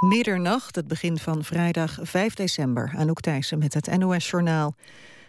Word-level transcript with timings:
Middernacht, 0.00 0.76
het 0.76 0.88
begin 0.88 1.18
van 1.18 1.44
vrijdag 1.44 1.98
5 2.02 2.34
december. 2.34 2.92
Anouk 2.96 3.20
Thijssen 3.20 3.58
met 3.58 3.74
het 3.74 3.98
NOS-journaal. 3.98 4.74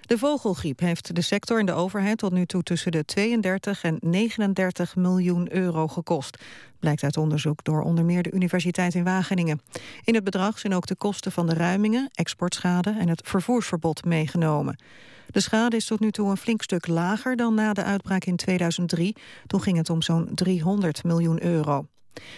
De 0.01 0.17
vogelgriep 0.17 0.79
heeft 0.79 1.16
de 1.16 1.21
sector 1.21 1.59
en 1.59 1.66
de 1.66 1.72
overheid 1.72 2.17
tot 2.17 2.32
nu 2.32 2.45
toe 2.45 2.63
tussen 2.63 2.92
de 2.92 3.06
32 3.06 3.83
en 3.83 3.98
39 4.01 4.95
miljoen 4.95 5.53
euro 5.56 5.88
gekost. 5.88 6.38
Blijkt 6.80 7.03
uit 7.03 7.17
onderzoek 7.17 7.64
door 7.64 7.82
onder 7.82 8.05
meer 8.05 8.23
de 8.23 8.32
Universiteit 8.32 8.95
in 8.95 9.04
Wageningen. 9.04 9.61
In 10.03 10.16
het 10.16 10.23
bedrag 10.23 10.59
zijn 10.59 10.73
ook 10.73 10.88
de 10.88 10.95
kosten 10.95 11.31
van 11.31 11.47
de 11.47 11.54
ruimingen, 11.54 12.09
exportschade 12.13 12.95
en 12.99 13.09
het 13.09 13.21
vervoersverbod 13.25 14.05
meegenomen. 14.05 14.79
De 15.27 15.39
schade 15.39 15.75
is 15.75 15.86
tot 15.86 15.99
nu 15.99 16.11
toe 16.11 16.29
een 16.29 16.38
flink 16.38 16.61
stuk 16.61 16.88
lager 16.88 17.36
dan 17.36 17.54
na 17.54 17.73
de 17.73 17.84
uitbraak 17.84 18.25
in 18.25 18.36
2003. 18.36 19.15
Toen 19.45 19.61
ging 19.61 19.77
het 19.77 19.89
om 19.89 20.02
zo'n 20.02 20.29
300 20.34 21.04
miljoen 21.04 21.43
euro. 21.43 21.86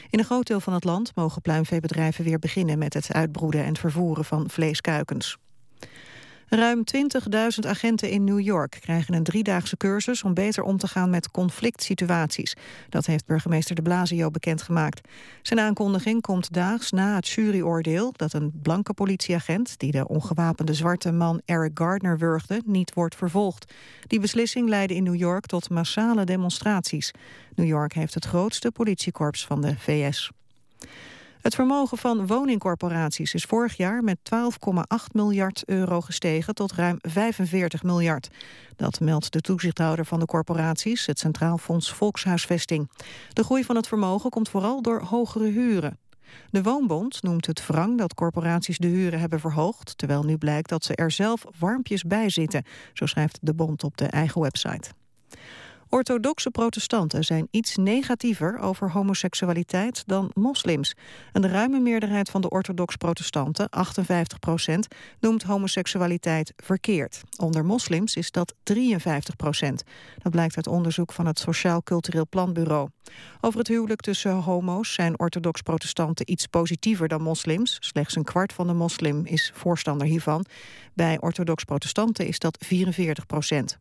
In 0.10 0.20
een 0.20 0.26
groot 0.26 0.48
deel 0.48 0.60
van 0.60 0.74
het 0.74 0.84
land 0.84 1.12
mogen 1.16 1.42
pluimveebedrijven 1.42 2.24
weer 2.24 2.40
beginnen 2.40 2.78
met 2.78 2.94
het 2.94 3.14
uitbroeden 3.14 3.64
en 3.64 3.78
vervoeren 3.78 4.26
van 4.26 4.50
vleeskuikens. 4.50 5.38
Ruim 6.50 6.84
20.000 6.84 7.68
agenten 7.68 8.10
in 8.10 8.24
New 8.24 8.40
York 8.40 8.78
krijgen 8.82 9.14
een 9.14 9.24
driedaagse 9.24 9.78
cursus 9.78 10.24
om 10.24 10.34
beter 10.34 10.64
om 10.64 10.78
te 10.78 10.88
gaan 10.88 11.10
met 11.10 11.32
conflict 11.32 11.84
situaties. 11.84 12.56
Dat 12.90 13.06
heeft 13.06 13.26
burgemeester 13.26 13.76
de 13.76 13.82
Blasio 13.82 14.32
bekendgemaakt. 14.32 15.08
Zijn 15.42 15.60
aankondiging 15.60 16.22
komt 16.22 16.54
daags 16.54 16.92
na 16.92 17.16
het 17.16 17.28
juryoordeel 17.28 18.14
dat 18.16 18.34
een 18.34 18.52
blanke 18.62 18.94
politieagent 18.94 19.80
die 19.80 19.92
de 19.92 20.08
ongewapende 20.08 20.74
zwarte 20.74 21.12
man 21.12 21.42
Eric 21.46 21.72
Gardner 21.74 22.18
wurgde 22.18 22.62
niet 22.66 22.94
wordt 22.94 23.16
vervolgd. 23.16 23.74
Die 24.08 24.20
beslissing 24.20 24.70
leidde 24.70 24.96
in 24.96 25.04
New 25.04 25.16
York 25.16 25.46
tot 25.46 25.70
massale 25.70 26.24
demonstraties. 26.24 27.12
New 27.56 27.68
York 27.68 27.94
heeft 27.94 28.14
het 28.14 28.26
grootste 28.26 28.72
politiekorps 28.72 29.46
van 29.46 29.62
de 29.62 29.76
VS. 29.78 30.32
Het 31.42 31.56
vermogen 31.56 31.98
van 31.98 32.28
woningcorporaties 32.28 33.34
is 33.34 33.44
vorig 33.44 33.78
jaar 33.78 34.04
met 34.04 34.18
12,8 34.18 35.06
miljard 35.12 35.64
euro 35.66 36.02
gestegen 36.02 36.56
tot 36.56 36.72
ruim 36.72 36.98
45 37.02 37.84
miljard. 37.84 38.30
Dat 38.76 39.00
meldt 39.00 39.32
de 39.32 39.42
toezichthouder 39.42 40.06
van 40.06 40.20
de 40.20 40.26
corporaties, 40.26 41.06
het 41.06 41.20
Centraal 41.20 41.58
Fonds 41.58 41.94
Volkshuisvesting. 41.94 42.92
De 43.34 43.44
groei 43.44 43.64
van 43.64 43.76
het 43.76 43.88
vermogen 43.88 44.30
komt 44.30 44.50
vooral 44.50 44.82
door 44.82 45.02
hogere 45.02 45.48
huren. 45.48 45.98
De 46.50 46.64
Woonbond 46.64 47.22
noemt 47.22 47.46
het 47.46 47.68
wrang 47.68 47.98
dat 47.98 48.14
corporaties 48.14 48.78
de 48.78 48.88
huren 48.88 49.20
hebben 49.20 49.40
verhoogd... 49.40 49.98
terwijl 49.98 50.24
nu 50.24 50.38
blijkt 50.38 50.70
dat 50.70 50.84
ze 50.84 50.96
er 50.96 51.12
zelf 51.12 51.44
warmpjes 51.60 52.04
bij 52.04 52.30
zitten, 52.30 52.64
zo 52.94 53.06
schrijft 53.06 53.38
de 53.42 53.54
bond 53.54 53.84
op 53.84 53.98
de 53.98 54.08
eigen 54.08 54.42
website. 54.42 54.90
Orthodoxe 55.92 56.52
protestanten 56.52 57.24
zijn 57.24 57.48
iets 57.52 57.76
negatiever 57.76 58.60
over 58.60 58.92
homoseksualiteit 58.92 60.04
dan 60.06 60.32
moslims. 60.34 60.96
Een 61.32 61.50
ruime 61.50 61.80
meerderheid 61.80 62.30
van 62.30 62.42
de 62.42 62.50
orthodox 62.50 62.96
protestanten, 62.96 63.70
58 63.70 64.40
procent, 64.40 64.88
noemt 65.20 65.44
homoseksualiteit 65.44 66.54
verkeerd. 66.56 67.22
Onder 67.38 67.66
moslims 67.66 68.16
is 68.16 68.32
dat 68.32 68.54
53 68.64 69.36
procent. 69.36 69.84
Dat 70.18 70.32
blijkt 70.32 70.56
uit 70.56 70.68
onderzoek 70.68 71.14
van 71.14 71.26
het 71.26 71.40
Sociaal 71.40 71.84
Cultureel 71.84 72.28
Planbureau. 72.30 72.90
Over 73.42 73.60
het 73.60 73.68
huwelijk 73.68 74.02
tussen 74.02 74.32
homo's 74.32 74.94
zijn 74.94 75.20
orthodox 75.20 75.62
protestanten 75.62 76.32
iets 76.32 76.48
positiever 76.48 77.08
dan 77.08 77.22
moslims. 77.22 77.78
Slechts 77.80 78.16
een 78.16 78.24
kwart 78.24 78.54
van 78.54 78.68
de 78.68 78.74
moslim 78.74 79.26
is 79.26 79.52
voorstander 79.56 80.08
hiervan. 80.08 80.46
Bij 80.94 81.20
orthodox 81.20 81.64
protestanten 81.64 82.28
is 82.28 82.40
dat 82.40 82.58
44 82.66 83.26
procent. 83.26 83.78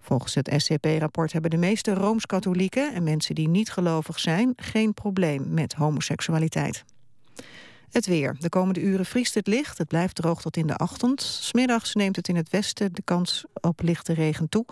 Volgens 0.00 0.34
het 0.34 0.52
SCP-rapport 0.56 1.32
hebben 1.32 1.50
de 1.50 1.56
meeste 1.56 1.94
Rooms-Katholieken... 1.94 2.94
en 2.94 3.02
mensen 3.02 3.34
die 3.34 3.48
niet 3.48 3.70
gelovig 3.70 4.20
zijn 4.20 4.52
geen 4.56 4.94
probleem 4.94 5.54
met 5.54 5.72
homoseksualiteit. 5.72 6.84
Het 7.90 8.06
weer. 8.06 8.36
De 8.38 8.48
komende 8.48 8.80
uren 8.80 9.06
vriest 9.06 9.34
het 9.34 9.46
licht. 9.46 9.78
Het 9.78 9.88
blijft 9.88 10.14
droog 10.14 10.40
tot 10.40 10.56
in 10.56 10.66
de 10.66 10.78
ochtend. 10.78 11.22
Smiddags 11.22 11.94
neemt 11.94 12.16
het 12.16 12.28
in 12.28 12.36
het 12.36 12.50
westen 12.50 12.92
de 12.92 13.02
kans 13.04 13.44
op 13.60 13.82
lichte 13.82 14.12
regen 14.12 14.48
toe. 14.48 14.64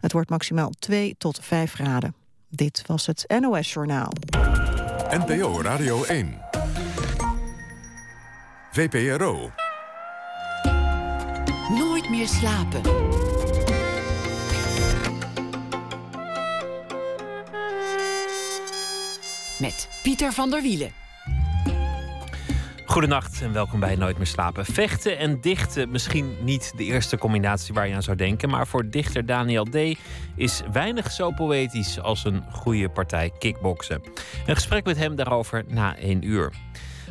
Het 0.00 0.12
wordt 0.12 0.30
maximaal 0.30 0.70
2 0.78 1.14
tot 1.18 1.38
5 1.42 1.72
graden. 1.72 2.14
Dit 2.48 2.82
was 2.86 3.06
het 3.06 3.34
NOS 3.40 3.72
Journaal. 3.72 4.12
NPO 5.10 5.60
Radio 5.62 6.04
1. 6.04 6.38
VPRO. 8.72 9.50
Nooit 11.68 12.10
meer 12.10 12.28
slapen. 12.28 12.82
Met 19.58 19.88
Pieter 20.02 20.32
van 20.32 20.50
der 20.50 20.62
Wielen. 20.62 20.90
Goedenacht 22.84 23.42
en 23.42 23.52
welkom 23.52 23.80
bij 23.80 23.96
Nooit 23.96 24.16
meer 24.16 24.26
slapen. 24.26 24.64
Vechten 24.64 25.18
en 25.18 25.40
dichten, 25.40 25.90
misschien 25.90 26.36
niet 26.40 26.72
de 26.76 26.84
eerste 26.84 27.18
combinatie 27.18 27.74
waar 27.74 27.88
je 27.88 27.94
aan 27.94 28.02
zou 28.02 28.16
denken, 28.16 28.48
maar 28.48 28.66
voor 28.66 28.90
dichter 28.90 29.26
Daniel 29.26 29.64
D. 29.64 29.76
is 30.36 30.62
weinig 30.72 31.10
zo 31.10 31.30
poëtisch 31.30 32.00
als 32.00 32.24
een 32.24 32.42
goede 32.52 32.88
partij 32.88 33.30
kickboksen. 33.38 34.02
Een 34.46 34.54
gesprek 34.54 34.84
met 34.84 34.96
hem 34.96 35.16
daarover 35.16 35.64
na 35.68 35.96
één 35.96 36.22
uur. 36.22 36.52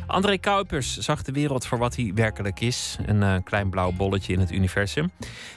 André 0.06 0.38
Kuipers 0.38 0.98
zag 0.98 1.22
de 1.22 1.32
wereld 1.32 1.66
voor 1.66 1.78
wat 1.78 1.96
hij 1.96 2.10
werkelijk 2.14 2.60
is. 2.60 2.96
Een 3.06 3.20
uh, 3.20 3.36
klein 3.44 3.70
blauw 3.70 3.92
bolletje 3.92 4.32
in 4.32 4.40
het 4.40 4.52
universum. 4.52 5.10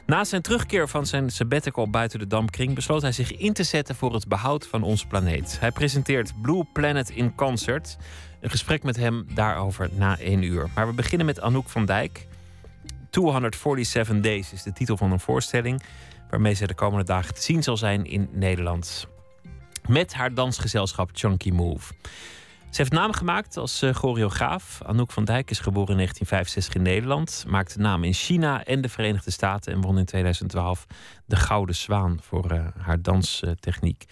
Na 0.05 0.23
zijn 0.23 0.41
terugkeer 0.41 0.87
van 0.87 1.05
zijn 1.05 1.29
sabbatical 1.29 1.89
buiten 1.89 2.19
de 2.19 2.27
dampkring... 2.27 2.75
besloot 2.75 3.01
hij 3.01 3.11
zich 3.11 3.31
in 3.31 3.53
te 3.53 3.63
zetten 3.63 3.95
voor 3.95 4.13
het 4.13 4.27
behoud 4.27 4.67
van 4.67 4.83
onze 4.83 5.07
planeet. 5.07 5.57
Hij 5.59 5.71
presenteert 5.71 6.41
Blue 6.41 6.63
Planet 6.73 7.09
in 7.09 7.35
Concert. 7.35 7.97
Een 8.39 8.49
gesprek 8.49 8.83
met 8.83 8.95
hem 8.95 9.27
daarover 9.33 9.89
na 9.93 10.17
één 10.19 10.41
uur. 10.41 10.69
Maar 10.75 10.87
we 10.87 10.93
beginnen 10.93 11.25
met 11.25 11.41
Anouk 11.41 11.69
van 11.69 11.85
Dijk. 11.85 12.27
247 13.09 14.19
Days 14.21 14.53
is 14.53 14.63
de 14.63 14.73
titel 14.73 14.97
van 14.97 15.11
een 15.11 15.19
voorstelling... 15.19 15.83
waarmee 16.29 16.53
ze 16.53 16.67
de 16.67 16.75
komende 16.75 17.05
dagen 17.05 17.33
te 17.33 17.41
zien 17.41 17.63
zal 17.63 17.77
zijn 17.77 18.05
in 18.05 18.29
Nederland. 18.31 19.07
Met 19.87 20.13
haar 20.13 20.33
dansgezelschap 20.33 21.09
Chunky 21.13 21.49
Move. 21.49 21.93
Ze 22.69 22.83
heeft 22.83 22.91
naam 22.91 23.13
gemaakt 23.13 23.57
als 23.57 23.83
uh, 23.83 23.93
choreograaf. 23.93 24.81
Anouk 24.85 25.11
van 25.11 25.25
Dijk 25.25 25.49
is 25.49 25.59
geboren 25.59 25.89
in 25.89 25.95
1965 25.95 26.75
in 26.75 26.81
Nederland. 26.81 27.43
Maakte 27.47 27.79
naam 27.79 28.03
in 28.03 28.13
China 28.13 28.63
en 28.63 28.81
de 28.81 28.89
Verenigde 28.89 29.31
Staten. 29.31 29.73
En 29.73 29.81
won 29.81 29.97
in 29.97 30.05
2012 30.05 30.85
de 31.25 31.35
Gouden 31.35 31.75
Zwaan 31.75 32.19
voor 32.21 32.51
uh, 32.51 32.67
haar 32.77 33.01
danstechniek. 33.01 34.05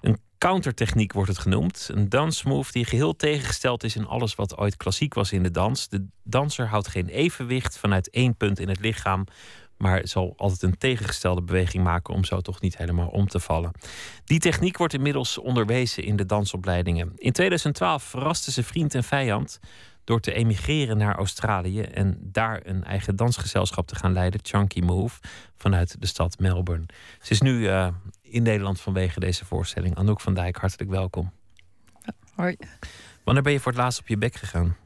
Een 0.00 0.18
countertechniek 0.38 1.12
wordt 1.12 1.28
het 1.28 1.38
genoemd. 1.38 1.88
Een 1.92 2.08
dansmove 2.08 2.72
die 2.72 2.84
geheel 2.84 3.16
tegengesteld 3.16 3.84
is 3.84 3.96
in 3.96 4.06
alles 4.06 4.34
wat 4.34 4.56
ooit 4.56 4.76
klassiek 4.76 5.14
was 5.14 5.32
in 5.32 5.42
de 5.42 5.50
dans. 5.50 5.88
De 5.88 6.06
danser 6.22 6.66
houdt 6.66 6.88
geen 6.88 7.08
evenwicht 7.08 7.78
vanuit 7.78 8.10
één 8.10 8.36
punt 8.36 8.60
in 8.60 8.68
het 8.68 8.80
lichaam 8.80 9.24
maar 9.78 10.00
zal 10.06 10.34
altijd 10.36 10.62
een 10.62 10.78
tegengestelde 10.78 11.42
beweging 11.42 11.84
maken 11.84 12.14
om 12.14 12.24
zo 12.24 12.40
toch 12.40 12.60
niet 12.60 12.76
helemaal 12.76 13.08
om 13.08 13.28
te 13.28 13.40
vallen. 13.40 13.72
Die 14.24 14.38
techniek 14.38 14.76
wordt 14.76 14.94
inmiddels 14.94 15.38
onderwezen 15.38 16.04
in 16.04 16.16
de 16.16 16.26
dansopleidingen. 16.26 17.12
In 17.16 17.32
2012 17.32 18.02
verraste 18.02 18.52
ze 18.52 18.62
vriend 18.62 18.94
en 18.94 19.04
vijand 19.04 19.60
door 20.04 20.20
te 20.20 20.32
emigreren 20.32 20.96
naar 20.96 21.16
Australië 21.16 21.80
en 21.80 22.18
daar 22.22 22.60
een 22.64 22.84
eigen 22.84 23.16
dansgezelschap 23.16 23.86
te 23.86 23.94
gaan 23.94 24.12
leiden, 24.12 24.40
Chunky 24.42 24.80
Move, 24.80 25.20
vanuit 25.56 26.00
de 26.00 26.06
stad 26.06 26.38
Melbourne. 26.38 26.86
Ze 27.20 27.32
is 27.32 27.40
nu 27.40 27.58
uh, 27.58 27.88
in 28.22 28.42
Nederland 28.42 28.80
vanwege 28.80 29.20
deze 29.20 29.44
voorstelling. 29.44 29.96
Anouk 29.96 30.20
van 30.20 30.34
Dijk, 30.34 30.56
hartelijk 30.56 30.90
welkom. 30.90 31.32
Hoi. 32.34 32.56
Wanneer 33.24 33.42
ben 33.42 33.52
je 33.52 33.60
voor 33.60 33.72
het 33.72 33.80
laatst 33.80 34.00
op 34.00 34.08
je 34.08 34.18
bek 34.18 34.34
gegaan? 34.34 34.76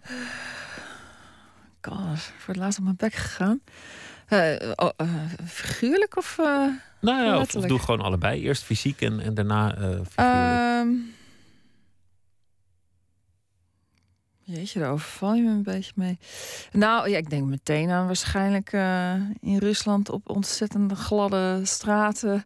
God, 1.81 2.21
voor 2.21 2.55
het 2.55 2.57
laatst 2.57 2.79
op 2.79 2.85
mijn 2.85 2.97
bek 2.97 3.15
gegaan? 3.15 3.61
Uh, 4.33 4.73
oh, 4.77 4.91
uh, 5.01 5.25
figuurlijk 5.47 6.17
of. 6.17 6.37
Uh, 6.41 6.47
nou 7.01 7.25
ja, 7.25 7.41
of, 7.41 7.55
of, 7.55 7.65
doe 7.65 7.79
gewoon 7.79 8.01
allebei. 8.01 8.41
Eerst 8.41 8.63
fysiek 8.63 9.01
en, 9.01 9.21
en 9.21 9.35
daarna 9.35 9.71
figuurlijk. 10.11 10.81
Um, 10.81 11.15
jeetje, 14.41 14.79
daar 14.79 14.91
overval 14.91 15.35
je 15.35 15.43
me 15.43 15.51
een 15.51 15.63
beetje 15.63 15.93
mee. 15.95 16.19
Nou 16.73 17.11
ja, 17.11 17.17
ik 17.17 17.31
denk 17.31 17.47
meteen 17.47 17.91
aan 17.91 18.07
waarschijnlijk 18.07 18.73
in 19.41 19.59
Rusland 19.59 20.11
op 20.11 20.31
ontzettend 20.31 20.93
gladde 20.93 21.61
straten. 21.63 22.45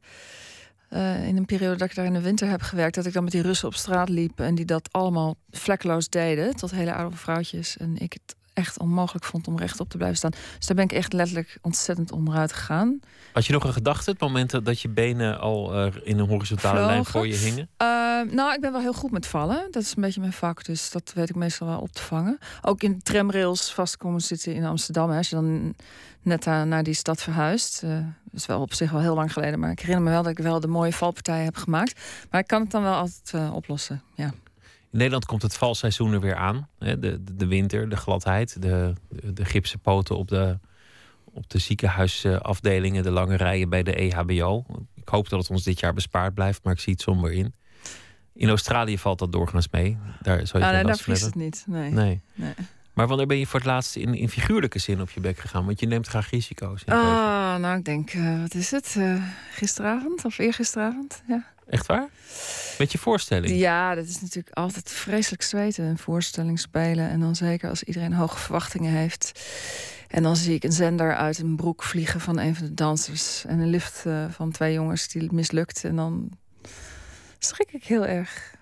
in 1.27 1.37
een 1.37 1.47
periode 1.47 1.77
dat 1.77 1.89
ik 1.89 1.95
daar 1.95 2.05
in 2.05 2.13
de 2.13 2.21
winter 2.21 2.49
heb 2.49 2.63
gewerkt, 2.63 2.95
dat 2.95 3.07
ik 3.07 3.13
dan 3.13 3.23
met 3.23 3.33
die 3.33 3.43
Russen 3.43 3.69
op 3.69 3.75
straat 3.75 4.09
liep 4.09 4.41
en 4.41 4.55
die 4.55 4.65
dat 4.65 4.93
allemaal 4.93 5.37
vlekkeloos 5.51 6.09
deden, 6.09 6.57
tot 6.57 6.71
hele 6.71 6.95
oude 6.95 7.17
vrouwtjes. 7.17 7.77
En 7.77 7.97
ik 7.99 8.13
het 8.13 8.35
echt 8.57 8.79
onmogelijk 8.79 9.25
vond 9.25 9.49
om 9.49 9.59
rechtop 9.59 9.91
te 9.91 9.97
blijven 9.97 10.19
staan. 10.19 10.31
Dus 10.31 10.67
daar 10.67 10.77
ben 10.77 10.85
ik 10.85 10.93
echt 10.93 11.13
letterlijk 11.13 11.59
ontzettend 11.63 12.13
onderuit 12.13 12.53
gegaan. 12.53 13.01
Had 13.33 13.47
je 13.47 13.53
nog 13.53 13.65
een 13.65 13.73
gedachte 13.73 14.11
het 14.11 14.21
moment 14.21 14.65
dat 14.65 14.81
je 14.81 14.89
benen 14.89 15.41
al 15.41 15.87
uh, 15.87 15.93
in 16.03 16.19
een 16.19 16.29
horizontale 16.29 16.87
lijn 16.87 17.05
voor 17.05 17.27
je 17.27 17.35
hingen? 17.35 17.69
Uh, 17.83 17.89
nou, 18.33 18.55
ik 18.55 18.61
ben 18.61 18.73
wel 18.73 18.81
heel 18.81 18.93
goed 18.93 19.11
met 19.11 19.27
vallen. 19.27 19.69
Dat 19.71 19.83
is 19.83 19.97
een 19.97 20.03
beetje 20.03 20.21
mijn 20.21 20.33
vak, 20.33 20.65
dus 20.65 20.91
dat 20.91 21.13
weet 21.15 21.31
ik 21.31 21.37
meestal 21.37 21.67
wel 21.67 21.79
op 21.79 21.93
te 21.93 22.03
vangen. 22.03 22.39
Ook 22.63 22.83
in 22.83 23.03
tramrails 23.03 23.73
vastkomen 23.73 24.21
zitten 24.21 24.55
in 24.55 24.65
Amsterdam. 24.65 25.11
Hè, 25.11 25.17
als 25.17 25.29
je 25.29 25.35
dan 25.35 25.75
net 26.23 26.45
naar 26.45 26.83
die 26.83 26.95
stad 26.95 27.23
verhuist. 27.23 27.83
Uh, 27.85 27.91
dat 28.25 28.41
is 28.41 28.47
wel 28.47 28.61
op 28.61 28.75
zich 28.75 28.91
wel 28.91 29.01
heel 29.01 29.15
lang 29.15 29.33
geleden. 29.33 29.59
Maar 29.59 29.71
ik 29.71 29.81
herinner 29.81 30.05
me 30.05 30.11
wel 30.11 30.23
dat 30.23 30.39
ik 30.39 30.45
wel 30.45 30.61
de 30.61 30.67
mooie 30.67 30.93
valpartijen 30.93 31.45
heb 31.45 31.57
gemaakt. 31.57 32.01
Maar 32.31 32.41
ik 32.41 32.47
kan 32.47 32.61
het 32.61 32.71
dan 32.71 32.83
wel 32.83 32.95
altijd 32.95 33.53
oplossen, 33.53 34.03
ja. 34.15 34.33
In 34.97 35.03
Nederland 35.03 35.27
komt 35.27 35.43
het 35.43 35.57
valseizoen 35.57 36.13
er 36.13 36.21
weer 36.21 36.37
aan. 36.37 36.69
De, 36.79 36.99
de, 36.99 37.25
de 37.35 37.47
winter, 37.47 37.89
de 37.89 37.97
gladheid, 37.97 38.63
de, 38.63 38.93
de, 39.09 39.33
de 39.33 39.45
gipsen 39.45 39.79
poten 39.79 40.17
op 40.17 40.29
de, 40.29 40.59
op 41.25 41.51
de 41.51 41.59
ziekenhuisafdelingen, 41.59 43.03
de 43.03 43.11
lange 43.11 43.37
rijen 43.37 43.69
bij 43.69 43.83
de 43.83 43.95
EHBO. 43.95 44.65
Ik 44.95 45.09
hoop 45.09 45.29
dat 45.29 45.39
het 45.39 45.51
ons 45.51 45.63
dit 45.63 45.81
jaar 45.81 45.93
bespaard 45.93 46.35
blijft, 46.35 46.65
maar 46.65 46.73
ik 46.73 46.81
zie 46.81 46.93
het 46.93 47.03
somber 47.03 47.33
in. 47.33 47.55
In 48.35 48.49
Australië 48.49 48.99
valt 48.99 49.19
dat 49.19 49.33
doorgaans 49.33 49.69
mee. 49.71 49.99
Daar 50.23 50.47
zou 50.47 50.63
je 50.63 50.69
Ah, 50.69 50.75
geen 50.75 50.85
nee, 50.85 50.85
daar 50.85 51.03
vriest 51.03 51.25
het 51.25 51.35
niet. 51.35 51.65
Nee. 51.67 51.91
Nee. 51.91 52.21
Nee. 52.35 52.55
Maar 52.93 53.07
wanneer 53.07 53.27
ben 53.27 53.39
je 53.39 53.47
voor 53.47 53.61
het 53.61 53.69
laatst 53.69 53.97
in, 53.97 54.15
in 54.15 54.29
figuurlijke 54.29 54.79
zin 54.79 55.01
op 55.01 55.11
je 55.11 55.21
bek 55.21 55.39
gegaan? 55.39 55.67
Want 55.67 55.81
je 55.81 55.87
neemt 55.87 56.07
graag 56.07 56.31
risico's. 56.31 56.85
Ah, 56.87 57.57
nou, 57.57 57.79
ik 57.79 57.85
denk, 57.85 58.11
eh, 58.11 58.41
wat 58.41 58.55
is 58.55 58.71
het? 58.71 58.95
Eh, 58.99 59.23
gisteravond 59.53 60.25
of 60.25 60.39
eergisteravond? 60.39 61.23
Ja. 61.27 61.55
Echt 61.67 61.87
waar? 61.87 62.09
Met 62.79 62.93
je 62.93 62.99
voorstelling? 62.99 63.59
ja, 63.59 63.95
dat 63.95 64.07
is 64.07 64.21
natuurlijk 64.21 64.57
altijd 64.57 64.91
vreselijk 64.91 65.43
zweten. 65.43 65.85
Een 65.85 65.99
voorstelling 65.99 66.61
spelen. 66.61 67.09
En 67.09 67.21
dan 67.21 67.37
zeker 67.37 67.69
als 67.69 67.83
iedereen 67.83 68.13
hoge 68.13 68.39
verwachtingen 68.39 68.93
heeft. 68.93 69.41
En 70.09 70.23
dan 70.23 70.37
zie 70.37 70.55
ik 70.55 70.65
een 70.65 70.73
zender 70.73 71.15
uit 71.15 71.39
een 71.39 71.57
broek 71.57 71.83
vliegen 71.83 72.21
van 72.21 72.39
een 72.39 72.55
van 72.55 72.67
de 72.67 72.75
dansers. 72.75 73.45
En 73.45 73.59
een 73.59 73.71
lift 73.71 74.07
eh, 74.07 74.25
van 74.31 74.51
twee 74.51 74.73
jongens 74.73 75.09
die 75.09 75.33
mislukt. 75.33 75.85
En 75.85 75.97
dan 75.97 76.31
schrik 77.39 77.73
ik 77.73 77.85
heel 77.85 78.07
erg. 78.07 78.55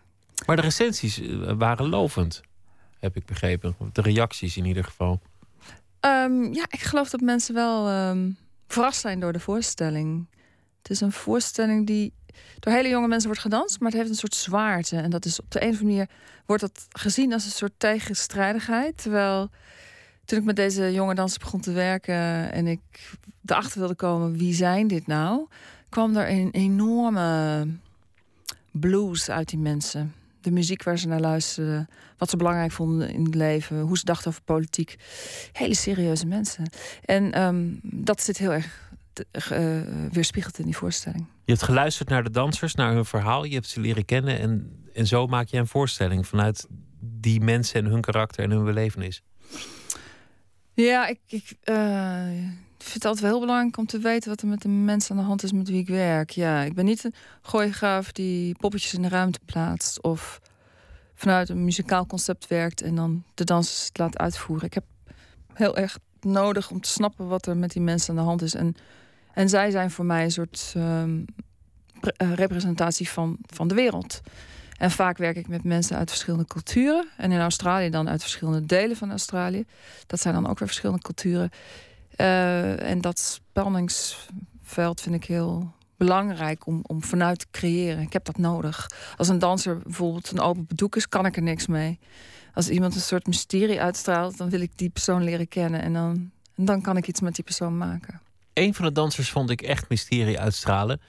Maar 0.47 0.57
de 0.57 0.63
recensies 0.63 1.21
eh, 1.21 1.53
waren 1.57 1.89
lovend, 1.89 2.43
heb 2.99 3.17
ik 3.17 3.25
begrepen. 3.25 3.77
De 3.93 4.03
reacties 4.03 4.57
in 4.57 4.65
ieder 4.65 4.85
geval. 4.85 5.21
Ehm, 6.01 6.53
ja, 6.53 6.65
ik 6.69 6.81
geloof 6.81 7.11
dat 7.11 7.21
mensen 7.21 7.55
wel 7.55 7.89
ehm, 7.89 8.31
verrast 8.69 9.01
zijn 9.01 9.21
door 9.21 9.33
de 9.33 9.41
voorstelling. 9.41 10.27
Het 10.79 10.91
is 10.91 11.01
een 11.01 11.13
voorstelling 11.13 11.87
die 11.87 12.13
door 12.61 12.73
hele 12.73 12.89
jonge 12.89 13.09
mensen 13.09 13.27
wordt 13.27 13.43
gedanst, 13.43 13.81
maar 13.81 13.91
het 13.91 13.99
heeft 13.99 14.11
een 14.11 14.17
soort 14.17 14.35
zwaarte. 14.35 14.97
En 14.97 15.11
dat 15.11 15.25
is 15.25 15.41
op 15.41 15.51
de 15.51 15.63
een 15.63 15.69
of 15.69 15.81
andere 15.81 15.91
manier 15.91 16.09
wordt 16.47 16.63
dat 16.63 16.87
gezien 16.89 17.33
als 17.33 17.45
een 17.45 17.51
soort 17.51 17.73
tegenstrijdigheid. 17.77 19.03
Terwijl 19.03 19.51
toen 20.25 20.39
ik 20.39 20.45
met 20.45 20.57
deze 20.57 20.93
jonge 20.93 21.15
dansers 21.15 21.45
begon 21.45 21.61
te 21.61 21.73
werken 21.73 22.53
en 22.53 22.67
ik 22.67 22.81
erachter 23.47 23.79
wilde 23.79 23.95
komen 23.95 24.39
wie 24.39 24.55
zijn 24.55 24.87
dit 24.87 25.07
nou, 25.07 25.47
kwam 25.89 26.17
er 26.17 26.29
een 26.29 26.51
enorme 26.51 27.67
blues 28.71 29.31
uit 29.31 29.49
die 29.49 29.59
mensen. 29.59 30.15
De 30.41 30.51
muziek 30.51 30.83
waar 30.83 30.99
ze 30.99 31.09
naar 31.09 31.21
luisterden, 31.21 31.89
wat 32.19 32.31
ze 32.31 32.37
belangrijk 32.37 32.73
vonden 32.73 33.11
in 33.11 33.25
het 33.25 33.35
leven, 33.35 33.81
hoe 33.81 33.99
ze 33.99 34.05
dachten 34.05 34.29
over 34.29 34.43
politiek. 34.43 34.97
Hele 35.53 35.75
serieuze 35.75 36.27
mensen. 36.27 36.71
En 37.05 37.33
ehm, 37.33 37.65
dat 37.83 38.23
zit 38.23 38.39
heel 38.39 38.53
erg 38.53 38.84
eh, 39.31 39.81
weerspiegeld 40.13 40.59
in 40.59 40.65
die 40.65 40.77
voorstelling. 40.77 41.27
Je 41.45 41.53
hebt 41.53 41.65
geluisterd 41.65 42.09
naar 42.09 42.25
de 42.25 42.31
dansers, 42.31 42.75
naar 42.75 42.93
hun 42.93 43.05
verhaal. 43.05 43.45
Je 43.45 43.55
hebt 43.55 43.69
ze 43.69 43.81
leren 43.81 44.05
kennen. 44.05 44.39
En, 44.39 44.83
en 44.93 45.07
zo 45.07 45.27
maak 45.27 45.49
je 45.49 45.59
een 45.59 45.67
voorstelling 45.67 46.27
vanuit 46.27 46.67
die 47.01 47.41
mensen 47.41 47.85
en 47.85 47.91
hun 47.91 48.01
karakter 48.01 48.45
en 48.45 48.51
hun 48.51 48.65
belevenis. 48.65 49.23
Ja, 50.73 51.07
ik, 51.07 51.19
ik 51.27 51.57
eh, 51.63 52.27
vind 52.79 52.95
het 52.95 53.05
altijd 53.05 53.21
wel 53.21 53.31
heel 53.31 53.41
belangrijk 53.41 53.77
om 53.77 53.87
te 53.87 53.99
weten 53.99 54.29
wat 54.31 54.41
er 54.41 54.49
met 54.49 54.63
de 54.63 54.69
mensen 54.69 55.11
aan 55.11 55.23
de 55.23 55.29
hand 55.29 55.43
is 55.43 55.53
met 55.53 55.69
wie 55.69 55.81
ik 55.81 55.89
werk. 55.89 56.31
Ja, 56.31 56.61
ik 56.61 56.75
ben 56.75 56.85
niet 56.85 57.05
een 57.05 57.15
gooigraaf 57.43 58.13
die 58.13 58.57
poppetjes 58.59 58.95
in 58.95 59.03
de 59.03 59.09
ruimte 59.09 59.41
plaatst 59.45 60.03
of 60.03 60.41
vanuit 61.15 61.49
een 61.49 61.65
muzikaal 61.65 62.07
concept 62.07 62.47
werkt 62.47 62.83
en 62.83 62.95
dan 62.95 63.25
de 63.35 63.45
dansers 63.45 63.85
het 63.85 63.99
laat 63.99 64.19
uitvoeren. 64.19 64.67
Ik 64.67 64.75
heb 64.75 64.85
heel 65.53 65.77
erg 65.77 65.99
nodig 66.21 66.71
om 66.71 66.81
te 66.81 66.89
snappen 66.89 67.29
wat 67.29 67.47
er 67.47 67.57
met 67.57 67.73
die 67.73 67.83
mensen 67.83 68.11
aan 68.11 68.17
de 68.17 68.29
hand 68.29 68.43
is. 68.43 68.55
En, 68.55 68.75
en 69.35 69.49
zij 69.49 69.71
zijn 69.71 69.91
voor 69.91 70.05
mij 70.05 70.25
een 70.25 70.31
soort 70.31 70.73
ehm, 70.77 71.23
eh, 72.01 72.33
representatie 72.33 73.09
van, 73.09 73.39
van 73.47 73.69
de 73.69 73.75
wereld. 73.75 74.21
En 74.79 74.91
vaak 74.91 75.19
werk 75.19 75.37
ik 75.37 75.49
met 75.49 75.65
mensen 75.65 75.97
uit 75.97 76.11
verschillende 76.11 76.47
culturen. 76.47 77.09
En 77.17 77.33
in 77.33 77.41
Australië 77.41 77.91
dan 77.91 78.09
uit 78.09 78.23
verschillende 78.23 78.67
delen 78.67 78.97
van 78.97 79.11
Australië. 79.11 79.65
Dat 80.07 80.21
zijn 80.21 80.35
dan 80.35 80.47
ook 80.47 80.59
weer 80.59 80.69
verschillende 80.69 81.03
culturen. 81.03 81.51
Eh, 82.17 82.91
en 82.91 83.01
dat 83.01 83.19
spanningsveld 83.19 85.01
vind 85.01 85.15
ik 85.15 85.25
heel 85.25 85.73
belangrijk 85.97 86.67
om, 86.67 86.81
om 86.83 87.03
vanuit 87.03 87.39
te 87.39 87.47
creëren. 87.51 88.03
Ik 88.03 88.13
heb 88.13 88.25
dat 88.25 88.39
nodig. 88.39 88.91
Als 89.17 89.29
een 89.29 89.39
danser 89.39 89.79
bijvoorbeeld 89.79 90.31
een 90.31 90.41
open 90.41 90.67
bedoek 90.67 90.97
is, 90.97 91.09
kan 91.09 91.27
ik 91.27 91.37
er 91.37 91.43
niks 91.43 91.67
mee. 91.67 91.99
Als 92.55 92.69
iemand 92.69 92.95
een 92.95 93.01
soort 93.01 93.27
mysterie 93.27 93.81
uitstraalt, 93.81 94.37
dan 94.37 94.51
wil 94.51 94.61
ik 94.61 94.71
die 94.75 94.91
persoon 94.91 95.25
leren 95.25 95.49
kennen. 95.49 95.83
En 95.83 95.93
dan, 95.93 96.31
en 96.55 96.65
dan 96.65 96.81
kan 96.81 96.97
ik 96.97 97.07
iets 97.07 97.21
met 97.21 97.35
die 97.35 97.45
persoon 97.45 97.77
maken. 97.77 98.21
Een 98.55 98.75
van 98.75 98.85
de 98.85 98.93
dansers 98.93 99.31
vond 99.31 99.51
ik 99.51 99.63
echt 99.63 99.89
mysterie 99.89 100.41
uitstralen. 100.41 101.01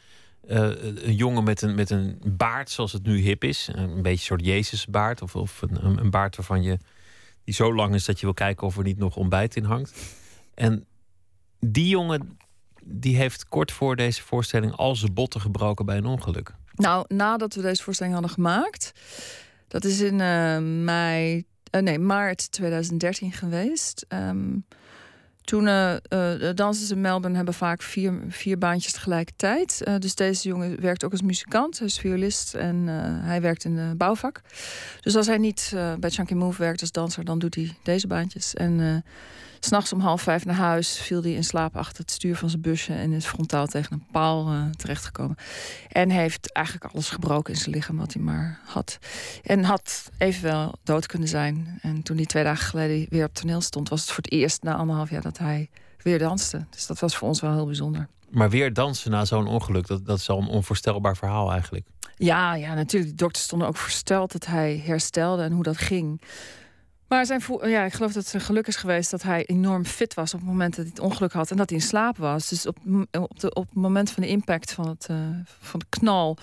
Eh, 0.47 0.69
een 0.83 1.15
jongen 1.15 1.43
met 1.43 1.61
een, 1.61 1.75
met 1.75 1.89
een 1.89 2.21
baard, 2.25 2.69
zoals 2.69 2.91
het 2.93 3.03
nu 3.03 3.17
hip 3.17 3.43
is. 3.43 3.69
Een 3.73 3.95
beetje 3.95 4.09
een 4.09 4.17
soort 4.17 4.45
Jezusbaard. 4.45 5.21
Of, 5.21 5.35
of 5.35 5.61
een, 5.61 5.99
een- 5.99 6.09
baard 6.09 6.35
waarvan 6.35 6.63
je, 6.63 6.77
die 7.43 7.53
zo 7.53 7.75
lang 7.75 7.93
is 7.93 8.05
dat 8.05 8.19
je 8.19 8.25
wil 8.25 8.33
kijken 8.33 8.67
of 8.67 8.77
er 8.77 8.83
niet 8.83 8.97
nog 8.97 9.15
ontbijt 9.15 9.55
in 9.55 9.63
hangt. 9.63 9.93
En 10.53 10.85
die 11.59 11.87
jongen 11.87 12.37
die 12.83 13.15
heeft 13.17 13.47
kort 13.47 13.71
voor 13.71 13.95
deze 13.95 14.21
voorstelling 14.21 14.71
al 14.73 14.95
zijn 14.95 15.13
botten 15.13 15.41
gebroken 15.41 15.85
bij 15.85 15.97
een 15.97 16.05
ongeluk. 16.05 16.53
Nou, 16.75 17.05
nadat 17.07 17.55
we 17.55 17.61
deze 17.61 17.83
voorstelling 17.83 18.13
hadden 18.15 18.33
gemaakt, 18.33 18.91
dat 19.67 19.83
is 19.83 19.99
in 20.01 20.21
eh, 20.21 20.57
mei, 20.59 21.43
eh, 21.69 21.81
nee, 21.81 21.99
maart 21.99 22.51
2013 22.51 23.31
geweest. 23.31 24.05
Ehm, 24.07 24.57
toen 25.45 25.65
de 25.65 26.51
dansers 26.55 26.91
in 26.91 27.01
Melbourne 27.01 27.35
hebben 27.35 27.53
vaak 27.53 27.81
vier, 27.81 28.13
vier 28.29 28.57
baantjes 28.57 28.91
tegelijkertijd. 28.91 29.81
Eh, 29.83 29.95
dus 29.99 30.15
deze 30.15 30.47
jongen 30.47 30.81
werkt 30.81 31.03
ook 31.03 31.11
als 31.11 31.21
muzikant, 31.21 31.77
hij 31.77 31.87
is 31.87 31.97
violist 31.97 32.53
en 32.53 32.87
hij 33.23 33.41
werkt 33.41 33.63
in 33.63 33.75
de 33.75 33.93
bouwvak. 33.97 34.41
Dus 35.01 35.15
als 35.15 35.27
hij 35.27 35.37
niet 35.37 35.73
bij 35.99 36.09
Chunky 36.09 36.33
Move 36.33 36.61
werkt 36.61 36.81
als 36.81 36.91
danser, 36.91 37.25
dan 37.25 37.39
doet 37.39 37.55
hij 37.55 37.75
deze 37.83 38.07
baantjes. 38.07 38.53
En 38.53 39.03
s'nachts 39.59 39.93
om 39.93 39.99
half 39.99 40.21
vijf 40.21 40.45
naar 40.45 40.55
huis 40.55 40.97
viel 40.97 41.21
hij 41.21 41.31
in 41.31 41.43
slaap 41.43 41.77
achter 41.77 42.01
het 42.01 42.11
stuur 42.11 42.35
van 42.35 42.49
zijn 42.49 42.61
busje 42.61 42.93
en 42.93 43.11
is 43.11 43.25
frontaal 43.25 43.65
tegen 43.67 43.93
een 43.93 44.05
paal 44.11 44.47
eh, 44.47 44.65
terechtgekomen. 44.69 45.35
En 45.91 46.09
heeft 46.09 46.51
eigenlijk 46.51 46.93
alles 46.93 47.09
gebroken 47.09 47.53
in 47.53 47.59
zijn 47.59 47.75
lichaam 47.75 47.97
wat 47.97 48.13
hij 48.13 48.21
maar 48.21 48.59
had. 48.65 48.97
En 49.43 49.63
had 49.63 50.11
evenwel 50.17 50.73
dood 50.83 51.05
kunnen 51.05 51.27
zijn. 51.27 51.79
En 51.81 52.03
toen 52.03 52.15
hij 52.15 52.25
twee 52.25 52.43
dagen 52.43 52.65
geleden 52.65 53.05
weer 53.09 53.25
op 53.25 53.33
toneel 53.33 53.61
stond, 53.61 53.89
was 53.89 54.01
het 54.01 54.09
voor 54.09 54.23
het 54.23 54.31
eerst 54.31 54.63
na 54.63 54.75
anderhalf 54.75 55.09
jaar 55.09 55.21
dat 55.21 55.37
hij 55.37 55.69
weer 56.01 56.19
danste. 56.19 56.65
Dus 56.69 56.85
dat 56.85 56.99
was 56.99 57.15
voor 57.15 57.27
ons 57.27 57.41
wel 57.41 57.53
heel 57.53 57.65
bijzonder. 57.65 58.07
Maar 58.29 58.49
weer 58.49 58.73
dansen 58.73 59.11
na 59.11 59.25
zo'n 59.25 59.47
ongeluk, 59.47 59.87
dat, 59.87 60.05
dat 60.05 60.19
is 60.19 60.29
al 60.29 60.41
een 60.41 60.47
onvoorstelbaar 60.47 61.17
verhaal 61.17 61.51
eigenlijk. 61.51 61.85
Ja, 62.17 62.53
ja, 62.53 62.73
natuurlijk. 62.73 63.11
De 63.11 63.23
dokters 63.23 63.45
stonden 63.45 63.67
ook 63.67 63.77
versteld 63.77 64.31
dat 64.31 64.45
hij 64.45 64.81
herstelde 64.85 65.43
en 65.43 65.51
hoe 65.51 65.63
dat 65.63 65.77
ging. 65.77 66.21
Maar 67.07 67.25
zijn 67.25 67.41
ja, 67.61 67.83
ik 67.83 67.93
geloof 67.93 68.13
dat 68.13 68.31
het 68.31 68.43
geluk 68.43 68.67
is 68.67 68.75
geweest 68.75 69.11
dat 69.11 69.23
hij 69.23 69.45
enorm 69.45 69.85
fit 69.85 70.13
was 70.13 70.33
op 70.33 70.39
het 70.39 70.49
moment 70.49 70.75
dat 70.75 70.85
hij 70.85 70.93
het 70.95 71.03
ongeluk 71.03 71.31
had 71.33 71.51
en 71.51 71.57
dat 71.57 71.69
hij 71.69 71.79
in 71.79 71.85
slaap 71.85 72.17
was. 72.17 72.49
Dus 72.49 72.65
op, 72.67 72.77
op, 73.11 73.39
de, 73.39 73.53
op 73.53 73.65
het 73.65 73.75
moment 73.75 74.11
van 74.11 74.23
de 74.23 74.29
impact 74.29 74.71
van, 74.71 74.87
het, 74.87 75.05
eh, 75.09 75.17
van 75.59 75.79
de 75.79 75.85
knal 75.89 76.37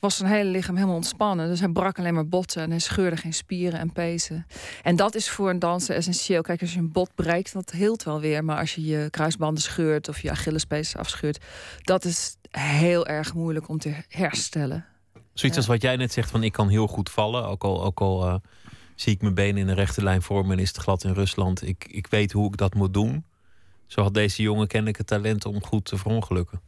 was 0.00 0.16
zijn 0.16 0.30
hele 0.30 0.50
lichaam 0.50 0.74
helemaal 0.74 0.96
ontspannen. 0.96 1.48
Dus 1.48 1.60
hij 1.60 1.68
brak 1.68 1.98
alleen 1.98 2.14
maar 2.14 2.28
botten 2.28 2.62
en 2.62 2.70
hij 2.70 2.78
scheurde 2.78 3.16
geen 3.16 3.32
spieren 3.34 3.78
en 3.80 3.92
pezen. 3.92 4.46
En 4.82 4.96
dat 4.96 5.14
is 5.14 5.30
voor 5.30 5.50
een 5.50 5.58
danser 5.58 5.96
essentieel. 5.96 6.42
Kijk, 6.42 6.60
als 6.60 6.72
je 6.72 6.78
een 6.78 6.92
bot 6.92 7.10
breekt, 7.14 7.52
dat 7.52 7.70
hield 7.70 8.02
wel 8.02 8.20
weer. 8.20 8.44
Maar 8.44 8.58
als 8.58 8.74
je 8.74 8.84
je 8.84 9.10
kruisbanden 9.10 9.62
scheurt 9.62 10.08
of 10.08 10.20
je 10.20 10.30
Achillespees 10.30 10.96
afscheurt, 10.96 11.44
dat 11.82 12.04
is 12.04 12.36
heel 12.50 13.06
erg 13.06 13.34
moeilijk 13.34 13.68
om 13.68 13.78
te 13.78 13.94
herstellen. 14.08 14.84
Zoiets 15.12 15.56
Ja. 15.56 15.56
als 15.56 15.66
wat 15.66 15.82
jij 15.82 15.96
net 15.96 16.12
zegt 16.12 16.30
van 16.30 16.42
ik 16.42 16.52
kan 16.52 16.68
heel 16.68 16.86
goed 16.86 17.10
vallen. 17.10 17.46
Ook 17.46 17.64
al, 17.64 17.84
ook 17.84 18.00
al 18.00 18.26
eh, 18.26 18.34
zie 18.94 19.12
ik 19.12 19.22
mijn 19.22 19.34
benen 19.34 19.62
in 19.62 19.68
een 19.68 19.74
rechte 19.74 20.02
lijn 20.02 20.22
voor 20.22 20.46
me 20.46 20.52
en 20.52 20.58
is 20.58 20.68
het 20.68 20.76
glad 20.76 21.04
in 21.04 21.12
Rusland. 21.12 21.66
Ik, 21.66 21.86
ik 21.88 22.06
weet 22.06 22.32
hoe 22.32 22.46
ik 22.46 22.56
dat 22.56 22.74
moet 22.74 22.94
doen. 22.94 23.24
Zo 23.86 24.02
had 24.02 24.14
deze 24.14 24.42
jongen 24.42 24.66
kennelijk 24.66 24.98
het 24.98 25.06
talent 25.06 25.44
om 25.44 25.64
goed 25.64 25.84
te 25.84 25.96
verongelukken. 25.96 26.60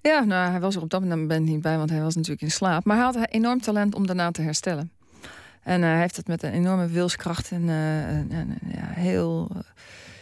Ja, 0.00 0.24
nou, 0.24 0.50
hij 0.50 0.60
was 0.60 0.76
er 0.76 0.82
op 0.82 0.90
dat 0.90 1.00
moment 1.00 1.46
niet 1.46 1.62
bij, 1.62 1.76
want 1.76 1.90
hij 1.90 2.00
was 2.00 2.14
natuurlijk 2.14 2.42
in 2.42 2.50
slaap. 2.50 2.84
Maar 2.84 2.96
hij 2.96 3.04
had 3.04 3.28
enorm 3.30 3.60
talent 3.60 3.94
om 3.94 4.06
daarna 4.06 4.30
te 4.30 4.42
herstellen. 4.42 4.90
En 5.62 5.82
eh, 5.82 5.88
hij 5.88 6.00
heeft 6.00 6.16
het 6.16 6.26
met 6.26 6.42
een 6.42 6.52
enorme 6.52 6.86
wilskracht 6.86 7.50
en, 7.50 7.68
eh, 7.68 8.08
en, 8.08 8.58
ja, 8.66 8.86
heel, 8.86 9.50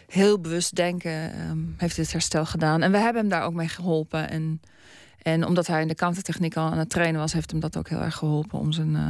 heel 0.06 0.40
bewust 0.40 0.74
denken 0.74 1.32
ehm, 1.32 1.58
heeft 1.76 1.96
dit 1.96 2.12
herstel 2.12 2.46
gedaan. 2.46 2.82
En 2.82 2.90
we 2.90 2.98
hebben 2.98 3.20
hem 3.20 3.30
daar 3.30 3.44
ook 3.44 3.54
mee 3.54 3.68
geholpen. 3.68 4.30
En, 4.30 4.60
en 5.22 5.46
omdat 5.46 5.66
hij 5.66 5.80
in 5.82 5.88
de 5.88 5.94
countertechniek 5.94 6.56
al 6.56 6.70
aan 6.70 6.78
het 6.78 6.90
trainen 6.90 7.20
was, 7.20 7.32
heeft 7.32 7.50
hem 7.50 7.60
dat 7.60 7.76
ook 7.76 7.88
heel 7.88 8.02
erg 8.02 8.16
geholpen 8.16 8.58
om 8.58 8.72
zijn 8.72 8.96
eh, 8.96 9.02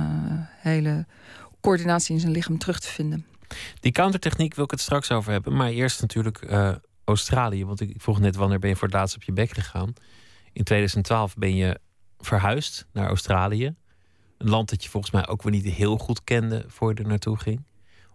hele 0.59 1.07
coördinatie 1.61 2.15
in 2.15 2.21
zijn 2.21 2.33
lichaam 2.33 2.59
terug 2.59 2.81
te 2.81 2.89
vinden. 2.89 3.27
Die 3.81 3.93
countertechniek 3.93 4.55
wil 4.55 4.65
ik 4.65 4.71
het 4.71 4.81
straks 4.81 5.11
over 5.11 5.33
hebben. 5.33 5.57
Maar 5.57 5.71
eerst 5.71 6.01
natuurlijk 6.01 6.43
eh, 6.43 6.75
Australië. 7.05 7.65
Want 7.65 7.81
ik 7.81 7.95
vroeg 7.99 8.21
net 8.21 8.37
wanneer 8.37 8.59
ben 8.59 8.71
je 8.71 8.77
voor 8.77 8.89
het 8.89 8.97
laatst 8.97 9.17
op 9.17 9.23
je 9.23 9.33
bek 9.33 9.51
gegaan. 9.51 9.93
In 10.53 10.65
2012 10.65 11.35
ben 11.37 11.55
je 11.55 11.81
verhuisd 12.19 12.87
naar 12.93 13.09
Australië. 13.09 13.75
Een 14.39 14.49
land 14.49 14.71
dat 14.71 14.83
je 14.83 14.89
volgens 14.89 15.13
mij 15.13 15.29
ook 15.29 15.43
weer 15.43 15.53
niet 15.53 15.65
heel 15.65 15.97
goed 15.97 16.25
kende 16.25 16.65
voor 16.69 16.91
je 16.95 17.03
er 17.03 17.09
naartoe 17.09 17.39
ging. 17.39 17.65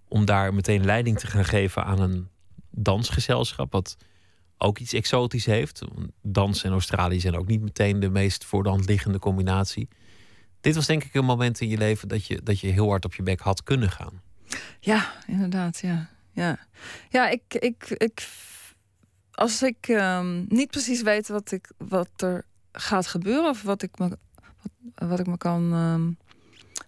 Om 0.08 0.26
daar 0.26 0.54
meteen 0.54 0.86
leiding 0.86 1.20
te 1.20 1.28
gaan 1.28 1.46
geven 1.46 1.86
aan 1.86 2.00
een 2.00 2.28
dansgezelschap. 2.70 3.72
Wat 3.72 3.98
ook 4.58 4.80
iets 4.80 4.94
exotisch 4.94 5.46
heeft. 5.46 5.82
Dans 6.22 6.64
en 6.64 6.72
Australië 6.72 7.20
zijn 7.20 7.38
ook 7.38 7.48
niet 7.48 7.62
meteen 7.62 8.00
de 8.00 8.10
meest 8.10 8.46
voor 8.46 8.64
de 8.64 8.70
hand 8.70 8.88
liggende 8.88 9.20
combinatie. 9.20 9.88
Dit 10.64 10.76
was 10.76 10.86
denk 10.86 11.04
ik 11.04 11.14
een 11.14 11.26
moment 11.26 11.62
in 11.62 11.68
je 11.68 11.78
leven 11.78 12.08
dat 12.08 12.26
je, 12.26 12.42
dat 12.44 12.60
je 12.60 12.68
heel 12.68 12.90
hard 12.90 13.06
op 13.06 13.14
je 13.14 13.24
bek 13.24 13.40
had 13.40 13.64
kunnen 13.64 13.92
gaan. 13.92 14.22
Ja, 14.80 15.12
inderdaad, 15.28 15.80
ja. 15.80 16.10
Ja, 16.32 16.58
ja 17.10 17.30
ik, 17.30 17.42
ik, 17.50 17.90
ik, 17.90 18.28
als 19.32 19.62
ik 19.62 19.88
um, 19.88 20.46
niet 20.50 20.72
precies 20.72 21.02
weet 21.02 21.28
wat, 21.28 21.52
ik, 21.52 21.72
wat 21.78 22.10
er 22.18 22.46
gaat 22.72 23.08
gebeuren, 23.08 23.50
of 23.50 23.62
wat 23.62 23.82
ik 23.82 23.98
me, 23.98 24.18
wat, 24.62 25.10
wat 25.10 25.20
ik 25.20 25.28
me 25.28 25.38
kan 25.38 25.74
um, 25.74 26.18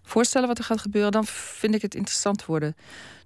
voorstellen 0.02 0.48
wat 0.48 0.58
er 0.58 0.64
gaat 0.64 0.80
gebeuren, 0.80 1.12
dan 1.12 1.26
vind 1.26 1.74
ik 1.74 1.82
het 1.82 1.94
interessant 1.94 2.44
worden. 2.44 2.76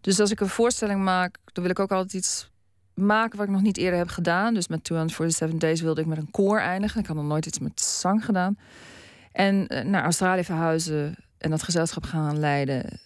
Dus 0.00 0.20
als 0.20 0.30
ik 0.30 0.40
een 0.40 0.48
voorstelling 0.48 1.02
maak, 1.02 1.38
dan 1.44 1.62
wil 1.62 1.72
ik 1.72 1.78
ook 1.78 1.92
altijd 1.92 2.14
iets 2.14 2.50
maken 2.94 3.38
wat 3.38 3.46
ik 3.46 3.52
nog 3.52 3.62
niet 3.62 3.76
eerder 3.76 3.98
heb 3.98 4.08
gedaan. 4.08 4.54
Dus 4.54 4.68
met 4.68 4.84
247 4.84 5.58
Days 5.58 5.80
wilde 5.80 6.00
ik 6.00 6.06
met 6.06 6.18
een 6.18 6.30
koor 6.30 6.60
eindigen. 6.60 7.00
Ik 7.00 7.06
had 7.06 7.16
nog 7.16 7.24
nooit 7.24 7.46
iets 7.46 7.58
met 7.58 7.80
zang 7.80 8.24
gedaan. 8.24 8.58
En 9.32 9.74
uh, 9.74 9.80
naar 9.80 10.02
Australië 10.02 10.44
verhuizen 10.44 11.16
en 11.38 11.50
dat 11.50 11.62
gezelschap 11.62 12.04
gaan 12.04 12.38
leiden. 12.38 13.00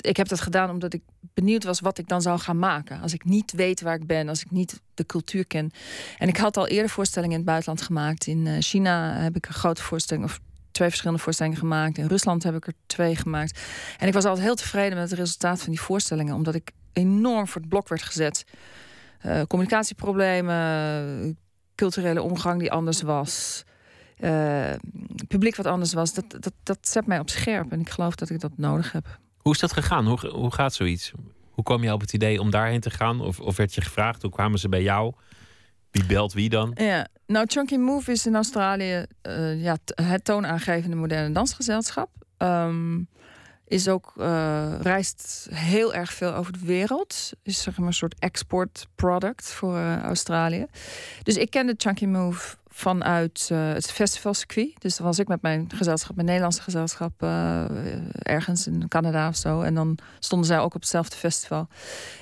Ik 0.00 0.16
heb 0.16 0.28
dat 0.28 0.40
gedaan 0.40 0.70
omdat 0.70 0.92
ik 0.92 1.02
benieuwd 1.34 1.64
was 1.64 1.80
wat 1.80 1.98
ik 1.98 2.08
dan 2.08 2.22
zou 2.22 2.38
gaan 2.38 2.58
maken. 2.58 3.00
Als 3.00 3.12
ik 3.12 3.24
niet 3.24 3.52
weet 3.52 3.80
waar 3.80 3.94
ik 3.94 4.06
ben, 4.06 4.28
als 4.28 4.40
ik 4.40 4.50
niet 4.50 4.80
de 4.94 5.06
cultuur 5.06 5.46
ken. 5.46 5.70
En 6.18 6.28
ik 6.28 6.36
had 6.36 6.56
al 6.56 6.66
eerder 6.66 6.90
voorstellingen 6.90 7.32
in 7.32 7.40
het 7.40 7.50
buitenland 7.50 7.82
gemaakt. 7.82 8.26
In 8.26 8.46
uh, 8.46 8.56
China 8.60 9.12
heb 9.12 9.36
ik 9.36 9.46
een 9.46 9.54
grote 9.54 9.82
voorstelling, 9.82 10.24
of 10.24 10.40
twee 10.70 10.88
verschillende 10.88 11.22
voorstellingen 11.22 11.58
gemaakt. 11.58 11.98
In 11.98 12.06
Rusland 12.06 12.42
heb 12.42 12.54
ik 12.54 12.66
er 12.66 12.72
twee 12.86 13.16
gemaakt. 13.16 13.60
En 13.98 14.06
ik 14.06 14.12
was 14.12 14.24
altijd 14.24 14.44
heel 14.46 14.54
tevreden 14.54 14.98
met 14.98 15.10
het 15.10 15.18
resultaat 15.18 15.60
van 15.60 15.70
die 15.70 15.80
voorstellingen, 15.80 16.34
omdat 16.34 16.54
ik 16.54 16.70
enorm 16.92 17.46
voor 17.46 17.60
het 17.60 17.70
blok 17.70 17.88
werd 17.88 18.02
gezet. 18.02 18.44
Uh, 19.26 19.42
communicatieproblemen, 19.42 21.38
culturele 21.74 22.22
omgang 22.22 22.60
die 22.60 22.72
anders 22.72 23.02
was. 23.02 23.64
Uh, 24.20 24.72
publiek 25.28 25.56
wat 25.56 25.66
anders 25.66 25.92
was, 25.92 26.14
dat, 26.14 26.24
dat, 26.28 26.52
dat 26.62 26.78
zet 26.80 27.06
mij 27.06 27.18
op 27.18 27.30
scherp. 27.30 27.72
En 27.72 27.80
ik 27.80 27.90
geloof 27.90 28.14
dat 28.14 28.30
ik 28.30 28.40
dat 28.40 28.52
nodig 28.56 28.92
heb. 28.92 29.18
Hoe 29.36 29.52
is 29.52 29.58
dat 29.60 29.72
gegaan? 29.72 30.06
Hoe, 30.06 30.28
hoe 30.28 30.52
gaat 30.52 30.74
zoiets? 30.74 31.12
Hoe 31.50 31.64
kwam 31.64 31.82
je 31.82 31.92
op 31.92 32.00
het 32.00 32.12
idee 32.12 32.40
om 32.40 32.50
daarheen 32.50 32.80
te 32.80 32.90
gaan? 32.90 33.20
Of, 33.20 33.40
of 33.40 33.56
werd 33.56 33.74
je 33.74 33.80
gevraagd? 33.80 34.22
Hoe 34.22 34.30
kwamen 34.30 34.58
ze 34.58 34.68
bij 34.68 34.82
jou? 34.82 35.14
Wie 35.90 36.06
belt 36.06 36.32
wie 36.32 36.48
dan? 36.48 36.70
Ja, 36.74 37.06
nou, 37.26 37.46
Chunky 37.48 37.76
Move 37.76 38.12
is 38.12 38.26
in 38.26 38.34
Australië 38.34 39.04
uh, 39.22 39.62
ja, 39.62 39.76
het 39.94 40.24
toonaangevende 40.24 40.96
moderne 40.96 41.34
dansgezelschap. 41.34 42.10
Um, 42.38 43.08
is 43.64 43.88
ook, 43.88 44.12
uh, 44.16 44.80
reist 44.80 45.48
heel 45.50 45.94
erg 45.94 46.12
veel 46.12 46.34
over 46.34 46.52
de 46.52 46.64
wereld. 46.64 47.30
Is 47.42 47.62
zeg 47.62 47.78
maar 47.78 47.86
een 47.86 47.94
soort 47.94 48.14
export 48.18 48.86
product 48.94 49.52
voor 49.52 49.76
uh, 49.76 50.02
Australië. 50.02 50.66
Dus 51.22 51.36
ik 51.36 51.50
kende 51.50 51.74
Chunky 51.76 52.06
Move 52.06 52.56
vanuit 52.76 53.48
uh, 53.52 53.72
het 53.72 53.90
festivalcircuit. 53.90 54.72
Dus 54.78 54.96
dan 54.96 55.06
was 55.06 55.18
ik 55.18 55.28
met 55.28 55.42
mijn 55.42 55.70
gezelschap, 55.74 56.14
mijn 56.14 56.26
Nederlandse 56.26 56.62
gezelschap, 56.62 57.22
uh, 57.22 57.64
ergens 58.22 58.66
in 58.66 58.88
Canada 58.88 59.28
of 59.28 59.36
zo. 59.36 59.60
En 59.60 59.74
dan 59.74 59.98
stonden 60.18 60.46
zij 60.46 60.58
ook 60.58 60.74
op 60.74 60.80
hetzelfde 60.80 61.16
festival. 61.16 61.68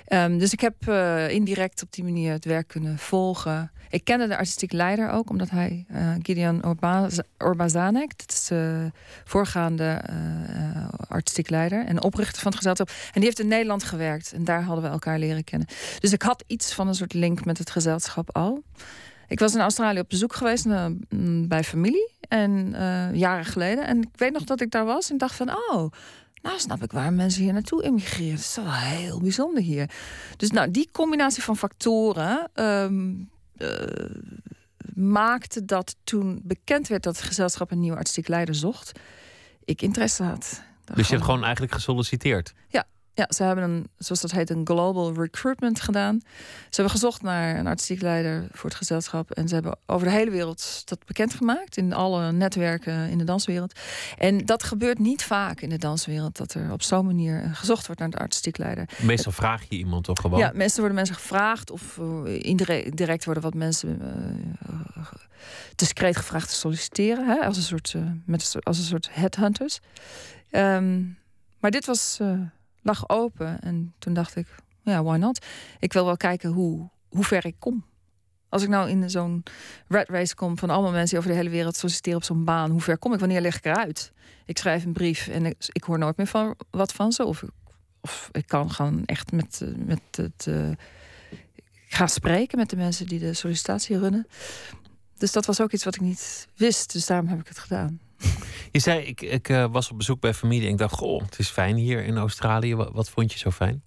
Um, 0.08 0.38
dus 0.38 0.52
ik 0.52 0.61
heb 0.61 0.75
uh, 0.88 1.30
indirect 1.30 1.82
op 1.82 1.92
die 1.92 2.04
manier 2.04 2.32
het 2.32 2.44
werk 2.44 2.68
kunnen 2.68 2.99
volgen. 2.99 3.73
Ik 3.90 4.04
kende 4.04 4.26
de 4.26 4.37
artistiek 4.37 4.73
leider 4.73 5.11
ook, 5.11 5.30
omdat 5.30 5.50
hij, 5.50 5.87
Gideon 6.23 6.64
Orbaz 6.64 7.18
Orbazanek, 7.38 8.18
dat 8.18 8.32
is 8.32 8.46
de 8.46 8.90
voorgaande 9.25 10.02
artistiek 11.08 11.50
leider 11.50 11.87
en 11.87 12.02
oprichter 12.02 12.42
van 12.42 12.50
het 12.50 12.61
gezelschap. 12.61 12.88
En 12.88 13.12
die 13.12 13.25
heeft 13.25 13.40
in 13.40 13.49
Nederland 13.49 13.84
gewerkt 13.84 14.32
en 14.32 14.44
daar 14.44 14.62
hadden 14.62 14.84
we 14.84 14.90
elkaar 14.90 15.18
leren 15.18 15.44
kennen. 15.44 15.68
Dus 15.99 16.12
ik 16.12 16.23
had 16.23 16.44
iets 16.46 16.75
van 16.75 16.88
een 16.88 16.94
soort 16.94 17.12
link 17.12 17.44
met 17.44 17.58
het 17.58 17.70
gezelschap 17.70 18.37
al. 18.37 18.62
Ik 19.34 19.40
was 19.40 19.54
in 19.54 19.60
Australië 19.60 20.00
op 20.00 20.08
bezoek 20.08 20.34
geweest 20.34 20.66
uh, 20.66 20.86
bij 21.48 21.64
familie. 21.64 22.10
En 22.28 22.50
uh, 22.72 23.14
jaren 23.14 23.44
geleden. 23.44 23.86
En 23.86 24.02
ik 24.02 24.08
weet 24.16 24.32
nog 24.32 24.44
dat 24.44 24.60
ik 24.60 24.70
daar 24.70 24.84
was 24.84 25.10
en 25.10 25.18
dacht 25.18 25.34
van... 25.34 25.50
oh, 25.50 25.92
nou 26.42 26.58
snap 26.58 26.82
ik 26.82 26.92
waar 26.92 27.12
mensen 27.12 27.42
hier 27.42 27.52
naartoe 27.52 27.84
emigreren. 27.84 28.32
Het 28.32 28.40
is 28.40 28.56
wel 28.56 28.72
heel 28.72 29.20
bijzonder 29.20 29.62
hier. 29.62 29.90
Dus 30.36 30.50
nou, 30.50 30.70
die 30.70 30.88
combinatie 30.92 31.42
van 31.42 31.56
factoren... 31.56 32.50
Um, 32.54 33.30
uh, 33.58 33.70
maakte 34.94 35.64
dat 35.64 35.96
toen 36.04 36.40
bekend 36.42 36.88
werd 36.88 37.02
dat 37.02 37.16
het 37.16 37.26
gezelschap 37.26 37.70
een 37.70 37.80
nieuwe 37.80 37.96
artistiek 37.96 38.28
leider 38.28 38.54
zocht... 38.54 38.98
ik 39.64 39.82
interesse 39.82 40.22
had. 40.22 40.62
Dus 40.94 41.06
je 41.06 41.12
hebt 41.12 41.24
gewoon 41.24 41.44
eigenlijk 41.44 41.72
gesolliciteerd? 41.72 42.54
Ja, 42.68 42.84
ja, 43.14 43.26
ze 43.28 43.42
hebben 43.42 43.64
een, 43.64 43.88
zoals 43.99 44.21
dat 44.21 44.30
heet, 44.30 44.50
een 44.50 44.66
global 44.66 45.14
recruitment 45.14 45.80
gedaan. 45.80 46.21
Ze 46.23 46.80
hebben 46.80 46.90
gezocht 46.90 47.23
naar 47.23 47.59
een 47.59 47.66
artistiek 47.66 48.00
leider 48.00 48.47
voor 48.52 48.68
het 48.68 48.78
gezelschap. 48.78 49.30
En 49.30 49.49
ze 49.49 49.54
hebben 49.54 49.76
over 49.87 50.06
de 50.06 50.12
hele 50.12 50.30
wereld 50.30 50.83
dat 50.85 51.04
bekendgemaakt. 51.06 51.76
In 51.76 51.92
alle 51.92 52.33
netwerken 52.33 53.09
in 53.09 53.18
de 53.18 53.25
danswereld. 53.25 53.80
En 54.18 54.38
dat 54.38 54.62
gebeurt 54.62 54.99
niet 54.99 55.23
vaak 55.23 55.61
in 55.61 55.68
de 55.68 55.78
danswereld. 55.78 56.37
Dat 56.37 56.54
er 56.54 56.73
op 56.73 56.83
zo'n 56.83 57.06
manier 57.06 57.50
gezocht 57.52 57.87
wordt 57.87 58.00
naar 58.00 58.11
de 58.11 58.18
artistiek 58.18 58.59
leider. 58.59 58.88
Meestal 59.02 59.33
vraag 59.33 59.62
je 59.68 59.76
iemand 59.76 60.04
toch 60.04 60.21
gewoon? 60.21 60.38
Ja, 60.38 60.50
meestal 60.54 60.78
worden 60.78 60.97
mensen 60.97 61.14
gevraagd. 61.14 61.71
Of 61.71 61.99
indirect 62.25 63.25
worden 63.25 63.42
wat 63.42 63.54
mensen 63.54 64.00
uh, 64.02 65.04
discreet 65.76 66.16
gevraagd 66.16 66.49
te 66.49 66.54
solliciteren. 66.54 67.26
Hè, 67.26 67.47
als, 67.47 67.56
een 67.56 67.62
soort, 67.62 67.92
uh, 67.97 68.02
met, 68.25 68.54
als 68.62 68.78
een 68.78 68.85
soort 68.85 69.09
headhunters. 69.12 69.80
Um, 70.50 71.18
maar 71.59 71.71
dit 71.71 71.87
was... 71.87 72.18
Uh, 72.23 72.40
lag 72.84 73.08
open. 73.08 73.60
En 73.60 73.94
toen 73.98 74.14
dacht 74.14 74.36
ik, 74.36 74.46
ja, 74.82 75.02
why 75.02 75.16
not? 75.16 75.46
Ik 75.78 75.92
wil 75.92 76.04
wel 76.04 76.16
kijken 76.16 76.50
hoe, 76.50 76.90
hoe 77.08 77.24
ver 77.24 77.46
ik 77.46 77.56
kom. 77.58 77.84
Als 78.48 78.62
ik 78.62 78.68
nou 78.68 78.88
in 78.88 79.10
zo'n 79.10 79.42
red 79.88 80.08
race 80.08 80.34
kom 80.34 80.58
van 80.58 80.70
allemaal 80.70 80.92
mensen 80.92 81.18
over 81.18 81.30
de 81.30 81.36
hele 81.36 81.50
wereld 81.50 81.76
solliciteren 81.76 82.18
op 82.18 82.24
zo'n 82.24 82.44
baan, 82.44 82.70
hoe 82.70 82.80
ver 82.80 82.98
kom 82.98 83.12
ik? 83.12 83.20
Wanneer 83.20 83.40
leg 83.40 83.56
ik 83.56 83.64
eruit? 83.64 84.12
Ik 84.46 84.58
schrijf 84.58 84.84
een 84.84 84.92
brief 84.92 85.28
en 85.28 85.46
ik, 85.46 85.82
hoor 85.82 85.98
nooit 85.98 86.16
meer 86.16 86.26
van 86.26 86.56
wat 86.70 86.92
van 86.92 87.12
ze. 87.12 87.24
Of, 87.24 87.44
of 88.00 88.28
ik 88.32 88.46
kan 88.46 88.70
gewoon 88.70 89.04
echt 89.04 89.32
met, 89.32 89.64
met 89.76 90.00
het. 90.10 90.46
Uh, 90.48 90.70
ga 91.88 92.06
spreken 92.06 92.58
met 92.58 92.70
de 92.70 92.76
mensen 92.76 93.06
die 93.06 93.18
de 93.18 93.34
sollicitatie 93.34 93.98
runnen. 93.98 94.26
Dus 95.16 95.32
dat 95.32 95.46
was 95.46 95.60
ook 95.60 95.72
iets 95.72 95.84
wat 95.84 95.94
ik 95.94 96.00
niet 96.00 96.48
wist. 96.56 96.92
Dus 96.92 97.06
daarom 97.06 97.28
heb 97.28 97.40
ik 97.40 97.48
het 97.48 97.58
gedaan. 97.58 98.00
Je 98.70 98.78
zei, 98.78 99.00
ik, 99.00 99.20
ik 99.20 99.48
uh, 99.48 99.66
was 99.70 99.90
op 99.90 99.96
bezoek 99.96 100.20
bij 100.20 100.34
familie 100.34 100.66
en 100.66 100.72
ik 100.72 100.78
dacht, 100.78 100.94
goh, 100.94 101.22
het 101.22 101.38
is 101.38 101.48
fijn 101.48 101.76
hier 101.76 102.04
in 102.04 102.16
Australië. 102.16 102.74
Wat, 102.74 102.92
wat 102.92 103.10
vond 103.10 103.32
je 103.32 103.38
zo 103.38 103.50
fijn? 103.50 103.82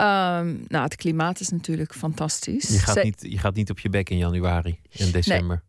Um, 0.00 0.64
nou, 0.68 0.84
het 0.84 0.96
klimaat 0.96 1.40
is 1.40 1.48
natuurlijk 1.48 1.94
fantastisch. 1.94 2.68
Je 2.68 2.78
gaat, 2.78 3.02
niet, 3.02 3.26
je 3.28 3.38
gaat 3.38 3.54
niet 3.54 3.70
op 3.70 3.78
je 3.78 3.88
bek 3.88 4.10
in 4.10 4.16
januari 4.16 4.80
en 4.92 5.12
december. 5.12 5.62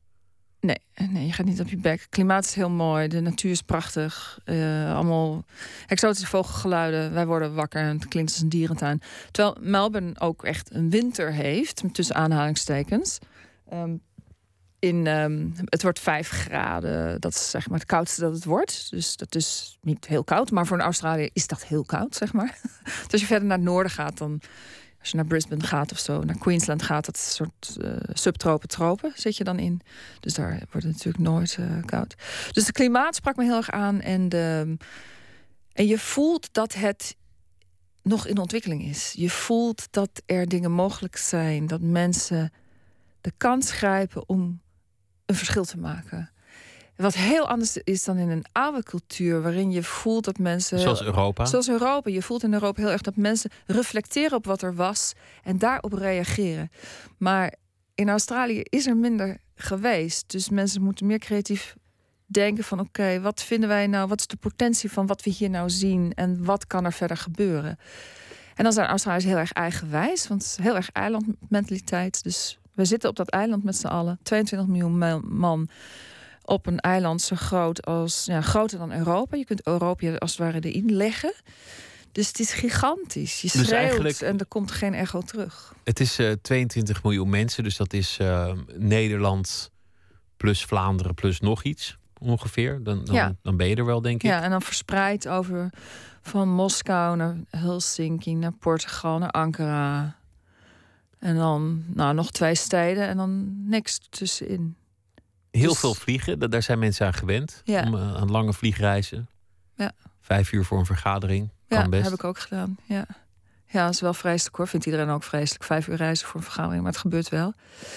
Nee. 0.59 0.77
nee. 0.95 1.07
Nee, 1.07 1.25
je 1.25 1.33
gaat 1.33 1.45
niet 1.45 1.59
op 1.59 1.69
je 1.69 1.77
bek. 1.77 1.99
Het 1.99 2.09
klimaat 2.09 2.45
is 2.45 2.53
heel 2.53 2.69
mooi, 2.69 3.07
de 3.07 3.19
natuur 3.19 3.51
is 3.51 3.61
prachtig. 3.61 4.39
Uh, 4.45 4.95
allemaal 4.95 5.45
exotische 5.87 6.27
vogelgeluiden. 6.27 7.13
Wij 7.13 7.25
worden 7.25 7.53
wakker 7.53 7.81
en 7.81 7.97
het 7.97 8.07
klinkt 8.07 8.31
als 8.31 8.41
een 8.41 8.49
dierentuin. 8.49 9.01
Terwijl 9.31 9.57
Melbourne 9.59 10.19
ook 10.19 10.43
echt 10.43 10.73
een 10.73 10.89
winter 10.89 11.33
heeft, 11.33 11.83
tussen 11.91 12.15
aanhalingstekens. 12.15 13.19
Um, 13.73 14.01
in, 14.79 15.07
um, 15.07 15.53
het 15.65 15.83
wordt 15.83 16.00
5 16.00 16.29
graden. 16.29 17.21
Dat 17.21 17.33
is 17.33 17.50
zeg 17.50 17.69
maar 17.69 17.79
het 17.79 17.88
koudste 17.88 18.21
dat 18.21 18.33
het 18.33 18.45
wordt. 18.45 18.88
Dus 18.89 19.15
dat 19.15 19.36
is 19.36 19.77
niet 19.81 20.07
heel 20.07 20.24
koud. 20.24 20.51
Maar 20.51 20.65
voor 20.65 20.77
een 20.77 20.83
Australië 20.83 21.29
is 21.33 21.48
dat 21.48 21.65
heel 21.65 21.83
koud, 21.83 22.15
zeg 22.15 22.33
maar. 22.33 22.57
dus 22.83 23.12
als 23.12 23.21
je 23.21 23.27
verder 23.27 23.48
naar 23.48 23.57
het 23.57 23.65
noorden 23.65 23.91
gaat, 23.91 24.17
dan... 24.17 24.41
Als 25.00 25.09
je 25.09 25.15
naar 25.15 25.25
Brisbane 25.25 25.63
gaat 25.63 25.91
of 25.91 26.00
zo, 26.00 26.24
naar 26.24 26.38
Queensland 26.38 26.81
gaat, 26.81 27.05
dat 27.05 27.17
soort 27.17 27.77
uh, 27.81 27.91
subtropen, 28.13 28.67
tropen 28.67 29.12
zit 29.15 29.38
je 29.38 29.43
dan 29.43 29.59
in. 29.59 29.81
Dus 30.19 30.33
daar 30.33 30.50
wordt 30.50 30.88
het 30.88 30.95
natuurlijk 30.95 31.24
nooit 31.24 31.57
uh, 31.59 31.83
koud. 31.86 32.15
Dus 32.51 32.65
het 32.65 32.71
klimaat 32.71 33.15
sprak 33.15 33.36
me 33.36 33.43
heel 33.43 33.55
erg 33.55 33.71
aan. 33.71 34.01
En, 34.01 34.29
de, 34.29 34.77
en 35.74 35.88
je 35.88 36.00
voelt 36.00 36.50
dat 36.51 36.74
het 36.74 37.15
nog 38.01 38.27
in 38.27 38.38
ontwikkeling 38.38 38.83
is. 38.83 39.13
Je 39.17 39.29
voelt 39.29 39.88
dat 39.91 40.09
er 40.25 40.48
dingen 40.48 40.71
mogelijk 40.71 41.17
zijn. 41.17 41.67
Dat 41.67 41.81
mensen 41.81 42.51
de 43.21 43.31
kans 43.38 43.71
grijpen 43.71 44.29
om 44.29 44.62
een 45.29 45.36
verschil 45.36 45.65
te 45.65 45.77
maken. 45.77 46.31
Wat 46.95 47.15
heel 47.15 47.48
anders 47.48 47.77
is 47.77 48.03
dan 48.03 48.17
in 48.17 48.29
een 48.29 48.45
oude 48.51 48.83
cultuur, 48.83 49.41
waarin 49.41 49.71
je 49.71 49.83
voelt 49.83 50.25
dat 50.25 50.38
mensen. 50.38 50.79
Zoals 50.79 51.03
Europa. 51.03 51.45
Zoals 51.45 51.69
Europa. 51.69 52.09
Je 52.09 52.21
voelt 52.21 52.43
in 52.43 52.53
Europa 52.53 52.81
heel 52.81 52.91
erg 52.91 53.01
dat 53.01 53.15
mensen 53.15 53.51
reflecteren 53.65 54.38
op 54.38 54.45
wat 54.45 54.62
er 54.62 54.75
was 54.75 55.13
en 55.43 55.57
daarop 55.57 55.93
reageren. 55.93 56.71
Maar 57.17 57.53
in 57.95 58.09
Australië 58.09 58.62
is 58.63 58.88
er 58.88 58.98
minder 58.98 59.38
geweest. 59.55 60.31
Dus 60.31 60.50
mensen 60.50 60.81
moeten 60.81 61.05
meer 61.05 61.19
creatief 61.19 61.75
denken 62.25 62.63
van 62.63 62.79
oké, 62.79 63.21
wat 63.21 63.41
vinden 63.41 63.69
wij 63.69 63.88
nou? 63.88 64.07
Wat 64.07 64.19
is 64.19 64.27
de 64.27 64.38
potentie 64.38 64.91
van 64.91 65.07
wat 65.07 65.24
we 65.24 65.29
hier 65.29 65.50
nou 65.50 65.69
zien 65.69 66.13
en 66.13 66.45
wat 66.45 66.67
kan 66.67 66.86
er 66.86 66.93
verder 66.93 67.17
gebeuren? 67.17 67.79
En 68.55 68.63
dan 68.63 68.74
zijn 68.74 68.88
Australiërs 68.88 69.25
heel 69.25 69.38
erg 69.38 69.51
eigenwijs, 69.51 70.27
want 70.27 70.41
het 70.41 70.51
is 70.51 70.65
heel 70.65 70.75
erg 70.75 70.91
eilandmentaliteit. 70.91 72.24
Dus 72.24 72.58
we 72.79 72.86
zitten 72.86 73.09
op 73.09 73.15
dat 73.15 73.29
eiland 73.29 73.63
met 73.63 73.75
z'n 73.75 73.88
allen, 73.88 74.19
22 74.24 74.67
miljoen 74.69 75.21
man 75.27 75.69
op 76.43 76.67
een 76.67 76.79
eiland 76.79 77.21
zo 77.21 77.36
groot 77.36 77.86
als 77.86 78.25
ja, 78.25 78.41
groter 78.41 78.77
dan 78.77 78.93
Europa. 78.93 79.38
Je 79.38 79.45
kunt 79.45 79.67
Europa 79.67 80.15
als 80.15 80.31
het 80.31 80.39
ware 80.39 80.59
erin 80.59 80.95
leggen. 80.95 81.33
Dus 82.12 82.27
het 82.27 82.39
is 82.39 82.53
gigantisch. 82.53 83.41
Je 83.41 83.50
dus 83.53 83.67
schreeuwt 83.67 84.21
en 84.21 84.38
er 84.38 84.45
komt 84.45 84.71
geen 84.71 84.93
echo 84.93 85.21
terug. 85.21 85.74
Het 85.83 86.00
is 86.00 86.19
uh, 86.19 86.31
eh, 86.31 86.38
22 86.41 87.03
miljoen 87.03 87.29
mensen, 87.29 87.63
dus 87.63 87.77
dat 87.77 87.93
is 87.93 88.17
uh, 88.21 88.51
Nederland 88.77 89.71
plus 90.38 90.65
Vlaanderen 90.65 91.13
plus 91.13 91.39
nog 91.39 91.63
iets. 91.63 91.98
ongeveer. 92.17 92.83
Dan, 92.83 93.05
dan, 93.05 93.15
Ja. 93.15 93.36
dan 93.41 93.57
ben 93.57 93.67
je 93.67 93.75
er 93.75 93.86
wel, 93.86 94.01
denk 94.01 94.24
ik. 94.24 94.29
Ja, 94.29 94.41
en 94.41 94.50
dan 94.50 94.62
verspreid 94.62 95.27
over 95.27 95.69
van 96.21 96.50
Moskou 96.50 97.15
naar 97.17 97.36
Helsinki, 97.50 98.36
naar 98.36 98.51
Portugal, 98.51 99.17
naar 99.17 99.31
Ankara. 99.31 100.18
En 101.19 101.35
dan 101.35 101.83
nou, 101.88 102.13
nog 102.13 102.31
twee 102.31 102.55
steden 102.55 103.07
en 103.07 103.17
dan 103.17 103.53
niks 103.69 103.99
tussenin. 104.09 104.75
Heel 105.51 105.69
Dus- 105.69 105.79
veel 105.79 105.93
vliegen, 105.93 106.39
da- 106.39 106.47
daar 106.47 106.63
zijn 106.63 106.79
mensen 106.79 107.05
aan 107.05 107.13
gewend. 107.13 107.61
Ja. 107.63 107.83
Om, 107.83 107.95
eh, 107.95 108.15
aan 108.15 108.31
lange 108.31 108.53
vliegreizen. 108.53 109.29
Ja. 109.75 109.91
Vijf 110.21 110.51
uur 110.51 110.65
voor 110.65 110.79
een 110.79 110.85
vergadering. 110.85 111.49
Kan 111.67 111.79
Ja, 111.83 111.89
best. 111.89 112.03
heb 112.03 112.13
ik 112.13 112.23
ook 112.23 112.39
gedaan. 112.39 112.77
Ja. 112.85 113.05
ja, 113.65 113.83
dat 113.85 113.93
is 113.93 114.01
wel 114.01 114.13
vreselijk 114.13 114.55
hoor. 114.55 114.67
Vindt 114.67 114.85
iedereen 114.85 115.09
ook 115.09 115.23
vreselijk. 115.23 115.63
Vijf 115.63 115.88
uur 115.88 115.95
reizen 115.95 116.27
voor 116.27 116.35
een 116.39 116.45
vergadering, 116.45 116.81
maar 116.83 116.91
het 116.91 117.01
gebeurt 117.01 117.29
wel. 117.29 117.53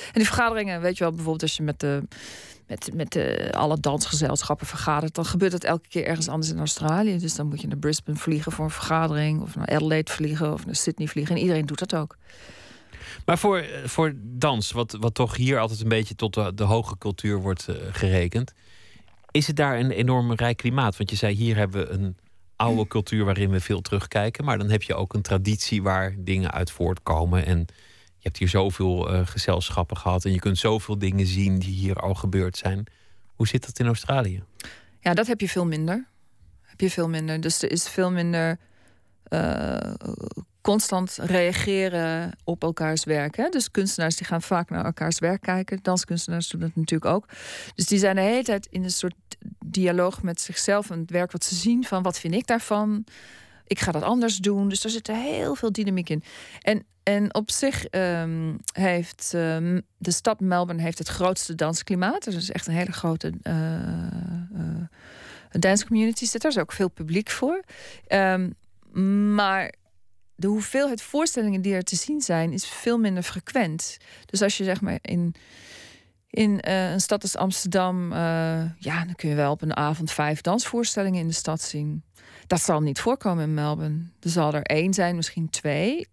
En 0.07 0.12
die 0.12 0.25
vergaderingen, 0.26 0.81
weet 0.81 0.97
je 0.99 1.05
wel, 1.05 1.12
bijvoorbeeld 1.12 1.43
als 1.43 1.57
je 1.57 1.62
met 1.62 1.81
de 1.81 2.02
met, 2.67 2.95
met 2.95 3.12
de, 3.12 3.49
alle 3.52 3.81
dansgezelschappen 3.81 4.67
vergadert, 4.67 5.14
dan 5.14 5.25
gebeurt 5.25 5.52
het 5.52 5.64
elke 5.64 5.88
keer 5.88 6.07
ergens 6.07 6.29
anders 6.29 6.50
in 6.50 6.59
Australië. 6.59 7.19
Dus 7.19 7.35
dan 7.35 7.47
moet 7.47 7.61
je 7.61 7.67
naar 7.69 7.76
Brisbane 7.76 8.19
vliegen 8.19 8.52
voor 8.52 8.64
een 8.64 8.71
vergadering, 8.71 9.41
of 9.41 9.57
naar 9.57 9.67
Adelaide 9.69 10.12
vliegen, 10.12 10.52
of 10.52 10.67
naar 10.67 10.76
Sydney 10.76 11.09
vliegen. 11.09 11.35
En 11.37 11.41
iedereen 11.43 11.67
doet 11.67 11.79
dat 11.79 11.95
ook. 11.95 12.17
Maar 13.25 13.39
voor, 13.39 13.59
eh, 13.59 13.85
voor 13.85 14.15
dans, 14.17 14.73
wat, 14.73 14.97
wat 15.01 15.15
toch 15.15 15.37
hier 15.37 15.59
altijd 15.59 15.81
een 15.81 15.89
beetje 15.89 16.15
tot 16.15 16.35
de, 16.35 16.55
de 16.55 16.65
hoge 16.65 16.99
cultuur 16.99 17.41
wordt 17.41 17.69
eh, 17.69 17.77
gerekend. 17.93 18.53
Is 19.31 19.47
het 19.47 19.57
daar 19.57 19.79
een 19.79 19.91
enorm 19.91 20.33
rijk 20.33 20.57
klimaat? 20.57 20.97
Want 20.97 21.11
je 21.11 21.17
zei, 21.17 21.35
hier 21.35 21.57
hebben 21.57 21.87
we 21.87 21.93
een 21.93 22.17
oude 22.57 22.87
cultuur 22.87 23.25
waarin 23.25 23.51
we 23.51 23.61
veel 23.61 23.81
terugkijken. 23.81 24.45
Maar 24.45 24.59
dan 24.59 24.71
heb 24.71 24.83
je 24.83 24.95
ook 24.95 25.15
een 25.15 25.23
traditie 25.23 25.83
waar 25.83 26.15
dingen 26.19 26.53
uit 26.53 26.71
voortkomen. 26.71 27.47
En 27.47 27.59
je 27.59 28.29
hebt 28.29 28.39
hier 28.39 28.49
zoveel 28.49 29.11
eh, 29.11 29.27
gezelschappen 29.27 29.97
gehad. 29.97 30.25
En 30.25 30.33
je 30.33 30.39
kunt 30.39 30.59
zoveel 30.59 30.99
dingen 30.99 31.27
zien 31.27 31.59
die 31.59 31.75
hier 31.75 31.97
al 31.97 32.15
gebeurd 32.15 32.57
zijn. 32.57 32.85
Hoe 33.35 33.49
zit 33.49 33.67
dat 33.67 33.79
in 33.79 33.87
Australië? 33.87 34.43
Ja, 35.01 35.15
dat 35.15 35.27
heb 35.27 35.41
je 35.41 35.49
veel 35.49 35.67
minder. 35.67 36.07
Heb 36.63 36.81
je 36.81 36.91
veel 36.91 37.09
minder. 37.09 37.41
Dus 37.41 37.63
er 37.63 37.71
is 37.71 37.89
veel 37.89 38.11
minder 38.11 38.59
eh, 39.33 39.93
constant 40.61 41.19
reageren 41.21 42.33
op 42.45 42.62
elkaars 42.62 43.05
werk. 43.05 43.37
Hè? 43.37 43.49
Dus 43.49 43.71
kunstenaars 43.71 44.17
die 44.17 44.27
gaan 44.27 44.43
vaak 44.43 44.71
naar 44.71 44.85
elkaars 44.85 45.19
werk 45.19 45.41
kijken. 45.41 45.79
Danskunstenaars 45.83 46.49
doen 46.49 46.61
dat 46.61 46.77
natuurlijk 46.77 47.15
ook. 47.15 47.29
Dus 47.75 47.87
die 47.87 47.99
zijn 47.99 48.17
de 48.17 48.23
hele 48.23 48.43
tijd 48.43 48.67
in 48.71 48.85
een 48.85 48.91
soort 48.91 49.15
dialoog 49.67 50.23
met 50.23 50.41
zichzelf 50.41 50.91
en 50.91 50.99
het 50.99 51.11
werk 51.11 51.33
wat 51.33 51.45
ze 51.45 51.55
zien 51.55 51.85
van 51.85 52.03
wat 52.03 52.19
vind 52.19 52.35
ik 52.35 52.47
daarvan. 52.47 53.05
Ik 53.67 53.81
ga 53.81 53.93
dat 53.93 54.03
anders 54.03 54.37
doen. 54.37 54.69
Dus 54.69 54.85
er 54.85 54.91
zit 54.91 55.09
er 55.09 55.17
heel 55.17 55.55
veel 55.55 55.73
dynamiek 55.73 56.09
in. 56.09 56.23
En, 56.61 56.85
en 57.03 57.35
op 57.35 57.51
zich 57.51 57.85
ehm, 57.85 58.55
heeft 58.73 59.33
ehm, 59.35 59.81
de 59.99 60.11
stad 60.11 60.41
Melbourne 60.41 60.83
heeft 60.83 60.99
het 60.99 61.09
grootste 61.09 61.55
dansklimaat. 61.55 62.27
Er 62.27 62.35
is 62.35 62.51
echt 62.51 62.67
een 62.67 62.75
hele 62.75 62.93
grote 62.93 63.33
eh, 63.43 63.55
dance 65.61 65.87
community 65.87 66.27
zit 66.27 66.45
er. 66.45 66.51
Er 66.51 66.57
is 66.57 66.62
ook 66.62 66.73
veel 66.73 66.91
publiek 66.91 67.31
voor. 67.31 67.62
Ehm, 68.07 68.51
maar 69.35 69.73
de 70.35 70.47
hoeveelheid 70.47 71.03
voorstellingen 71.03 71.63
die 71.63 71.75
er 71.75 71.83
te 71.83 71.97
zien 71.97 72.21
zijn, 72.21 72.53
is 72.53 72.67
veel 72.67 72.99
minder 72.99 73.23
frequent. 73.23 73.97
Dus 74.27 74.43
als 74.43 74.57
je 74.57 74.65
zeg 74.65 74.81
maar 74.81 74.99
in, 75.03 75.35
in 76.31 76.61
eh, 76.61 76.91
een 76.91 77.01
stad 77.01 77.23
als 77.23 77.37
Amsterdam, 77.37 78.13
eh, 78.13 78.19
ja, 78.79 79.05
dan 79.05 79.15
kun 79.15 79.29
je 79.29 79.35
wel 79.35 79.51
op 79.51 79.63
een 79.63 79.77
avond 79.77 80.11
vijf 80.11 80.41
dansvoorstellingen 80.41 81.21
in 81.21 81.27
de 81.29 81.33
stad 81.35 81.61
zien. 81.61 82.03
Dat 82.47 82.61
zal 82.61 82.81
niet 82.81 83.01
voorkomen 83.01 83.45
in 83.45 83.55
Melbourne. 83.55 83.99
Er 84.21 84.31
zal 84.31 84.55
er 84.55 84.63
één 84.63 84.95
zijn, 84.95 85.17
misschien 85.17 85.51
twee, 85.51 86.07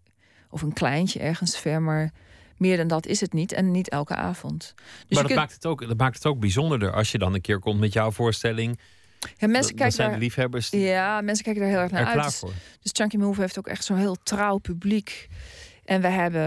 of 0.50 0.62
een 0.62 0.72
kleintje 0.72 1.20
ergens 1.20 1.58
ver, 1.58 1.82
maar 1.82 2.12
meer 2.56 2.76
dan 2.76 2.88
dat 2.88 3.06
is 3.06 3.20
het 3.20 3.32
niet 3.32 3.52
en 3.52 3.70
niet 3.70 3.88
elke 3.88 4.14
avond. 4.14 4.74
Dus 4.76 4.84
maar 4.86 5.06
dat, 5.08 5.26
kunt- 5.26 5.38
maakt 5.38 5.52
het 5.52 5.66
ook, 5.66 5.88
dat 5.88 5.96
maakt 5.96 6.14
het 6.14 6.26
ook 6.26 6.40
bijzonderder 6.40 6.92
als 6.92 7.12
je 7.12 7.18
dan 7.18 7.34
een 7.34 7.40
keer 7.40 7.58
komt 7.58 7.80
met 7.80 7.92
jouw 7.92 8.10
voorstelling. 8.10 8.78
Ja, 9.36 9.46
mensen 9.46 9.74
kijken 9.74 9.94
zijn 9.94 10.10
daar, 10.10 10.18
liefhebbers 10.18 10.70
ja, 10.70 11.20
mensen 11.20 11.44
kijken 11.44 11.62
daar 11.62 11.70
heel 11.70 11.80
erg 11.80 11.90
naar 11.90 12.00
er 12.00 12.06
uit. 12.06 12.22
Dus- 12.22 12.36
voor. 12.36 12.52
Dus 12.82 12.92
Chunky 12.94 13.16
Move 13.16 13.40
heeft 13.40 13.58
ook 13.58 13.66
echt 13.66 13.84
zo'n 13.84 13.96
heel 13.96 14.16
trouw 14.22 14.58
publiek. 14.58 15.28
En 15.84 16.00
we 16.00 16.08
hebben, 16.08 16.42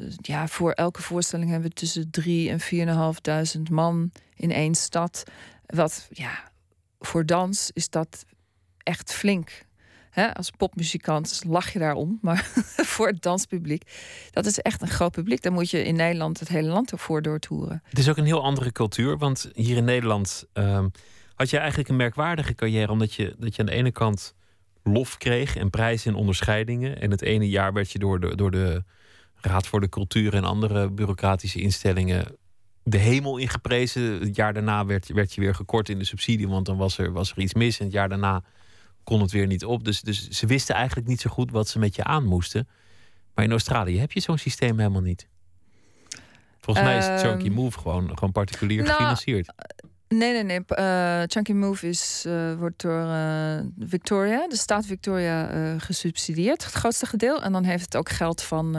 eh, 0.00 0.16
ja, 0.20 0.48
voor 0.48 0.72
elke 0.72 1.02
voorstelling 1.02 1.50
hebben 1.50 1.68
we 1.68 1.74
tussen 1.74 2.10
drie 2.10 2.50
en 2.50 2.60
4.500 2.60 3.70
man 3.70 4.10
in 4.36 4.52
één 4.52 4.74
stad. 4.74 5.22
Wat, 5.66 6.08
ja, 6.10 6.50
voor 6.98 7.26
dans 7.26 7.70
is 7.72 7.90
dat 7.90 8.24
echt 8.78 9.12
flink. 9.12 9.64
Als 10.32 10.50
popmuzikant 10.50 11.42
lach 11.46 11.72
je 11.72 11.78
daarom, 11.78 12.18
maar 12.20 12.50
voor 12.92 13.06
het 13.06 13.22
danspubliek, 13.22 13.82
dat 14.30 14.46
is 14.46 14.58
echt 14.58 14.82
een 14.82 14.88
groot 14.88 15.12
publiek. 15.12 15.42
Daar 15.42 15.52
moet 15.52 15.70
je 15.70 15.84
in 15.84 15.96
Nederland 15.96 16.40
het 16.40 16.48
hele 16.48 16.68
land 16.68 16.92
voor 16.94 17.22
doortoeren. 17.22 17.82
Het 17.88 17.98
is 17.98 18.08
ook 18.08 18.16
een 18.16 18.24
heel 18.24 18.42
andere 18.42 18.72
cultuur, 18.72 19.18
want 19.18 19.50
hier 19.54 19.76
in 19.76 19.84
Nederland 19.84 20.44
ehm, 20.52 20.88
had 21.34 21.50
je 21.50 21.58
eigenlijk 21.58 21.88
een 21.88 21.96
merkwaardige 21.96 22.54
carrière, 22.54 22.92
omdat 22.92 23.14
je, 23.14 23.34
dat 23.38 23.54
je 23.54 23.60
aan 23.60 23.66
de 23.66 23.72
ene 23.72 23.92
kant 23.92 24.34
lof 24.82 25.18
kreeg 25.18 25.56
en 25.56 25.70
prijzen 25.70 26.12
en 26.12 26.18
onderscheidingen. 26.18 27.00
En 27.00 27.10
het 27.10 27.22
ene 27.22 27.48
jaar 27.48 27.72
werd 27.72 27.90
je 27.90 27.98
door 27.98 28.20
de, 28.20 28.36
door 28.36 28.50
de 28.50 28.84
Raad 29.34 29.66
voor 29.66 29.80
de 29.80 29.88
Cultuur 29.88 30.34
en 30.34 30.44
andere 30.44 30.90
bureaucratische 30.90 31.60
instellingen 31.60 32.36
de 32.82 32.98
hemel 32.98 33.36
ingeprezen. 33.36 34.02
Het 34.02 34.36
jaar 34.36 34.52
daarna 34.52 34.86
werd, 34.86 35.08
werd 35.08 35.34
je 35.34 35.40
weer 35.40 35.54
gekort 35.54 35.88
in 35.88 35.98
de 35.98 36.04
subsidie, 36.04 36.48
want 36.48 36.66
dan 36.66 36.76
was 36.76 36.98
er, 36.98 37.12
was 37.12 37.30
er 37.30 37.38
iets 37.38 37.54
mis. 37.54 37.78
En 37.78 37.84
het 37.84 37.94
jaar 37.94 38.08
daarna 38.08 38.42
kon 39.04 39.20
het 39.20 39.30
weer 39.30 39.46
niet 39.46 39.64
op. 39.64 39.84
Dus, 39.84 40.00
dus 40.00 40.28
ze 40.28 40.46
wisten 40.46 40.74
eigenlijk 40.74 41.08
niet 41.08 41.20
zo 41.20 41.30
goed 41.30 41.50
wat 41.50 41.68
ze 41.68 41.78
met 41.78 41.96
je 41.96 42.04
aan 42.04 42.24
moesten. 42.24 42.68
Maar 43.34 43.44
in 43.44 43.50
Australië 43.50 43.98
heb 43.98 44.12
je 44.12 44.20
zo'n 44.20 44.38
systeem 44.38 44.78
helemaal 44.78 45.00
niet. 45.00 45.28
Volgens 46.60 46.86
mij 46.86 46.98
is 46.98 47.06
het 47.06 47.20
Chunky 47.20 47.44
Ehm, 47.44 47.54
Move 47.54 47.78
gewoon, 47.78 48.08
gewoon 48.08 48.32
particulier 48.32 48.82
nou, 48.82 48.90
gefinancierd. 48.90 49.52
Nee, 50.18 50.32
nee, 50.32 50.42
nee. 50.42 50.64
eh 50.64 51.22
Chunky 51.26 51.52
Move 51.52 51.88
is, 51.88 52.24
eh, 52.26 52.54
wordt 52.54 52.82
door 52.82 53.08
eh, 53.08 53.58
Victoria, 53.78 54.48
de 54.48 54.56
staat 54.56 54.86
Victoria, 54.86 55.78
gesubsidieerd. 55.78 56.64
Het 56.64 56.72
grootste 56.72 57.06
gedeelte. 57.06 57.44
En 57.44 57.52
dan 57.52 57.64
heeft 57.64 57.84
het 57.84 57.96
ook 57.96 58.08
geld 58.08 58.42
van 58.42 58.72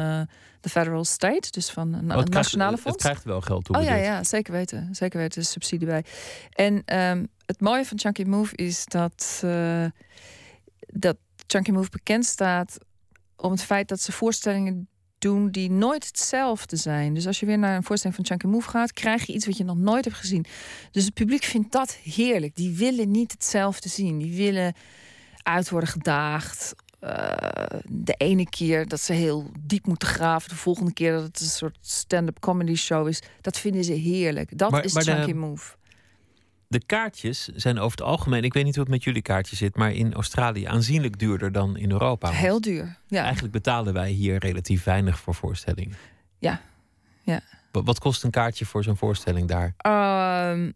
de 0.61 0.69
federal 0.69 1.05
state, 1.05 1.51
dus 1.51 1.69
van 1.69 1.93
een 1.93 1.93
Oh, 1.93 2.01
het, 2.01 2.09
krijgt, 2.09 2.31
nationale 2.31 2.71
het 2.71 2.81
fonds. 2.81 3.03
krijgt 3.03 3.23
wel 3.23 3.41
geld 3.41 3.65
toe. 3.65 3.77
Oh 3.77 3.83
ja, 3.83 3.95
ja, 3.95 4.23
zeker 4.23 4.53
weten. 4.53 4.89
Zeker 4.91 5.19
weten, 5.19 5.35
er 5.35 5.41
is 5.41 5.51
subsidie 5.51 5.87
bij. 5.87 6.03
En 6.49 6.81
ehm, 6.85 7.25
het 7.45 7.61
mooie 7.61 7.85
van 7.85 7.99
Chunky 7.99 8.23
Move 8.23 8.55
is 8.55 8.85
dat, 8.85 9.43
dat 10.87 11.17
Chunky 11.47 11.71
Move 11.71 11.89
bekend 11.89 12.25
staat 12.25 12.77
om 13.35 13.51
het 13.51 13.63
feit 13.63 13.87
dat 13.87 14.01
ze 14.01 14.11
voorstellingen 14.11 14.87
doen 15.29 15.49
die 15.51 15.71
nooit 15.71 16.05
hetzelfde 16.05 16.75
zijn. 16.75 17.13
Dus 17.13 17.27
als 17.27 17.39
je 17.39 17.45
weer 17.45 17.57
naar 17.57 17.75
een 17.75 17.83
voorstelling 17.83 18.15
van 18.17 18.25
Chunky 18.25 18.45
Move 18.47 18.69
gaat, 18.69 18.93
krijg 18.93 19.25
je 19.25 19.33
iets 19.33 19.45
wat 19.45 19.57
je 19.57 19.63
nog 19.63 19.77
nooit 19.77 20.05
hebt 20.05 20.17
gezien. 20.17 20.45
Dus 20.91 21.05
het 21.05 21.13
publiek 21.13 21.43
vindt 21.43 21.71
dat 21.71 21.93
heerlijk. 22.03 22.55
Die 22.55 22.75
willen 22.75 23.11
niet 23.11 23.31
hetzelfde 23.31 23.89
zien. 23.89 24.17
Die 24.17 24.35
willen 24.35 24.73
uit 25.43 25.69
worden 25.69 25.89
gedaagd. 25.89 26.73
Eh, 26.99 27.79
de 27.89 28.13
ene 28.17 28.49
keer 28.49 28.87
dat 28.87 29.01
ze 29.01 29.13
heel 29.13 29.51
diep 29.59 29.85
moeten 29.87 30.07
graven, 30.07 30.49
de 30.49 30.55
volgende 30.55 30.93
keer 30.93 31.11
dat 31.11 31.23
het 31.23 31.39
een 31.39 31.45
soort 31.45 31.77
stand-up 31.81 32.39
comedy 32.39 32.75
show 32.75 33.07
is. 33.07 33.21
Dat 33.41 33.57
vinden 33.59 33.83
ze 33.83 33.93
heerlijk. 33.93 34.57
Dat 34.57 34.71
Maar- 34.71 34.83
is 34.83 34.93
maar 34.93 35.03
de- 35.03 35.11
Chunky 35.11 35.31
Move. 35.33 35.73
De 36.67 36.85
kaartjes 36.85 37.45
zijn 37.47 37.77
over 37.79 37.97
het 37.97 38.07
algemeen, 38.07 38.43
ik 38.43 38.53
weet 38.53 38.63
niet 38.63 38.75
hoe 38.75 38.83
het 38.83 38.93
met 38.93 39.03
jullie 39.03 39.21
kaartjes 39.21 39.57
zit, 39.57 39.75
maar 39.75 39.91
in 39.91 40.13
Australië 40.13 40.65
aanzienlijk 40.65 41.19
duurder 41.19 41.51
dan 41.51 41.77
in 41.77 41.91
Europa. 41.91 42.29
Heel 42.29 42.61
duur. 42.61 42.97
Ja. 43.07 43.21
Eigenlijk 43.23 43.53
betalen 43.53 43.93
wij 43.93 44.09
hier 44.09 44.37
relatief 44.37 44.83
weinig 44.83 45.19
voor 45.19 45.35
voorstellingen. 45.35 45.95
Ja. 46.39 46.61
Ja. 47.23 47.39
Wa- 47.71 47.83
Wat 47.83 47.99
kost 47.99 48.23
een 48.23 48.31
kaartje 48.31 48.65
voor 48.65 48.83
zo'n 48.83 48.97
voorstelling 48.97 49.47
daar? 49.47 49.73
Ehm, 49.77 50.71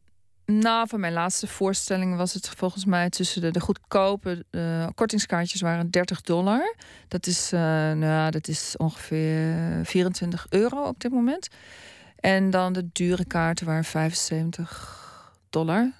nou, 0.46 0.88
voor 0.88 1.00
mijn 1.00 1.14
laatste 1.14 1.48
voorstelling 1.48 2.16
was 2.16 2.34
het 2.34 2.50
volgens 2.50 2.86
mij 2.86 3.10
tussen 3.10 3.42
de, 3.42 3.52
de 3.52 3.60
goedkope 3.60 4.46
eh, 4.50 4.88
kortingskaartjes 4.96 5.62
waren 5.62 5.90
30 5.90 6.22
dollar. 6.22 6.76
Dat 7.08 7.28
is, 7.28 7.52
eh, 7.52 7.60
nou, 7.92 8.32
dat 8.32 8.48
is 8.48 8.78
ongeveer 8.78 9.80
24 9.84 10.46
euro 10.50 10.84
op 10.84 11.00
dit 11.00 11.12
moment. 11.12 11.48
En 12.20 12.50
dan 12.50 12.74
de 12.74 12.90
dure 12.94 13.26
kaarten 13.26 13.66
waren 13.66 13.84
75 13.84 14.98
dollar. 15.50 15.92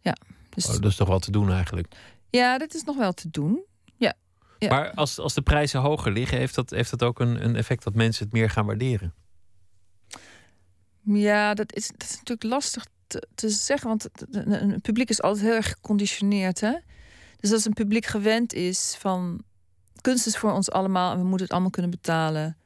Ja, 0.00 0.16
dus 0.50 0.66
Oh, 0.66 0.72
dat 0.72 0.84
is 0.90 0.96
toch 0.96 1.08
wel 1.08 1.18
te 1.18 1.30
doen 1.30 1.50
eigenlijk. 1.52 1.94
ja, 2.30 2.58
dit 2.58 2.74
is 2.74 2.84
nog 2.84 2.96
wel 2.96 3.12
te 3.12 3.30
doen. 3.30 3.64
Ja. 3.96 4.14
Ja. 4.58 4.68
Maar 4.68 4.90
als, 4.94 5.18
als 5.18 5.34
de 5.34 5.42
prijzen 5.42 5.80
hoger 5.80 6.12
liggen, 6.12 6.38
heeft 6.38 6.54
dat, 6.54 6.70
heeft 6.70 6.90
dat 6.90 7.02
ook 7.02 7.20
een, 7.20 7.44
een 7.44 7.56
effect 7.56 7.84
dat 7.84 7.94
mensen 7.94 8.24
het 8.24 8.32
meer 8.32 8.50
gaan 8.50 8.66
waarderen? 8.66 9.14
Ja, 11.04 11.54
dat 11.54 11.74
is, 11.74 11.88
dat 11.88 12.02
is 12.02 12.10
natuurlijk 12.10 12.42
lastig 12.42 12.86
te, 13.06 13.26
te 13.34 13.48
zeggen, 13.48 13.88
want 13.88 14.08
een 14.30 14.80
publiek 14.80 15.10
is 15.10 15.22
altijd 15.22 15.44
heel 15.44 15.54
erg 15.54 15.68
geconditioneerd. 15.68 16.60
Hè? 16.60 16.74
Dus 17.40 17.52
als 17.52 17.64
een 17.64 17.72
publiek 17.72 18.06
gewend 18.06 18.52
is 18.52 18.96
van 18.98 19.42
kunst 20.00 20.26
is 20.26 20.36
voor 20.36 20.52
ons 20.52 20.70
allemaal 20.70 21.12
en 21.12 21.18
we 21.18 21.24
moeten 21.24 21.42
het 21.42 21.52
allemaal 21.52 21.70
kunnen 21.70 21.90
betalen, 21.90 22.56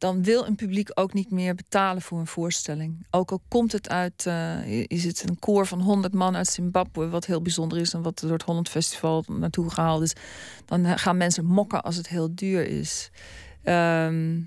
dan 0.00 0.22
wil 0.22 0.46
een 0.46 0.54
publiek 0.54 0.90
ook 0.94 1.12
niet 1.12 1.30
meer 1.30 1.54
betalen 1.54 2.02
voor 2.02 2.18
een 2.18 2.26
voorstelling. 2.26 3.06
Ook 3.10 3.30
al 3.30 3.40
komt 3.48 3.72
het 3.72 3.88
uit, 3.88 4.26
eh 4.26 4.66
is 4.86 5.04
het 5.04 5.28
een 5.28 5.38
koor 5.38 5.66
van 5.66 5.80
100 5.80 6.14
man 6.14 6.36
uit 6.36 6.46
Zimbabwe, 6.46 7.08
wat 7.08 7.26
heel 7.26 7.42
bijzonder 7.42 7.78
is 7.78 7.92
en 7.92 8.02
wat 8.02 8.18
door 8.18 8.32
het 8.32 8.42
Holland 8.42 8.68
Festival 8.68 9.24
naartoe 9.28 9.70
gehaald 9.70 10.02
is, 10.02 10.12
dan 10.64 10.84
eh, 10.84 10.92
gaan 10.96 11.16
mensen 11.16 11.44
mokken 11.44 11.82
als 11.82 11.96
het 11.96 12.08
heel 12.08 12.34
duur 12.34 12.66
is. 12.66 13.10
Ehm, 13.62 14.40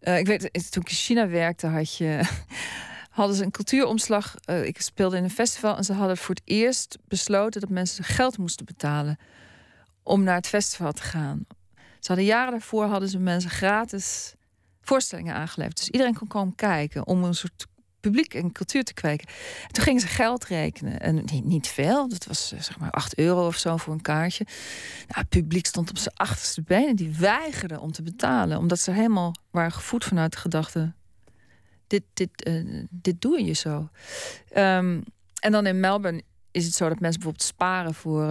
eh, 0.00 0.18
ik 0.18 0.26
weet, 0.26 0.40
toen 0.70 0.82
ik 0.82 0.88
in 0.88 0.94
China 0.94 1.28
werkte, 1.28 1.66
had 1.66 1.96
je, 1.96 2.20
hadden 3.18 3.36
ze 3.36 3.44
een 3.44 3.50
cultuuromslag. 3.50 4.34
Uh, 4.50 4.64
ik 4.64 4.80
speelde 4.80 5.16
in 5.16 5.24
een 5.24 5.30
festival 5.30 5.76
en 5.76 5.84
ze 5.84 5.92
hadden 5.92 6.16
voor 6.16 6.34
het 6.34 6.44
eerst 6.44 6.98
besloten 7.08 7.60
dat 7.60 7.70
mensen 7.70 8.04
geld 8.04 8.38
moesten 8.38 8.66
betalen 8.66 9.18
om 10.02 10.22
naar 10.22 10.36
het 10.36 10.46
festival 10.46 10.92
te 10.92 11.02
gaan. 11.02 11.46
Ze 12.06 12.12
hadden 12.12 12.30
jaren 12.30 12.50
daarvoor 12.50 12.84
hadden 12.84 13.08
ze 13.08 13.18
mensen 13.18 13.50
gratis 13.50 14.34
voorstellingen 14.80 15.34
aangeleverd. 15.34 15.76
Dus 15.76 15.88
iedereen 15.88 16.14
kon 16.14 16.28
komen 16.28 16.54
kijken 16.54 17.06
om 17.06 17.24
een 17.24 17.34
soort 17.34 17.66
publiek 18.00 18.34
en 18.34 18.52
cultuur 18.52 18.84
te 18.84 18.94
kweken. 18.94 19.28
En 19.62 19.72
toen 19.72 19.84
gingen 19.84 20.00
ze 20.00 20.06
geld 20.06 20.44
rekenen. 20.44 21.00
En 21.00 21.14
niet, 21.14 21.44
niet 21.44 21.68
veel, 21.68 22.08
dat 22.08 22.26
was 22.26 22.52
eh, 22.52 22.60
zeg 22.60 22.78
maar 22.78 22.90
8 22.90 23.18
euro 23.18 23.46
of 23.46 23.56
zo 23.56 23.76
voor 23.76 23.92
een 23.92 24.00
kaartje. 24.00 24.44
Nou, 24.98 25.20
het 25.20 25.28
publiek 25.28 25.66
stond 25.66 25.90
op 25.90 25.98
zijn 25.98 26.14
achterste 26.14 26.62
benen. 26.62 26.96
Die 26.96 27.16
weigerden 27.18 27.80
om 27.80 27.92
te 27.92 28.02
betalen. 28.02 28.58
Omdat 28.58 28.78
ze 28.78 28.90
helemaal 28.90 29.34
waren 29.50 29.72
gevoed 29.72 30.04
vanuit 30.04 30.32
de 30.32 30.38
gedachte... 30.38 30.92
dit, 31.86 32.02
dit, 32.14 32.46
uh, 32.48 32.84
dit 32.90 33.20
doe 33.20 33.44
je 33.44 33.52
zo. 33.52 33.88
Um, 34.56 35.02
en 35.40 35.52
dan 35.52 35.66
in 35.66 35.80
Melbourne 35.80 36.22
is 36.56 36.64
het 36.64 36.74
zo 36.74 36.88
dat 36.88 37.00
mensen 37.00 37.20
bijvoorbeeld 37.20 37.48
sparen 37.48 37.94
voor 37.94 38.22
uh, 38.22 38.28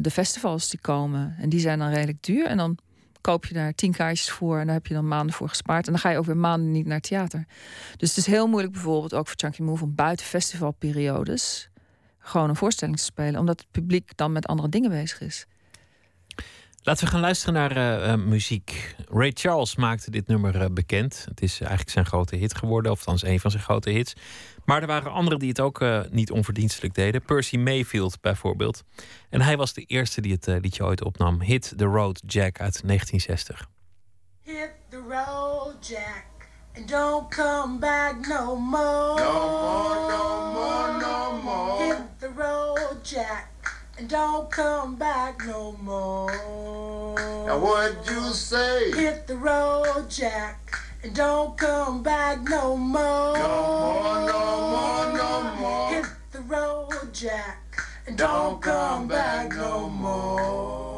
de 0.00 0.10
festivals 0.10 0.68
die 0.68 0.80
komen. 0.80 1.34
En 1.38 1.48
die 1.48 1.60
zijn 1.60 1.78
dan 1.78 1.88
redelijk 1.88 2.22
duur. 2.22 2.46
En 2.46 2.56
dan 2.56 2.78
koop 3.20 3.46
je 3.46 3.54
daar 3.54 3.74
tien 3.74 3.92
kaartjes 3.92 4.30
voor 4.30 4.58
en 4.58 4.66
daar 4.66 4.74
heb 4.74 4.86
je 4.86 4.94
dan 4.94 5.08
maanden 5.08 5.34
voor 5.34 5.48
gespaard. 5.48 5.86
En 5.86 5.92
dan 5.92 6.00
ga 6.00 6.10
je 6.10 6.18
ook 6.18 6.24
weer 6.24 6.36
maanden 6.36 6.70
niet 6.70 6.86
naar 6.86 7.00
theater. 7.00 7.46
Dus 7.96 8.08
het 8.08 8.18
is 8.18 8.26
heel 8.26 8.46
moeilijk 8.46 8.72
bijvoorbeeld 8.72 9.14
ook 9.14 9.26
voor 9.26 9.36
Chunky 9.38 9.62
Move 9.62 9.84
om 9.84 9.94
buiten 9.94 10.26
festivalperiodes 10.26 11.70
gewoon 12.18 12.48
een 12.48 12.56
voorstelling 12.56 12.96
te 12.96 13.04
spelen, 13.04 13.40
omdat 13.40 13.60
het 13.60 13.70
publiek 13.70 14.16
dan 14.16 14.32
met 14.32 14.46
andere 14.46 14.68
dingen 14.68 14.90
bezig 14.90 15.20
is. 15.20 15.46
Laten 16.82 17.04
we 17.04 17.10
gaan 17.10 17.20
luisteren 17.20 17.54
naar 17.54 17.76
uh, 17.76 18.14
muziek. 18.14 18.94
Ray 19.08 19.30
Charles 19.34 19.76
maakte 19.76 20.10
dit 20.10 20.26
nummer 20.26 20.62
uh, 20.62 20.66
bekend. 20.70 21.24
Het 21.28 21.42
is 21.42 21.60
eigenlijk 21.60 21.90
zijn 21.90 22.06
grote 22.06 22.36
hit 22.36 22.54
geworden, 22.56 22.92
of 22.92 22.98
althans 22.98 23.22
een 23.22 23.40
van 23.40 23.50
zijn 23.50 23.62
grote 23.62 23.90
hits. 23.90 24.14
Maar 24.64 24.80
er 24.80 24.86
waren 24.86 25.12
anderen 25.12 25.38
die 25.38 25.48
het 25.48 25.60
ook 25.60 25.80
uh, 25.80 26.00
niet 26.10 26.30
onverdienstelijk 26.30 26.94
deden. 26.94 27.22
Percy 27.22 27.56
Mayfield 27.56 28.20
bijvoorbeeld. 28.20 28.82
En 29.28 29.40
hij 29.40 29.56
was 29.56 29.72
de 29.72 29.84
eerste 29.84 30.20
die 30.20 30.32
het 30.32 30.46
liedje 30.46 30.84
ooit 30.84 31.04
opnam. 31.04 31.40
Hit 31.40 31.72
the 31.76 31.84
Road 31.84 32.22
Jack 32.26 32.60
uit 32.60 32.80
1960. 32.84 33.68
Hit 34.42 34.72
the 34.88 35.02
road 35.08 35.88
Jack 35.88 36.26
and 36.76 36.88
don't 36.88 37.34
come 37.34 37.78
back 37.78 38.26
no 38.26 38.56
more. 38.56 39.20
No 39.20 39.48
more, 39.62 40.08
no 40.08 40.52
more, 40.52 40.98
no 41.00 41.42
more. 41.42 41.84
Hit 41.84 42.18
the 42.18 42.30
road 42.36 43.08
Jack 43.08 43.49
don't 44.08 44.50
come 44.50 44.96
back 44.96 45.44
no 45.46 45.72
more. 45.82 46.30
Now 47.46 47.58
what'd 47.58 48.06
you 48.08 48.32
say? 48.32 48.90
Hit 48.92 49.26
the 49.26 49.36
road, 49.36 50.08
Jack, 50.08 50.74
and 51.02 51.14
don't 51.14 51.56
come 51.58 52.02
back 52.02 52.42
no 52.48 52.76
more. 52.76 53.34
No 53.34 53.92
more, 54.02 54.26
no 54.26 54.60
more, 54.70 55.12
no 55.16 55.54
more. 55.60 55.90
Hit 55.90 56.06
the 56.32 56.40
road, 56.42 57.12
Jack, 57.12 57.76
and 58.06 58.16
don't 58.16 58.62
come 58.62 59.08
back 59.08 59.54
no 59.54 59.88
more. 59.90 60.89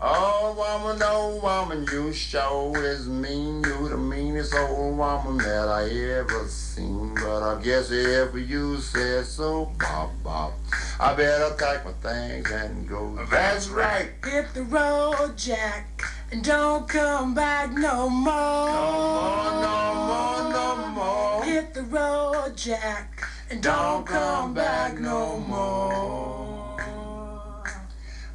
Oh, 0.00 0.54
woman, 0.56 1.02
oh, 1.04 1.40
woman, 1.42 1.84
you 1.90 2.12
sure 2.12 2.84
is 2.84 3.08
mean. 3.08 3.64
You 3.64 3.88
the 3.88 3.96
meanest 3.96 4.54
old 4.54 4.96
woman 4.96 5.38
that 5.38 5.66
I 5.68 5.88
ever 6.20 6.46
seen. 6.46 7.14
But 7.16 7.42
I 7.42 7.60
guess 7.60 7.90
if 7.90 8.32
you 8.48 8.76
said 8.76 9.26
so, 9.26 9.72
bop, 9.76 10.10
bop, 10.22 10.52
I 11.00 11.14
better 11.14 11.52
pack 11.54 11.84
my 11.84 11.90
things 11.94 12.48
and 12.48 12.88
go. 12.88 13.18
That's 13.28 13.68
right. 13.70 14.10
Hit 14.24 14.54
the 14.54 14.62
road, 14.62 15.36
Jack, 15.36 16.04
and 16.30 16.44
don't 16.44 16.88
come 16.88 17.34
back 17.34 17.72
no 17.72 18.08
more. 18.08 18.30
No 18.30 18.94
more, 19.26 19.62
no 19.62 19.94
more, 20.06 20.52
no 20.52 20.88
more. 20.90 21.44
Hit 21.44 21.74
the 21.74 21.82
road, 21.82 22.56
Jack, 22.56 23.28
and 23.50 23.60
don't 23.60 24.06
come 24.06 24.54
back 24.54 25.00
no 25.00 25.40
more. 25.40 26.37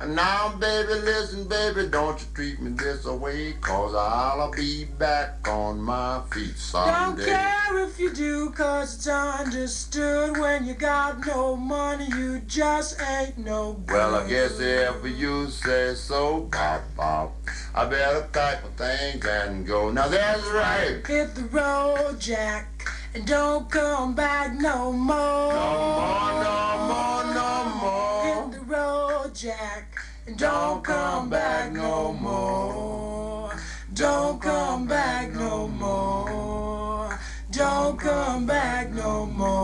Now, 0.08 0.54
baby, 0.60 0.94
listen, 0.96 1.48
baby, 1.48 1.88
don't 1.88 2.20
you 2.20 2.28
treat 2.34 2.62
me 2.62 2.72
this 2.72 3.06
way, 3.06 3.54
cause 3.62 3.96
I'll 3.96 4.52
be 4.52 4.84
back 4.86 5.48
on 5.48 5.82
my 5.82 6.22
feet 6.32 6.58
someday. 6.58 7.26
Don't 7.26 7.36
care 7.36 7.88
if 7.88 8.00
you 8.00 8.14
do, 8.14 8.50
cause 8.50 8.96
it's 8.96 9.08
understood 9.08 10.38
when 10.38 10.66
you 10.66 10.74
got 10.74 11.26
no 11.26 11.56
money, 11.56 12.08
you 12.10 12.40
just 12.48 13.02
ain't 13.02 13.38
no 13.38 13.74
good. 13.86 13.94
Well, 13.94 14.16
I 14.16 14.28
guess 14.28 14.60
if 14.60 15.06
you 15.18 15.48
say 15.48 15.96
so, 15.96 16.42
bop, 16.52 16.82
bop, 16.98 17.32
I 17.74 17.86
better 17.86 18.28
pack 18.34 18.64
my 18.64 18.70
things 18.72 19.26
and 19.26 19.66
go. 19.66 19.90
Now, 19.90 20.10
that's 20.10 20.46
right. 20.48 21.02
Hit 21.08 21.34
the 21.36 21.46
road, 21.46 22.20
Jack, 22.20 22.73
and 23.16 23.26
don't 23.28 23.70
come 23.70 24.16
back 24.16 24.54
no 24.54 24.92
more. 24.92 25.54
No 25.54 25.88
more, 26.00 26.34
no 26.44 26.88
more, 26.90 27.24
no 27.34 27.64
more. 27.82 28.26
Hit 28.26 28.52
the 28.52 28.76
road, 28.76 29.36
Jack. 29.36 30.06
Don't 30.36 30.84
come 30.84 31.30
back 31.30 31.72
no 31.72 32.14
more. 32.14 33.52
Don't 33.94 34.42
come 34.42 34.88
back 34.88 35.34
no 35.34 35.68
more. 35.68 37.20
Don't 37.52 38.00
come 38.00 38.46
back 38.46 38.90
no 38.92 39.26
more. 39.26 39.64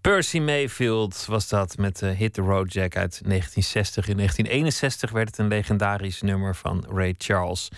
Percy 0.00 0.38
Mayfield 0.38 1.24
was 1.26 1.48
dat 1.48 1.76
met 1.76 2.02
uh, 2.02 2.10
Hit 2.10 2.34
the 2.34 2.42
Road 2.42 2.72
Jack 2.72 2.96
uit 2.96 3.20
1960. 3.24 4.08
In 4.08 4.16
1961 4.16 5.10
werd 5.10 5.28
het 5.28 5.38
een 5.38 5.48
legendarisch 5.48 6.22
nummer 6.22 6.56
van 6.56 6.84
Ray 6.88 7.14
Charles. 7.18 7.68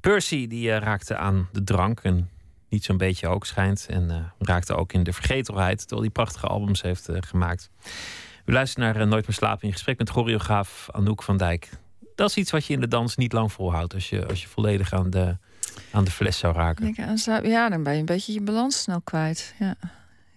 Percy 0.00 0.46
die 0.46 0.68
uh, 0.68 0.76
raakte 0.76 1.16
aan 1.16 1.48
de 1.52 1.64
drank 1.64 2.00
en 2.00 2.28
niet 2.70 2.84
zo'n 2.84 2.96
beetje 2.96 3.28
ook 3.28 3.46
schijnt. 3.46 3.86
En 3.90 4.10
uh, 4.10 4.16
raakte 4.38 4.74
ook 4.74 4.92
in 4.92 5.02
de 5.02 5.12
vergetelheid, 5.12 5.78
terwijl 5.78 6.00
hij 6.00 6.10
prachtige 6.10 6.46
albums 6.46 6.82
heeft 6.82 7.08
gemaakt. 7.10 7.70
We 8.44 8.52
luisteren 8.52 8.92
naar 8.92 9.02
eh, 9.02 9.08
Nooit 9.08 9.26
meer 9.26 9.36
slapen 9.36 9.66
in 9.66 9.72
gesprek 9.72 9.98
met 9.98 10.10
choreograaf 10.10 10.88
Anouk 10.92 11.22
van 11.22 11.36
Dijk. 11.36 11.68
Dat 12.14 12.28
is 12.28 12.36
iets 12.36 12.50
wat 12.50 12.66
je 12.66 12.72
in 12.72 12.80
de 12.80 12.88
dans 12.88 13.16
niet 13.16 13.32
lang 13.32 13.52
volhoudt 13.52 13.94
als 13.94 14.08
je, 14.08 14.26
als 14.26 14.42
je 14.42 14.48
volledig 14.48 14.92
aan 14.92 15.10
de, 15.10 15.36
aan 15.92 16.04
de 16.04 16.10
fles 16.10 16.38
zou 16.38 16.54
raken. 16.54 16.94
Ja, 17.42 17.68
dan 17.68 17.82
ben 17.82 17.92
je 17.92 17.98
een 17.98 18.04
beetje 18.04 18.32
je 18.32 18.40
balans 18.40 18.82
snel 18.82 19.00
kwijt. 19.00 19.54
Ja. 19.58 19.74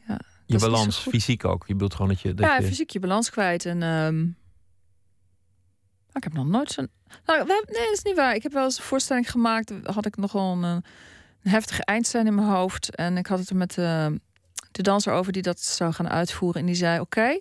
Ja, 0.08 0.20
je 0.46 0.58
balans, 0.60 0.98
fysiek 0.98 1.46
ook. 1.46 1.64
Je 1.68 1.74
bedoelt 1.74 1.94
gewoon 1.94 2.08
dat 2.08 2.22
je. 2.22 2.34
Dat 2.34 2.46
ja, 2.46 2.62
fysiek 2.62 2.90
je 2.90 3.00
balans 3.00 3.30
kwijt. 3.30 3.66
En 3.66 3.82
um... 3.82 4.38
ik 6.14 6.24
heb 6.24 6.34
nog 6.34 6.48
nooit 6.48 6.72
zo'n. 6.72 6.90
Nou. 7.26 7.46
Nee, 7.46 7.62
dat 7.66 7.90
is 7.94 8.04
niet 8.04 8.16
waar. 8.16 8.36
Ik 8.36 8.44
heb 8.44 8.54
wel 8.54 8.64
eens 8.64 8.78
een 8.78 8.84
voorstelling 8.84 9.32
gemaakt. 9.32 9.74
Had 9.84 10.06
ik 10.06 10.18
nogal 10.18 10.64
een, 10.64 10.84
een 11.44 11.52
heftige 11.52 11.84
eindscène 11.84 12.26
in 12.26 12.36
mijn 12.36 12.48
hoofd. 12.48 12.96
En 12.96 13.18
ik 13.18 13.28
had 13.28 13.40
het 13.40 13.50
er 13.50 13.56
met 13.56 13.74
de, 13.74 14.20
de 14.72 14.82
danser 14.82 15.14
over 15.14 15.32
die 15.32 15.42
dat 15.42 15.62
zou 15.62 15.94
gaan 15.94 16.10
uitvoeren. 16.10 16.62
En 16.62 16.68
die 16.68 16.76
zei: 16.76 17.00
Oké, 17.00 17.40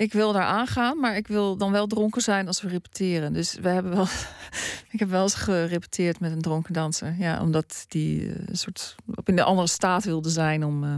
ik 0.00 0.12
wil 0.12 0.32
daar 0.32 0.44
aangaan, 0.44 0.98
maar 0.98 1.16
ik 1.16 1.26
wil 1.26 1.56
dan 1.56 1.72
wel 1.72 1.86
dronken 1.86 2.22
zijn 2.22 2.46
als 2.46 2.62
we 2.62 2.68
repeteren. 2.68 3.32
Dus 3.32 3.54
we 3.54 3.68
hebben 3.68 3.94
wel. 3.94 4.06
ik 4.90 4.98
heb 4.98 5.08
wel 5.08 5.22
eens 5.22 5.34
gerepeteerd 5.34 6.20
met 6.20 6.32
een 6.32 6.40
dronken 6.40 6.72
danser. 6.72 7.14
Ja, 7.18 7.42
omdat 7.42 7.84
die 7.88 8.20
uh, 8.20 8.34
een 8.46 8.56
soort 8.56 8.94
op 9.14 9.28
in 9.28 9.36
de 9.36 9.42
andere 9.42 9.68
staat 9.68 10.04
wilde 10.04 10.30
zijn 10.30 10.64
om. 10.64 10.84
Uh, 10.84 10.96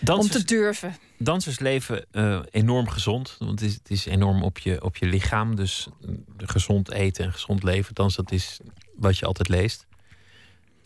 dansers, 0.00 0.34
om 0.34 0.40
te 0.40 0.46
durven. 0.46 0.96
Dansers 1.18 1.58
leven 1.58 2.06
uh, 2.12 2.40
enorm 2.50 2.88
gezond. 2.88 3.36
Want 3.38 3.50
het 3.50 3.60
is, 3.60 3.74
het 3.74 3.90
is 3.90 4.06
enorm 4.06 4.42
op 4.42 4.58
je, 4.58 4.82
op 4.82 4.96
je 4.96 5.06
lichaam. 5.06 5.56
Dus 5.56 5.88
gezond 6.36 6.90
eten 6.90 7.24
en 7.24 7.32
gezond 7.32 7.62
leven. 7.62 7.94
Dans, 7.94 8.16
dat 8.16 8.32
is 8.32 8.60
wat 8.94 9.18
je 9.18 9.26
altijd 9.26 9.48
leest. 9.48 9.86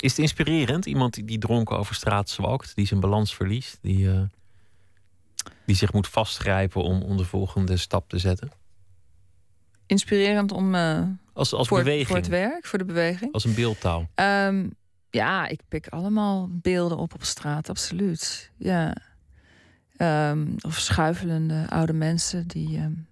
Is 0.06 0.12
het 0.12 0.20
inspirerend? 0.20 0.86
Iemand 0.86 1.14
die, 1.14 1.24
die 1.24 1.38
dronken 1.38 1.78
over 1.78 1.94
straat 1.94 2.28
zwalkt, 2.28 2.74
die 2.74 2.86
zijn 2.86 3.00
balans 3.00 3.34
verliest, 3.34 3.78
die 3.82 4.28
die 5.64 5.76
zich 5.76 5.92
moet 5.92 6.08
vastgrijpen 6.08 6.82
om, 6.82 7.02
om 7.02 7.16
de 7.16 7.24
volgende 7.24 7.76
stap 7.76 8.08
te 8.08 8.18
zetten? 8.18 8.50
Inspirerend 9.86 10.52
om. 10.52 10.74
Uh, 10.74 11.02
als, 11.32 11.52
als 11.52 11.68
voor, 11.68 11.78
beweging. 11.78 12.06
Voor 12.06 12.16
het 12.16 12.28
werk, 12.28 12.66
voor 12.66 12.78
de 12.78 12.84
beweging. 12.84 13.32
Als 13.32 13.44
een 13.44 13.54
beeldtaal. 13.54 14.08
Um, 14.14 14.74
ja, 15.10 15.46
ik 15.46 15.60
pik 15.68 15.88
allemaal 15.88 16.48
beelden 16.50 16.98
op 16.98 17.14
op 17.14 17.22
straat, 17.22 17.68
absoluut. 17.68 18.50
Ja. 18.56 18.96
Um, 20.30 20.54
of 20.60 20.78
schuifelende 20.78 21.66
oude 21.68 21.92
mensen 21.92 22.46
die 22.46 22.78
um, 22.78 23.06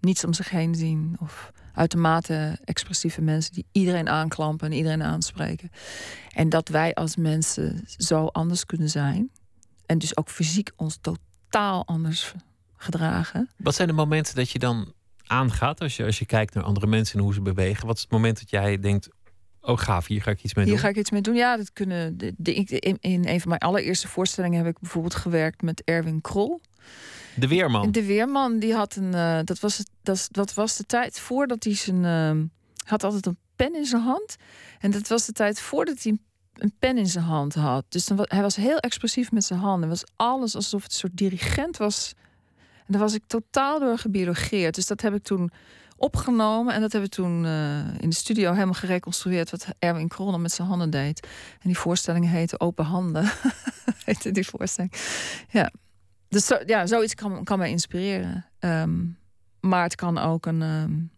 niets 0.00 0.24
om 0.24 0.32
zich 0.32 0.50
heen 0.50 0.74
zien. 0.74 1.16
Of 1.20 1.52
uitermate 1.76 2.58
expressieve 2.64 3.20
mensen 3.20 3.52
die 3.52 3.66
iedereen 3.72 4.08
aanklampen 4.08 4.66
en 4.66 4.76
iedereen 4.76 5.02
aanspreken. 5.02 5.70
En 6.34 6.48
dat 6.48 6.68
wij 6.68 6.94
als 6.94 7.16
mensen 7.16 7.84
zo 7.96 8.26
anders 8.26 8.66
kunnen 8.66 8.88
zijn. 8.88 9.30
En 9.86 9.98
dus 9.98 10.16
ook 10.16 10.28
fysiek 10.28 10.70
ons 10.76 10.98
totaal 11.00 11.86
anders 11.86 12.34
gedragen. 12.76 13.50
Wat 13.56 13.74
zijn 13.74 13.88
de 13.88 13.94
momenten 13.94 14.34
dat 14.34 14.50
je 14.50 14.58
dan 14.58 14.92
aangaat 15.26 15.80
als 15.80 15.96
je, 15.96 16.04
als 16.04 16.18
je 16.18 16.26
kijkt 16.26 16.54
naar 16.54 16.64
andere 16.64 16.86
mensen 16.86 17.18
en 17.18 17.24
hoe 17.24 17.34
ze 17.34 17.40
bewegen? 17.42 17.86
Wat 17.86 17.96
is 17.96 18.02
het 18.02 18.10
moment 18.10 18.38
dat 18.38 18.50
jij 18.50 18.78
denkt: 18.78 19.08
Oh, 19.60 19.78
gaaf, 19.78 20.06
hier 20.06 20.22
ga 20.22 20.30
ik 20.30 20.42
iets 20.42 20.54
mee 20.54 20.64
doen. 20.64 20.74
Hier 20.74 20.82
ga 20.82 20.88
ik 20.88 20.96
iets 20.96 21.10
mee 21.10 21.20
doen. 21.20 21.34
Ja, 21.34 21.56
dat 21.56 21.72
kunnen. 21.72 22.18
De, 22.18 22.34
de, 22.36 22.54
in, 22.54 22.96
in 23.00 23.28
een 23.28 23.40
van 23.40 23.48
mijn 23.48 23.60
allereerste 23.60 24.08
voorstellingen 24.08 24.58
heb 24.58 24.74
ik 24.74 24.80
bijvoorbeeld 24.80 25.14
gewerkt 25.14 25.62
met 25.62 25.82
Erwin 25.84 26.20
Krol. 26.20 26.60
De 27.36 27.48
Weerman. 27.48 27.90
De 27.90 28.04
Weerman, 28.04 28.58
die 28.58 28.74
had 28.74 28.96
een. 28.96 29.12
Uh, 29.14 29.38
dat, 29.44 29.60
was, 29.60 29.82
dat, 30.02 30.28
dat 30.30 30.54
was 30.54 30.76
de 30.76 30.84
tijd 30.84 31.20
voordat 31.20 31.64
hij 31.64 31.74
zijn. 31.74 32.04
Uh, 32.04 32.44
had 32.84 33.04
altijd 33.04 33.26
een 33.26 33.38
pen 33.56 33.74
in 33.74 33.84
zijn 33.84 34.02
hand. 34.02 34.36
En 34.78 34.90
dat 34.90 35.08
was 35.08 35.26
de 35.26 35.32
tijd 35.32 35.60
voordat 35.60 36.02
hij 36.02 36.18
een 36.54 36.72
pen 36.78 36.98
in 36.98 37.06
zijn 37.06 37.24
hand 37.24 37.54
had. 37.54 37.84
Dus 37.88 38.04
dan, 38.04 38.18
hij 38.22 38.42
was 38.42 38.56
heel 38.56 38.78
expressief 38.78 39.32
met 39.32 39.44
zijn 39.44 39.60
handen. 39.60 39.88
was 39.88 40.04
alles 40.16 40.54
alsof 40.54 40.82
het 40.82 40.92
een 40.92 40.98
soort 40.98 41.16
dirigent 41.16 41.76
was. 41.76 42.12
En 42.56 42.92
daar 42.92 43.00
was 43.00 43.14
ik 43.14 43.22
totaal 43.26 43.80
door 43.80 43.98
gebiologeerd. 43.98 44.74
Dus 44.74 44.86
dat 44.86 45.00
heb 45.00 45.14
ik 45.14 45.22
toen 45.22 45.50
opgenomen. 45.96 46.74
En 46.74 46.80
dat 46.80 46.92
hebben 46.92 47.10
we 47.10 47.16
toen 47.16 47.44
uh, 47.44 47.78
in 48.00 48.08
de 48.08 48.14
studio 48.14 48.52
helemaal 48.52 48.74
gereconstrueerd. 48.74 49.50
Wat 49.50 49.66
Erwin 49.78 50.08
Krol 50.08 50.38
met 50.38 50.52
zijn 50.52 50.68
handen 50.68 50.90
deed. 50.90 51.26
En 51.52 51.68
die 51.68 51.78
voorstelling 51.78 52.28
heette 52.28 52.60
Open 52.60 52.84
Handen. 52.84 53.30
heette 54.04 54.30
die 54.30 54.48
voorstelling. 54.48 54.92
Ja. 55.50 55.70
Dus 56.36 56.46
zo, 56.46 56.58
ja, 56.66 56.86
zoiets 56.86 57.14
kan, 57.14 57.44
kan 57.44 57.58
mij 57.58 57.70
inspireren. 57.70 58.46
Um, 58.60 59.18
maar 59.60 59.82
het 59.82 59.94
kan 59.94 60.18
ook 60.18 60.46
een 60.46 60.62
um, 60.62 61.10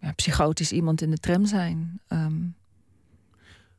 ja, 0.00 0.12
psychotisch 0.12 0.72
iemand 0.72 1.02
in 1.02 1.10
de 1.10 1.18
tram 1.18 1.46
zijn. 1.46 2.00
Um, 2.08 2.56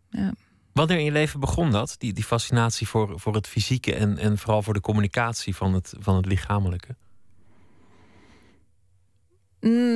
ja. 0.09 0.33
Wanneer 0.73 0.97
in 0.97 1.03
je 1.03 1.11
leven 1.11 1.39
begon 1.39 1.71
dat? 1.71 1.95
Die, 1.97 2.13
die 2.13 2.23
fascinatie 2.23 2.87
voor, 2.87 3.19
voor 3.19 3.35
het 3.35 3.47
fysieke 3.47 3.95
en, 3.95 4.17
en 4.17 4.37
vooral 4.37 4.61
voor 4.61 4.73
de 4.73 4.81
communicatie 4.81 5.55
van 5.55 5.73
het, 5.73 5.93
van 5.97 6.15
het 6.15 6.25
lichamelijke? 6.25 6.95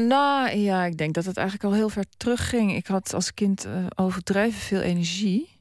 Nou 0.07 0.49
ja, 0.57 0.85
ik 0.85 0.97
denk 0.97 1.13
dat 1.13 1.25
het 1.25 1.37
eigenlijk 1.37 1.67
al 1.69 1.73
heel 1.73 1.89
ver 1.89 2.05
terugging. 2.17 2.75
Ik 2.75 2.87
had 2.87 3.13
als 3.13 3.33
kind 3.33 3.65
uh, 3.65 3.85
overdreven 3.95 4.59
veel 4.59 4.81
energie. 4.81 5.59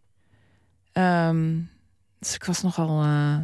Um, 0.92 1.70
dus 2.18 2.34
ik 2.34 2.44
was 2.44 2.62
nogal 2.62 3.04
uh, 3.04 3.36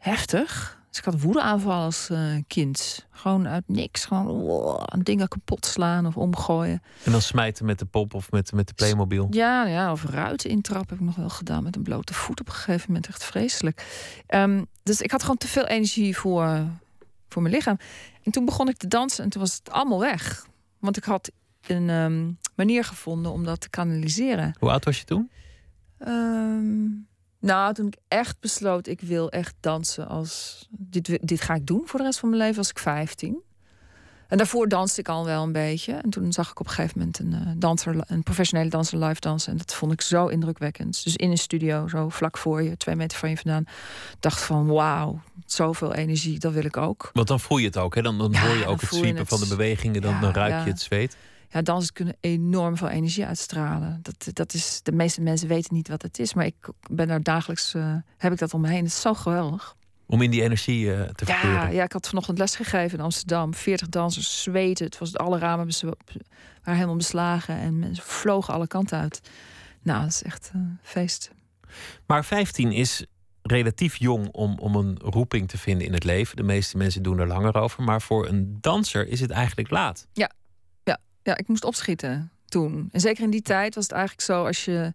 heftig. 0.00 0.78
Dus 0.88 0.98
ik 0.98 1.04
had 1.04 1.20
woedeaanvallen 1.20 1.84
als 1.84 2.08
uh, 2.10 2.42
kind. 2.46 3.06
Gewoon 3.10 3.48
uit 3.48 3.64
niks. 3.66 4.04
Gewoon 4.04 4.26
wow, 4.26 4.84
dingen 5.02 5.28
kapot 5.28 5.66
slaan 5.66 6.06
of 6.06 6.16
omgooien. 6.16 6.82
En 7.04 7.12
dan 7.12 7.22
smijten 7.22 7.64
met 7.64 7.78
de 7.78 7.84
pop 7.84 8.14
of 8.14 8.30
met, 8.30 8.52
met 8.52 8.66
de 8.66 8.74
Playmobil? 8.74 9.26
Ja, 9.30 9.66
ja, 9.66 9.92
of 9.92 10.04
ruiten 10.04 10.50
intrappen 10.50 10.88
heb 10.88 10.98
ik 10.98 11.04
nog 11.04 11.16
wel 11.16 11.28
gedaan. 11.28 11.62
Met 11.62 11.76
een 11.76 11.82
blote 11.82 12.14
voet 12.14 12.40
op 12.40 12.46
een 12.46 12.52
gegeven 12.52 12.84
moment. 12.86 13.06
Echt 13.06 13.24
vreselijk. 13.24 13.86
Um, 14.28 14.66
dus 14.82 15.00
ik 15.00 15.10
had 15.10 15.20
gewoon 15.20 15.36
te 15.36 15.48
veel 15.48 15.66
energie 15.66 16.16
voor, 16.16 16.64
voor 17.28 17.42
mijn 17.42 17.54
lichaam. 17.54 17.78
En 18.22 18.32
toen 18.32 18.44
begon 18.44 18.68
ik 18.68 18.76
te 18.76 18.88
dansen 18.88 19.24
en 19.24 19.30
toen 19.30 19.40
was 19.40 19.54
het 19.54 19.70
allemaal 19.70 20.00
weg. 20.00 20.46
Want 20.78 20.96
ik 20.96 21.04
had 21.04 21.30
een 21.66 21.88
um, 21.88 22.38
manier 22.54 22.84
gevonden 22.84 23.32
om 23.32 23.44
dat 23.44 23.60
te 23.60 23.70
kanaliseren. 23.70 24.56
Hoe 24.58 24.70
oud 24.70 24.84
was 24.84 24.98
je 24.98 25.04
toen? 25.04 25.30
Um, 26.06 27.08
nou, 27.40 27.74
toen 27.74 27.86
ik 27.86 27.96
echt 28.08 28.40
besloot, 28.40 28.86
ik 28.86 29.00
wil 29.00 29.30
echt 29.30 29.54
dansen 29.60 30.08
als... 30.08 30.66
Dit, 30.70 31.18
dit 31.28 31.40
ga 31.40 31.54
ik 31.54 31.66
doen 31.66 31.82
voor 31.84 31.98
de 31.98 32.04
rest 32.04 32.18
van 32.18 32.28
mijn 32.28 32.40
leven, 32.40 32.56
was 32.56 32.70
ik 32.70 32.78
15. 32.78 33.42
En 34.28 34.36
daarvoor 34.36 34.68
danste 34.68 35.00
ik 35.00 35.08
al 35.08 35.24
wel 35.24 35.42
een 35.42 35.52
beetje. 35.52 35.92
En 35.92 36.10
toen 36.10 36.32
zag 36.32 36.50
ik 36.50 36.60
op 36.60 36.66
een 36.66 36.72
gegeven 36.72 36.98
moment 36.98 37.18
een, 37.18 37.32
uh, 37.32 37.52
danser, 37.56 37.96
een 38.06 38.22
professionele 38.22 38.70
danser 38.70 39.04
live 39.04 39.20
dansen. 39.20 39.52
En 39.52 39.58
dat 39.58 39.74
vond 39.74 39.92
ik 39.92 40.00
zo 40.00 40.26
indrukwekkend. 40.26 41.04
Dus 41.04 41.16
in 41.16 41.30
een 41.30 41.38
studio, 41.38 41.88
zo 41.88 42.08
vlak 42.08 42.38
voor 42.38 42.62
je, 42.62 42.76
twee 42.76 42.96
meter 42.96 43.18
van 43.18 43.30
je 43.30 43.36
vandaan. 43.36 43.64
Dacht 44.20 44.42
van, 44.42 44.66
wauw, 44.66 45.20
zoveel 45.46 45.94
energie, 45.94 46.38
dat 46.38 46.52
wil 46.52 46.64
ik 46.64 46.76
ook. 46.76 47.10
Want 47.12 47.28
dan 47.28 47.40
voel 47.40 47.58
je 47.58 47.66
het 47.66 47.76
ook, 47.76 47.94
hè? 47.94 48.02
Dan, 48.02 48.18
dan 48.18 48.36
hoor 48.36 48.56
je 48.56 48.66
ook 48.66 48.80
het 48.80 48.94
zwiepen 48.94 49.26
van 49.26 49.40
de 49.40 49.46
bewegingen. 49.46 50.02
Dan, 50.02 50.20
dan 50.20 50.32
ruik 50.32 50.64
je 50.64 50.70
het 50.70 50.80
zweet 50.80 51.16
ja, 51.50 51.62
dansers 51.62 51.92
kunnen 51.92 52.16
enorm 52.20 52.76
veel 52.76 52.88
energie 52.88 53.26
uitstralen. 53.26 54.00
Dat, 54.02 54.36
dat 54.36 54.54
is, 54.54 54.80
de 54.82 54.92
meeste 54.92 55.20
mensen 55.20 55.48
weten 55.48 55.74
niet 55.74 55.88
wat 55.88 56.02
het 56.02 56.18
is, 56.18 56.34
maar 56.34 56.44
ik 56.44 56.68
ben 56.90 57.08
daar 57.08 57.22
dagelijks, 57.22 57.74
uh, 57.74 57.94
heb 58.16 58.32
ik 58.32 58.38
dat 58.38 58.54
om 58.54 58.60
me 58.60 58.68
heen. 58.68 58.84
Het 58.84 58.86
is 58.86 59.00
zo 59.00 59.14
geweldig. 59.14 59.76
Om 60.06 60.22
in 60.22 60.30
die 60.30 60.42
energie 60.42 60.86
uh, 60.86 61.02
te 61.02 61.24
verkeren. 61.24 61.52
Ja, 61.52 61.68
ja, 61.68 61.84
ik 61.84 61.92
had 61.92 62.08
vanochtend 62.08 62.38
les 62.38 62.56
gegeven 62.56 62.98
in 62.98 63.04
Amsterdam. 63.04 63.54
40 63.54 63.88
dansers 63.88 64.42
zweten. 64.42 64.84
Het 64.84 64.98
was 64.98 65.16
alle 65.16 65.38
ramen 65.38 65.68
waren 66.62 66.74
helemaal 66.74 66.96
beslagen 66.96 67.56
en 67.56 67.78
mensen 67.78 68.04
vlogen 68.04 68.54
alle 68.54 68.66
kanten 68.66 68.98
uit. 68.98 69.20
Nou, 69.82 70.00
dat 70.00 70.10
is 70.10 70.22
echt 70.22 70.50
een 70.54 70.78
feest. 70.82 71.30
Maar 72.06 72.24
15 72.24 72.72
is 72.72 73.04
relatief 73.42 73.96
jong 73.96 74.28
om, 74.32 74.58
om 74.58 74.74
een 74.74 74.98
roeping 75.02 75.48
te 75.48 75.58
vinden 75.58 75.86
in 75.86 75.92
het 75.92 76.04
leven. 76.04 76.36
De 76.36 76.42
meeste 76.42 76.76
mensen 76.76 77.02
doen 77.02 77.18
er 77.18 77.26
langer 77.26 77.54
over. 77.54 77.82
Maar 77.82 78.02
voor 78.02 78.28
een 78.28 78.58
danser 78.60 79.08
is 79.08 79.20
het 79.20 79.30
eigenlijk 79.30 79.70
laat. 79.70 80.06
Ja, 80.12 80.30
ja, 81.22 81.36
ik 81.36 81.48
moest 81.48 81.64
opschieten 81.64 82.30
toen. 82.50 82.88
En 82.92 83.00
zeker 83.00 83.22
in 83.22 83.30
die 83.30 83.42
tijd 83.42 83.74
was 83.74 83.84
het 83.84 83.92
eigenlijk 83.92 84.22
zo 84.22 84.46
als 84.46 84.64
je. 84.64 84.92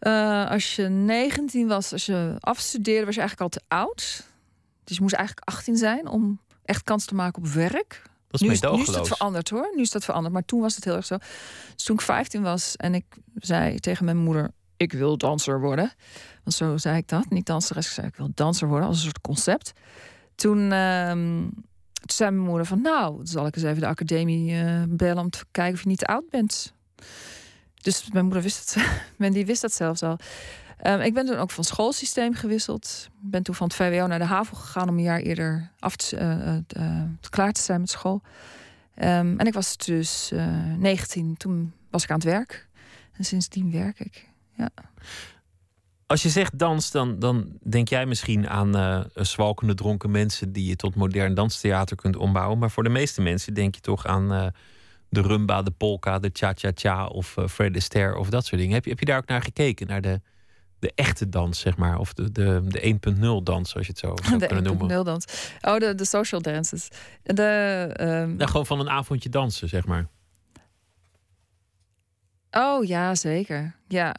Uh, 0.00 0.50
als 0.50 0.76
je 0.76 0.88
19 0.88 1.68
was, 1.68 1.92
als 1.92 2.06
je 2.06 2.36
afstudeerde, 2.40 3.04
was 3.04 3.14
je 3.14 3.20
eigenlijk 3.20 3.54
al 3.54 3.60
te 3.60 3.74
oud. 3.74 4.26
Dus 4.84 4.96
je 4.96 5.02
moest 5.02 5.14
eigenlijk 5.14 5.48
18 5.48 5.76
zijn 5.76 6.08
om 6.08 6.40
echt 6.64 6.82
kans 6.82 7.04
te 7.04 7.14
maken 7.14 7.42
op 7.42 7.48
werk. 7.48 8.02
Dat 8.28 8.40
is 8.40 8.46
nu, 8.46 8.52
is, 8.52 8.60
nu 8.60 8.80
is 8.80 8.86
dat 8.86 9.08
veranderd 9.08 9.48
hoor. 9.48 9.72
Nu 9.74 9.82
is 9.82 9.90
dat 9.90 10.04
veranderd. 10.04 10.34
Maar 10.34 10.44
toen 10.44 10.60
was 10.60 10.74
het 10.74 10.84
heel 10.84 10.96
erg 10.96 11.06
zo. 11.06 11.16
Dus 11.74 11.84
toen 11.84 11.96
ik 11.96 12.02
15 12.02 12.42
was 12.42 12.76
en 12.76 12.94
ik 12.94 13.04
zei 13.34 13.78
tegen 13.78 14.04
mijn 14.04 14.16
moeder: 14.16 14.50
Ik 14.76 14.92
wil 14.92 15.16
danser 15.16 15.60
worden. 15.60 15.92
Want 16.44 16.56
zo 16.56 16.76
zei 16.76 16.96
ik 16.96 17.08
dat. 17.08 17.30
Niet 17.30 17.46
danseres. 17.46 17.86
Ik 17.86 17.92
zei: 17.92 18.06
Ik 18.06 18.16
wil 18.16 18.30
danser 18.34 18.68
worden 18.68 18.86
als 18.86 18.96
een 18.96 19.02
soort 19.02 19.20
concept. 19.20 19.72
Toen. 20.34 20.70
Uh, 20.70 21.12
toen 22.06 22.16
zei 22.16 22.30
mijn 22.30 22.46
moeder 22.46 22.66
van, 22.66 22.80
nou, 22.80 23.20
zal 23.22 23.46
ik 23.46 23.56
eens 23.56 23.64
even 23.64 23.80
de 23.80 23.86
academie 23.86 24.52
uh, 24.52 24.82
bellen 24.88 25.22
om 25.22 25.30
te 25.30 25.44
kijken 25.50 25.74
of 25.74 25.82
je 25.82 25.88
niet 25.88 26.04
oud 26.04 26.30
bent. 26.30 26.74
Dus 27.82 28.08
mijn 28.12 28.24
moeder 28.24 28.42
wist 28.42 28.74
het, 28.74 28.86
men 29.16 29.32
die 29.32 29.46
wist 29.46 29.60
dat 29.62 29.72
zelfs 29.72 30.02
al. 30.02 30.18
Um, 30.86 31.00
ik 31.00 31.14
ben 31.14 31.26
toen 31.26 31.36
ook 31.36 31.50
van 31.50 31.64
schoolsysteem 31.64 32.34
gewisseld. 32.34 33.08
Ben 33.20 33.42
toen 33.42 33.54
van 33.54 33.66
het 33.66 33.76
VWO 33.76 34.06
naar 34.06 34.18
de 34.18 34.24
HAVO 34.24 34.56
gegaan 34.56 34.88
om 34.88 34.96
een 34.96 35.02
jaar 35.02 35.20
eerder 35.20 35.70
af 35.78 35.96
te, 35.96 36.16
uh, 36.16 36.82
uh, 36.82 37.02
klaar 37.30 37.52
te 37.52 37.60
zijn 37.60 37.80
met 37.80 37.90
school. 37.90 38.22
Um, 38.96 39.38
en 39.38 39.46
ik 39.46 39.52
was 39.52 39.76
dus 39.76 40.32
19, 40.78 41.36
toen 41.36 41.72
was 41.90 42.02
ik 42.02 42.10
aan 42.10 42.16
het 42.16 42.24
werk. 42.24 42.68
En 43.12 43.24
sindsdien 43.24 43.70
werk 43.70 44.00
ik. 44.00 44.28
Ja. 44.56 44.68
Als 46.12 46.22
je 46.22 46.28
zegt 46.28 46.58
dans, 46.58 46.90
dan, 46.90 47.18
dan 47.18 47.52
denk 47.62 47.88
jij 47.88 48.06
misschien 48.06 48.48
aan 48.48 48.76
uh, 48.76 49.00
zwalkende 49.14 49.74
dronken 49.74 50.10
mensen 50.10 50.52
die 50.52 50.66
je 50.66 50.76
tot 50.76 50.94
modern 50.94 51.34
danstheater 51.34 51.96
kunt 51.96 52.16
ombouwen. 52.16 52.58
Maar 52.58 52.70
voor 52.70 52.82
de 52.82 52.88
meeste 52.88 53.22
mensen 53.22 53.54
denk 53.54 53.74
je 53.74 53.80
toch 53.80 54.06
aan 54.06 54.32
uh, 54.32 54.46
de 55.08 55.20
rumba, 55.20 55.62
de 55.62 55.70
polka, 55.70 56.18
de 56.18 56.30
cha-cha-cha 56.32 57.06
of 57.06 57.36
uh, 57.36 57.46
Fred 57.46 57.76
Astaire 57.76 58.18
of 58.18 58.28
dat 58.28 58.46
soort 58.46 58.60
dingen. 58.60 58.74
Heb 58.74 58.84
je, 58.84 58.90
heb 58.90 58.98
je 58.98 59.04
daar 59.04 59.18
ook 59.18 59.26
naar 59.26 59.42
gekeken? 59.42 59.86
Naar 59.86 60.00
de, 60.00 60.20
de 60.78 60.92
echte 60.94 61.28
dans, 61.28 61.58
zeg 61.58 61.76
maar? 61.76 61.98
Of 61.98 62.12
de, 62.12 62.32
de, 62.32 62.62
de 62.68 62.98
1.0 63.14 63.42
dans, 63.42 63.70
zoals 63.70 63.86
je 63.86 63.92
het 63.92 63.98
zo 63.98 64.14
zou 64.22 64.38
kunnen 64.46 64.64
noemen. 64.64 64.88
De 64.88 64.94
1.0 64.94 65.00
dans. 65.00 65.24
Oh, 65.60 65.76
de, 65.76 65.94
de 65.94 66.04
social 66.04 66.40
dances. 66.40 66.88
De, 67.22 67.90
um... 68.00 68.46
gewoon 68.46 68.66
van 68.66 68.80
een 68.80 68.90
avondje 68.90 69.28
dansen, 69.28 69.68
zeg 69.68 69.86
maar. 69.86 70.06
Oh 72.50 72.84
ja, 72.84 73.14
zeker. 73.14 73.74
Ja, 73.88 74.16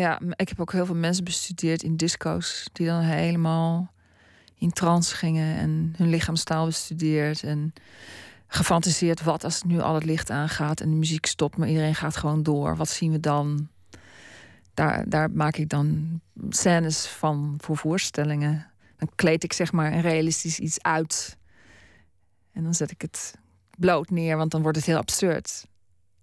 ja, 0.00 0.20
ik 0.36 0.48
heb 0.48 0.60
ook 0.60 0.72
heel 0.72 0.86
veel 0.86 0.94
mensen 0.94 1.24
bestudeerd 1.24 1.82
in 1.82 1.96
disco's 1.96 2.68
die 2.72 2.86
dan 2.86 3.00
helemaal 3.00 3.92
in 4.58 4.72
trance 4.72 5.16
gingen 5.16 5.56
en 5.56 5.94
hun 5.96 6.08
lichaamstaal 6.08 6.66
bestudeerd 6.66 7.42
en 7.42 7.72
gefantaseerd 8.46 9.22
wat 9.22 9.44
als 9.44 9.62
nu 9.62 9.80
al 9.80 9.94
het 9.94 10.04
licht 10.04 10.30
aangaat 10.30 10.80
en 10.80 10.90
de 10.90 10.96
muziek 10.96 11.26
stopt, 11.26 11.56
maar 11.56 11.68
iedereen 11.68 11.94
gaat 11.94 12.16
gewoon 12.16 12.42
door. 12.42 12.76
Wat 12.76 12.88
zien 12.88 13.12
we 13.12 13.20
dan? 13.20 13.68
Daar, 14.74 15.08
daar 15.08 15.30
maak 15.30 15.56
ik 15.56 15.68
dan 15.68 16.20
scènes 16.48 17.06
van 17.06 17.54
voor 17.58 17.76
voorstellingen. 17.76 18.66
Dan 18.96 19.08
kleed 19.14 19.44
ik 19.44 19.52
zeg 19.52 19.72
maar 19.72 19.92
een 19.92 20.00
realistisch 20.00 20.58
iets 20.58 20.82
uit. 20.82 21.36
En 22.52 22.62
dan 22.62 22.74
zet 22.74 22.90
ik 22.90 23.00
het 23.00 23.34
bloot 23.78 24.10
neer, 24.10 24.36
want 24.36 24.50
dan 24.50 24.62
wordt 24.62 24.76
het 24.76 24.86
heel 24.86 24.96
absurd. 24.96 25.66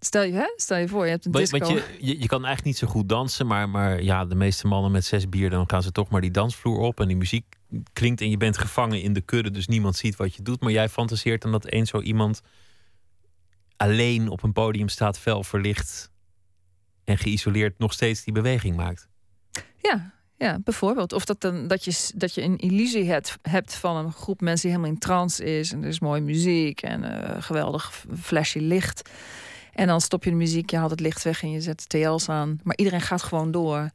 Stel 0.06 0.24
je, 0.24 0.34
hè? 0.34 0.54
Stel 0.56 0.78
je 0.78 0.88
voor, 0.88 1.04
je 1.06 1.12
hebt 1.12 1.26
een 1.26 1.32
disco. 1.32 1.58
Want 1.58 1.72
je, 1.72 1.84
je, 2.00 2.20
je, 2.20 2.28
kan 2.28 2.46
eigenlijk 2.46 2.66
niet 2.66 2.78
zo 2.78 2.88
goed 2.88 3.10
dansen, 3.10 3.48
maar, 3.48 3.70
maar 3.70 4.04
ja, 4.04 4.26
de 4.26 4.36
meeste 4.36 4.68
mannen 4.68 4.92
met 4.92 5.06
zes 5.06 5.30
bier, 5.30 5.50
dan 5.50 5.70
gaan 5.70 5.84
ze 5.84 5.92
toch 5.92 6.10
maar 6.10 6.22
die 6.22 6.32
dansvloer 6.32 6.80
op 6.80 7.00
en 7.00 7.08
die 7.08 7.18
muziek 7.18 7.46
klinkt 7.94 8.22
en 8.22 8.30
je 8.30 8.38
bent 8.38 8.58
gevangen 8.58 9.02
in 9.02 9.14
de 9.14 9.22
kudde, 9.22 9.52
dus 9.52 9.68
niemand 9.68 9.96
ziet 9.96 10.16
wat 10.16 10.36
je 10.36 10.42
doet. 10.42 10.62
Maar 10.62 10.72
jij 10.72 10.90
fantaseert 10.90 11.42
dan 11.42 11.52
dat 11.52 11.66
één 11.66 11.86
zo 11.86 12.02
iemand 12.02 12.42
alleen 13.78 14.30
op 14.30 14.44
een 14.44 14.54
podium 14.54 14.88
staat, 14.88 15.20
fel 15.20 15.44
verlicht 15.44 16.12
en 17.04 17.18
geïsoleerd 17.18 17.80
nog 17.80 17.94
steeds 17.94 18.24
die 18.24 18.34
beweging 18.34 18.76
maakt. 18.76 19.08
Ja, 19.78 20.14
ja, 20.38 20.60
bijvoorbeeld. 20.64 21.14
Of 21.14 21.26
dat, 21.26 21.42
dan, 21.42 21.68
dat, 21.68 21.84
je, 21.84 22.12
dat 22.16 22.34
je 22.34 22.42
een 22.42 22.58
illusie 22.58 23.10
hebt, 23.10 23.38
hebt 23.42 23.76
van 23.76 23.96
een 23.96 24.12
groep 24.12 24.42
mensen 24.42 24.62
die 24.62 24.78
helemaal 24.78 24.96
in 24.96 25.02
trance 25.02 25.58
is. 25.58 25.72
En 25.72 25.82
er 25.82 25.88
is 25.88 26.00
mooie 26.00 26.22
muziek 26.22 26.82
en 26.82 27.04
uh, 27.04 27.42
geweldig 27.42 28.06
flashy 28.20 28.60
licht. 28.60 29.10
En 29.74 29.88
dan 29.88 30.02
stop 30.02 30.24
je 30.24 30.30
de 30.30 30.36
muziek, 30.36 30.70
je 30.70 30.78
haalt 30.78 30.92
het 30.92 31.00
licht 31.00 31.24
weg 31.24 31.44
en 31.44 31.52
je 31.52 31.62
zet 31.62 31.86
de 31.88 32.00
TL's 32.00 32.30
aan. 32.30 32.60
Maar 32.64 32.78
iedereen 32.78 33.02
gaat 33.02 33.24
gewoon 33.24 33.52
door. 33.52 33.90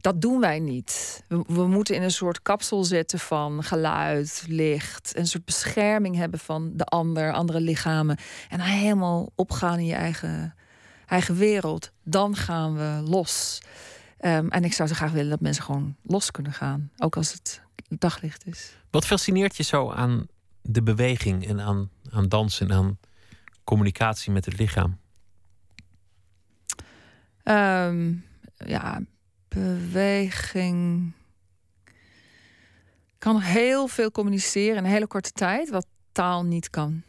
Dat 0.00 0.20
doen 0.20 0.40
wij 0.40 0.58
niet. 0.58 1.22
We, 1.28 1.44
we, 1.46 1.66
moeten 1.66 1.94
in 1.94 2.02
een 2.02 2.10
soort 2.10 2.42
kapsel 2.42 2.84
zitten 2.84 3.18
van 3.18 3.62
geluid, 3.62 4.44
licht. 4.46 5.16
Een 5.16 5.26
soort 5.26 5.44
bescherming 5.44 6.16
hebben 6.16 6.38
van 6.38 6.70
de 6.74 6.84
ander, 6.84 7.32
andere 7.32 7.60
lichamen. 7.60 8.18
En 8.48 8.60
helemaal 8.60 9.32
opgaan 9.34 9.78
in 9.78 9.86
je 9.86 9.94
eigen, 9.94 10.54
eigen 11.06 11.36
wereld. 11.36 11.92
Dan 12.04 12.36
gaan 12.36 12.74
we 12.74 13.08
los. 13.10 13.60
Um, 14.20 14.50
en 14.50 14.64
ik 14.64 14.72
zou 14.72 14.88
zo 14.88 14.94
graag 14.94 15.12
willen 15.12 15.30
dat 15.30 15.40
mensen 15.40 15.64
gewoon 15.64 15.96
los 16.02 16.30
kunnen 16.30 16.52
gaan. 16.52 16.90
Ook 16.98 17.16
als 17.16 17.32
het 17.32 17.62
daglicht 17.88 18.46
is. 18.46 18.76
Wat 18.90 19.06
fascineert 19.06 19.56
je 19.56 19.62
zo 19.62 19.90
aan 19.90 20.26
de 20.62 20.82
beweging 20.82 21.46
en 21.46 21.60
aan, 21.60 21.90
aan 22.10 22.28
dansen 22.28 22.68
en 22.68 22.76
aan 22.76 22.98
communicatie 23.64 24.32
met 24.32 24.44
het 24.44 24.58
lichaam? 24.58 24.98
Um, 27.50 28.24
ja, 28.56 29.00
beweging 29.48 31.12
kan 33.18 33.40
heel 33.40 33.86
veel 33.86 34.10
communiceren 34.10 34.76
in 34.76 34.84
een 34.84 34.90
hele 34.90 35.06
korte 35.06 35.32
tijd, 35.32 35.70
wat 35.70 35.86
taal 36.12 36.44
niet 36.44 36.70
kan. 36.70 37.02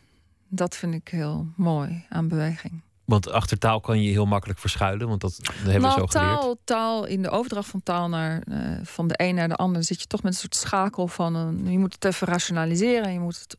Dat 0.48 0.76
vind 0.76 0.94
ik 0.94 1.08
heel 1.08 1.48
mooi 1.56 2.06
aan 2.10 2.28
beweging. 2.28 2.82
Want 3.06 3.32
achter 3.32 3.58
taal 3.58 3.80
kan 3.80 4.02
je 4.02 4.12
heel 4.12 4.26
makkelijk 4.26 4.60
verschuilen, 4.60 5.08
want 5.08 5.22
dat, 5.22 5.40
hebben 5.44 5.82
nou, 5.82 5.94
we 5.94 6.00
zo 6.00 6.06
taal, 6.06 6.40
geleerd. 6.40 6.58
Taal, 6.64 7.06
in 7.06 7.22
de 7.22 7.30
overdracht 7.30 7.70
van 7.70 7.84
taal 7.84 8.10
naar, 8.10 8.44
uh, 8.48 8.80
van 8.84 9.08
de 9.08 9.14
een 9.18 9.36
naar 9.36 9.48
de 9.48 9.56
ander 9.56 9.84
zit 9.84 10.02
je 10.02 10.08
toch 10.08 10.24
met 10.24 10.34
een 10.34 10.40
soort 10.40 10.56
schakel 10.56 11.08
van 11.08 11.36
een, 11.36 11.72
je 11.72 11.80
moet 11.80 11.94
het 11.94 12.06
even 12.06 12.28
rationaliseren, 12.28 13.14
je 13.14 13.20
moet 13.20 13.40
het, 13.40 13.58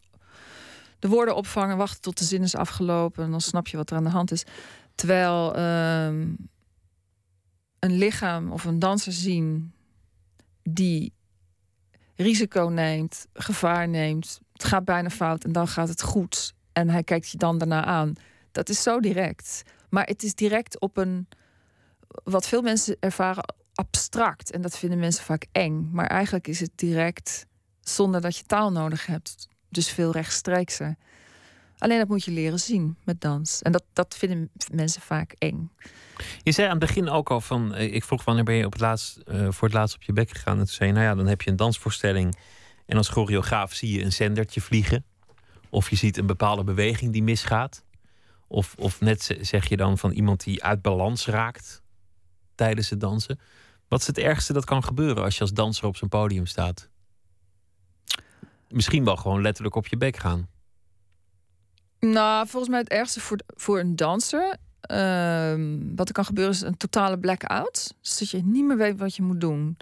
de 0.98 1.08
woorden 1.08 1.36
opvangen, 1.36 1.76
wachten 1.76 2.00
tot 2.00 2.18
de 2.18 2.24
zin 2.24 2.42
is 2.42 2.54
afgelopen 2.54 3.24
en 3.24 3.30
dan 3.30 3.40
snap 3.40 3.66
je 3.66 3.76
wat 3.76 3.90
er 3.90 3.96
aan 3.96 4.04
de 4.04 4.10
hand 4.10 4.32
is. 4.32 4.44
Terwijl 4.94 5.58
uh, 5.58 6.26
een 7.80 7.98
lichaam 7.98 8.52
of 8.52 8.64
een 8.64 8.78
danser 8.78 9.12
zien 9.12 9.72
die 10.62 11.12
risico 12.14 12.68
neemt, 12.68 13.26
gevaar 13.32 13.88
neemt, 13.88 14.40
het 14.52 14.64
gaat 14.64 14.84
bijna 14.84 15.10
fout 15.10 15.44
en 15.44 15.52
dan 15.52 15.68
gaat 15.68 15.88
het 15.88 16.02
goed 16.02 16.54
en 16.72 16.88
hij 16.88 17.02
kijkt 17.02 17.30
je 17.30 17.38
dan 17.38 17.58
daarna 17.58 17.84
aan 17.84 18.16
dat 18.52 18.68
is 18.68 18.82
zo 18.82 19.00
direct. 19.00 19.62
Maar 19.88 20.06
het 20.06 20.22
is 20.22 20.34
direct 20.34 20.80
op 20.80 20.96
een. 20.96 21.28
Wat 22.24 22.48
veel 22.48 22.62
mensen 22.62 22.96
ervaren 23.00 23.54
abstract. 23.74 24.50
En 24.50 24.60
dat 24.60 24.78
vinden 24.78 24.98
mensen 24.98 25.24
vaak 25.24 25.46
eng. 25.52 25.88
Maar 25.92 26.06
eigenlijk 26.06 26.48
is 26.48 26.60
het 26.60 26.70
direct 26.74 27.46
zonder 27.80 28.20
dat 28.20 28.36
je 28.36 28.44
taal 28.44 28.72
nodig 28.72 29.06
hebt. 29.06 29.48
Dus 29.68 29.90
veel 29.90 30.12
rechtstreekser. 30.12 30.96
Alleen 31.80 31.98
dat 31.98 32.08
moet 32.08 32.24
je 32.24 32.30
leren 32.30 32.58
zien 32.58 32.96
met 33.04 33.20
dans. 33.20 33.62
En 33.62 33.72
dat, 33.72 33.84
dat 33.92 34.14
vinden 34.18 34.50
mensen 34.72 35.02
vaak 35.02 35.32
eng. 35.38 35.70
Je 36.42 36.52
zei 36.52 36.66
aan 36.68 36.78
het 36.78 36.86
begin 36.86 37.08
ook 37.08 37.30
al 37.30 37.40
van. 37.40 37.74
eh, 37.74 37.94
Ik 37.94 38.04
vroeg 38.04 38.24
wanneer 38.24 38.44
ben 38.44 38.54
je 38.54 38.66
op 38.66 38.72
het 38.72 38.80
laatst, 38.80 39.20
uh, 39.26 39.50
voor 39.50 39.68
het 39.68 39.76
laatst 39.76 39.94
op 39.94 40.02
je 40.02 40.12
bek 40.12 40.30
gegaan? 40.30 40.52
En 40.58 40.64
toen 40.64 40.74
zei 40.74 40.88
je, 40.88 40.94
nou 40.94 41.06
ja, 41.06 41.14
dan 41.14 41.26
heb 41.26 41.42
je 41.42 41.50
een 41.50 41.56
dansvoorstelling. 41.56 42.36
En 42.86 42.96
als 42.96 43.08
choreograaf 43.08 43.72
zie 43.72 43.92
je 43.98 44.04
een 44.04 44.12
zendertje 44.12 44.60
vliegen. 44.60 45.04
Of 45.70 45.90
je 45.90 45.96
ziet 45.96 46.16
een 46.16 46.26
bepaalde 46.26 46.64
beweging 46.64 47.12
die 47.12 47.22
misgaat. 47.22 47.84
Of, 48.46 48.74
of 48.78 49.00
net 49.00 49.36
zeg 49.40 49.68
je 49.68 49.76
dan 49.76 49.98
van 49.98 50.10
iemand 50.10 50.44
die 50.44 50.64
uit 50.64 50.82
balans 50.82 51.26
raakt 51.26 51.82
tijdens 52.54 52.90
het 52.90 53.00
dansen. 53.00 53.40
Wat 53.88 54.00
is 54.00 54.06
het 54.06 54.18
ergste 54.18 54.52
dat 54.52 54.64
kan 54.64 54.84
gebeuren 54.84 55.22
als 55.24 55.34
je 55.34 55.40
als 55.40 55.52
danser 55.52 55.86
op 55.86 55.96
zo'n 55.96 56.08
podium 56.08 56.46
staat? 56.46 56.88
Misschien 58.68 59.04
wel 59.04 59.16
gewoon 59.16 59.42
letterlijk 59.42 59.74
op 59.74 59.86
je 59.86 59.96
bek 59.96 60.16
gaan. 60.16 60.48
Nou, 62.00 62.48
volgens 62.48 62.70
mij 62.70 62.80
het 62.80 62.88
ergste 62.88 63.20
voor, 63.20 63.38
voor 63.46 63.78
een 63.78 63.96
danser. 63.96 64.56
Uh, 64.90 65.54
wat 65.94 66.08
er 66.08 66.14
kan 66.14 66.24
gebeuren 66.24 66.54
is 66.54 66.60
een 66.60 66.76
totale 66.76 67.18
blackout. 67.18 67.94
Dus 68.00 68.18
dat 68.18 68.30
je 68.30 68.42
niet 68.44 68.64
meer 68.64 68.76
weet 68.76 68.98
wat 68.98 69.16
je 69.16 69.22
moet 69.22 69.40
doen. 69.40 69.76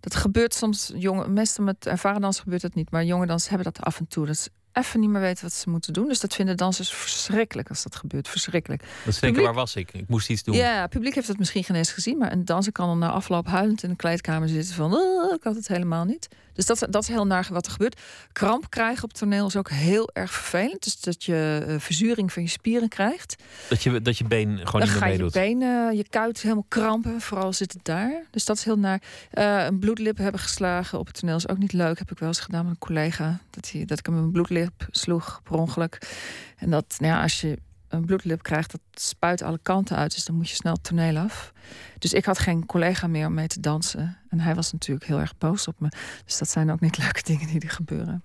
Dat 0.00 0.14
gebeurt 0.14 0.54
soms, 0.54 0.92
jonge, 0.94 1.28
meestal 1.28 1.64
met 1.64 1.86
ervaren 1.86 2.20
dansers 2.20 2.44
gebeurt 2.44 2.62
dat 2.62 2.74
niet. 2.74 2.90
Maar 2.90 3.04
jonge 3.04 3.26
dansers 3.26 3.50
hebben 3.50 3.72
dat 3.72 3.84
af 3.84 3.98
en 3.98 4.08
toe. 4.08 4.26
Dat 4.26 4.34
is 4.34 4.48
even 4.76 5.00
niet 5.00 5.10
meer 5.10 5.20
weten 5.20 5.44
wat 5.44 5.52
ze 5.52 5.70
moeten 5.70 5.92
doen. 5.92 6.08
Dus 6.08 6.20
dat 6.20 6.34
vinden 6.34 6.56
dansers 6.56 6.90
verschrikkelijk 6.90 7.68
als 7.68 7.82
dat 7.82 7.96
gebeurt. 7.96 8.28
Verschrikkelijk. 8.28 8.82
Dat 9.04 9.18
denken, 9.20 9.42
waar 9.42 9.54
was 9.54 9.76
ik? 9.76 9.92
Ik 9.92 10.08
moest 10.08 10.30
iets 10.30 10.42
doen. 10.42 10.54
Ja, 10.54 10.80
het 10.80 10.90
publiek 10.90 11.14
heeft 11.14 11.26
dat 11.26 11.38
misschien 11.38 11.64
geen 11.64 11.76
eens 11.76 11.92
gezien. 11.92 12.18
Maar 12.18 12.32
een 12.32 12.44
danser 12.44 12.72
kan 12.72 12.86
dan 12.86 12.98
na 12.98 13.10
afloop 13.10 13.46
huilend 13.46 13.82
in 13.82 13.88
de 13.88 13.96
kleedkamer 13.96 14.48
zitten 14.48 14.74
van... 14.74 14.94
Oh, 14.94 15.34
ik 15.34 15.42
had 15.42 15.54
het 15.54 15.68
helemaal 15.68 16.04
niet. 16.04 16.28
Dus 16.56 16.66
dat, 16.66 16.86
dat 16.90 17.02
is 17.02 17.08
heel 17.08 17.26
naar 17.26 17.48
wat 17.50 17.66
er 17.66 17.72
gebeurt. 17.72 18.00
Kramp 18.32 18.70
krijgen 18.70 19.04
op 19.04 19.12
toneel 19.12 19.46
is 19.46 19.56
ook 19.56 19.70
heel 19.70 20.10
erg 20.12 20.32
vervelend. 20.32 20.84
Dus 20.84 21.00
dat 21.00 21.24
je 21.24 21.64
uh, 21.68 21.74
verzuring 21.78 22.32
van 22.32 22.42
je 22.42 22.48
spieren 22.48 22.88
krijgt. 22.88 23.42
Dat 23.68 23.82
je, 23.82 24.02
dat 24.02 24.18
je 24.18 24.24
been 24.24 24.58
gewoon 24.58 24.80
dan 24.80 24.80
niet 24.80 24.90
meer 24.90 24.98
ga 24.98 25.06
je 25.06 25.12
meedoet. 25.12 25.32
je 25.32 25.40
benen, 25.40 25.96
je 25.96 26.08
kuit 26.08 26.42
helemaal 26.42 26.64
krampen. 26.68 27.20
Vooral 27.20 27.52
zit 27.52 27.72
het 27.72 27.84
daar. 27.84 28.22
Dus 28.30 28.44
dat 28.44 28.56
is 28.56 28.64
heel 28.64 28.78
naar. 28.78 29.02
Uh, 29.34 29.64
een 29.64 29.78
bloedlip 29.78 30.16
hebben 30.16 30.40
geslagen 30.40 30.98
op 30.98 31.06
het 31.06 31.20
toneel 31.20 31.36
is 31.36 31.48
ook 31.48 31.58
niet 31.58 31.72
leuk. 31.72 31.98
Heb 31.98 32.10
ik 32.10 32.18
wel 32.18 32.28
eens 32.28 32.40
gedaan 32.40 32.62
met 32.62 32.72
een 32.72 32.78
collega. 32.78 33.40
Dat, 33.50 33.70
hij, 33.72 33.84
dat 33.84 33.98
ik 33.98 34.06
hem 34.06 34.16
een 34.16 34.30
bloedlip 34.30 34.65
sloeg 34.90 35.40
per 35.42 35.54
ongeluk. 35.54 36.16
En 36.56 36.70
dat, 36.70 36.94
nou 36.98 37.12
ja, 37.12 37.22
als 37.22 37.40
je 37.40 37.58
een 37.88 38.04
bloedlip 38.04 38.42
krijgt, 38.42 38.70
dat 38.70 38.80
spuit 38.92 39.42
alle 39.42 39.58
kanten 39.62 39.96
uit. 39.96 40.14
Dus 40.14 40.24
dan 40.24 40.36
moet 40.36 40.48
je 40.48 40.54
snel 40.54 40.72
het 40.72 40.82
toneel 40.82 41.16
af. 41.16 41.52
Dus 41.98 42.12
ik 42.12 42.24
had 42.24 42.38
geen 42.38 42.66
collega 42.66 43.06
meer 43.06 43.26
om 43.26 43.34
mee 43.34 43.46
te 43.46 43.60
dansen. 43.60 44.18
En 44.28 44.40
hij 44.40 44.54
was 44.54 44.72
natuurlijk 44.72 45.06
heel 45.06 45.20
erg 45.20 45.38
boos 45.38 45.68
op 45.68 45.80
me. 45.80 45.88
Dus 46.24 46.38
dat 46.38 46.48
zijn 46.48 46.70
ook 46.70 46.80
niet 46.80 46.98
leuke 47.04 47.22
dingen 47.22 47.46
die 47.46 47.60
er 47.60 47.70
gebeuren. 47.70 48.24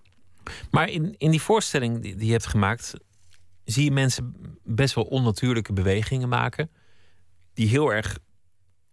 Maar 0.72 0.90
in, 0.90 1.16
in 1.18 1.32
die 1.32 1.42
voorstelling 1.42 2.02
die, 2.02 2.16
die 2.16 2.26
je 2.26 2.32
hebt 2.32 2.48
gemaakt, 2.48 2.94
zie 3.64 3.84
je 3.84 3.92
mensen 3.92 4.36
best 4.64 4.96
wel 4.96 5.04
onnatuurlijke 5.04 5.74
bewegingen 5.74 6.30
maken. 6.30 6.70
Die 7.54 7.68
heel 7.68 7.94
erg 7.94 8.18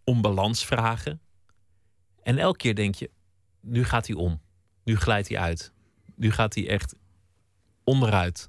om 0.05 0.23
balans 0.23 0.67
vragen. 0.67 1.21
En 2.23 2.39
elke 2.39 2.59
keer 2.59 2.75
denk 2.75 2.95
je, 2.95 3.11
nu 3.61 3.85
gaat 3.85 4.07
hij 4.07 4.17
om. 4.17 4.41
Nu 4.85 4.97
glijdt 4.97 5.29
hij 5.29 5.39
uit. 5.39 5.73
Nu 6.17 6.31
gaat 6.31 6.55
hij 6.55 6.69
echt 6.69 6.95
onderuit. 7.89 8.49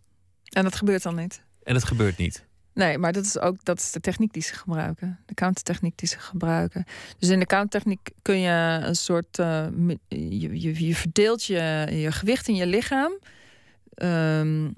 En 0.50 0.64
dat 0.64 0.76
gebeurt 0.76 1.04
dan 1.04 1.16
niet. 1.16 1.44
En 1.64 1.76
het 1.76 1.84
gebeurt 1.84 2.18
niet. 2.18 2.48
Nee, 2.74 2.98
maar 2.98 3.14
dat 3.14 3.26
is 3.26 3.40
ook 3.40 3.66
dat 3.66 3.80
is 3.80 3.92
de 3.92 4.00
techniek 4.00 4.34
die 4.34 4.42
ze 4.42 4.54
gebruiken. 4.54 5.20
De 5.26 5.34
countertechniek 5.34 5.98
die 5.98 6.08
ze 6.08 6.20
gebruiken. 6.20 6.86
Dus 7.18 7.30
in 7.30 7.40
de 7.40 7.46
countertechniek 7.46 8.10
kun 8.22 8.40
je 8.40 8.80
een 8.84 8.96
soort. 8.96 9.40
Uh, 9.40 9.68
je, 10.08 10.62
je, 10.62 10.88
je, 10.88 10.96
verdeelt 10.96 11.46
je, 11.46 11.88
je 11.90 12.12
gewicht 12.12 12.48
in 12.48 12.56
je 12.56 12.68
lichaam. 12.68 13.20
Um, 13.96 14.74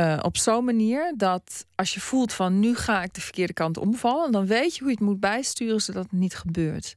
uh, 0.00 0.18
op 0.22 0.36
zo'n 0.36 0.64
manier 0.64 1.14
dat 1.16 1.66
als 1.74 1.94
je 1.94 2.00
voelt 2.00 2.32
van 2.32 2.60
nu 2.60 2.74
ga 2.76 3.02
ik 3.02 3.14
de 3.14 3.20
verkeerde 3.20 3.52
kant 3.52 3.78
omvallen, 3.78 4.32
dan 4.32 4.46
weet 4.46 4.74
je 4.74 4.80
hoe 4.80 4.88
je 4.88 4.96
het 4.96 5.06
moet 5.06 5.20
bijsturen 5.20 5.80
zodat 5.80 6.02
het 6.02 6.12
niet 6.12 6.34
gebeurt 6.34 6.96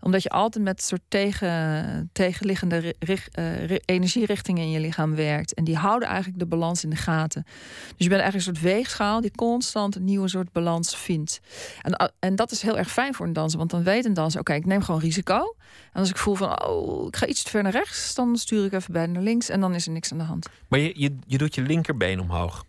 omdat 0.00 0.22
je 0.22 0.28
altijd 0.28 0.64
met 0.64 0.82
soort 0.82 1.00
tegen, 1.08 2.10
tegenliggende 2.12 2.94
richt, 2.98 3.38
uh, 3.38 3.78
energierichtingen 3.84 4.62
in 4.62 4.70
je 4.70 4.80
lichaam 4.80 5.14
werkt. 5.14 5.54
En 5.54 5.64
die 5.64 5.76
houden 5.76 6.08
eigenlijk 6.08 6.38
de 6.38 6.46
balans 6.46 6.84
in 6.84 6.90
de 6.90 6.96
gaten. 6.96 7.42
Dus 7.44 8.06
je 8.06 8.08
bent 8.08 8.20
eigenlijk 8.20 8.34
een 8.34 8.54
soort 8.54 8.74
weegschaal 8.74 9.20
die 9.20 9.30
constant 9.30 9.96
een 9.96 10.04
nieuwe 10.04 10.28
soort 10.28 10.52
balans 10.52 10.96
vindt. 10.96 11.40
En, 11.82 12.12
en 12.18 12.36
dat 12.36 12.50
is 12.50 12.62
heel 12.62 12.78
erg 12.78 12.90
fijn 12.90 13.14
voor 13.14 13.26
een 13.26 13.32
danser. 13.32 13.58
Want 13.58 13.70
dan 13.70 13.82
weet 13.82 14.04
een 14.04 14.14
danser, 14.14 14.40
oké, 14.40 14.54
ik 14.54 14.66
neem 14.66 14.82
gewoon 14.82 15.00
risico. 15.00 15.54
En 15.92 16.00
als 16.00 16.10
ik 16.10 16.16
voel 16.16 16.34
van, 16.34 16.64
oh, 16.64 17.06
ik 17.06 17.16
ga 17.16 17.26
iets 17.26 17.42
te 17.42 17.50
ver 17.50 17.62
naar 17.62 17.72
rechts... 17.72 18.14
dan 18.14 18.36
stuur 18.36 18.64
ik 18.64 18.72
even 18.72 18.92
bij 18.92 19.06
naar 19.06 19.22
links 19.22 19.48
en 19.48 19.60
dan 19.60 19.74
is 19.74 19.86
er 19.86 19.92
niks 19.92 20.12
aan 20.12 20.18
de 20.18 20.24
hand. 20.24 20.48
Maar 20.68 20.78
je, 20.78 20.92
je, 20.94 21.16
je 21.26 21.38
doet 21.38 21.54
je 21.54 21.62
linkerbeen 21.62 22.20
omhoog. 22.20 22.64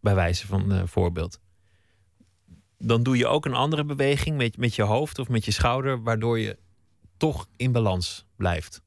Bij 0.00 0.14
wijze 0.14 0.46
van 0.46 0.72
uh, 0.72 0.82
voorbeeld 0.84 1.38
dan 2.82 3.02
doe 3.02 3.16
je 3.16 3.26
ook 3.26 3.44
een 3.44 3.54
andere 3.54 3.84
beweging 3.84 4.36
met, 4.36 4.56
met 4.56 4.74
je 4.74 4.82
hoofd 4.82 5.18
of 5.18 5.28
met 5.28 5.44
je 5.44 5.50
schouder, 5.50 6.02
waardoor 6.02 6.38
je 6.38 6.58
toch 7.16 7.48
in 7.56 7.72
balans 7.72 8.26
blijft. 8.36 8.82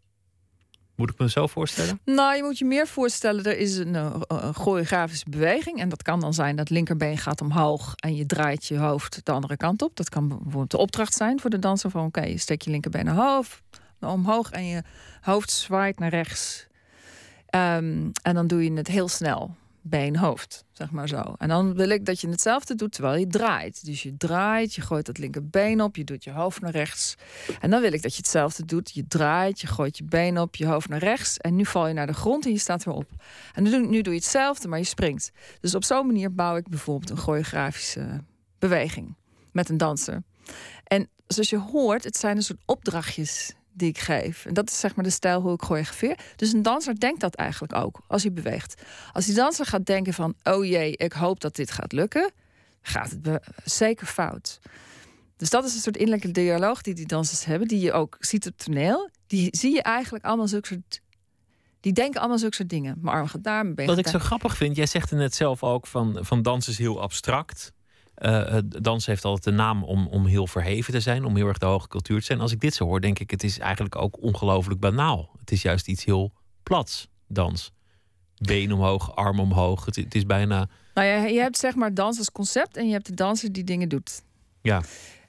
Moet 0.95 1.09
ik 1.09 1.17
me 1.17 1.29
zo 1.29 1.47
voorstellen? 1.47 1.99
Nou, 2.05 2.35
je 2.35 2.43
moet 2.43 2.57
je 2.57 2.65
meer 2.65 2.87
voorstellen, 2.87 3.43
er 3.43 3.57
is 3.57 3.77
een, 3.77 3.93
een, 3.93 4.23
een 4.27 4.53
choreografische 4.53 5.29
beweging. 5.29 5.79
En 5.79 5.89
dat 5.89 6.01
kan 6.01 6.19
dan 6.19 6.33
zijn 6.33 6.55
dat 6.55 6.69
linkerbeen 6.69 7.17
gaat 7.17 7.41
omhoog 7.41 7.93
en 7.95 8.15
je 8.15 8.25
draait 8.25 8.65
je 8.65 8.77
hoofd 8.77 9.25
de 9.25 9.31
andere 9.31 9.57
kant 9.57 9.81
op. 9.81 9.95
Dat 9.95 10.09
kan 10.09 10.27
bijvoorbeeld 10.27 10.71
de 10.71 10.77
opdracht 10.77 11.13
zijn 11.13 11.39
voor 11.39 11.49
de 11.49 11.59
danser 11.59 11.89
van 11.89 12.05
oké, 12.05 12.21
je 12.21 12.37
steekt 12.37 12.63
je 12.63 12.71
linkerbeen 12.71 13.09
omhoog 13.99 14.51
en 14.51 14.65
je 14.65 14.83
hoofd 15.21 15.51
zwaait 15.51 15.99
naar 15.99 16.09
rechts. 16.09 16.67
Um, 17.55 18.11
en 18.21 18.33
dan 18.33 18.47
doe 18.47 18.63
je 18.63 18.73
het 18.73 18.87
heel 18.87 19.07
snel 19.07 19.55
been, 19.87 20.17
hoofd, 20.17 20.65
zeg 20.71 20.91
maar 20.91 21.07
zo. 21.07 21.35
En 21.37 21.47
dan 21.47 21.73
wil 21.73 21.89
ik 21.89 22.05
dat 22.05 22.21
je 22.21 22.29
hetzelfde 22.29 22.75
doet 22.75 22.91
terwijl 22.91 23.19
je 23.19 23.27
draait. 23.27 23.85
Dus 23.85 24.03
je 24.03 24.17
draait, 24.17 24.73
je 24.73 24.81
gooit 24.81 25.05
dat 25.05 25.17
linkerbeen 25.17 25.81
op, 25.81 25.95
je 25.95 26.03
doet 26.03 26.23
je 26.23 26.31
hoofd 26.31 26.61
naar 26.61 26.71
rechts. 26.71 27.15
En 27.59 27.69
dan 27.69 27.81
wil 27.81 27.93
ik 27.93 28.01
dat 28.01 28.11
je 28.11 28.17
hetzelfde 28.17 28.65
doet. 28.65 28.91
Je 28.93 29.07
draait, 29.07 29.61
je 29.61 29.67
gooit 29.67 29.97
je 29.97 30.03
been 30.03 30.39
op, 30.39 30.55
je 30.55 30.65
hoofd 30.65 30.89
naar 30.89 30.99
rechts. 30.99 31.37
En 31.37 31.55
nu 31.55 31.65
val 31.65 31.87
je 31.87 31.93
naar 31.93 32.07
de 32.07 32.13
grond 32.13 32.45
en 32.45 32.51
je 32.51 32.57
staat 32.57 32.83
weer 32.83 32.93
op. 32.93 33.09
En 33.53 33.63
nu, 33.63 33.87
nu 33.87 34.01
doe 34.01 34.13
je 34.13 34.19
hetzelfde, 34.19 34.67
maar 34.67 34.79
je 34.79 34.85
springt. 34.85 35.31
Dus 35.59 35.75
op 35.75 35.83
zo'n 35.83 36.05
manier 36.05 36.33
bouw 36.33 36.55
ik 36.55 36.69
bijvoorbeeld 36.69 37.09
een 37.09 37.17
choreografische 37.17 38.23
beweging 38.59 39.15
met 39.51 39.69
een 39.69 39.77
danser. 39.77 40.23
En 40.83 41.09
zoals 41.27 41.49
je 41.49 41.59
hoort, 41.59 42.03
het 42.03 42.17
zijn 42.17 42.35
een 42.35 42.43
soort 42.43 42.61
opdrachtjes 42.65 43.53
die 43.75 43.89
ik 43.89 43.97
geef. 43.97 44.45
En 44.45 44.53
dat 44.53 44.69
is 44.69 44.79
zeg 44.79 44.95
maar 44.95 45.03
de 45.03 45.11
stijl 45.11 45.41
hoe 45.41 45.53
ik 45.53 45.61
choreografeer. 45.61 46.17
Dus 46.35 46.53
een 46.53 46.61
danser 46.61 46.99
denkt 46.99 47.19
dat 47.19 47.35
eigenlijk 47.35 47.75
ook 47.75 48.01
als 48.07 48.23
hij 48.23 48.33
beweegt. 48.33 48.81
Als 49.11 49.25
die 49.25 49.35
danser 49.35 49.65
gaat 49.65 49.85
denken 49.85 50.13
van... 50.13 50.35
oh 50.43 50.65
jee, 50.65 50.97
ik 50.97 51.13
hoop 51.13 51.39
dat 51.39 51.55
dit 51.55 51.71
gaat 51.71 51.91
lukken... 51.91 52.31
gaat 52.81 53.15
het 53.21 53.39
zeker 53.63 54.07
fout. 54.07 54.59
Dus 55.37 55.49
dat 55.49 55.65
is 55.65 55.73
een 55.73 55.81
soort 55.81 55.97
innerlijke 55.97 56.31
dialoog 56.31 56.81
die 56.81 56.93
die 56.93 57.07
dansers 57.07 57.45
hebben... 57.45 57.67
die 57.67 57.79
je 57.79 57.91
ook 57.91 58.17
ziet 58.19 58.47
op 58.47 58.57
toneel. 58.57 59.09
Die 59.27 59.47
zie 59.51 59.73
je 59.73 59.81
eigenlijk 59.81 60.25
allemaal 60.25 60.47
zulke 60.47 60.67
soort... 60.67 61.01
Die 61.79 61.93
denken 61.93 62.19
allemaal 62.19 62.39
zulke 62.39 62.55
soort 62.55 62.69
dingen. 62.69 62.97
Mijn 63.01 63.15
arm 63.15 63.27
gaat 63.27 63.43
daar, 63.43 63.63
mijn 63.63 63.75
been 63.75 63.87
Wat 63.87 63.97
ik 63.97 64.07
zo 64.07 64.19
grappig 64.19 64.57
vind, 64.57 64.75
jij 64.75 64.85
zegt 64.85 65.09
het 65.09 65.19
net 65.19 65.35
zelf 65.35 65.63
ook 65.63 65.87
van, 65.87 66.17
van 66.21 66.41
dans 66.41 66.67
is 66.67 66.77
heel 66.77 67.01
abstract. 67.01 67.73
Uh, 68.17 68.57
dans 68.67 69.05
heeft 69.05 69.25
altijd 69.25 69.43
de 69.43 69.61
naam 69.63 69.83
om, 69.83 70.07
om 70.07 70.25
heel 70.25 70.47
verheven 70.47 70.93
te 70.93 70.99
zijn, 70.99 71.25
om 71.25 71.35
heel 71.35 71.47
erg 71.47 71.57
de 71.57 71.65
hoge 71.65 71.87
cultuur 71.87 72.19
te 72.19 72.25
zijn. 72.25 72.39
Als 72.39 72.51
ik 72.51 72.59
dit 72.59 72.73
zo 72.73 72.85
hoor, 72.85 73.01
denk 73.01 73.19
ik, 73.19 73.31
het 73.31 73.43
is 73.43 73.59
eigenlijk 73.59 73.95
ook 73.95 74.21
ongelooflijk 74.21 74.79
banaal. 74.79 75.29
Het 75.39 75.51
is 75.51 75.61
juist 75.61 75.87
iets 75.87 76.05
heel 76.05 76.33
plats, 76.63 77.07
dans. 77.27 77.71
Been 78.37 78.71
omhoog, 78.71 79.15
arm 79.15 79.39
omhoog. 79.39 79.85
Het, 79.85 79.95
het 79.95 80.15
is 80.15 80.25
bijna. 80.25 80.69
Nou 80.93 81.07
ja, 81.07 81.23
je 81.25 81.39
hebt 81.39 81.57
zeg 81.57 81.75
maar 81.75 81.93
dans 81.93 82.17
als 82.17 82.31
concept 82.31 82.77
en 82.77 82.87
je 82.87 82.93
hebt 82.93 83.05
de 83.05 83.13
danser 83.13 83.51
die 83.51 83.63
dingen 83.63 83.89
doet. 83.89 84.23
Ja. 84.61 84.81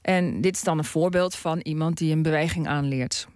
En 0.03 0.41
dit 0.41 0.55
is 0.55 0.63
dan 0.63 0.79
een 0.79 0.85
voorbeeld 0.85 1.35
van 1.35 1.59
iemand 1.59 1.99
die 1.99 2.13
een 2.13 2.23
beweging 2.23 2.69
aanleert. 2.69 3.29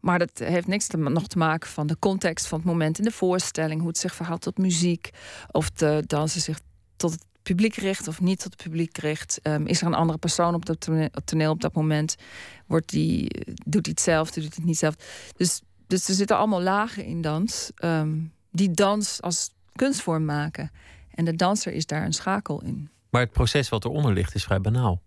Maar 0.00 0.18
dat 0.18 0.30
heeft 0.38 0.66
niks 0.66 0.86
te, 0.86 0.96
nog 0.96 1.26
te 1.26 1.38
maken 1.38 1.70
van 1.70 1.86
de 1.86 1.98
context 1.98 2.46
van 2.46 2.58
het 2.58 2.66
moment 2.66 2.98
in 2.98 3.04
de 3.04 3.10
voorstelling, 3.10 3.80
hoe 3.80 3.88
het 3.88 3.98
zich 3.98 4.14
verhoudt 4.14 4.42
tot 4.42 4.58
muziek, 4.58 5.10
of 5.50 5.70
de 5.70 6.02
danser 6.06 6.40
zich 6.40 6.60
tot 6.96 7.12
het 7.12 7.24
publiek 7.42 7.74
richt 7.74 8.08
of 8.08 8.20
niet 8.20 8.40
tot 8.40 8.56
publiek 8.56 8.98
richt. 8.98 9.40
Um, 9.42 9.66
is 9.66 9.80
er 9.80 9.86
een 9.86 9.94
andere 9.94 10.18
persoon 10.18 10.54
op 10.54 10.66
het 10.66 10.80
toneel, 11.24 11.50
op 11.50 11.60
dat 11.60 11.74
moment? 11.74 12.16
Wordt 12.66 12.88
die, 12.88 13.44
doet 13.64 13.86
hij 13.86 13.94
hetzelfde, 13.94 14.40
doet 14.40 14.48
hij 14.48 14.58
het 14.58 14.66
niet 14.66 14.78
zelf? 14.78 14.94
Dus, 15.36 15.60
dus 15.86 16.08
er 16.08 16.14
zitten 16.14 16.36
allemaal 16.36 16.62
lagen 16.62 17.04
in 17.04 17.20
dans 17.20 17.70
ehm, 17.74 18.18
die 18.50 18.70
dans 18.70 19.22
als 19.22 19.50
kunstvorm 19.74 20.24
maken. 20.24 20.70
En 21.14 21.24
de 21.24 21.36
danser 21.36 21.72
is 21.72 21.86
daar 21.86 22.04
een 22.04 22.12
schakel 22.12 22.62
in. 22.62 22.90
Maar 23.10 23.20
het 23.20 23.32
proces 23.32 23.68
wat 23.68 23.84
eronder 23.84 24.12
ligt 24.12 24.34
is 24.34 24.44
vrij 24.44 24.60
banaal. 24.60 25.02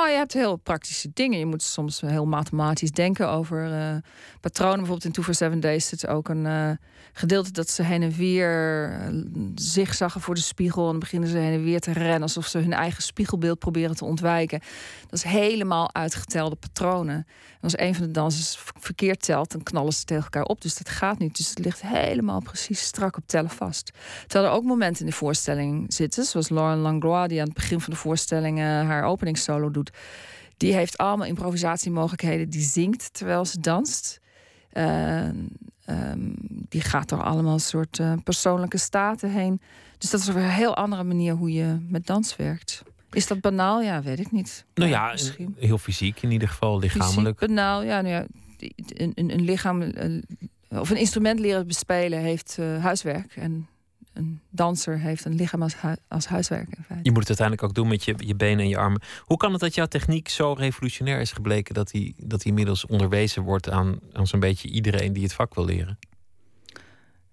Oh, 0.00 0.08
je 0.08 0.14
hebt 0.14 0.32
heel 0.32 0.56
praktische 0.56 1.10
dingen. 1.14 1.38
Je 1.38 1.46
moet 1.46 1.62
soms 1.62 2.00
heel 2.00 2.26
mathematisch 2.26 2.90
denken 2.90 3.28
over 3.28 3.70
uh, 3.70 3.96
patronen. 4.40 4.76
Bijvoorbeeld 4.76 5.04
in 5.04 5.12
Two 5.12 5.22
for 5.22 5.34
Seven 5.34 5.60
Days 5.60 5.88
zit 5.88 6.06
ook 6.06 6.28
een 6.28 6.44
uh, 6.44 6.70
gedeelte 7.12 7.52
dat 7.52 7.70
ze 7.70 7.82
heen 7.82 8.02
en 8.02 8.12
weer 8.12 8.90
uh, 9.12 9.22
zigzaggen 9.54 10.20
voor 10.20 10.34
de 10.34 10.40
spiegel. 10.40 10.90
En 10.90 10.98
beginnen 10.98 11.28
ze 11.28 11.36
heen 11.36 11.52
en 11.52 11.64
weer 11.64 11.80
te 11.80 11.92
rennen 11.92 12.22
alsof 12.22 12.46
ze 12.46 12.58
hun 12.58 12.72
eigen 12.72 13.02
spiegelbeeld 13.02 13.58
proberen 13.58 13.96
te 13.96 14.04
ontwijken. 14.04 14.60
Dat 15.00 15.12
is 15.12 15.22
helemaal 15.22 15.94
uitgetelde 15.94 16.56
patronen. 16.56 17.14
En 17.16 17.64
als 17.64 17.78
een 17.78 17.94
van 17.94 18.06
de 18.06 18.10
dansers 18.10 18.58
verkeerd 18.80 19.22
telt, 19.22 19.50
dan 19.52 19.62
knallen 19.62 19.92
ze 19.92 20.04
tegen 20.04 20.22
elkaar 20.22 20.44
op. 20.44 20.60
Dus 20.60 20.76
dat 20.76 20.88
gaat 20.88 21.18
niet. 21.18 21.36
Dus 21.36 21.48
het 21.48 21.58
ligt 21.58 21.82
helemaal 21.82 22.40
precies 22.40 22.80
strak 22.80 23.16
op 23.16 23.26
tellen 23.26 23.50
vast. 23.50 23.90
Terwijl 24.26 24.50
er 24.50 24.56
ook 24.58 24.64
momenten 24.64 25.00
in 25.04 25.10
de 25.10 25.16
voorstelling 25.16 25.94
zitten, 25.94 26.24
zoals 26.24 26.48
Lauren 26.48 26.78
Langlois, 26.78 27.28
die 27.28 27.40
aan 27.40 27.46
het 27.46 27.54
begin 27.54 27.80
van 27.80 27.92
de 27.92 27.98
voorstelling 27.98 28.58
haar 28.58 29.04
openingssolo 29.04 29.70
doet 29.70 29.87
die 30.56 30.74
heeft 30.74 30.98
allemaal 30.98 31.26
improvisatiemogelijkheden. 31.26 32.50
Die 32.50 32.62
zingt 32.62 33.12
terwijl 33.12 33.44
ze 33.44 33.60
danst. 33.60 34.20
Uh, 34.72 35.28
die 36.68 36.80
gaat 36.80 37.08
door 37.08 37.22
allemaal 37.22 37.58
soort 37.58 37.98
uh, 37.98 38.12
persoonlijke 38.24 38.78
staten 38.78 39.30
heen. 39.30 39.60
Dus 39.98 40.10
dat 40.10 40.20
is 40.20 40.26
een 40.26 40.38
heel 40.38 40.76
andere 40.76 41.04
manier 41.04 41.34
hoe 41.34 41.52
je 41.52 41.86
met 41.88 42.06
dans 42.06 42.36
werkt. 42.36 42.82
Is 43.10 43.26
dat 43.26 43.40
banaal? 43.40 43.82
Ja, 43.82 44.02
weet 44.02 44.20
ik 44.20 44.32
niet. 44.32 44.64
Nou 44.74 44.90
ja, 44.90 45.10
misschien. 45.10 45.56
heel 45.58 45.78
fysiek 45.78 46.22
in 46.22 46.30
ieder 46.30 46.48
geval, 46.48 46.78
lichamelijk. 46.78 47.38
Fysiek, 47.38 47.54
banaal, 47.54 47.82
ja, 47.82 48.00
nou 48.00 48.14
ja 48.14 48.26
een, 48.88 49.12
een, 49.14 49.32
een 49.32 49.42
lichaam 49.42 49.92
of 50.68 50.90
een 50.90 50.96
instrument 50.96 51.40
leren 51.40 51.66
bespelen 51.66 52.18
heeft 52.18 52.56
uh, 52.60 52.82
huiswerk. 52.82 53.36
En 53.36 53.68
een 54.18 54.40
danser 54.50 54.98
heeft 54.98 55.24
een 55.24 55.34
lichaam 55.34 55.62
als, 55.62 55.76
als 56.08 56.26
huiswerk. 56.26 56.68
In 56.76 56.84
feite. 56.84 57.04
Je 57.04 57.10
moet 57.10 57.28
het 57.28 57.28
uiteindelijk 57.28 57.68
ook 57.68 57.74
doen 57.74 57.88
met 57.88 58.04
je, 58.04 58.14
je 58.16 58.34
benen 58.34 58.58
en 58.58 58.68
je 58.68 58.76
armen. 58.76 59.02
Hoe 59.20 59.36
kan 59.36 59.52
het 59.52 59.60
dat 59.60 59.74
jouw 59.74 59.86
techniek 59.86 60.28
zo 60.28 60.52
revolutionair 60.52 61.20
is 61.20 61.32
gebleken 61.32 61.74
dat 61.74 61.92
hij 61.92 62.14
dat 62.16 62.40
die 62.40 62.48
inmiddels 62.48 62.86
onderwezen 62.86 63.42
wordt 63.42 63.70
aan, 63.70 63.98
aan 64.12 64.26
zo'n 64.26 64.40
beetje 64.40 64.68
iedereen 64.68 65.12
die 65.12 65.22
het 65.22 65.32
vak 65.32 65.54
wil 65.54 65.64
leren? 65.64 65.98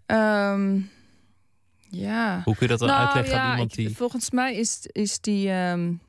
Um, 0.05 0.89
ja. 1.89 2.41
Hoe 2.43 2.55
kun 2.55 2.67
je 2.67 2.77
dat 2.77 2.79
dan 2.79 2.88
nou, 2.88 3.05
uitleggen 3.05 3.36
ja, 3.36 3.43
aan 3.43 3.51
iemand 3.51 3.73
die. 3.73 3.95
volgens 3.95 4.31
mij 4.31 4.55
is, 4.55 4.79
is 4.91 5.19
die 5.19 5.51
um, 5.51 5.99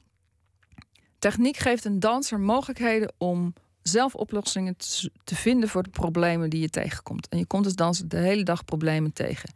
techniek 1.19 1.57
geeft 1.57 1.85
een 1.85 2.01
danser 2.01 2.41
mogelijkheden 2.41 3.13
om 3.19 3.55
zelf 3.83 4.15
oplossingen 4.15 4.77
te, 4.77 5.11
te 5.25 5.35
vinden 5.35 5.69
voor 5.69 5.83
de 5.83 5.91
problemen 5.91 6.51
die 6.51 6.61
je 6.61 6.71
tegenkomt. 6.71 7.29
En 7.29 7.39
je 7.39 7.47
komt 7.47 7.65
als 7.65 7.75
danser 7.75 8.09
de 8.09 8.17
hele 8.17 8.43
dag 8.43 8.65
problemen 8.65 9.13
tegen. 9.13 9.51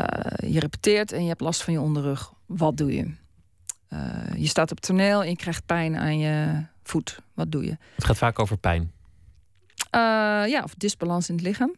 Uh, 0.00 0.50
je 0.52 0.60
repeteert 0.60 1.12
en 1.12 1.22
je 1.22 1.28
hebt 1.28 1.40
last 1.40 1.62
van 1.62 1.72
je 1.72 1.80
onderrug. 1.80 2.32
Wat 2.46 2.76
doe 2.76 2.92
je? 2.92 3.14
Uh, 3.90 4.34
je 4.36 4.46
staat 4.46 4.70
op 4.70 4.80
toneel 4.80 5.22
en 5.22 5.28
je 5.28 5.36
krijgt 5.36 5.66
pijn 5.66 5.96
aan 5.96 6.18
je 6.18 6.64
voet. 6.82 7.18
Wat 7.34 7.52
doe 7.52 7.64
je? 7.64 7.76
Het 7.94 8.04
gaat 8.04 8.16
vaak 8.16 8.38
over 8.38 8.56
pijn. 8.56 8.82
Uh, 8.82 8.90
ja, 10.48 10.60
of 10.62 10.74
disbalans 10.74 11.28
in 11.28 11.34
het 11.34 11.44
lichaam. 11.44 11.74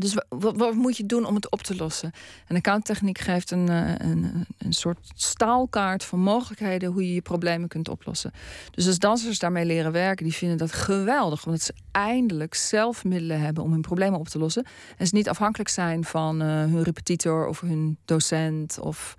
Dus 0.00 0.16
wat, 0.28 0.56
wat, 0.56 0.74
moet 0.74 0.96
je 0.96 1.06
doen 1.06 1.24
om 1.24 1.34
het 1.34 1.50
op 1.50 1.62
te 1.62 1.76
lossen? 1.76 2.12
En 2.46 2.54
de 2.54 2.60
countertechniek 2.60 3.18
geeft 3.18 3.50
een, 3.50 3.68
eh, 3.68 3.94
een, 3.96 4.46
een 4.58 4.72
soort 4.72 4.98
staalkaart 5.14 6.04
van 6.04 6.18
mogelijkheden 6.18 6.92
hoe 6.92 7.06
je 7.06 7.14
je 7.14 7.22
problemen 7.22 7.68
kunt 7.68 7.88
oplossen. 7.88 8.32
Dus 8.70 8.86
als 8.86 8.98
dansers 8.98 9.38
daarmee 9.38 9.64
leren 9.64 9.92
werken, 9.92 10.24
die 10.24 10.34
vinden 10.34 10.58
dat 10.58 10.72
geweldig, 10.72 11.46
omdat 11.46 11.60
ze 11.60 11.74
eindelijk 11.90 12.54
zelf 12.54 13.04
middelen 13.04 13.40
hebben 13.40 13.62
om 13.62 13.72
hun 13.72 13.80
problemen 13.80 14.18
op 14.18 14.28
te 14.28 14.38
lossen. 14.38 14.66
En 14.96 15.06
ze 15.06 15.14
niet 15.14 15.28
afhankelijk 15.28 15.70
zijn 15.70 16.04
van 16.04 16.42
uh, 16.42 16.48
hun 16.48 16.82
repetitor 16.82 17.46
of 17.46 17.60
hun 17.60 17.98
docent 18.04 18.78
of 18.78 19.16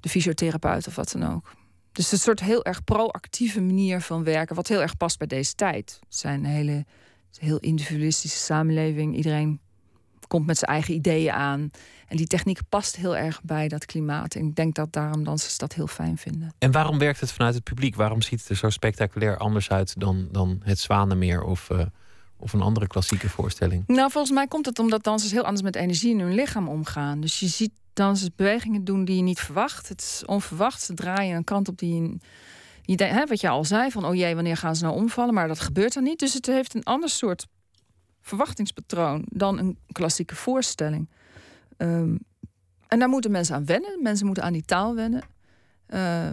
de 0.00 0.08
fysiotherapeut 0.08 0.86
of 0.86 0.96
wat 0.96 1.12
dan 1.12 1.32
ook. 1.34 1.52
Dus 1.92 2.12
een 2.12 2.18
soort 2.18 2.40
heel 2.40 2.64
erg 2.64 2.84
proactieve 2.84 3.60
manier 3.60 4.00
van 4.00 4.24
werken, 4.24 4.56
wat 4.56 4.68
heel 4.68 4.80
erg 4.80 4.96
past 4.96 5.18
bij 5.18 5.26
deze 5.26 5.54
tijd. 5.54 5.98
Het 6.00 6.16
zijn 6.16 6.44
een 6.44 6.50
hele 6.50 6.84
heel 7.38 7.58
individualistische 7.58 8.38
samenleving. 8.38 9.16
Iedereen 9.16 9.60
komt 10.26 10.46
met 10.46 10.58
zijn 10.58 10.70
eigen 10.70 10.94
ideeën 10.94 11.32
aan. 11.32 11.70
En 12.06 12.16
die 12.16 12.26
techniek 12.26 12.60
past 12.68 12.96
heel 12.96 13.16
erg 13.16 13.42
bij 13.42 13.68
dat 13.68 13.86
klimaat. 13.86 14.34
En 14.34 14.46
ik 14.46 14.54
denk 14.56 14.74
dat 14.74 14.92
daarom 14.92 15.24
dansers 15.24 15.58
dat 15.58 15.72
heel 15.72 15.86
fijn 15.86 16.18
vinden. 16.18 16.54
En 16.58 16.72
waarom 16.72 16.98
werkt 16.98 17.20
het 17.20 17.32
vanuit 17.32 17.54
het 17.54 17.64
publiek? 17.64 17.96
Waarom 17.96 18.22
ziet 18.22 18.40
het 18.40 18.48
er 18.48 18.56
zo 18.56 18.70
spectaculair 18.70 19.36
anders 19.36 19.70
uit 19.70 20.00
dan, 20.00 20.28
dan 20.30 20.60
het 20.62 20.78
Zwanenmeer 20.78 21.42
of, 21.42 21.70
uh, 21.70 21.80
of 22.36 22.52
een 22.52 22.60
andere 22.60 22.86
klassieke 22.86 23.28
voorstelling? 23.28 23.84
Nou, 23.86 24.10
volgens 24.10 24.34
mij 24.34 24.46
komt 24.46 24.66
het 24.66 24.78
omdat 24.78 25.02
dansers 25.02 25.32
heel 25.32 25.44
anders 25.44 25.62
met 25.62 25.76
energie 25.76 26.10
in 26.10 26.20
hun 26.20 26.34
lichaam 26.34 26.68
omgaan. 26.68 27.20
Dus 27.20 27.40
je 27.40 27.46
ziet 27.46 27.72
dansers 27.92 28.30
bewegingen 28.36 28.84
doen 28.84 29.04
die 29.04 29.16
je 29.16 29.22
niet 29.22 29.40
verwacht. 29.40 29.88
Het 29.88 30.00
is 30.00 30.22
onverwacht. 30.26 30.82
Ze 30.82 30.94
draaien 30.94 31.36
een 31.36 31.44
kant 31.44 31.68
op 31.68 31.78
die 31.78 31.94
je. 31.94 32.16
je 32.82 32.96
denkt, 32.96 33.14
hè, 33.14 33.26
wat 33.26 33.40
je 33.40 33.48
al 33.48 33.64
zei, 33.64 33.90
van 33.90 34.04
oh 34.04 34.14
jee, 34.14 34.34
wanneer 34.34 34.56
gaan 34.56 34.76
ze 34.76 34.84
nou 34.84 34.96
omvallen? 34.96 35.34
Maar 35.34 35.48
dat 35.48 35.60
gebeurt 35.60 35.94
dan 35.94 36.02
niet. 36.02 36.18
Dus 36.18 36.34
het 36.34 36.46
heeft 36.46 36.74
een 36.74 36.84
ander 36.84 37.08
soort 37.08 37.46
verwachtingspatroon 38.26 39.24
dan 39.28 39.58
een 39.58 39.78
klassieke 39.92 40.34
voorstelling. 40.34 41.08
Um, 41.76 42.18
en 42.88 42.98
daar 42.98 43.08
moeten 43.08 43.30
mensen 43.30 43.54
aan 43.54 43.64
wennen. 43.64 44.02
Mensen 44.02 44.26
moeten 44.26 44.44
aan 44.44 44.52
die 44.52 44.64
taal 44.64 44.94
wennen. 44.94 45.22
Uh, 45.88 46.28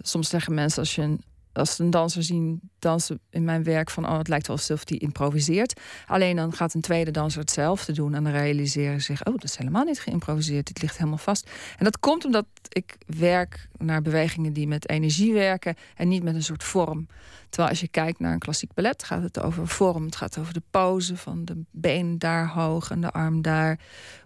soms 0.00 0.28
zeggen 0.28 0.54
mensen 0.54 0.78
als 0.78 0.94
je 0.94 1.02
een 1.02 1.20
als 1.58 1.78
een 1.78 1.90
danser 1.90 2.22
zien 2.22 2.60
dansen 2.78 3.20
in 3.30 3.44
mijn 3.44 3.62
werk 3.62 3.90
van 3.90 4.08
oh, 4.08 4.18
het 4.18 4.28
lijkt 4.28 4.46
wel 4.46 4.56
alsof 4.56 4.84
die 4.84 4.98
improviseert. 4.98 5.80
Alleen 6.06 6.36
dan 6.36 6.52
gaat 6.52 6.74
een 6.74 6.80
tweede 6.80 7.10
danser 7.10 7.40
hetzelfde 7.40 7.92
doen 7.92 8.14
en 8.14 8.24
dan 8.24 8.32
realiseren 8.32 9.00
ze 9.00 9.12
zich, 9.12 9.24
oh, 9.24 9.32
dat 9.32 9.44
is 9.44 9.56
helemaal 9.56 9.84
niet 9.84 10.00
geïmproviseerd, 10.00 10.66
dit 10.66 10.82
ligt 10.82 10.96
helemaal 10.96 11.18
vast. 11.18 11.50
En 11.78 11.84
dat 11.84 11.98
komt 11.98 12.24
omdat 12.24 12.46
ik 12.68 12.96
werk 13.06 13.68
naar 13.76 14.02
bewegingen 14.02 14.52
die 14.52 14.66
met 14.66 14.88
energie 14.88 15.32
werken 15.32 15.76
en 15.94 16.08
niet 16.08 16.22
met 16.22 16.34
een 16.34 16.42
soort 16.42 16.64
vorm. 16.64 17.06
Terwijl 17.48 17.68
als 17.68 17.80
je 17.80 17.88
kijkt 17.88 18.18
naar 18.18 18.32
een 18.32 18.38
klassiek 18.38 18.74
ballet, 18.74 19.04
gaat 19.04 19.22
het 19.22 19.40
over 19.40 19.68
vorm. 19.68 20.04
Het 20.04 20.16
gaat 20.16 20.38
over 20.38 20.52
de 20.52 20.62
pose 20.70 21.16
van 21.16 21.44
de 21.44 21.64
been 21.70 22.18
daar 22.18 22.48
hoog 22.48 22.90
en 22.90 23.00
de 23.00 23.10
arm 23.10 23.42
daar. 23.42 23.78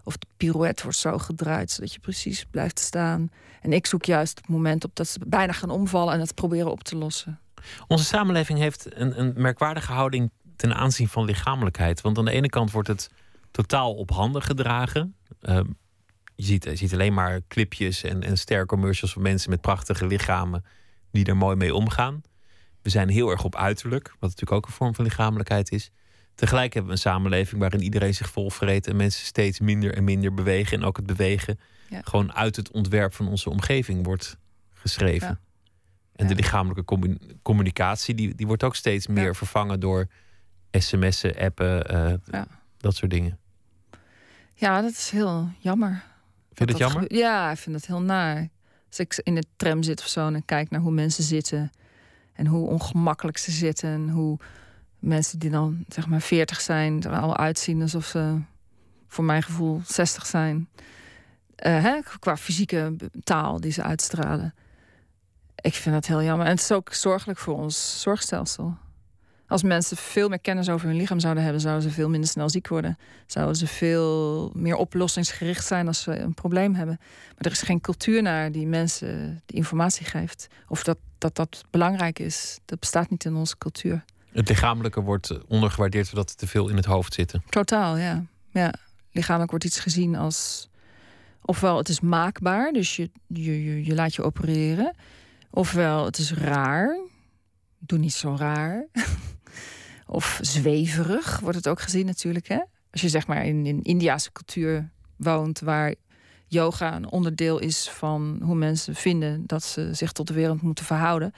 Of 0.03 0.17
de 0.17 0.27
pirouette 0.37 0.83
wordt 0.83 0.97
zo 0.97 1.17
gedraaid 1.17 1.71
zodat 1.71 1.93
je 1.93 1.99
precies 1.99 2.45
blijft 2.51 2.79
staan. 2.79 3.29
En 3.61 3.73
ik 3.73 3.85
zoek 3.85 4.05
juist 4.05 4.37
het 4.37 4.47
moment 4.47 4.83
op 4.83 4.95
dat 4.95 5.07
ze 5.07 5.19
bijna 5.27 5.51
gaan 5.51 5.69
omvallen 5.69 6.13
en 6.13 6.19
het 6.19 6.35
proberen 6.35 6.71
op 6.71 6.83
te 6.83 6.95
lossen. 6.95 7.39
Onze 7.87 8.05
samenleving 8.05 8.59
heeft 8.59 8.95
een, 8.95 9.19
een 9.19 9.33
merkwaardige 9.35 9.91
houding 9.91 10.31
ten 10.55 10.75
aanzien 10.75 11.07
van 11.07 11.25
lichamelijkheid. 11.25 12.01
Want 12.01 12.17
aan 12.17 12.25
de 12.25 12.31
ene 12.31 12.49
kant 12.49 12.71
wordt 12.71 12.87
het 12.87 13.09
totaal 13.51 13.93
op 13.93 14.09
handen 14.09 14.41
gedragen. 14.41 15.15
Ehm, 15.41 15.65
je, 16.35 16.43
ziet, 16.43 16.69
ziet 16.73 16.93
alleen 16.93 17.13
maar 17.13 17.41
clipjes 17.47 18.03
en, 18.03 18.23
en 18.23 18.37
stercommercials 18.37 19.13
van 19.13 19.21
mensen 19.21 19.49
met 19.49 19.61
prachtige 19.61 20.07
lichamen 20.07 20.65
die 21.11 21.25
er 21.25 21.37
mooi 21.37 21.55
mee 21.55 21.75
omgaan. 21.75 22.21
We 22.83 22.89
zijn 22.89 23.09
heel 23.09 23.29
erg 23.29 23.43
op 23.43 23.55
uiterlijk, 23.55 24.07
wat 24.07 24.29
natuurlijk 24.29 24.51
ook 24.51 24.65
een 24.65 24.71
vorm 24.71 24.95
van 24.95 25.03
lichamelijkheid 25.03 25.71
is. 25.71 25.91
Tegelijk 26.35 26.73
hebben 26.73 26.91
we 26.91 26.97
een 26.97 27.03
samenleving 27.03 27.61
waarin 27.61 27.81
iedereen 27.81 28.13
zich 28.13 28.29
vol 28.29 28.49
vreet 28.49 28.87
en 28.87 28.95
mensen 28.95 29.25
steeds 29.25 29.59
minder 29.59 29.93
en 29.95 30.03
minder 30.03 30.33
bewegen. 30.33 30.77
En 30.77 30.85
ook 30.85 30.97
het 30.97 31.05
bewegen 31.05 31.59
gewoon 32.01 32.33
uit 32.33 32.55
het 32.55 32.71
ontwerp 32.71 33.13
van 33.13 33.27
onze 33.27 33.49
omgeving 33.49 34.05
wordt 34.05 34.37
geschreven. 34.73 35.39
En 36.15 36.27
de 36.27 36.35
lichamelijke 36.35 36.97
communicatie, 37.41 38.15
die, 38.15 38.35
die 38.35 38.47
wordt 38.47 38.63
ook 38.63 38.75
steeds 38.75 39.07
meer 39.07 39.35
vervangen 39.35 39.79
door 39.79 40.07
sms'en, 40.71 41.35
appen, 41.37 41.93
uh, 42.31 42.41
dat 42.77 42.95
soort 42.95 43.11
dingen. 43.11 43.39
Ja, 44.53 44.81
dat 44.81 44.91
is 44.91 45.09
heel 45.09 45.49
jammer. 45.59 46.03
Vind 46.53 46.69
je 46.69 46.77
dat, 46.77 46.91
jammer? 46.91 47.13
Ja, 47.13 47.51
ik 47.51 47.57
vind 47.57 47.75
het 47.75 47.85
heel 47.85 48.01
naar. 48.01 48.49
Als 48.87 48.99
ik 48.99 49.19
in 49.23 49.35
de 49.35 49.43
tram 49.55 49.83
zit 49.83 49.99
of 49.99 50.07
zo 50.07 50.27
en 50.27 50.45
kijk 50.45 50.69
naar 50.69 50.81
hoe 50.81 50.91
mensen 50.91 51.23
zitten 51.23 51.71
en 52.33 52.47
hoe 52.47 52.67
ongemakkelijk 52.67 53.37
ze 53.37 53.51
zitten. 53.51 53.89
En 53.89 54.09
hoe 54.09 54.37
mensen 54.99 55.39
die 55.39 55.49
dan 55.49 55.85
zeg 55.87 56.07
maar 56.07 56.21
40 56.21 56.61
zijn 56.61 57.03
er 57.03 57.19
al 57.19 57.37
uitzien 57.37 57.81
alsof 57.81 58.05
ze 58.05 58.41
voor 59.07 59.23
mijn 59.23 59.43
gevoel 59.43 59.81
60 59.85 60.25
zijn. 60.25 60.69
Uh, 61.65 61.81
hè, 61.83 61.99
qua 62.19 62.37
fysieke 62.37 62.95
taal 63.23 63.59
die 63.59 63.71
ze 63.71 63.83
uitstralen. 63.83 64.53
Ik 65.55 65.73
vind 65.73 65.95
dat 65.95 66.05
heel 66.05 66.23
jammer. 66.23 66.45
En 66.45 66.51
het 66.51 66.61
is 66.61 66.71
ook 66.71 66.93
zorgelijk 66.93 67.39
voor 67.39 67.55
ons 67.55 68.01
zorgstelsel. 68.01 68.77
Als 69.47 69.63
mensen 69.63 69.97
veel 69.97 70.29
meer 70.29 70.39
kennis 70.39 70.69
over 70.69 70.87
hun 70.87 70.97
lichaam 70.97 71.19
zouden 71.19 71.43
hebben, 71.43 71.61
zouden 71.61 71.83
ze 71.83 71.95
veel 71.95 72.09
minder 72.09 72.29
snel 72.29 72.49
ziek 72.49 72.67
worden. 72.67 72.97
Zouden 73.27 73.55
ze 73.55 73.67
veel 73.67 74.51
meer 74.53 74.75
oplossingsgericht 74.75 75.65
zijn 75.65 75.87
als 75.87 76.01
ze 76.01 76.19
een 76.19 76.33
probleem 76.33 76.75
hebben. 76.75 76.97
Maar 76.99 77.45
er 77.45 77.51
is 77.51 77.61
geen 77.61 77.81
cultuur 77.81 78.21
naar 78.21 78.51
die 78.51 78.67
mensen 78.67 79.41
die 79.45 79.57
informatie 79.57 80.05
geeft. 80.05 80.47
Of 80.67 80.83
dat 80.83 80.97
dat 81.23 81.35
dat 81.35 81.63
belangrijk 81.69 82.19
is. 82.19 82.59
Dat 82.65 82.79
bestaat 82.79 83.09
niet 83.09 83.25
in 83.25 83.35
onze 83.35 83.57
cultuur. 83.57 84.03
Het 84.31 84.49
lichamelijke 84.49 85.01
wordt 85.01 85.45
ondergewaardeerd 85.47 86.07
zodat 86.07 86.29
het 86.29 86.37
te 86.37 86.47
veel 86.47 86.69
in 86.69 86.75
het 86.75 86.85
hoofd 86.85 87.13
zitten. 87.13 87.43
Totaal, 87.49 87.97
ja. 87.97 88.25
ja. 88.49 88.73
Lichamelijk 89.11 89.49
wordt 89.51 89.65
iets 89.65 89.79
gezien 89.79 90.15
als. 90.15 90.69
Ofwel, 91.45 91.77
het 91.77 91.89
is 91.89 91.99
maakbaar, 91.99 92.71
dus 92.71 92.95
je, 92.95 93.11
je, 93.27 93.63
je, 93.63 93.85
je 93.85 93.95
laat 93.95 94.15
je 94.15 94.23
opereren. 94.23 94.95
Ofwel, 95.49 96.05
het 96.05 96.17
is 96.17 96.33
raar. 96.33 96.99
Doe 97.79 97.99
niet 97.99 98.13
zo 98.13 98.35
raar. 98.37 98.87
of 100.05 100.39
zweverig 100.41 101.39
wordt 101.39 101.57
het 101.57 101.67
ook 101.67 101.81
gezien 101.81 102.05
natuurlijk. 102.05 102.47
Hè? 102.47 102.59
Als 102.91 103.01
je 103.01 103.09
zeg 103.09 103.27
maar 103.27 103.45
in, 103.45 103.65
in 103.65 103.81
Indiase 103.81 104.31
cultuur 104.31 104.89
woont, 105.15 105.59
waar 105.59 105.95
yoga 106.53 106.95
een 106.95 107.09
onderdeel 107.09 107.59
is 107.59 107.89
van 107.89 108.39
hoe 108.43 108.55
mensen 108.55 108.95
vinden 108.95 109.43
dat 109.45 109.63
ze 109.63 109.93
zich 109.93 110.11
tot 110.11 110.27
de 110.27 110.33
wereld 110.33 110.61
moeten 110.61 110.85
verhouden. 110.85 111.33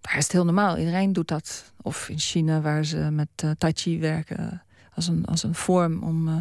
Daar 0.00 0.16
is 0.16 0.22
het 0.22 0.32
heel 0.32 0.44
normaal. 0.44 0.78
Iedereen 0.78 1.12
doet 1.12 1.28
dat. 1.28 1.72
Of 1.82 2.08
in 2.08 2.18
China, 2.18 2.60
waar 2.60 2.84
ze 2.84 2.96
met 2.96 3.28
uh, 3.44 3.50
tai 3.58 3.72
chi 3.76 4.00
werken 4.00 4.62
als 4.94 5.08
een, 5.08 5.24
als 5.24 5.42
een 5.42 5.54
vorm 5.54 6.02
om 6.02 6.28
uh, 6.28 6.34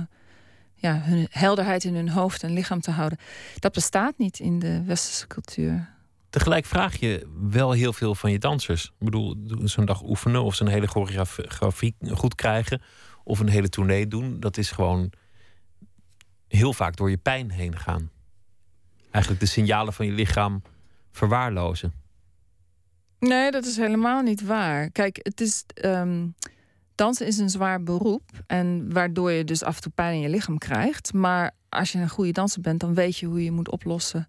ja, 0.76 1.02
hun 1.02 1.28
helderheid 1.30 1.84
in 1.84 1.96
hun 1.96 2.10
hoofd 2.10 2.44
en 2.44 2.54
lichaam 2.54 2.82
te 2.82 2.92
houden. 2.92 3.18
Dat 3.60 3.74
bestaat 3.74 4.18
niet 4.18 4.40
in 4.40 4.60
de 4.60 4.84
westerse 4.84 5.28
cultuur. 5.28 5.90
Tegelijk 6.30 6.66
vraag 6.66 7.00
je 7.00 7.28
wel 7.50 7.72
heel 7.72 7.94
veel 7.94 8.16
van 8.16 8.32
je 8.32 8.40
dansers. 8.40 8.86
Ik 8.86 9.06
bedoel, 9.06 9.36
zo'n 9.64 9.86
dag 9.86 10.04
oefenen 10.04 10.44
of 10.44 10.56
ze 10.56 10.64
een 10.64 10.72
hele 10.72 10.88
choreografie 10.88 11.96
goed 12.12 12.36
krijgen 12.36 12.82
of 13.24 13.40
een 13.40 13.50
hele 13.50 13.70
tournee 13.70 14.08
doen, 14.08 14.40
dat 14.40 14.58
is 14.58 14.72
gewoon 14.72 15.12
heel 16.52 16.74
vaak 16.74 16.96
door 16.96 17.10
je 17.10 17.18
pijn 17.18 17.52
heen 17.52 17.78
gaan. 17.78 18.10
Eigenlijk 19.12 19.44
de 19.44 19.50
signalen 19.50 19.94
van 19.94 20.06
je 20.06 20.12
lichaam 20.12 20.62
verwaarlozen. 21.12 21.94
Nee, 23.20 23.52
dat 23.52 23.66
is 23.66 23.78
helemaal 23.78 24.22
niet 24.22 24.46
waar. 24.46 24.90
Kijk, 24.90 25.20
het 25.22 25.42
is. 25.42 25.66
Um, 25.86 26.36
dansen 26.96 27.28
is 27.28 27.38
een 27.38 27.50
zwaar 27.50 27.84
beroep. 27.84 28.30
En 28.48 28.94
waardoor 28.94 29.32
je 29.32 29.44
dus 29.44 29.64
af 29.64 29.76
en 29.76 29.82
toe 29.82 29.92
pijn 29.92 30.16
in 30.16 30.22
je 30.22 30.30
lichaam 30.30 30.58
krijgt. 30.58 31.14
Maar 31.14 31.52
als 31.70 31.92
je 31.92 32.00
een 32.00 32.10
goede 32.10 32.32
danser 32.32 32.62
bent, 32.62 32.80
dan 32.80 32.94
weet 32.94 33.18
je 33.18 33.26
hoe 33.26 33.44
je 33.44 33.52
moet 33.52 33.72
oplossen. 33.72 34.28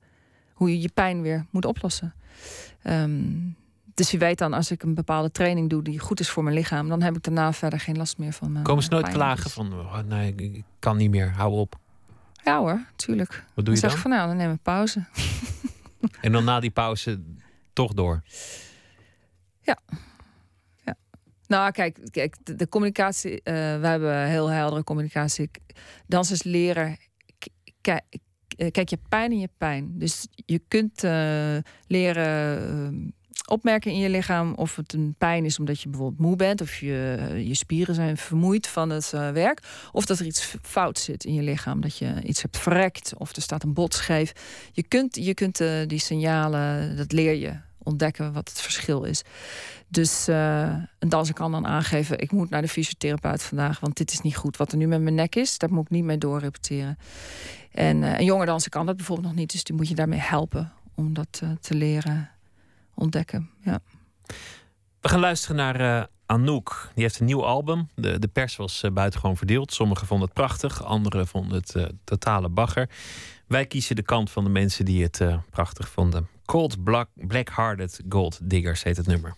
Hoe 0.52 0.70
je 0.70 0.80
je 0.80 0.90
pijn 0.94 1.22
weer 1.22 1.46
moet 1.50 1.64
oplossen. 1.64 2.14
Um, 2.84 3.56
dus 3.94 4.10
je 4.10 4.18
weet 4.18 4.38
dan, 4.38 4.52
als 4.52 4.70
ik 4.70 4.82
een 4.82 4.94
bepaalde 4.94 5.30
training 5.30 5.70
doe 5.70 5.82
die 5.82 5.98
goed 5.98 6.20
is 6.20 6.30
voor 6.30 6.42
mijn 6.42 6.56
lichaam, 6.56 6.88
dan 6.88 7.02
heb 7.02 7.16
ik 7.16 7.22
daarna 7.22 7.52
verder 7.52 7.80
geen 7.80 7.96
last 7.96 8.18
meer 8.18 8.32
van 8.32 8.52
mijn. 8.52 8.64
Komen 8.64 8.82
ze 8.82 8.90
nooit 8.90 9.08
klagen 9.08 9.50
van, 9.50 9.72
oh, 9.72 9.98
nee, 9.98 10.34
ik 10.34 10.64
kan 10.78 10.96
niet 10.96 11.10
meer, 11.10 11.30
hou 11.30 11.52
op. 11.52 11.80
Ja 12.45 12.59
hoor, 12.59 12.84
tuurlijk. 12.97 13.45
Wat 13.55 13.64
doe 13.64 13.74
je 13.74 13.80
dan? 13.80 13.90
Zeg 13.90 14.01
van 14.01 14.11
nou, 14.11 14.28
dan 14.28 14.36
neem 14.36 14.53
ik 14.53 14.62
pauze. 14.62 15.05
en 16.20 16.32
dan 16.32 16.45
na 16.45 16.61
die 16.61 16.70
pauze 16.70 17.22
toch 17.72 17.93
door? 17.93 18.22
Ja. 19.61 19.78
ja. 20.84 20.97
Nou, 21.47 21.70
kijk, 21.70 21.99
kijk 22.11 22.36
de, 22.43 22.55
de 22.55 22.68
communicatie, 22.68 23.32
uh, 23.32 23.43
we 23.80 23.86
hebben 23.86 24.26
heel 24.26 24.49
heldere 24.49 24.84
communicatie. 24.84 25.51
Dansers 26.07 26.43
leren, 26.43 26.97
kijk, 27.80 28.03
kijk 28.70 28.88
je 28.88 28.99
pijn 29.09 29.32
in 29.32 29.38
je 29.38 29.51
pijn. 29.59 29.99
Dus 29.99 30.26
je 30.34 30.59
kunt 30.68 31.05
uh, 31.05 31.57
leren 31.86 32.95
uh, 32.95 33.11
opmerken 33.53 33.90
in 33.90 33.98
je 33.98 34.09
lichaam 34.09 34.55
of 34.55 34.76
het 34.76 34.92
een 34.92 35.14
pijn 35.18 35.44
is 35.44 35.59
omdat 35.59 35.80
je 35.80 35.88
bijvoorbeeld 35.88 36.20
moe 36.20 36.36
bent 36.36 36.61
of 36.61 36.76
je, 36.76 37.32
je 37.44 37.55
spieren 37.55 37.94
zijn 37.94 38.16
vermoeid 38.16 38.66
van 38.66 38.90
het 38.90 39.12
uh, 39.14 39.30
werk, 39.30 39.62
of 39.92 40.05
dat 40.05 40.18
er 40.18 40.26
iets 40.26 40.57
fout 40.62 40.98
zit 40.98 41.24
in 41.24 41.34
je 41.34 41.42
lichaam, 41.42 41.80
dat 41.80 41.96
je 41.96 42.22
iets 42.22 42.42
hebt 42.42 42.59
verrekt 42.59 43.12
of 43.16 43.36
er 43.36 43.42
staat 43.42 43.62
een 43.62 43.72
bot 43.72 43.94
scheef. 43.94 44.32
Je 44.72 44.82
kunt, 44.82 45.16
je 45.16 45.34
kunt 45.34 45.61
uh, 45.61 45.86
die 45.86 45.98
signalen, 45.98 46.96
dat 46.96 47.12
leer 47.12 47.34
je 47.34 47.53
ontdekken 47.82 48.32
wat 48.32 48.48
het 48.48 48.61
verschil 48.61 49.03
is. 49.03 49.22
Dus 49.88 50.28
uh, 50.28 50.74
een 50.98 51.09
danser 51.09 51.34
kan 51.34 51.53
dan 51.53 51.66
aangeven: 51.66 52.18
ik 52.18 52.32
moet 52.32 52.50
naar 52.50 52.62
de 52.62 52.68
fysiotherapeut 52.68 53.42
vandaag, 53.42 53.80
want 53.80 53.96
dit 53.96 54.12
is 54.12 54.20
niet 54.20 54.36
goed. 54.36 54.57
Wat 54.57 54.72
er 54.72 54.78
nu 54.78 54.86
met 54.86 55.00
mijn 55.00 55.14
nek 55.14 55.36
is, 55.36 55.59
daar 55.59 55.72
moet 55.72 55.84
ik 55.84 55.90
niet 55.90 56.05
mee 56.05 56.18
doorrepeteren. 56.18 56.98
En 57.72 58.03
een 58.03 58.24
jonge 58.24 58.46
danser 58.46 58.70
kan 58.70 58.86
dat 58.86 58.96
bijvoorbeeld 58.96 59.28
nog 59.28 59.36
niet, 59.36 59.53
dus 59.53 59.64
die 59.64 59.76
moet 59.76 59.88
je 59.88 59.94
daarmee 59.94 60.18
helpen 60.18 60.72
om 60.94 61.14
dat 61.14 61.42
te 61.61 61.74
leren 61.74 62.30
ontdekken. 62.95 63.51
Ja. 63.61 63.80
We 65.01 65.09
gaan 65.09 65.20
luisteren 65.20 65.57
naar 65.57 65.80
uh, 65.80 66.05
Anouk. 66.26 66.90
Die 66.95 67.03
heeft 67.03 67.20
een 67.20 67.26
nieuw 67.26 67.45
album. 67.45 67.88
De, 67.95 68.18
de 68.18 68.28
pers 68.28 68.57
was 68.57 68.82
uh, 68.82 68.90
buitengewoon 68.90 69.36
verdeeld. 69.36 69.72
Sommigen 69.72 70.07
vonden 70.07 70.26
het 70.26 70.36
prachtig, 70.36 70.84
anderen 70.84 71.26
vonden 71.26 71.59
het 71.59 71.74
uh, 71.74 71.84
totale 72.05 72.49
bagger. 72.49 72.90
Wij 73.47 73.66
kiezen 73.66 73.97
de 73.97 74.03
kant 74.03 74.30
van 74.30 74.45
de 74.45 74.51
mensen 74.51 74.84
die 74.84 75.03
het 75.03 75.20
prachtig 75.51 75.88
vonden. 75.88 76.28
Cold 76.45 76.84
Black, 76.84 77.09
Black-Hearted 77.14 78.03
Gold 78.09 78.38
Diggers 78.43 78.82
heet 78.82 78.97
het 78.97 79.07
nummer. 79.07 79.36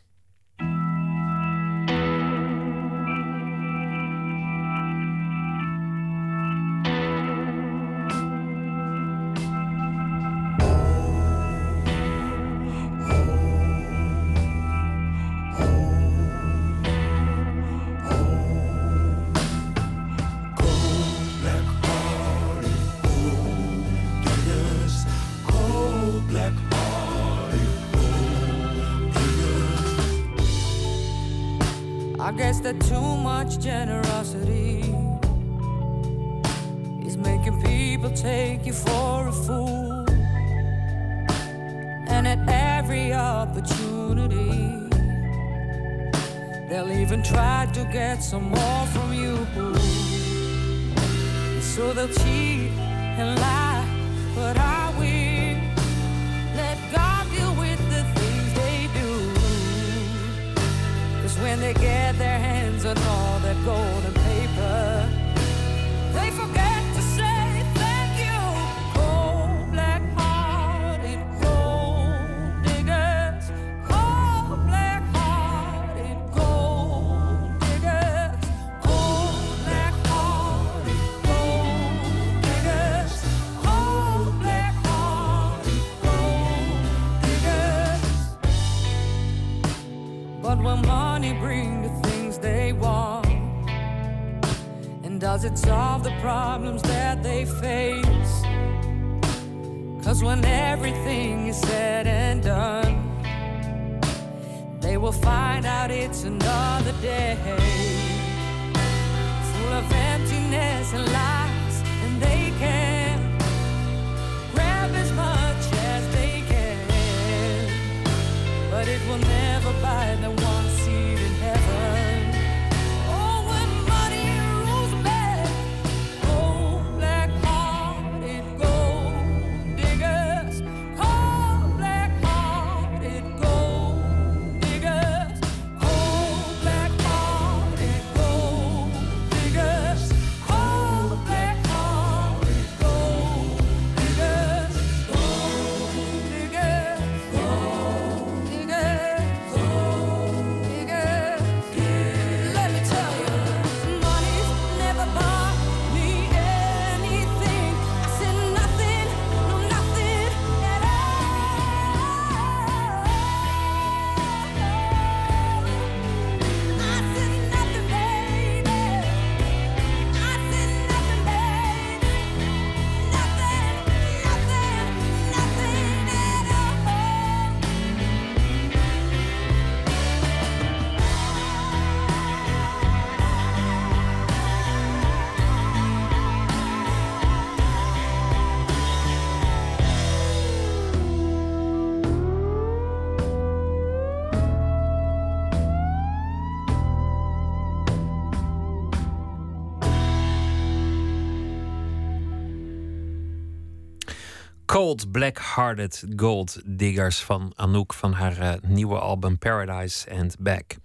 Cold 204.74 205.12
Black-Hearted 205.12 206.04
Gold 206.16 206.60
Diggers 206.64 207.20
van 207.20 207.52
Anouk 207.56 207.94
van 207.94 208.12
haar 208.12 208.40
uh, 208.40 208.52
nieuwe 208.66 208.98
album 208.98 209.38
Paradise 209.38 210.10
and 210.10 210.36
Back. 210.38 210.76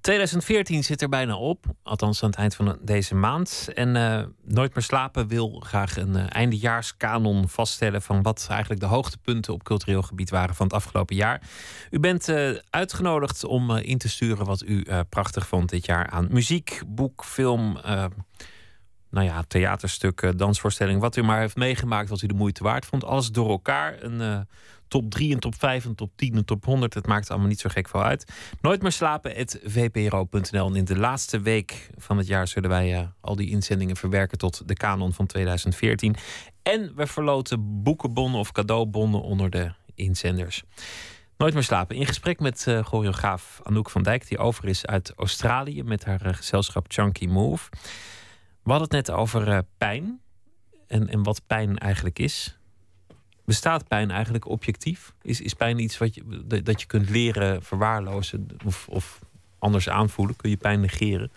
2014 0.00 0.84
zit 0.84 1.02
er 1.02 1.08
bijna 1.08 1.36
op, 1.36 1.64
althans 1.82 2.22
aan 2.22 2.30
het 2.30 2.38
eind 2.38 2.54
van 2.54 2.78
deze 2.82 3.14
maand. 3.14 3.70
En 3.74 3.94
uh, 3.94 4.22
Nooit 4.44 4.74
meer 4.74 4.84
slapen 4.84 5.28
wil 5.28 5.60
graag 5.66 5.96
een 5.96 6.16
uh, 6.16 6.24
eindejaarskanon 6.28 7.48
vaststellen 7.48 8.02
van 8.02 8.22
wat 8.22 8.46
eigenlijk 8.50 8.80
de 8.80 8.86
hoogtepunten 8.86 9.52
op 9.52 9.64
cultureel 9.64 10.02
gebied 10.02 10.30
waren 10.30 10.54
van 10.54 10.66
het 10.66 10.74
afgelopen 10.74 11.16
jaar. 11.16 11.42
U 11.90 12.00
bent 12.00 12.32
uitgenodigd 12.70 13.44
om 13.44 13.76
in 13.76 13.98
te 13.98 14.08
sturen 14.08 14.46
wat 14.46 14.62
u 14.62 14.86
prachtig 15.08 15.46
vond 15.46 15.68
dit 15.68 15.86
jaar 15.86 16.10
aan 16.10 16.28
muziek, 16.30 16.82
boek, 16.86 17.24
film 17.24 17.78
nou 19.10 19.26
ja, 19.26 19.42
theaterstuk, 19.48 20.32
dansvoorstelling, 20.38 21.00
wat 21.00 21.16
u 21.16 21.22
maar 21.22 21.40
heeft 21.40 21.56
meegemaakt, 21.56 22.08
wat 22.08 22.22
u 22.22 22.26
de 22.26 22.34
moeite 22.34 22.62
waard 22.62 22.86
vond. 22.86 23.04
Alles 23.04 23.30
door 23.30 23.50
elkaar. 23.50 24.02
Een 24.02 24.20
uh, 24.20 24.38
top 24.88 25.10
3, 25.10 25.32
een 25.32 25.40
top 25.40 25.54
5, 25.54 25.84
een 25.84 25.94
top 25.94 26.10
10, 26.16 26.36
een 26.36 26.44
top 26.44 26.64
100. 26.64 26.94
Het 26.94 27.06
maakt 27.06 27.30
allemaal 27.30 27.48
niet 27.48 27.60
zo 27.60 27.68
gek 27.72 27.88
veel 27.88 28.02
uit. 28.02 28.32
Nooit 28.60 28.82
meer 28.82 28.92
slapen, 28.92 29.46
vpro.nl. 29.64 30.68
En 30.68 30.76
in 30.76 30.84
de 30.84 30.96
laatste 30.96 31.40
week 31.40 31.90
van 31.96 32.18
het 32.18 32.26
jaar 32.26 32.48
zullen 32.48 32.70
wij 32.70 33.00
uh, 33.00 33.06
al 33.20 33.36
die 33.36 33.50
inzendingen 33.50 33.96
verwerken 33.96 34.38
tot 34.38 34.68
de 34.68 34.74
kanon 34.74 35.12
van 35.12 35.26
2014. 35.26 36.16
En 36.62 36.92
we 36.96 37.06
verloten 37.06 37.82
boekenbonnen 37.82 38.40
of 38.40 38.52
cadeaubonnen 38.52 39.22
onder 39.22 39.50
de 39.50 39.72
inzenders. 39.94 40.62
Nooit 41.36 41.54
meer 41.54 41.62
slapen. 41.62 41.96
In 41.96 42.06
gesprek 42.06 42.40
met 42.40 42.66
choreograaf 42.82 43.60
Anouk 43.62 43.90
van 43.90 44.02
Dijk, 44.02 44.28
die 44.28 44.38
over 44.38 44.64
is 44.64 44.86
uit 44.86 45.12
Australië 45.16 45.82
met 45.82 46.04
haar 46.04 46.34
gezelschap 46.34 46.84
Chunky 46.88 47.26
Move. 47.26 47.68
We 48.66 48.72
hadden 48.72 48.96
het 48.96 49.06
net 49.06 49.16
over 49.16 49.48
uh, 49.48 49.58
pijn 49.78 50.20
en, 50.86 51.08
en 51.08 51.22
wat 51.22 51.46
pijn 51.46 51.78
eigenlijk 51.78 52.18
is. 52.18 52.58
Bestaat 53.44 53.88
pijn 53.88 54.10
eigenlijk 54.10 54.48
objectief? 54.48 55.14
Is, 55.22 55.40
is 55.40 55.54
pijn 55.54 55.78
iets 55.78 55.98
wat 55.98 56.14
je, 56.14 56.44
dat 56.62 56.80
je 56.80 56.86
kunt 56.86 57.10
leren 57.10 57.62
verwaarlozen 57.62 58.46
of, 58.64 58.88
of 58.88 59.20
anders 59.58 59.88
aanvoelen? 59.88 60.36
Kun 60.36 60.50
je 60.50 60.56
pijn 60.56 60.80
negeren? 60.80 61.30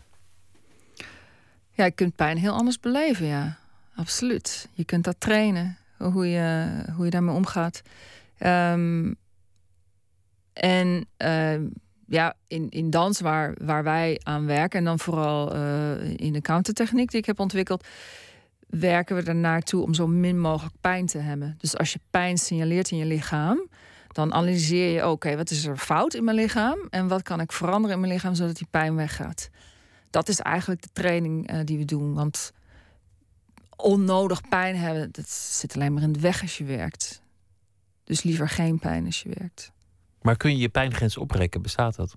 Ja, 1.72 1.86
je 1.86 1.92
kunt 1.92 2.16
pijn 2.16 2.38
heel 2.38 2.54
anders 2.54 2.80
beleven, 2.80 3.26
ja. 3.26 3.58
Absoluut. 3.96 4.70
Je 4.74 4.84
kunt 4.84 5.04
dat 5.04 5.20
trainen, 5.20 5.78
hoe 5.98 6.28
je, 6.28 6.68
hoe 6.96 7.06
je 7.06 7.12
daarmee 7.12 7.36
omgaat. 7.36 7.82
Um, 8.40 9.16
en 10.54 11.08
uh, 11.18 11.60
ja, 12.10 12.36
in, 12.48 12.70
in 12.70 12.90
dans 12.90 13.20
waar, 13.20 13.56
waar 13.62 13.84
wij 13.84 14.20
aan 14.24 14.46
werken, 14.46 14.80
en 14.80 14.86
dan 14.86 15.00
vooral 15.00 15.56
uh, 15.56 16.10
in 16.16 16.34
de 16.34 16.42
countertechniek 16.42 17.12
die 17.12 17.20
ik 17.20 17.26
heb 17.26 17.40
ontwikkeld, 17.40 17.88
werken 18.70 19.16
we 19.16 19.22
er 19.22 19.36
naartoe 19.36 19.84
om 19.84 19.94
zo 19.94 20.08
min 20.08 20.40
mogelijk 20.40 20.76
pijn 20.82 21.06
te 21.06 21.18
hebben. 21.18 21.56
Dus 21.58 21.78
als 21.78 21.94
je 21.94 22.00
pijn 22.10 22.38
signaleert 22.38 22.92
in 22.92 22.98
je 22.98 23.06
lichaam, 23.06 23.68
dan 24.08 24.34
analyseer 24.34 24.94
je: 24.94 25.08
oké, 25.08 25.36
wat 25.36 25.50
is 25.50 25.66
er 25.66 25.78
fout 25.78 26.14
in 26.14 26.24
mijn 26.24 26.38
lichaam 26.38 26.88
en 26.90 27.08
wat 27.08 27.22
kan 27.22 27.40
ik 27.40 27.52
veranderen 27.52 27.96
in 27.96 28.02
mijn 28.02 28.14
lichaam 28.14 28.36
zodat 28.36 28.56
die 28.56 28.68
pijn 28.72 28.96
weggaat. 28.96 29.50
Dat 30.10 30.30
is 30.30 30.40
eigenlijk 30.40 30.82
de 30.82 30.90
training 30.94 31.52
uh, 31.52 31.60
die 31.64 31.78
we 31.78 31.86
doen. 31.86 32.14
Want 32.14 32.52
onnodig 33.76 34.48
pijn 34.50 34.76
hebben, 34.76 35.10
dat 35.12 35.30
zit 35.30 35.76
alleen 35.76 35.94
maar 35.94 36.04
in 36.04 36.12
de 36.12 36.20
weg 36.20 36.42
als 36.42 36.58
je 36.58 36.64
werkt. 36.64 37.22
Dus 38.04 38.24
liever 38.24 38.50
geen 38.50 38.80
pijn 38.80 39.06
als 39.06 39.22
je 39.22 39.30
werkt. 39.38 39.72
Maar 40.22 40.38
kun 40.38 40.52
je 40.52 40.58
je 40.58 40.70
pijngrens 40.70 41.18
oprekken? 41.18 41.62
Bestaat 41.62 41.96
dat? 41.96 42.14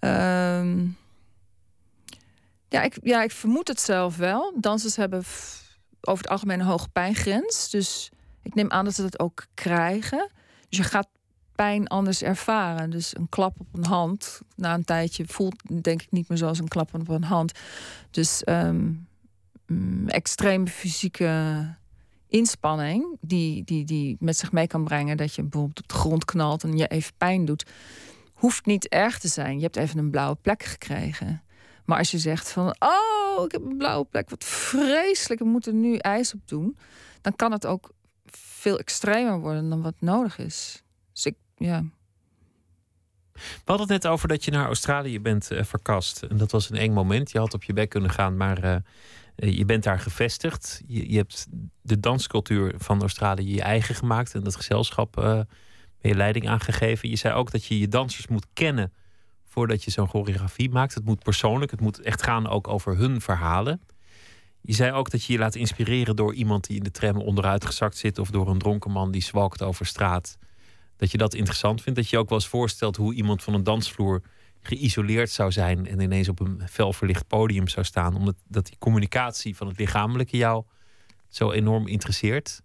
Um, 0.00 0.96
ja, 2.68 2.82
ik, 2.82 2.98
ja, 3.02 3.22
ik 3.22 3.30
vermoed 3.30 3.68
het 3.68 3.80
zelf 3.80 4.16
wel. 4.16 4.54
Dansers 4.60 4.96
hebben 4.96 5.24
over 6.00 6.22
het 6.22 6.28
algemeen 6.28 6.60
een 6.60 6.66
hoge 6.66 6.88
pijngrens. 6.88 7.70
Dus 7.70 8.10
ik 8.42 8.54
neem 8.54 8.70
aan 8.70 8.84
dat 8.84 8.94
ze 8.94 9.02
dat 9.02 9.18
ook 9.18 9.46
krijgen. 9.54 10.30
Dus 10.68 10.78
je 10.78 10.84
gaat 10.84 11.08
pijn 11.54 11.86
anders 11.86 12.22
ervaren. 12.22 12.90
Dus 12.90 13.16
een 13.16 13.28
klap 13.28 13.60
op 13.60 13.66
een 13.72 13.84
hand, 13.84 14.40
na 14.56 14.74
een 14.74 14.84
tijdje 14.84 15.24
voelt 15.26 15.82
denk 15.82 16.02
ik 16.02 16.10
niet 16.10 16.28
meer 16.28 16.38
zoals 16.38 16.58
een 16.58 16.68
klap 16.68 16.94
op 16.94 17.08
een 17.08 17.24
hand. 17.24 17.52
Dus 18.10 18.42
um, 18.46 19.08
extreme 20.06 20.66
fysieke 20.66 21.76
inspanning 22.28 23.16
die, 23.20 23.64
die, 23.64 23.84
die 23.84 24.16
met 24.20 24.36
zich 24.36 24.52
mee 24.52 24.66
kan 24.66 24.84
brengen 24.84 25.16
dat 25.16 25.34
je 25.34 25.42
bijvoorbeeld 25.42 25.78
op 25.78 25.88
de 25.88 25.94
grond 25.94 26.24
knalt 26.24 26.62
en 26.62 26.76
je 26.76 26.86
even 26.86 27.12
pijn 27.16 27.44
doet, 27.44 27.66
hoeft 28.32 28.66
niet 28.66 28.88
erg 28.88 29.18
te 29.18 29.28
zijn. 29.28 29.56
Je 29.56 29.62
hebt 29.62 29.76
even 29.76 29.98
een 29.98 30.10
blauwe 30.10 30.36
plek 30.42 30.62
gekregen. 30.62 31.42
Maar 31.84 31.98
als 31.98 32.10
je 32.10 32.18
zegt 32.18 32.50
van, 32.50 32.76
oh, 32.78 33.44
ik 33.44 33.52
heb 33.52 33.64
een 33.64 33.76
blauwe 33.76 34.04
plek, 34.04 34.30
wat 34.30 34.44
vreselijk, 34.44 35.40
we 35.40 35.46
moeten 35.46 35.80
nu 35.80 35.96
ijs 35.96 36.34
op 36.34 36.40
doen, 36.44 36.78
dan 37.20 37.36
kan 37.36 37.52
het 37.52 37.66
ook 37.66 37.90
veel 38.26 38.78
extremer 38.78 39.40
worden 39.40 39.68
dan 39.68 39.82
wat 39.82 39.94
nodig 39.98 40.38
is. 40.38 40.82
Dus 41.12 41.26
ik, 41.26 41.36
ja. 41.56 41.84
We 43.32 43.40
hadden 43.64 43.92
het 43.92 44.02
net 44.02 44.12
over 44.12 44.28
dat 44.28 44.44
je 44.44 44.50
naar 44.50 44.66
Australië 44.66 45.20
bent 45.20 45.50
uh, 45.50 45.62
verkast. 45.62 46.22
En 46.22 46.36
dat 46.36 46.50
was 46.50 46.70
een 46.70 46.76
eng 46.76 46.92
moment. 46.92 47.30
Je 47.30 47.38
had 47.38 47.54
op 47.54 47.64
je 47.64 47.72
bek 47.72 47.88
kunnen 47.88 48.10
gaan, 48.10 48.36
maar 48.36 48.64
uh, 48.64 48.76
je 49.46 49.64
bent 49.64 49.82
daar 49.82 50.00
gevestigd. 50.00 50.82
Je, 50.86 51.10
je, 51.10 51.16
hebt 51.16 51.46
de 51.82 52.00
danscultuur 52.00 52.74
van 52.76 53.00
Australië 53.00 53.54
je 53.54 53.62
eigen 53.62 53.94
gemaakt 53.94 54.34
en 54.34 54.42
dat 54.42 54.56
gezelschap 54.56 55.18
uh, 55.18 55.24
ben 55.24 56.10
je 56.10 56.14
leiding 56.14 56.48
aangegeven. 56.48 57.08
Je 57.08 57.16
zei 57.16 57.34
ook 57.34 57.50
dat 57.50 57.64
je 57.64 57.78
je 57.78 57.88
dansers 57.88 58.26
moet 58.26 58.46
kennen 58.52 58.92
voordat 59.44 59.84
je 59.84 59.90
zo'n 59.90 60.08
choreografie 60.08 60.70
maakt. 60.70 60.94
Het 60.94 61.04
moet 61.04 61.22
persoonlijk, 61.22 61.70
het 61.70 61.80
moet 61.80 62.00
echt 62.00 62.22
gaan 62.22 62.48
ook 62.48 62.68
over 62.68 62.96
hun 62.96 63.20
verhalen. 63.20 63.80
Je 64.60 64.74
zei 64.74 64.92
ook 64.92 65.10
dat 65.10 65.24
je 65.24 65.32
je 65.32 65.38
laat 65.38 65.54
inspireren 65.54 66.16
door 66.16 66.34
iemand 66.34 66.66
die 66.66 66.76
in 66.76 66.82
de 66.82 66.90
tram 66.90 67.16
onderuit 67.16 67.64
gezakt 67.64 67.96
zit 67.96 68.18
of 68.18 68.30
door 68.30 68.48
een 68.48 68.58
dronken 68.58 68.90
man 68.90 69.10
die 69.10 69.22
zwalkt 69.22 69.62
over 69.62 69.86
straat. 69.86 70.38
Dat 70.96 71.10
je 71.10 71.18
dat 71.18 71.34
interessant 71.34 71.82
vindt. 71.82 71.98
Dat 71.98 72.08
je 72.08 72.18
ook 72.18 72.28
wel 72.28 72.38
eens 72.38 72.48
voorstelt 72.48 72.96
hoe 72.96 73.14
iemand 73.14 73.42
van 73.42 73.54
een 73.54 73.64
dansvloer 73.64 74.22
geïsoleerd 74.62 75.30
zou 75.30 75.52
zijn 75.52 75.86
en 75.86 76.00
ineens 76.00 76.28
op 76.28 76.40
een 76.40 76.62
felverlicht 76.70 77.26
podium 77.26 77.68
zou 77.68 77.86
staan. 77.86 78.16
Omdat 78.16 78.36
dat 78.46 78.66
die 78.66 78.78
communicatie 78.78 79.56
van 79.56 79.66
het 79.66 79.78
lichamelijke 79.78 80.36
jou 80.36 80.64
zo 81.28 81.50
enorm 81.50 81.86
interesseert. 81.86 82.62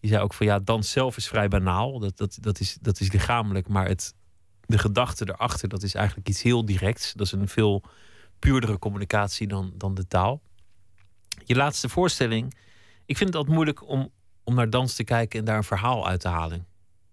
Je 0.00 0.08
zei 0.08 0.22
ook 0.22 0.34
van 0.34 0.46
ja, 0.46 0.58
dans 0.58 0.90
zelf 0.90 1.16
is 1.16 1.28
vrij 1.28 1.48
banaal. 1.48 1.98
Dat, 1.98 2.16
dat, 2.16 2.38
dat, 2.40 2.60
is, 2.60 2.78
dat 2.80 3.00
is 3.00 3.12
lichamelijk, 3.12 3.68
maar 3.68 3.88
het, 3.88 4.14
de 4.60 4.78
gedachte 4.78 5.28
erachter, 5.28 5.68
dat 5.68 5.82
is 5.82 5.94
eigenlijk 5.94 6.28
iets 6.28 6.42
heel 6.42 6.64
directs. 6.64 7.12
Dat 7.12 7.26
is 7.26 7.32
een 7.32 7.48
veel 7.48 7.82
puurdere 8.38 8.78
communicatie 8.78 9.46
dan, 9.46 9.72
dan 9.76 9.94
de 9.94 10.06
taal. 10.06 10.42
Je 11.44 11.54
laatste 11.54 11.88
voorstelling. 11.88 12.54
Ik 13.06 13.16
vind 13.16 13.28
het 13.28 13.38
altijd 13.38 13.54
moeilijk 13.54 13.88
om, 13.88 14.10
om 14.44 14.54
naar 14.54 14.70
dans 14.70 14.94
te 14.94 15.04
kijken 15.04 15.38
en 15.38 15.44
daar 15.44 15.56
een 15.56 15.64
verhaal 15.64 16.08
uit 16.08 16.20
te 16.20 16.28
halen. 16.28 16.66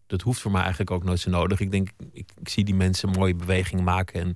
Dat 0.10 0.22
hoeft 0.22 0.42
voor 0.42 0.52
mij 0.52 0.62
eigenlijk 0.62 0.92
ook 0.92 1.04
nooit 1.04 1.20
zo 1.20 1.30
nodig. 1.30 1.60
Ik 1.60 1.72
denk, 1.72 1.90
ik, 2.12 2.32
ik 2.42 2.50
zie 2.50 2.64
die 2.64 2.76
mensen 2.76 3.10
mooie 3.10 3.36
bewegingen 3.36 3.84
maken 3.84 4.22
en 4.22 4.36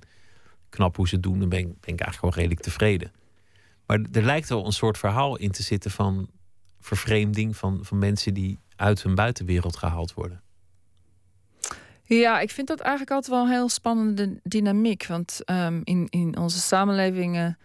knap 0.68 0.96
hoe 0.96 1.08
ze 1.08 1.14
het 1.14 1.22
doen. 1.22 1.38
Dan 1.38 1.48
ben 1.48 1.58
ik, 1.58 1.66
ik 1.66 1.84
eigenlijk 1.84 2.18
gewoon 2.18 2.34
redelijk 2.34 2.60
tevreden. 2.60 3.12
Maar 3.86 4.00
er 4.12 4.22
lijkt 4.22 4.48
wel 4.48 4.66
een 4.66 4.72
soort 4.72 4.98
verhaal 4.98 5.36
in 5.36 5.50
te 5.50 5.62
zitten 5.62 5.90
van 5.90 6.28
vervreemding 6.80 7.56
van, 7.56 7.78
van 7.82 7.98
mensen 7.98 8.34
die 8.34 8.58
uit 8.76 9.02
hun 9.02 9.14
buitenwereld 9.14 9.76
gehaald 9.76 10.14
worden. 10.14 10.42
Ja, 12.02 12.40
ik 12.40 12.50
vind 12.50 12.68
dat 12.68 12.80
eigenlijk 12.80 13.10
altijd 13.10 13.32
wel 13.32 13.44
een 13.44 13.50
heel 13.50 13.68
spannende 13.68 14.40
dynamiek. 14.42 15.06
Want 15.06 15.40
um, 15.46 15.80
in, 15.84 16.06
in 16.10 16.38
onze 16.38 16.58
samenlevingen, 16.58 17.58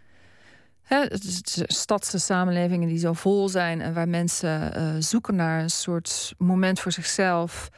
hè, 0.82 1.05
stadse 1.68 2.20
samenlevingen 2.20 2.88
die 2.88 2.97
zo 2.97 3.14
vol 3.14 3.49
zijn 3.49 3.82
en 3.82 3.93
waar 3.93 4.10
mensen 4.10 4.78
uh, 4.78 4.95
zoeken 4.99 5.36
naar 5.36 5.62
een 5.62 5.70
soort 5.70 6.34
moment 6.38 6.80
voor 6.80 6.91
zichzelf. 6.91 7.70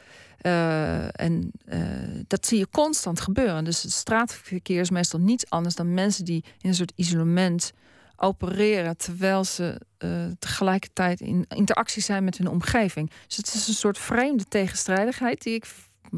Uh, 0.46 1.20
en 1.20 1.52
uh, 1.68 1.78
dat 2.26 2.46
zie 2.46 2.58
je 2.58 2.68
constant 2.70 3.20
gebeuren. 3.20 3.64
Dus 3.64 3.82
het 3.82 3.92
straatverkeer 3.92 4.80
is 4.80 4.90
meestal 4.90 5.20
niets 5.20 5.50
anders 5.50 5.74
dan 5.74 5.94
mensen 5.94 6.24
die 6.24 6.44
in 6.60 6.68
een 6.68 6.74
soort 6.74 6.92
isolement 6.94 7.72
opereren 8.16 8.96
terwijl 8.96 9.44
ze 9.44 9.80
tegelijkertijd 10.38 11.20
in 11.20 11.44
interactie 11.48 12.02
zijn 12.02 12.24
met 12.24 12.38
hun 12.38 12.48
omgeving. 12.48 13.10
Dus 13.26 13.36
het 13.36 13.54
is 13.54 13.68
een 13.68 13.74
soort 13.74 13.98
vreemde 13.98 14.44
tegenstrijdigheid 14.48 15.42
die 15.42 15.54
ik 15.54 15.64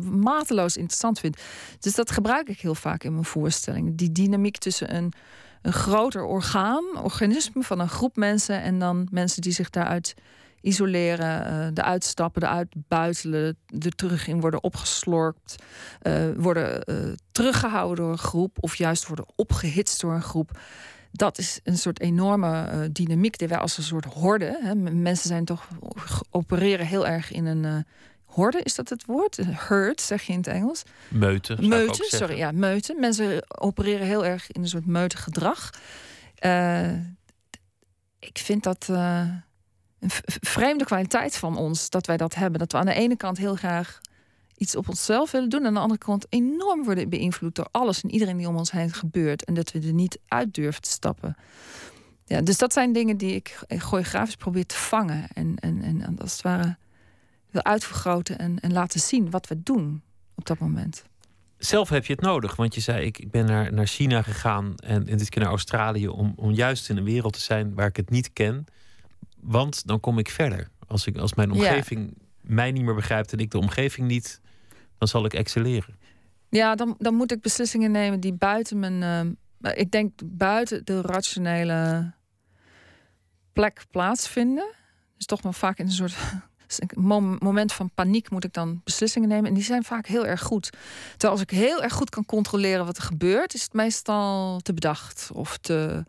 mateloos 0.03 0.77
interessant 0.77 1.21
vind. 1.21 1.41
Dus 1.79 1.95
dat 1.95 2.11
gebruik 2.11 2.49
ik 2.49 2.61
heel 2.61 2.75
vaak 2.75 3.05
in 3.05 3.13
mijn 3.13 3.25
voorstellingen. 3.25 3.97
Die 3.97 4.13
dynamiek 4.13 4.57
tussen 4.57 4.95
een, 4.95 5.13
een 5.63 5.73
groter 5.73 6.25
orgaan, 6.25 6.85
organisme 7.03 7.63
van 7.63 7.81
een 7.81 7.89
groep 7.89 8.17
mensen 8.17 8.63
en 8.63 8.79
dan 8.79 9.09
mensen 9.11 9.43
die 9.43 9.53
zich 9.53 9.71
daaruit 9.71 10.15
isoleren, 10.65 11.53
uh, 11.53 11.67
eruit 11.75 12.05
stappen, 12.05 12.43
eruit 12.43 12.69
buitelen, 12.89 13.57
er 13.79 13.95
terug 13.95 14.27
in 14.27 14.41
worden 14.41 14.63
opgeslorpt, 14.63 15.57
uh, 16.03 16.25
worden 16.37 16.83
uh, 16.87 17.13
teruggehouden 17.33 17.97
door 17.97 18.13
een 18.13 18.19
groep 18.19 18.57
of 18.61 18.77
juist 18.77 19.07
worden 19.07 19.27
opgehitst 19.37 20.01
door 20.01 20.15
een 20.15 20.23
groep. 20.23 20.59
Dat 21.13 21.39
is 21.39 21.61
een 21.65 21.79
soort 21.79 22.01
enorme 22.01 22.89
dynamiek 22.93 23.39
die 23.39 23.49
wij 23.49 23.59
als 23.59 23.77
een 23.77 23.83
soort 23.83 24.05
horde. 24.05 24.59
Hè, 24.63 24.75
mensen 24.75 25.29
zijn 25.29 25.45
toch 25.45 25.69
opereren 26.31 26.87
heel 26.87 27.07
erg 27.07 27.33
in 27.33 27.47
een 27.47 27.85
horde, 28.25 28.61
is 28.63 28.75
dat 28.75 28.89
het 28.89 29.05
woord? 29.05 29.39
Herd, 29.47 30.01
zeg 30.01 30.23
je 30.23 30.33
in 30.33 30.39
het 30.39 30.47
Engels. 30.47 30.83
Meute. 31.09 31.57
Meute, 31.61 32.05
sorry, 32.09 32.37
ja, 32.37 32.53
meute. 32.53 32.95
Mensen 32.99 33.59
opereren 33.61 34.07
heel 34.07 34.25
erg 34.25 34.53
in 34.53 34.63
een 34.63 34.69
soort 34.69 34.87
meute 34.87 35.17
gedrag. 35.17 35.71
Uh, 36.41 36.93
ik 38.19 38.39
vind 38.39 38.63
dat 38.63 38.89
uh, 38.91 39.29
vreemde 40.41 40.85
kwaliteit 40.85 41.37
van 41.37 41.57
ons 41.57 41.91
dat 41.91 42.07
wij 42.07 42.17
dat 42.17 42.35
hebben. 42.35 42.59
Dat 42.59 42.73
we 42.73 42.79
aan 42.79 42.87
de 42.87 42.95
ene 42.95 43.17
kant 43.17 43.39
heel 43.39 43.55
graag 43.55 44.01
iets 44.57 44.77
op 44.77 44.89
onszelf 44.89 45.31
willen 45.31 45.49
doen. 45.49 45.61
En 45.61 45.67
aan 45.67 45.75
de 45.75 45.81
andere 45.81 46.01
kant 46.01 46.27
enorm 46.29 46.85
worden 46.85 47.09
beïnvloed 47.09 47.55
door 47.55 47.69
alles 47.71 48.03
en 48.03 48.11
iedereen 48.11 48.37
die 48.37 48.49
om 48.49 48.57
ons 48.57 48.71
heen 48.71 48.93
gebeurt. 48.93 49.45
En 49.45 49.55
dat 49.55 49.73
we 49.73 49.81
er 49.81 49.93
niet 49.93 50.19
uit 50.29 50.55
durven 50.55 50.83
te 50.83 50.91
stappen. 50.91 51.37
Ja, 52.27 52.41
dus 52.41 52.59
dat 52.59 52.73
zijn 52.73 52.93
dingen 52.93 53.17
die 53.17 53.35
ik 53.35 53.59
choreografisch 53.69 54.37
probeer 54.37 54.67
te 54.67 54.77
vangen. 54.77 55.29
En, 55.35 55.57
en, 55.59 55.83
en 55.83 56.19
als 56.19 56.33
het 56.33 56.43
ware 56.43 56.77
wil 57.51 57.65
uitvergroten 57.65 58.39
en, 58.39 58.61
en 58.61 58.73
laten 58.73 59.01
zien 59.01 59.31
wat 59.31 59.49
we 59.49 59.63
doen 59.63 60.03
op 60.35 60.47
dat 60.47 60.59
moment. 60.59 61.05
Zelf 61.59 61.89
heb 61.89 62.07
je 62.07 62.13
het 62.13 62.23
nodig, 62.23 62.57
want 62.57 62.75
je 62.75 62.81
zei: 62.81 63.07
ik, 63.07 63.19
ik 63.19 63.31
ben 63.31 63.47
naar, 63.47 63.73
naar 63.73 63.87
China 63.87 64.23
gegaan 64.23 64.75
en, 64.77 65.09
en 65.09 65.19
dit 65.19 65.29
keer 65.29 65.43
naar 65.43 65.51
Australië 65.51 66.09
om, 66.09 66.33
om 66.37 66.51
juist 66.51 66.89
in 66.89 66.97
een 66.97 67.05
wereld 67.05 67.33
te 67.33 67.41
zijn 67.41 67.75
waar 67.75 67.87
ik 67.87 67.97
het 67.97 68.11
niet 68.11 68.33
ken. 68.33 68.67
Want 69.45 69.87
dan 69.87 70.01
kom 70.01 70.19
ik 70.19 70.31
verder. 70.31 70.69
Als, 70.87 71.07
ik, 71.07 71.17
als 71.17 71.35
mijn 71.35 71.51
omgeving 71.53 72.17
mij 72.41 72.73
niet 72.73 72.85
meer 72.85 72.95
begrijpt 72.95 73.33
en 73.33 73.39
ik 73.39 73.51
de 73.51 73.59
omgeving 73.59 74.07
niet, 74.07 74.41
dan 74.99 75.09
zal 75.09 75.25
ik 75.25 75.35
excelleren. 75.35 75.99
Ja, 76.49 76.75
dan, 76.75 76.95
dan 76.99 77.15
moet 77.15 77.33
ik 77.33 77.41
beslissingen 77.41 77.91
nemen 77.91 78.21
die 78.21 78.33
buiten 78.33 78.79
mijn. 78.79 79.37
Uh, 79.61 79.71
ik 79.75 79.91
denk 79.91 80.13
buiten 80.25 80.85
de 80.85 81.01
rationele 81.01 82.13
plek 83.53 83.85
plaatsvinden. 83.91 84.73
Dus 85.17 85.27
toch 85.27 85.43
maar 85.43 85.55
vaak 85.55 85.79
in 85.79 85.87
een 85.87 85.93
soort 85.93 86.17
moment 87.39 87.73
van 87.73 87.91
paniek 87.95 88.31
moet 88.31 88.45
ik 88.45 88.53
dan 88.53 88.81
beslissingen 88.85 89.29
nemen. 89.29 89.49
En 89.49 89.55
die 89.55 89.63
zijn 89.63 89.85
vaak 89.85 90.07
heel 90.07 90.27
erg 90.27 90.43
goed. 90.43 90.71
Terwijl 91.11 91.33
als 91.33 91.41
ik 91.41 91.51
heel 91.51 91.83
erg 91.83 91.93
goed 91.93 92.11
kan 92.11 92.25
controleren 92.25 92.87
wat 92.87 92.97
er 92.97 93.03
gebeurt, 93.03 93.55
is 93.55 93.63
het 93.63 93.73
meestal 93.73 94.61
te 94.61 94.75
bedacht 94.75 95.31
of 95.33 95.59
te. 95.59 96.05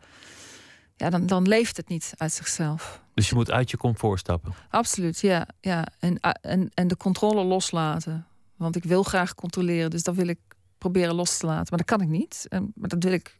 Ja, 0.96 1.10
dan, 1.10 1.26
dan 1.26 1.48
leeft 1.48 1.76
het 1.76 1.88
niet 1.88 2.12
uit 2.16 2.32
zichzelf. 2.32 3.02
Dus 3.14 3.28
je 3.28 3.34
moet 3.34 3.50
uit 3.50 3.70
je 3.70 3.76
comfort 3.76 4.18
stappen. 4.18 4.54
Absoluut, 4.70 5.20
ja. 5.20 5.48
ja. 5.60 5.86
En, 5.98 6.20
en, 6.40 6.70
en 6.74 6.88
de 6.88 6.96
controle 6.96 7.44
loslaten. 7.44 8.26
Want 8.56 8.76
ik 8.76 8.84
wil 8.84 9.02
graag 9.02 9.34
controleren, 9.34 9.90
dus 9.90 10.02
dat 10.02 10.14
wil 10.14 10.28
ik 10.28 10.38
proberen 10.78 11.14
los 11.14 11.38
te 11.38 11.46
laten. 11.46 11.66
Maar 11.68 11.78
dat 11.78 11.98
kan 11.98 12.00
ik 12.00 12.08
niet. 12.08 12.46
En, 12.48 12.72
maar 12.74 12.88
dat 12.88 13.02
wil 13.02 13.12
ik. 13.12 13.38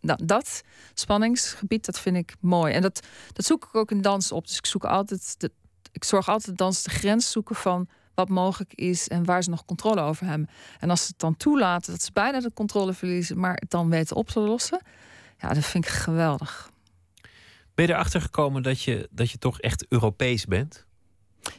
nou, 0.00 0.24
dat 0.24 0.60
spanningsgebied, 0.94 1.84
dat 1.84 1.98
vind 1.98 2.16
ik 2.16 2.34
mooi. 2.40 2.72
En 2.72 2.82
dat, 2.82 3.06
dat 3.32 3.44
zoek 3.44 3.64
ik 3.64 3.74
ook 3.74 3.90
in 3.90 4.00
dans 4.00 4.32
op. 4.32 4.46
Dus 4.46 4.56
ik 4.56 4.66
zoek 4.66 4.84
altijd. 4.84 5.40
De, 5.40 5.50
ik 5.92 6.04
zorg 6.04 6.28
altijd 6.28 6.74
ze 6.74 6.82
de 6.82 6.90
grens 6.90 7.30
zoeken 7.30 7.56
van 7.56 7.88
wat 8.14 8.28
mogelijk 8.28 8.74
is 8.74 9.08
en 9.08 9.24
waar 9.24 9.42
ze 9.42 9.50
nog 9.50 9.64
controle 9.64 10.00
over 10.00 10.26
hebben. 10.26 10.48
En 10.78 10.90
als 10.90 11.00
ze 11.00 11.06
het 11.06 11.18
dan 11.18 11.36
toelaten 11.36 11.92
dat 11.92 12.02
ze 12.02 12.10
bijna 12.12 12.40
de 12.40 12.52
controle 12.54 12.92
verliezen, 12.92 13.38
maar 13.38 13.54
het 13.54 13.70
dan 13.70 13.90
weten 13.90 14.16
op 14.16 14.28
te 14.28 14.40
lossen, 14.40 14.82
ja, 15.38 15.54
dat 15.54 15.64
vind 15.64 15.84
ik 15.84 15.90
geweldig. 15.90 16.71
Ben 17.82 17.90
je 17.90 17.96
erachter 17.96 18.20
gekomen 18.20 18.62
dat 18.62 18.82
je, 18.82 19.08
dat 19.10 19.30
je 19.30 19.38
toch 19.38 19.60
echt 19.60 19.86
Europees 19.88 20.46
bent? 20.46 20.86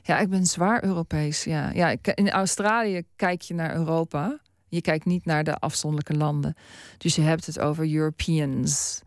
Ja, 0.03 0.19
ik 0.19 0.30
ben 0.30 0.45
zwaar 0.45 0.84
Europees. 0.84 1.43
Ja. 1.43 1.71
Ja, 1.71 1.95
in 2.01 2.32
Australië 2.32 3.03
kijk 3.15 3.41
je 3.41 3.53
naar 3.53 3.76
Europa. 3.76 4.39
Je 4.67 4.82
kijkt 4.82 5.05
niet 5.05 5.26
naar 5.26 5.43
de 5.43 5.55
afzonderlijke 5.55 6.17
landen. 6.17 6.55
Dus 6.97 7.15
je 7.15 7.21
hebt 7.21 7.45
het 7.45 7.59
over 7.59 7.93
Europeans. 7.93 9.01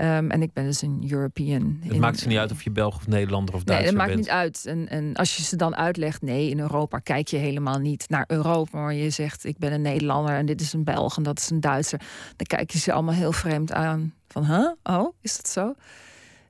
Um, 0.00 0.30
en 0.30 0.42
ik 0.42 0.52
ben 0.52 0.64
dus 0.64 0.82
een 0.82 1.06
European. 1.10 1.78
Het 1.80 1.98
maakt 1.98 2.18
ze 2.18 2.28
niet 2.28 2.38
uit 2.38 2.50
of 2.50 2.62
je 2.62 2.70
Belg 2.70 2.96
of 2.96 3.06
Nederlander 3.06 3.54
of 3.54 3.64
Duitser 3.64 3.96
bent. 3.96 4.06
Nee, 4.06 4.16
het 4.16 4.26
maakt 4.26 4.28
niet 4.28 4.64
uit. 4.64 4.66
En, 4.66 4.88
en 4.88 5.14
als 5.14 5.36
je 5.36 5.42
ze 5.42 5.56
dan 5.56 5.76
uitlegt, 5.76 6.22
nee, 6.22 6.50
in 6.50 6.60
Europa 6.60 6.98
kijk 6.98 7.28
je 7.28 7.36
helemaal 7.36 7.78
niet 7.78 8.08
naar 8.08 8.24
Europa. 8.26 8.78
Maar 8.78 8.94
je 8.94 9.10
zegt, 9.10 9.44
ik 9.44 9.58
ben 9.58 9.72
een 9.72 9.82
Nederlander 9.82 10.34
en 10.34 10.46
dit 10.46 10.60
is 10.60 10.72
een 10.72 10.84
Belg 10.84 11.16
en 11.16 11.22
dat 11.22 11.38
is 11.38 11.50
een 11.50 11.60
Duitser. 11.60 12.00
Dan 12.36 12.46
kijk 12.46 12.70
je 12.70 12.78
ze 12.78 12.92
allemaal 12.92 13.14
heel 13.14 13.32
vreemd 13.32 13.72
aan. 13.72 14.14
Van, 14.28 14.44
huh? 14.46 14.70
Oh, 14.82 15.14
is 15.20 15.36
dat 15.36 15.48
zo? 15.48 15.74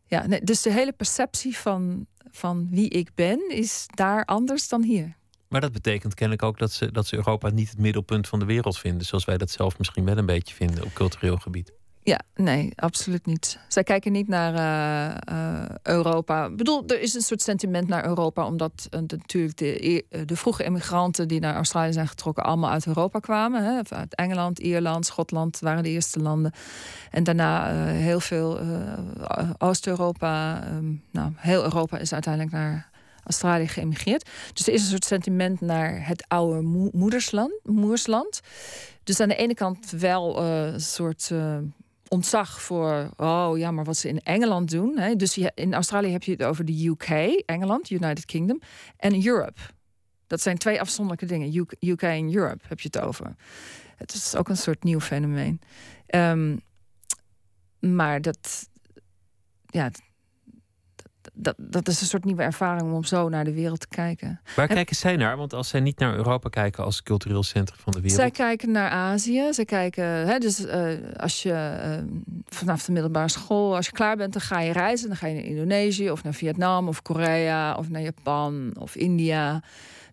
Ja, 0.07 0.27
dus 0.43 0.63
de 0.63 0.73
hele 0.73 0.93
perceptie 0.93 1.57
van, 1.57 2.07
van 2.31 2.69
wie 2.71 2.89
ik 2.89 3.15
ben 3.15 3.51
is 3.51 3.87
daar 3.95 4.25
anders 4.25 4.69
dan 4.69 4.83
hier. 4.83 5.17
Maar 5.49 5.61
dat 5.61 5.73
betekent 5.73 6.15
kennelijk 6.15 6.43
ook 6.43 6.59
dat 6.59 6.73
ze, 6.73 6.93
dat 6.93 7.07
ze 7.07 7.17
Europa 7.17 7.51
niet 7.51 7.71
het 7.71 7.79
middelpunt 7.79 8.29
van 8.29 8.39
de 8.39 8.45
wereld 8.45 8.79
vinden. 8.79 9.07
Zoals 9.07 9.25
wij 9.25 9.39
dat 9.39 9.51
zelf 9.51 9.79
misschien 9.79 10.05
wel 10.05 10.19
een 10.19 10.27
beetje 10.27 10.55
vinden 10.55 10.85
op 10.85 10.93
cultureel 10.93 11.37
gebied. 11.37 11.73
Ja, 12.05 12.21
nee, 12.35 12.73
absoluut 12.77 13.27
niet. 13.27 13.59
Zij 13.69 13.83
kijken 13.83 14.13
niet 14.13 14.29
naar 14.29 14.55
uh, 14.55 15.17
uh, 15.37 15.65
Europa. 15.83 16.47
Ik 16.47 16.57
bedoel, 16.57 16.85
er 16.87 17.01
is 17.01 17.15
een 17.15 17.21
soort 17.21 17.43
sentiment 17.43 17.89
naar 17.89 18.07
Europa, 18.07 18.47
omdat 18.47 18.87
de, 18.91 19.17
natuurlijk 19.17 19.57
de, 19.57 19.89
e-, 19.89 20.25
de 20.25 20.37
vroege 20.37 20.65
immigranten 20.65 21.29
die 21.29 21.41
naar 21.41 21.55
Australië 21.55 21.93
zijn 21.93 22.09
getrokken, 22.09 22.45
allemaal 22.45 22.71
uit 22.71 22.87
Europa 22.87 23.19
kwamen. 23.19 23.65
Hè? 23.65 23.81
Uit 23.97 24.15
Engeland, 24.15 24.59
Ierland, 24.59 25.07
Schotland 25.07 25.59
waren 25.59 25.83
de 25.83 25.89
eerste 25.89 26.21
landen. 26.21 26.53
En 27.11 27.25
daarna 27.25 27.87
heel 27.87 28.21
veel 28.21 28.61
Oost-Europa. 29.59 30.65
Um, 30.69 31.03
nou, 31.11 31.33
heel 31.37 31.63
Europa 31.63 31.99
is 31.99 32.13
uiteindelijk 32.13 32.55
naar 32.55 32.91
Australië 33.25 33.69
geëmigreerd. 33.69 34.31
Dus 34.53 34.67
er 34.67 34.73
is 34.73 34.83
een 34.83 34.89
soort 34.89 35.05
sentiment 35.05 35.61
naar 35.61 36.07
het 36.07 36.25
oude 36.29 36.61
moedersland. 36.93 37.53
moersland. 37.63 38.41
Dus 39.05 39.21
aan 39.21 39.29
de 39.29 39.37
ene 39.37 39.55
kant 39.55 39.91
wel 39.91 40.43
een 40.43 40.81
soort 40.81 41.31
ontzag 42.15 42.62
voor, 42.62 43.11
oh 43.17 43.59
ja, 43.59 43.71
maar 43.71 43.85
wat 43.85 43.97
ze 43.97 44.09
in 44.09 44.21
Engeland 44.21 44.71
doen. 44.71 44.99
Hè? 44.99 45.17
Dus 45.17 45.39
in 45.55 45.75
Australië 45.75 46.11
heb 46.11 46.23
je 46.23 46.33
het 46.33 46.43
over 46.43 46.65
de 46.65 46.87
UK, 46.87 47.09
Engeland, 47.47 47.91
United 47.91 48.25
Kingdom, 48.25 48.61
en 48.97 49.27
Europe. 49.27 49.61
Dat 50.27 50.41
zijn 50.41 50.59
twee 50.59 50.81
afzonderlijke 50.81 51.27
dingen. 51.27 51.67
UK 51.81 52.03
en 52.03 52.35
Europe 52.35 52.65
heb 52.69 52.81
je 52.81 52.89
het 52.93 53.03
over. 53.03 53.35
Het 53.97 54.15
is 54.15 54.37
ook 54.37 54.49
een 54.49 54.57
soort 54.57 54.85
nieuw 54.85 55.01
fenomeen. 55.01 55.61
Um, 56.15 56.61
maar 57.79 58.21
dat, 58.21 58.69
ja, 59.67 59.91
dat, 61.35 61.55
dat 61.59 61.89
is 61.89 62.01
een 62.01 62.07
soort 62.07 62.24
nieuwe 62.24 62.43
ervaring 62.43 62.93
om 62.93 63.05
zo 63.05 63.28
naar 63.28 63.45
de 63.45 63.53
wereld 63.53 63.80
te 63.80 63.89
kijken. 63.89 64.41
Waar 64.57 64.66
kijken 64.66 64.97
zij 64.97 65.16
naar? 65.16 65.37
Want 65.37 65.53
als 65.53 65.68
zij 65.68 65.80
niet 65.80 65.99
naar 65.99 66.14
Europa 66.14 66.49
kijken 66.49 66.85
als 66.85 67.03
cultureel 67.03 67.43
centrum 67.43 67.78
van 67.78 67.93
de 67.93 68.01
wereld. 68.01 68.20
Zij 68.20 68.30
kijken 68.30 68.70
naar 68.70 68.91
Azië. 68.91 69.49
Zij 69.51 69.64
kijken, 69.64 70.05
hè, 70.05 70.39
dus 70.39 70.61
uh, 70.61 70.89
als 71.16 71.43
je 71.43 71.51
uh, 71.51 72.32
vanaf 72.47 72.85
de 72.85 72.93
middelbare 72.93 73.28
school, 73.28 73.76
als 73.76 73.87
je 73.87 73.93
klaar 73.93 74.16
bent, 74.16 74.32
dan 74.32 74.43
ga 74.43 74.61
je 74.61 74.72
reizen. 74.72 75.09
Dan 75.09 75.16
ga 75.16 75.26
je 75.26 75.35
naar 75.35 75.45
Indonesië 75.45 76.11
of 76.11 76.22
naar 76.22 76.35
Vietnam 76.35 76.89
of 76.89 77.03
Korea 77.03 77.74
of 77.74 77.89
naar 77.89 78.03
Japan 78.03 78.74
of 78.78 78.95
India. 78.95 79.62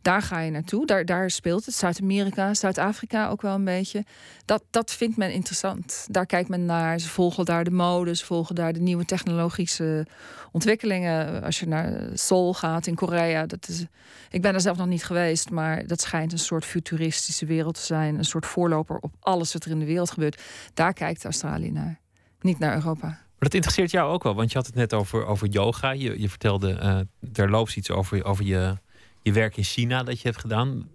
Daar 0.02 0.22
ga 0.22 0.40
je 0.40 0.52
naartoe. 0.52 0.86
Daar, 0.86 1.06
daar 1.06 1.32
speelt 1.32 1.66
het. 1.66 1.76
Zuid-Amerika, 1.76 2.54
Zuid-Afrika 2.54 3.30
ook 3.30 3.42
wel 3.42 3.56
een 3.56 3.64
beetje. 3.64 4.06
Dat, 4.46 4.64
dat 4.70 4.92
vindt 4.92 5.18
men 5.18 5.34
interessant. 5.34 6.08
Daar 6.10 6.26
kijkt 6.26 6.50
men 6.50 6.66
naar. 6.66 7.00
Ze 7.00 7.10
volgen 7.10 7.46
daar 7.46 7.64
de 7.64 7.72
mode, 7.72 8.16
ze 8.16 8.26
volgen 8.26 8.56
daar 8.56 8.74
de 8.74 8.80
nieuwe 8.80 9.06
technologische 9.06 10.06
ontwikkelingen. 10.52 11.44
Als 11.44 11.60
je 11.60 11.68
naar 11.68 12.10
Seoul 12.14 12.54
gaat 12.54 12.88
in 12.88 12.96
Korea. 12.96 13.46
Dat 13.46 13.68
is, 13.68 13.86
ik 14.30 14.42
ben 14.42 14.54
er 14.54 14.62
zelf 14.62 14.78
nog 14.78 14.88
niet 14.88 15.06
geweest, 15.06 15.50
maar 15.50 15.88
dat 15.88 16.02
schijnt 16.02 16.32
een 16.32 16.40
soort 16.40 16.66
futuristische 16.66 17.46
wereld 17.46 17.76
te 17.76 17.86
zijn. 17.86 18.18
Een 18.18 18.26
soort 18.26 18.46
voorloper 18.46 18.98
op 18.98 19.14
alles 19.20 19.54
wat 19.54 19.66
er 19.66 19.72
in 19.72 19.80
de 19.80 19.86
wereld 19.86 20.12
gebeurt. 20.12 20.42
Daar 20.74 20.94
kijkt 20.94 21.24
Australië 21.24 21.72
naar. 21.72 22.00
Niet 22.40 22.60
naar 22.60 22.76
Europa. 22.76 23.08
Maar 23.08 23.50
dat 23.50 23.54
interesseert 23.54 23.92
jou 23.92 24.12
ook 24.12 24.24
wel, 24.24 24.36
want 24.36 24.52
je 24.52 24.58
had 24.58 24.66
het 24.66 24.76
net 24.76 24.94
over, 24.94 25.26
over 25.26 25.48
yoga. 25.48 25.92
Je, 25.92 26.22
je 26.22 26.30
vertelde 26.30 26.80
uh, 26.84 27.00
terloops 27.32 27.76
iets 27.76 27.92
over, 27.92 28.24
over 28.24 28.46
je 28.46 28.78
je 29.22 29.32
werk 29.32 29.58
in 29.58 29.64
China 29.64 30.04
dat 30.04 30.22
je 30.22 30.28
hebt 30.28 30.40
gedaan. 30.40 30.90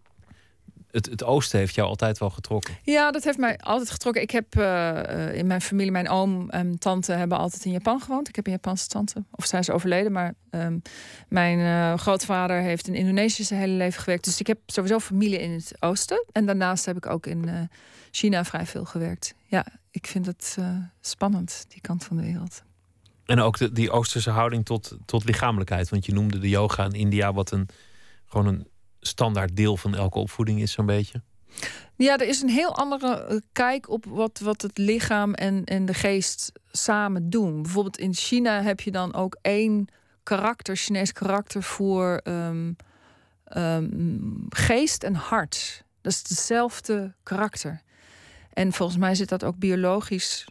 Het, 0.91 1.07
het, 1.07 1.25
oosten 1.25 1.59
heeft 1.59 1.75
jou 1.75 1.89
altijd 1.89 2.19
wel 2.19 2.31
getrokken. 2.31 2.77
Ja, 2.83 3.11
dat 3.11 3.25
heeft 3.25 3.39
mij 3.39 3.59
altijd 3.59 3.91
getrokken. 3.91 4.23
Ik 4.23 4.31
heb 4.31 4.55
uh, 4.59 5.35
in 5.35 5.47
mijn 5.47 5.61
familie, 5.61 5.91
mijn 5.91 6.09
oom 6.09 6.51
en 6.51 6.79
tante 6.79 7.13
hebben 7.13 7.39
altijd 7.39 7.65
in 7.65 7.73
Japan 7.73 8.01
gewoond. 8.01 8.29
Ik 8.29 8.37
heb 8.37 8.47
een 8.47 8.53
Japanse 8.53 8.89
tante, 8.89 9.25
of 9.31 9.47
zijn 9.47 9.65
ze 9.65 9.73
overleden, 9.73 10.13
maar 10.13 10.35
um, 10.51 10.83
mijn 11.29 11.59
uh, 11.59 11.99
grootvader 11.99 12.61
heeft 12.61 12.89
in 12.89 12.95
Indonesië 12.95 13.45
zijn 13.45 13.61
hele 13.61 13.73
leven 13.73 14.03
gewerkt. 14.03 14.25
Dus 14.25 14.41
ik 14.41 14.47
heb 14.47 14.59
sowieso 14.67 14.99
familie 14.99 15.39
in 15.39 15.51
het 15.51 15.75
oosten. 15.81 16.25
En 16.33 16.47
daarnaast 16.47 16.85
heb 16.85 16.97
ik 16.97 17.07
ook 17.07 17.27
in 17.27 17.71
China 18.11 18.45
vrij 18.45 18.67
veel 18.67 18.85
gewerkt. 18.85 19.35
Ja, 19.47 19.67
ik 19.91 20.07
vind 20.07 20.27
het 20.27 20.57
spannend, 21.01 21.65
die 21.69 21.81
kant 21.81 22.05
van 22.05 22.17
de 22.17 22.23
wereld. 22.23 22.63
En 23.27 23.41
ook 23.41 23.59
de, 23.59 23.73
die 23.73 23.91
oosterse 23.91 24.31
houding 24.31 24.65
tot, 24.65 24.97
tot 25.05 25.25
lichamelijkheid. 25.25 25.89
Want 25.89 26.07
je 26.07 26.13
noemde 26.13 26.39
de 26.39 26.49
yoga 26.49 26.85
in 26.85 26.93
India 26.93 27.33
wat 27.33 27.51
een 27.51 27.69
gewoon 28.27 28.47
een 28.47 28.69
standaard 29.01 29.57
deel 29.57 29.77
van 29.77 29.95
elke 29.95 30.19
opvoeding 30.19 30.61
is, 30.61 30.73
zo'n 30.73 30.87
beetje? 30.87 31.23
Ja, 31.97 32.19
er 32.19 32.29
is 32.29 32.43
een 32.43 32.49
heel 32.49 32.77
andere 32.77 33.25
eh, 33.25 33.37
kijk 33.53 33.89
op 33.89 34.05
wat, 34.05 34.39
wat 34.39 34.63
het 34.63 34.79
lichaam 34.79 35.35
en, 35.35 35.65
en 35.65 35.87
de 35.87 35.95
geest 35.95 36.53
samen 36.71 37.31
doen. 37.31 37.63
Bijvoorbeeld 37.63 37.99
in 37.99 38.15
China 38.15 38.63
heb 38.63 38.81
je 38.81 38.91
dan 38.91 39.15
ook 39.15 39.37
één 39.43 39.89
karakter, 40.23 40.77
Chinees 40.77 41.13
karakter 41.13 41.63
voor 41.63 42.21
um, 42.25 42.77
um, 43.57 44.47
geest 44.49 45.03
en 45.03 45.15
hart. 45.15 45.85
Dat 46.01 46.13
is 46.13 46.19
hetzelfde 46.19 47.15
karakter. 47.23 47.83
En 48.53 48.73
volgens 48.73 48.99
mij 48.99 49.15
zit 49.15 49.29
dat 49.29 49.45
ook 49.45 49.59
biologisch 49.59 50.47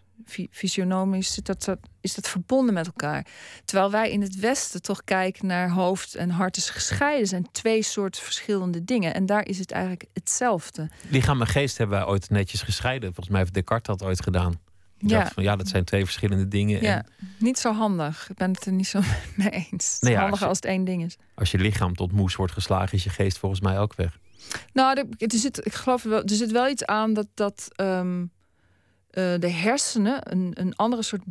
fysionomisch 0.51 1.36
dat, 1.36 1.76
is 2.01 2.13
dat 2.15 2.28
verbonden 2.30 2.73
met 2.73 2.86
elkaar. 2.86 3.26
Terwijl 3.65 3.91
wij 3.91 4.11
in 4.11 4.21
het 4.21 4.36
Westen 4.39 4.82
toch 4.82 5.03
kijken 5.03 5.47
naar 5.47 5.69
hoofd 5.69 6.15
en 6.15 6.30
hart 6.30 6.57
is 6.57 6.69
gescheiden. 6.69 7.28
zijn 7.28 7.47
twee 7.51 7.82
soorten 7.84 8.21
verschillende 8.23 8.84
dingen. 8.84 9.13
En 9.13 9.26
daar 9.26 9.45
is 9.47 9.59
het 9.59 9.71
eigenlijk 9.71 10.05
hetzelfde. 10.13 10.89
Lichaam 11.09 11.41
en 11.41 11.47
geest 11.47 11.78
hebben 11.78 11.97
wij 11.97 12.07
ooit 12.07 12.30
netjes 12.30 12.61
gescheiden. 12.61 13.07
Volgens 13.07 13.30
mij 13.30 13.39
heeft 13.39 13.53
Descartes 13.53 13.97
dat 13.97 14.07
ooit 14.07 14.21
gedaan. 14.23 14.59
Ja. 14.97 15.28
van 15.34 15.43
ja, 15.43 15.55
dat 15.55 15.67
zijn 15.67 15.84
twee 15.84 16.03
verschillende 16.03 16.47
dingen. 16.47 16.82
Ja, 16.82 16.95
En 16.97 17.05
niet 17.39 17.59
zo 17.59 17.73
handig. 17.73 18.30
Ik 18.30 18.36
ben 18.38 18.51
het 18.51 18.65
er 18.65 18.71
niet 18.71 18.88
zo 18.88 18.99
mee 19.36 19.49
eens. 19.49 19.65
Het 19.69 19.82
is 19.82 19.97
Nee, 19.99 20.11
ja, 20.11 20.17
als 20.19 20.23
handiger 20.30 20.43
je- 20.43 20.47
als 20.49 20.57
het 20.57 20.65
één 20.65 20.84
ding 20.84 21.03
is. 21.05 21.17
als 21.36 21.51
je 21.51 21.57
lichaam 21.57 21.95
tot 21.95 22.11
moes 22.11 22.36
wordt 22.36 22.53
geslagen, 22.53 22.97
is 22.97 23.03
je 23.03 23.09
geest 23.09 23.38
volgens 23.38 23.61
mij 23.61 23.80
ook 23.80 23.95
weg. 23.95 24.19
Nou, 24.73 24.97
er, 24.99 25.05
er 25.28 25.38
zit, 25.38 25.65
ik 25.65 25.73
geloof 25.73 26.03
wel, 26.03 26.23
er 26.23 26.30
zit 26.36 26.51
wel 26.51 26.67
iets 26.69 26.86
aan 26.86 27.13
dat, 27.13 27.28
dat 27.34 27.67
ehm, 27.76 28.21
eh, 28.21 28.28
de 29.16 29.49
hersenen 29.49 30.32
een, 30.32 30.51
een 30.53 30.76
andere 30.76 31.01
soort 31.03 31.22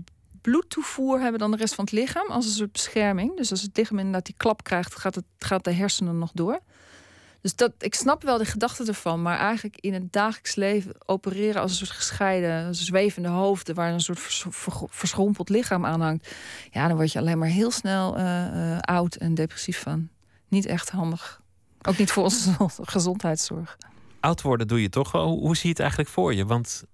bloedtoevoer 0.40 1.20
hebben 1.20 1.40
dan 1.40 1.50
de 1.50 1.56
rest 1.56 1.74
van 1.74 1.84
het 1.84 1.92
lichaam. 1.92 2.30
Als 2.30 2.46
een 2.46 2.52
soort 2.52 2.72
bescherming. 2.72 3.36
Dus 3.36 3.50
als 3.50 3.62
het 3.62 3.76
lichaam 3.76 3.98
inderdaad 3.98 4.26
die 4.26 4.34
klap 4.36 4.64
krijgt, 4.64 4.98
gaat, 4.98 5.14
het, 5.14 5.24
gaat 5.38 5.64
de 5.64 5.72
hersenen 5.72 6.18
nog 6.18 6.30
door. 6.34 6.60
Dus 7.40 7.56
dat, 7.56 7.72
ik 7.78 7.94
snap 7.94 8.22
wel 8.22 8.38
de 8.38 8.44
gedachte 8.44 8.84
ervan, 8.84 9.22
maar 9.22 9.38
eigenlijk 9.38 9.76
in 9.80 9.94
het 9.94 10.12
dagelijks 10.12 10.54
leven 10.54 10.92
opereren 11.06 11.60
als 11.60 11.70
een 11.70 11.86
soort 11.86 11.98
gescheiden, 11.98 12.74
zwevende 12.74 13.28
hoofden 13.28 13.74
waar 13.74 13.92
een 13.92 14.00
soort 14.00 14.20
vers- 14.20 14.44
ver- 14.48 14.86
verschrompeld 14.88 15.48
lichaam 15.48 15.84
aan 15.86 16.00
hangt. 16.00 16.34
Ja, 16.70 16.88
dan 16.88 16.96
word 16.96 17.12
je 17.12 17.18
alleen 17.18 17.38
maar 17.38 17.48
heel 17.48 17.70
snel 17.70 18.16
eh, 18.16 18.72
eh, 18.72 18.78
oud 18.80 19.14
en 19.14 19.34
depressief 19.34 19.80
van. 19.80 20.08
Niet 20.48 20.66
echt 20.66 20.90
handig. 20.90 21.40
Ook 21.82 21.98
niet 21.98 22.10
voor 22.12 22.22
onze 22.22 22.50
gezondheidszorg. 22.94 23.78
Oud 24.20 24.42
worden 24.42 24.68
doe 24.68 24.82
je 24.82 24.88
toch 24.88 25.12
hoe 25.12 25.56
zie 25.56 25.62
je 25.62 25.68
het 25.68 25.80
eigenlijk 25.80 26.10
voor 26.10 26.34
je? 26.34 26.46
Want 26.46 26.84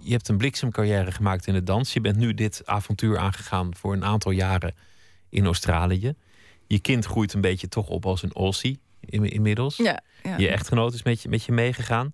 je 0.00 0.10
hebt 0.12 0.28
een 0.28 0.36
bliksemcarrière 0.36 1.12
gemaakt 1.12 1.46
in 1.46 1.54
de 1.54 1.62
dans. 1.62 1.92
Je 1.92 2.00
bent 2.00 2.16
nu 2.16 2.34
dit 2.34 2.62
avontuur 2.66 3.18
aangegaan 3.18 3.76
voor 3.76 3.92
een 3.92 4.04
aantal 4.04 4.30
jaren 4.32 4.74
in 5.28 5.44
Australië. 5.44 6.14
Je 6.66 6.78
kind 6.78 7.04
groeit 7.04 7.32
een 7.32 7.40
beetje 7.40 7.68
toch 7.68 7.88
op 7.88 8.06
als 8.06 8.22
een 8.22 8.32
Aussie 8.32 8.80
in- 9.00 9.30
inmiddels. 9.30 9.76
Ja, 9.76 10.00
ja. 10.22 10.36
Je 10.36 10.48
echtgenoot 10.48 10.94
is 10.94 11.02
met 11.02 11.22
je, 11.22 11.28
met 11.28 11.44
je 11.44 11.52
meegegaan. 11.52 12.12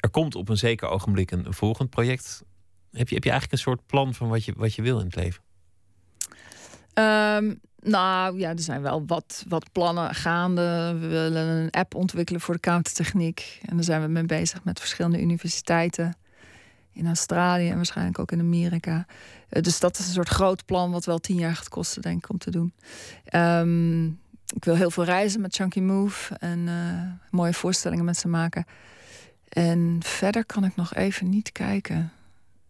Er 0.00 0.10
komt 0.10 0.34
op 0.34 0.48
een 0.48 0.56
zeker 0.58 0.88
ogenblik 0.88 1.30
een, 1.30 1.46
een 1.46 1.54
volgend 1.54 1.90
project. 1.90 2.44
Heb 2.92 3.08
je, 3.08 3.14
heb 3.14 3.24
je 3.24 3.30
eigenlijk 3.30 3.52
een 3.52 3.58
soort 3.72 3.86
plan 3.86 4.14
van 4.14 4.28
wat 4.28 4.44
je, 4.44 4.52
wat 4.56 4.74
je 4.74 4.82
wil 4.82 4.98
in 4.98 5.04
het 5.06 5.16
leven? 5.16 5.42
Ehm, 6.94 7.54
nou 7.80 8.38
ja, 8.38 8.50
er 8.50 8.60
zijn 8.60 8.82
wel 8.82 9.06
wat, 9.06 9.44
wat 9.48 9.72
plannen 9.72 10.14
gaande. 10.14 10.96
We 11.00 11.06
willen 11.06 11.48
een 11.48 11.70
app 11.70 11.94
ontwikkelen 11.94 12.40
voor 12.40 12.54
de 12.54 12.60
countertechniek. 12.60 13.60
En 13.64 13.74
daar 13.76 13.84
zijn 13.84 14.02
we 14.02 14.08
mee 14.08 14.24
bezig 14.24 14.64
met 14.64 14.80
verschillende 14.80 15.20
universiteiten. 15.20 16.16
In 16.92 17.06
Australië 17.06 17.68
en 17.68 17.76
waarschijnlijk 17.76 18.18
ook 18.18 18.32
in 18.32 18.40
Amerika. 18.40 19.06
Eh, 19.48 19.62
dus 19.62 19.80
dat 19.80 19.98
is 19.98 20.06
een 20.06 20.12
soort 20.12 20.28
groot 20.28 20.64
plan 20.64 20.90
wat 20.90 21.04
wel 21.04 21.18
tien 21.18 21.38
jaar 21.38 21.56
gaat 21.56 21.68
kosten, 21.68 22.02
denk 22.02 22.24
ik, 22.24 22.30
om 22.30 22.38
te 22.38 22.50
doen. 22.50 22.72
Ehm, 23.24 24.06
ik 24.54 24.64
wil 24.64 24.74
heel 24.74 24.90
veel 24.90 25.04
reizen 25.04 25.40
met 25.40 25.54
Chunky 25.54 25.80
Move 25.80 26.34
en 26.34 26.68
eh, 26.68 27.30
mooie 27.30 27.54
voorstellingen 27.54 28.04
met 28.04 28.16
ze 28.16 28.28
maken. 28.28 28.66
En 29.48 29.98
verder 30.00 30.46
kan 30.46 30.64
ik 30.64 30.76
nog 30.76 30.94
even 30.94 31.28
niet 31.28 31.52
kijken. 31.52 32.12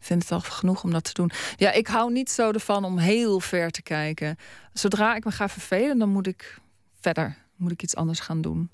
Vind 0.03 0.23
het 0.23 0.33
al 0.33 0.41
genoeg 0.41 0.83
om 0.83 0.91
dat 0.91 1.05
te 1.05 1.13
doen. 1.13 1.31
Ja, 1.57 1.73
ik 1.73 1.87
hou 1.87 2.13
niet 2.13 2.31
zo 2.31 2.51
ervan 2.51 2.85
om 2.85 2.99
heel 2.99 3.41
ver 3.41 3.71
te 3.71 3.83
kijken. 3.83 4.37
Zodra 4.73 5.15
ik 5.15 5.25
me 5.25 5.31
ga 5.31 5.49
vervelen, 5.49 5.99
dan 5.99 6.09
moet 6.09 6.27
ik 6.27 6.59
verder. 7.01 7.37
Moet 7.57 7.71
ik 7.73 7.83
iets 7.83 7.97
anders 7.97 8.21
gaan 8.21 8.41
doen. 8.41 8.71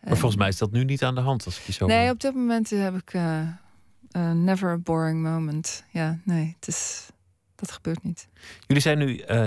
Maar 0.00 0.16
volgens 0.16 0.36
mij 0.40 0.48
is 0.48 0.58
dat 0.58 0.70
nu 0.72 0.84
niet 0.84 1.02
aan 1.04 1.14
de 1.14 1.20
hand 1.20 1.44
als 1.44 1.58
ik 1.58 1.64
je 1.64 1.72
zo 1.72 1.86
Nee, 1.86 2.10
op 2.10 2.20
dit 2.20 2.34
moment 2.34 2.70
heb 2.70 2.94
ik 2.96 3.14
eh, 3.14 3.48
never 4.32 4.70
a 4.70 4.78
boring 4.78 5.22
moment. 5.22 5.84
Ja, 5.90 6.18
nee, 6.24 6.52
het 6.58 6.68
is, 6.68 7.08
dat 7.54 7.72
gebeurt 7.72 8.02
niet. 8.02 8.28
Jullie 8.66 8.82
zijn 8.82 8.98
nu 8.98 9.16
eh, 9.18 9.44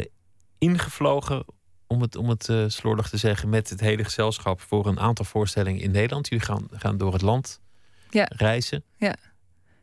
ingevlogen, 0.57 1.45
om 1.87 2.01
het, 2.01 2.15
om 2.15 2.29
het 2.29 2.49
slordig 2.67 3.09
te 3.09 3.17
zeggen, 3.17 3.49
met 3.49 3.69
het 3.69 3.79
hele 3.79 4.03
gezelschap 4.03 4.61
voor 4.61 4.85
een 4.87 4.99
aantal 4.99 5.25
voorstellingen 5.25 5.81
in 5.81 5.91
Nederland. 5.91 6.27
Jullie 6.29 6.45
gaan, 6.45 6.67
gaan 6.71 6.97
door 6.97 7.13
het 7.13 7.21
land 7.21 7.61
Ja. 8.09 8.25
reizen. 8.29 8.83
Ja, 8.97 9.15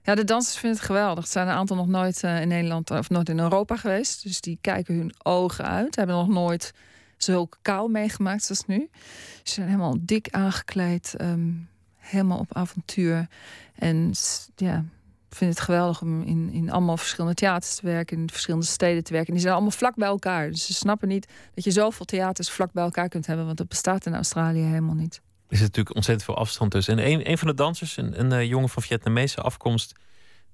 de 0.03 0.25
dansers 0.25 0.59
vinden 0.59 0.79
het 0.79 0.87
geweldig. 0.87 1.25
Er 1.25 1.31
zijn 1.31 1.49
een 1.49 1.55
aantal 1.55 1.77
nog 1.77 1.87
nooit 1.87 2.23
eh, 2.23 2.41
in 2.41 2.49
Nederland 2.49 2.91
of 2.91 3.11
nooit 3.11 3.29
in 3.29 3.39
Europa 3.39 3.77
geweest. 3.77 4.23
Dus 4.23 4.41
die 4.41 4.59
kijken 4.61 4.95
hun 4.95 5.15
ogen 5.23 5.65
uit. 5.65 5.97
Hebben 5.97 6.17
nog 6.17 6.29
nooit 6.29 6.73
zulke 7.17 7.57
kou 7.63 7.91
meegemaakt 7.91 8.45
zoals 8.45 8.67
nu. 8.67 8.91
Ze 9.43 9.53
zijn 9.53 9.67
helemaal 9.67 9.97
dik 10.01 10.29
aangekleed. 10.31 11.15
ehm, 11.17 11.51
helemaal 11.99 12.39
op 12.39 12.57
avontuur. 12.57 13.29
En 13.75 14.13
ja, 14.57 14.85
vinden 15.29 15.57
het 15.57 15.61
geweldig 15.61 16.03
om 16.03 16.23
in, 16.23 16.51
in 16.53 16.71
allemaal 16.71 16.97
verschillende 16.97 17.35
theaters 17.35 17.75
te 17.75 17.87
werken. 17.87 18.19
In 18.19 18.31
verschillende 18.31 18.67
steden 18.67 19.05
te 19.05 19.13
werken. 19.13 19.29
En 19.29 19.35
die 19.35 19.43
zijn 19.43 19.55
allemaal 19.55 19.77
vlak 19.77 19.95
bij 19.95 20.09
elkaar. 20.09 20.51
Dus 20.51 20.67
ze 20.67 20.75
snappen 20.75 21.09
niet 21.09 21.29
dat 21.55 21.65
je 21.65 21.71
zoveel 21.71 22.05
theaters 22.05 22.51
vlak 22.51 22.73
bij 22.73 22.85
elkaar 22.85 23.09
kunt 23.09 23.27
hebben. 23.27 23.47
Want 23.47 23.59
dat 23.59 23.69
bestaat 23.69 24.07
in 24.07 24.15
Australië 24.15 24.63
helemaal 24.63 24.95
niet. 24.95 25.21
Er 25.53 25.59
zit 25.59 25.67
natuurlijk 25.67 25.97
ontzettend 25.97 26.27
veel 26.27 26.37
afstand 26.37 26.71
tussen. 26.71 26.99
En 26.99 27.11
een, 27.11 27.31
een 27.31 27.39
van 27.39 27.49
de 27.49 27.55
dansers, 27.55 27.97
een, 27.97 28.21
een 28.21 28.33
eh, 28.33 28.49
jongen 28.49 28.69
van 28.69 28.83
Vietnamese 28.83 29.41
afkomst, 29.41 29.95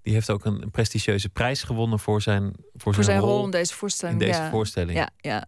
die 0.02 0.12
heeft 0.12 0.30
ook 0.30 0.44
een, 0.44 0.70
prestigieuze 0.70 1.28
prijs 1.28 1.62
gewonnen 1.62 1.98
voor 1.98 2.22
zijn, 2.22 2.52
voor, 2.74 2.94
Voor 2.94 3.04
zijn 3.04 3.20
rol 3.20 3.44
in 3.44 3.50
deze 3.50 3.74
voorstelling. 3.74 4.20
in 4.20 4.26
deze 4.26 4.40
ja. 4.40 4.50
voorstelling. 4.50 4.98
Ja, 4.98 5.10
ja. 5.20 5.46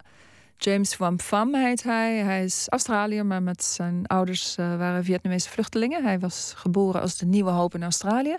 James 0.56 0.96
Wam 0.96 1.20
Pham 1.20 1.54
heet 1.54 1.82
hij. 1.82 2.16
Hij 2.16 2.44
is 2.44 2.66
Australiër, 2.68 3.26
maar 3.26 3.42
met 3.42 3.64
zijn 3.64 4.06
ouders 4.06 4.56
eh, 4.56 4.76
waren 4.76 5.04
Vietnamese 5.04 5.48
vluchtelingen. 5.48 6.04
Hij 6.04 6.18
was 6.18 6.52
geboren 6.56 7.00
als 7.00 7.16
de 7.16 7.26
nieuwe 7.26 7.50
hoop 7.50 7.74
in 7.74 7.82
Australië. 7.82 8.36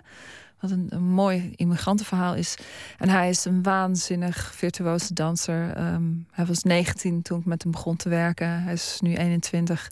Wat 0.60 0.70
een, 0.70 0.86
een 0.88 1.08
mooi 1.08 1.52
immigrantenverhaal 1.56 2.34
is. 2.34 2.56
En 2.98 3.08
hij 3.08 3.28
is 3.28 3.44
een 3.44 3.62
waanzinnig 3.62 4.54
virtuoze 4.54 5.14
danser. 5.14 5.72
Ehm, 5.74 6.02
hij 6.30 6.46
was 6.46 6.62
19 6.62 7.22
toen 7.22 7.38
ik 7.38 7.44
met 7.44 7.62
hem 7.62 7.72
begon 7.72 7.96
te 7.96 8.08
werken. 8.08 8.62
Hij 8.62 8.72
is 8.72 8.98
nu 9.00 9.16
21. 9.16 9.88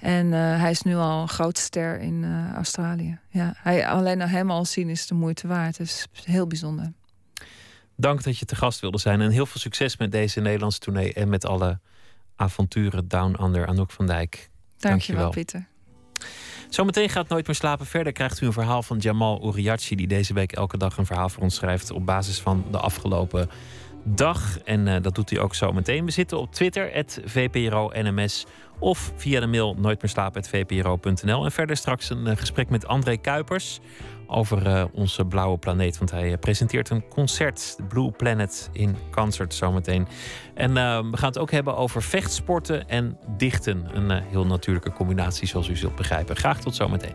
En 0.00 0.32
eh, 0.32 0.60
hij 0.60 0.70
is 0.70 0.82
nu 0.82 0.94
al 0.94 1.22
een 1.22 1.28
grote 1.28 1.60
ster 1.60 2.00
in 2.00 2.24
eh, 2.24 2.54
Australië. 2.54 3.18
Ja, 3.28 3.54
hij, 3.56 3.88
alleen 3.88 4.18
naar 4.18 4.30
hem 4.30 4.50
al 4.50 4.64
zien 4.64 4.88
is 4.88 5.06
de 5.06 5.14
moeite 5.14 5.46
waard. 5.46 5.78
Het 5.78 5.86
is 5.86 6.06
heel 6.24 6.46
bijzonder. 6.46 6.92
Dank 7.96 8.22
dat 8.22 8.38
je 8.38 8.44
te 8.44 8.56
gast 8.56 8.80
wilde 8.80 8.98
zijn 8.98 9.20
en 9.20 9.30
heel 9.30 9.46
veel 9.46 9.60
succes 9.60 9.96
met 9.96 10.12
deze 10.12 10.40
Nederlandse 10.40 10.78
tournee 10.78 11.12
en 11.12 11.28
met 11.28 11.46
alle 11.46 11.78
avonturen 12.36 13.08
Down 13.08 13.42
Under 13.42 13.66
Anouk 13.66 13.90
van 13.90 14.06
Dijk. 14.06 14.50
Dankjewel, 14.78 15.22
Dankjewel. 15.22 15.30
Pieter. 15.30 15.68
Zometeen 16.68 17.08
gaat 17.08 17.28
Nooit 17.28 17.46
meer 17.46 17.56
slapen 17.56 17.86
verder. 17.86 18.12
Krijgt 18.12 18.40
u 18.40 18.46
een 18.46 18.52
verhaal 18.52 18.82
van 18.82 18.98
Jamal 18.98 19.46
Uriachi, 19.46 19.96
die 19.96 20.06
deze 20.06 20.34
week 20.34 20.52
elke 20.52 20.78
dag 20.78 20.96
een 20.96 21.06
verhaal 21.06 21.28
voor 21.28 21.42
ons 21.42 21.54
schrijft 21.54 21.90
op 21.90 22.06
basis 22.06 22.40
van 22.40 22.64
de 22.70 22.78
afgelopen 22.78 23.50
dag. 24.04 24.58
En 24.58 24.88
eh, 24.88 25.02
dat 25.02 25.14
doet 25.14 25.30
hij 25.30 25.38
ook 25.38 25.54
zo 25.54 25.72
meteen. 25.72 26.04
We 26.04 26.10
zitten 26.10 26.38
op 26.38 26.52
Twitter, 26.52 27.04
VPRO-NMS. 27.24 28.46
Of 28.80 29.12
via 29.16 29.40
de 29.40 29.46
mail 29.46 29.76
nooitmeerslapen.vpro.nl. 29.78 31.44
En 31.44 31.52
verder 31.52 31.76
straks 31.76 32.10
een 32.10 32.26
eh, 32.26 32.36
gesprek 32.36 32.70
met 32.70 32.86
André 32.86 33.16
Kuipers 33.16 33.80
over 34.26 34.66
eh, 34.66 34.84
onze 34.92 35.24
blauwe 35.24 35.58
planeet. 35.58 35.98
Want 35.98 36.10
hij 36.10 36.32
eh, 36.32 36.38
presenteert 36.38 36.90
een 36.90 37.08
concert, 37.08 37.74
de 37.76 37.82
Blue 37.82 38.10
Planet 38.10 38.70
in 38.72 38.96
Concert 39.10 39.54
zometeen. 39.54 40.06
En 40.54 40.72
we 41.10 41.16
gaan 41.16 41.28
het 41.28 41.38
ook 41.38 41.50
hebben 41.50 41.76
over 41.76 42.02
vechtsporten 42.02 42.88
en 42.88 43.18
dichten. 43.36 43.88
Een 43.92 44.10
heel 44.10 44.46
natuurlijke 44.46 44.92
combinatie, 44.92 45.48
zoals 45.48 45.68
u 45.68 45.76
zult 45.76 45.96
begrijpen. 45.96 46.36
Graag 46.36 46.60
tot 46.60 46.74
zometeen. 46.74 47.14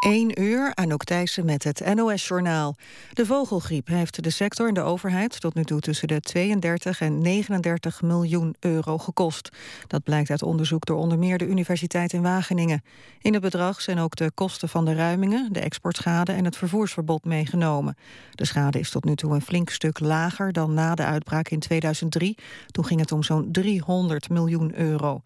1 0.00 0.42
uur, 0.42 0.74
Anouk 0.74 1.04
Thijssen 1.04 1.44
met 1.44 1.64
het 1.64 1.94
NOS-journaal. 1.94 2.76
De 3.12 3.26
vogelgriep 3.26 3.86
heeft 3.86 4.22
de 4.22 4.30
sector 4.30 4.68
en 4.68 4.74
de 4.74 4.80
overheid 4.80 5.40
tot 5.40 5.54
nu 5.54 5.64
toe 5.64 5.80
tussen 5.80 6.08
de 6.08 6.20
32 6.20 7.00
en 7.00 7.20
39 7.22 8.02
miljoen 8.02 8.54
euro 8.60 8.98
gekost. 8.98 9.48
Dat 9.86 10.02
blijkt 10.02 10.30
uit 10.30 10.42
onderzoek 10.42 10.86
door 10.86 10.96
onder 10.96 11.18
meer 11.18 11.38
de 11.38 11.46
Universiteit 11.46 12.12
in 12.12 12.22
Wageningen. 12.22 12.82
In 13.20 13.32
het 13.32 13.42
bedrag 13.42 13.80
zijn 13.80 13.98
ook 13.98 14.16
de 14.16 14.30
kosten 14.34 14.68
van 14.68 14.84
de 14.84 14.94
ruimingen, 14.94 15.52
de 15.52 15.60
exportschade 15.60 16.32
en 16.32 16.44
het 16.44 16.56
vervoersverbod 16.56 17.24
meegenomen. 17.24 17.96
De 18.30 18.44
schade 18.44 18.78
is 18.78 18.90
tot 18.90 19.04
nu 19.04 19.14
toe 19.14 19.34
een 19.34 19.42
flink 19.42 19.70
stuk 19.70 20.00
lager 20.00 20.52
dan 20.52 20.74
na 20.74 20.94
de 20.94 21.04
uitbraak 21.04 21.48
in 21.48 21.60
2003. 21.60 22.36
Toen 22.66 22.84
ging 22.84 23.00
het 23.00 23.12
om 23.12 23.22
zo'n 23.22 23.52
300 23.52 24.28
miljoen 24.28 24.78
euro. 24.78 25.22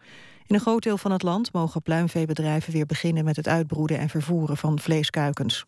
In 0.47 0.55
een 0.55 0.61
groot 0.61 0.83
deel 0.83 0.97
van 0.97 1.11
het 1.11 1.23
land 1.23 1.53
mogen 1.53 1.81
pluimveebedrijven 1.81 2.73
weer 2.73 2.85
beginnen 2.85 3.23
met 3.23 3.35
het 3.35 3.47
uitbroeden 3.47 3.99
en 3.99 4.09
vervoeren 4.09 4.57
van 4.57 4.79
vleeskuikens. 4.79 5.65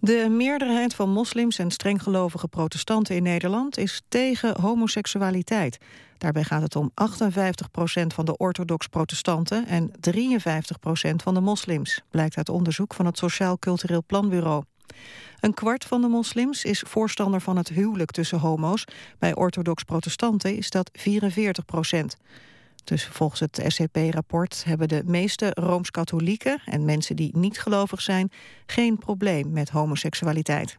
De 0.00 0.28
meerderheid 0.30 0.94
van 0.94 1.10
moslims 1.10 1.58
en 1.58 1.70
strenggelovige 1.70 2.48
protestanten 2.48 3.16
in 3.16 3.22
Nederland 3.22 3.78
is 3.78 4.02
tegen 4.08 4.60
homoseksualiteit. 4.60 5.78
Daarbij 6.18 6.44
gaat 6.44 6.62
het 6.62 6.76
om 6.76 6.90
58 6.94 7.70
procent 7.70 8.14
van 8.14 8.24
de 8.24 8.36
orthodox 8.36 8.86
protestanten 8.86 9.66
en 9.66 9.90
53 10.00 10.78
procent 10.78 11.22
van 11.22 11.34
de 11.34 11.40
moslims, 11.40 12.00
blijkt 12.10 12.36
uit 12.36 12.48
onderzoek 12.48 12.94
van 12.94 13.06
het 13.06 13.18
Sociaal 13.18 13.58
Cultureel 13.58 14.02
Planbureau. 14.06 14.64
Een 15.40 15.54
kwart 15.54 15.84
van 15.84 16.00
de 16.00 16.08
moslims 16.08 16.64
is 16.64 16.84
voorstander 16.86 17.40
van 17.40 17.56
het 17.56 17.68
huwelijk 17.68 18.10
tussen 18.10 18.38
homo's. 18.38 18.84
Bij 19.18 19.34
orthodox 19.34 19.82
protestanten 19.82 20.56
is 20.56 20.70
dat 20.70 20.90
44 20.92 21.64
procent. 21.64 22.16
Dus 22.84 23.06
volgens 23.06 23.40
het 23.40 23.62
SCP-rapport 23.66 24.64
hebben 24.64 24.88
de 24.88 25.02
meeste 25.04 25.50
Rooms-Katholieken... 25.54 26.62
en 26.64 26.84
mensen 26.84 27.16
die 27.16 27.36
niet 27.36 27.60
gelovig 27.60 28.00
zijn, 28.00 28.30
geen 28.66 28.98
probleem 28.98 29.52
met 29.52 29.68
homoseksualiteit. 29.68 30.76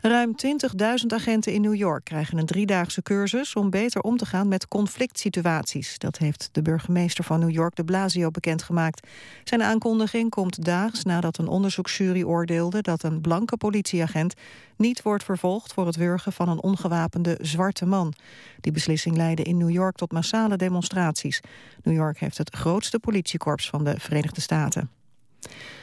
Ruim 0.00 0.34
20.000 0.34 1.06
agenten 1.06 1.52
in 1.52 1.60
New 1.60 1.74
York 1.74 2.04
krijgen 2.04 2.38
een 2.38 2.46
driedaagse 2.46 3.02
cursus... 3.02 3.54
om 3.54 3.70
beter 3.70 4.00
om 4.00 4.16
te 4.16 4.26
gaan 4.26 4.48
met 4.48 4.68
conflict 4.68 5.18
situaties. 5.18 5.98
Dat 5.98 6.18
heeft 6.18 6.48
de 6.52 6.62
burgemeester 6.62 7.24
van 7.24 7.40
New 7.40 7.50
York 7.50 7.74
de 7.74 7.84
Blasio 7.84 8.30
bekendgemaakt. 8.30 9.06
Zijn 9.44 9.62
aankondiging 9.62 10.30
komt 10.30 10.64
daags 10.64 11.02
nadat 11.04 11.38
een 11.38 11.48
onderzoeksjury 11.48 12.22
oordeelde... 12.22 12.80
dat 12.80 13.02
een 13.02 13.20
blanke 13.20 13.56
politieagent 13.56 14.34
niet 14.76 15.02
wordt 15.02 15.24
vervolgd... 15.24 15.72
voor 15.72 15.86
het 15.86 15.96
wurgen 15.96 16.32
van 16.32 16.48
een 16.48 16.62
ongewapende 16.62 17.38
zwarte 17.40 17.86
man. 17.86 18.12
Die 18.60 18.72
beslissing 18.72 19.16
leidde 19.16 19.42
in 19.42 19.56
New 19.56 19.70
York 19.70 19.96
tot 19.96 20.12
massale 20.12 20.56
demonstraties. 20.56 21.40
New 21.82 21.94
York 21.94 22.18
heeft 22.18 22.38
het 22.38 22.54
grootste 22.54 22.98
politiekorps 22.98 23.68
van 23.68 23.84
de 23.84 23.94
Verenigde 23.98 24.40
Staten. 24.40 24.90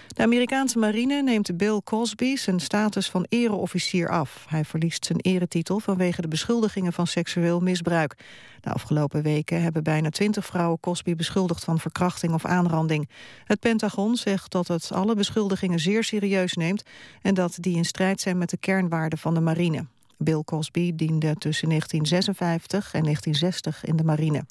De 0.08 0.22
Amerikaanse 0.22 0.80
marine 0.80 1.22
neemt 1.22 1.58
Bill 1.58 1.82
Cosby 1.84 2.36
zijn 2.36 2.60
status 2.60 3.10
van 3.10 3.26
ereofficier 3.30 4.10
af. 4.10 4.46
Hij 4.50 4.66
verliest 4.66 5.06
zijn 5.06 5.20
eretitel 5.20 5.80
vanwege 5.80 6.22
de 6.22 6.28
beschuldigingen 6.28 6.94
van 6.94 7.08
seksueel 7.08 7.60
misbruik. 7.60 8.16
De 8.62 8.70
afgelopen 8.70 9.22
weken 9.22 9.62
hebben 9.62 9.84
bijna 9.84 10.10
twintig 10.10 10.46
vrouwen 10.46 10.80
Cosby 10.80 11.16
beschuldigd 11.16 11.64
van 11.64 11.80
verkrachting 11.80 12.34
of 12.34 12.46
aanranding. 12.46 13.10
Het 13.44 13.60
Pentagon 13.60 14.16
zegt 14.16 14.52
dat 14.52 14.68
het 14.68 14.92
alle 14.92 15.16
beschuldigingen 15.16 15.80
zeer 15.80 16.04
serieus 16.04 16.54
neemt... 16.54 16.84
en 17.22 17.34
dat 17.34 17.58
die 17.60 17.76
in 17.76 17.86
strijd 17.86 18.22
zijn 18.22 18.38
met 18.38 18.50
de 18.50 18.58
kernwaarden 18.58 19.20
van 19.20 19.34
de 19.34 19.42
marine. 19.42 19.86
Bill 20.18 20.42
Cosby 20.44 20.96
diende 20.96 21.36
tussen 21.36 21.70
1956 21.70 22.94
en 22.94 23.04
1960 23.04 23.86
in 23.86 23.96
de 23.96 24.04
marine. 24.04 24.46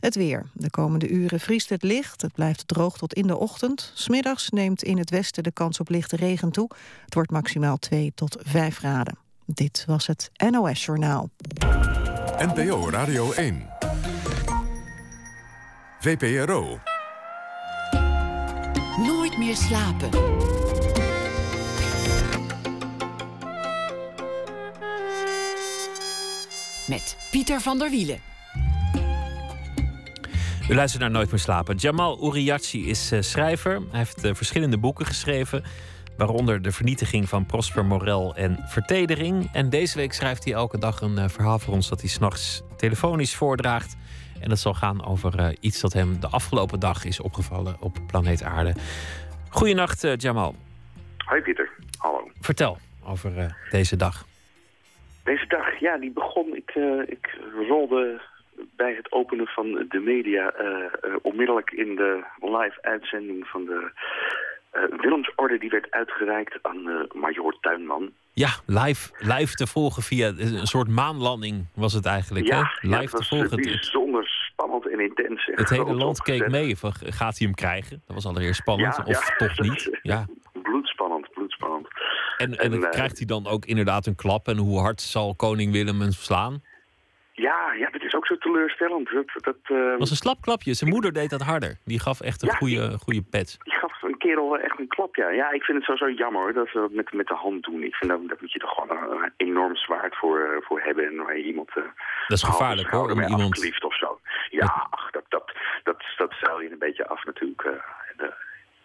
Het 0.00 0.14
weer. 0.14 0.46
De 0.52 0.70
komende 0.70 1.08
uren 1.08 1.40
vriest 1.40 1.68
het 1.68 1.82
licht. 1.82 2.22
Het 2.22 2.32
blijft 2.32 2.68
droog 2.68 2.98
tot 2.98 3.14
in 3.14 3.26
de 3.26 3.36
ochtend. 3.36 3.92
Smiddags 3.94 4.48
neemt 4.48 4.82
in 4.82 4.98
het 4.98 5.10
westen 5.10 5.42
de 5.42 5.52
kans 5.52 5.80
op 5.80 5.88
lichte 5.88 6.16
regen 6.16 6.50
toe. 6.50 6.70
Het 7.04 7.14
wordt 7.14 7.30
maximaal 7.30 7.76
2 7.76 8.12
tot 8.14 8.36
5 8.40 8.76
graden. 8.76 9.18
Dit 9.44 9.84
was 9.86 10.06
het 10.06 10.30
NOS 10.50 10.84
Journaal. 10.84 11.30
NPO 12.38 12.90
Radio 12.90 13.32
1. 13.32 13.68
VPRO. 16.00 16.78
Nooit 18.96 19.38
meer 19.38 19.56
slapen. 19.56 20.10
Met 26.88 27.16
Pieter 27.30 27.60
van 27.60 27.78
der 27.78 27.90
Wielen. 27.90 28.29
U 30.70 30.74
luistert 30.74 31.02
naar 31.02 31.10
Nooit 31.10 31.30
meer 31.30 31.40
slapen. 31.40 31.76
Jamal 31.76 32.26
Uriachi 32.26 32.88
is 32.88 33.12
uh, 33.12 33.20
schrijver. 33.20 33.72
Hij 33.72 33.98
heeft 33.98 34.24
uh, 34.24 34.34
verschillende 34.34 34.78
boeken 34.78 35.06
geschreven. 35.06 35.62
Waaronder 36.16 36.62
De 36.62 36.72
Vernietiging 36.72 37.28
van 37.28 37.46
Prosper 37.46 37.84
Morel 37.84 38.34
en 38.34 38.58
Vertedering. 38.66 39.48
En 39.52 39.70
deze 39.70 39.98
week 39.98 40.12
schrijft 40.12 40.44
hij 40.44 40.52
elke 40.52 40.78
dag 40.78 41.00
een 41.00 41.16
uh, 41.16 41.28
verhaal 41.28 41.58
voor 41.58 41.74
ons 41.74 41.88
dat 41.88 42.00
hij 42.00 42.08
s'nachts 42.08 42.62
telefonisch 42.76 43.36
voordraagt. 43.36 43.96
En 44.40 44.48
dat 44.48 44.58
zal 44.58 44.74
gaan 44.74 45.04
over 45.04 45.56
iets 45.60 45.80
dat 45.80 45.92
hem 45.92 46.20
de 46.20 46.28
afgelopen 46.28 46.80
dag 46.80 47.04
is 47.04 47.20
opgevallen 47.20 47.76
op 47.80 47.96
planeet 48.06 48.42
Aarde. 48.42 48.74
Goedenacht, 49.48 50.06
Jamal. 50.16 50.54
Hoi 51.16 51.42
Pieter, 51.42 51.70
hallo. 51.98 52.30
Vertel 52.40 52.78
over 53.04 53.56
deze 53.70 53.96
dag. 53.96 54.26
Deze 55.24 55.46
dag, 55.46 55.80
ja, 55.80 55.98
die 55.98 56.12
begon. 56.12 56.56
Ik, 56.56 56.74
ik 57.06 57.38
rolde 57.68 58.20
bij 58.76 58.94
het 58.94 59.12
openen 59.12 59.46
van 59.46 59.86
de 59.88 59.98
media 59.98 60.52
uh, 60.60 60.66
uh, 60.68 61.16
onmiddellijk 61.22 61.70
in 61.70 61.96
de 61.96 62.24
live 62.40 62.78
uitzending 62.80 63.46
van 63.46 63.64
de 63.64 63.90
uh, 64.72 65.00
Willemsorde 65.00 65.58
die 65.58 65.70
werd 65.70 65.90
uitgereikt 65.90 66.58
aan 66.62 67.08
Major 67.12 67.56
Tuinman. 67.60 68.12
Ja, 68.32 68.48
live, 68.66 69.10
live 69.18 69.54
te 69.54 69.66
volgen 69.66 70.02
via 70.02 70.28
een 70.36 70.66
soort 70.66 70.88
maanlanding 70.88 71.66
was 71.74 71.92
het 71.92 72.06
eigenlijk. 72.06 72.46
Ja, 72.46 72.56
hè? 72.56 72.88
live 72.88 72.94
ja, 72.94 73.00
het 73.00 73.10
was 73.10 73.28
te 73.28 73.36
volgen. 73.36 73.56
bijzonder 73.56 74.28
spannend 74.52 74.88
en 74.88 75.00
intens. 75.00 75.48
En 75.48 75.54
het 75.54 75.70
hele 75.70 75.94
land 75.94 76.22
keek 76.22 76.48
mee. 76.48 76.76
Van, 76.76 76.92
gaat 76.92 77.38
hij 77.38 77.46
hem 77.46 77.54
krijgen? 77.54 78.02
Dat 78.06 78.14
was 78.14 78.26
allereerst 78.26 78.60
spannend. 78.60 78.96
Ja, 78.96 79.04
of 79.04 79.36
toch 79.36 79.58
niet? 79.58 79.98
Ja. 80.02 80.26
Bloedspannend, 80.62 81.30
bloedspannend. 81.30 81.88
En, 82.36 82.58
en, 82.58 82.72
en 82.72 82.90
krijgt 82.90 83.16
hij 83.16 83.26
dan 83.26 83.46
ook 83.46 83.64
inderdaad 83.64 84.06
een 84.06 84.14
klap? 84.14 84.48
En 84.48 84.56
hoe 84.56 84.78
hard 84.78 85.00
zal 85.00 85.34
koning 85.34 85.72
Willem 85.72 86.00
hem 86.00 86.10
slaan? 86.10 86.62
Ja, 87.32 87.72
ja, 87.78 87.89
zo 88.30 88.36
teleurstellend. 88.38 89.10
Dat, 89.10 89.44
dat, 89.44 89.56
uh... 89.68 89.98
was 89.98 90.10
een 90.10 90.16
slap 90.24 90.40
klapje. 90.40 90.74
Zijn 90.74 90.90
moeder 90.90 91.12
deed 91.12 91.30
dat 91.30 91.40
harder. 91.40 91.78
Die 91.84 92.00
gaf 92.00 92.20
echt 92.20 92.42
een 92.42 92.48
ja, 92.48 92.54
goede, 92.54 92.88
die, 92.88 92.98
goede 92.98 93.22
pet. 93.22 93.58
Die 93.62 93.74
gaf 93.74 94.02
een 94.02 94.18
kerel 94.18 94.58
echt 94.58 94.78
een 94.78 94.88
klap, 94.88 95.16
ja. 95.16 95.28
Ja, 95.30 95.50
ik 95.50 95.62
vind 95.62 95.78
het 95.78 95.86
sowieso 95.86 96.22
jammer 96.22 96.52
dat 96.52 96.68
ze 96.68 96.78
dat 96.78 96.92
met, 96.92 97.12
met 97.12 97.26
de 97.26 97.34
hand 97.34 97.62
doen. 97.62 97.82
Ik 97.82 97.94
vind 97.94 98.10
dat, 98.10 98.28
dat 98.28 98.40
moet 98.40 98.52
je 98.52 98.58
toch 98.58 98.74
gewoon 98.74 98.90
een, 98.96 99.32
enorm 99.36 99.76
zwaard 99.76 100.16
voor, 100.16 100.64
voor 100.66 100.80
hebben. 100.80 101.04
En 101.06 101.16
waar 101.24 101.36
je 101.36 101.44
iemand... 101.44 101.68
Uh, 101.76 101.84
dat 102.26 102.38
is 102.38 102.42
gevaarlijk 102.42 102.88
hoor, 102.88 103.10
om 103.10 103.20
iemand... 103.20 103.58
Liefd 103.58 103.84
of 103.84 103.96
zo. 103.96 104.20
Ja, 104.50 104.58
dat... 104.58 104.86
ach, 104.90 105.10
dat, 105.10 105.24
dat, 105.28 105.52
dat, 105.82 106.02
dat 106.16 106.32
stel 106.32 106.60
je 106.60 106.70
een 106.72 106.78
beetje 106.78 107.06
af 107.08 107.24
natuurlijk. 107.24 107.62
Uh, 107.62 107.72
de, 108.16 108.32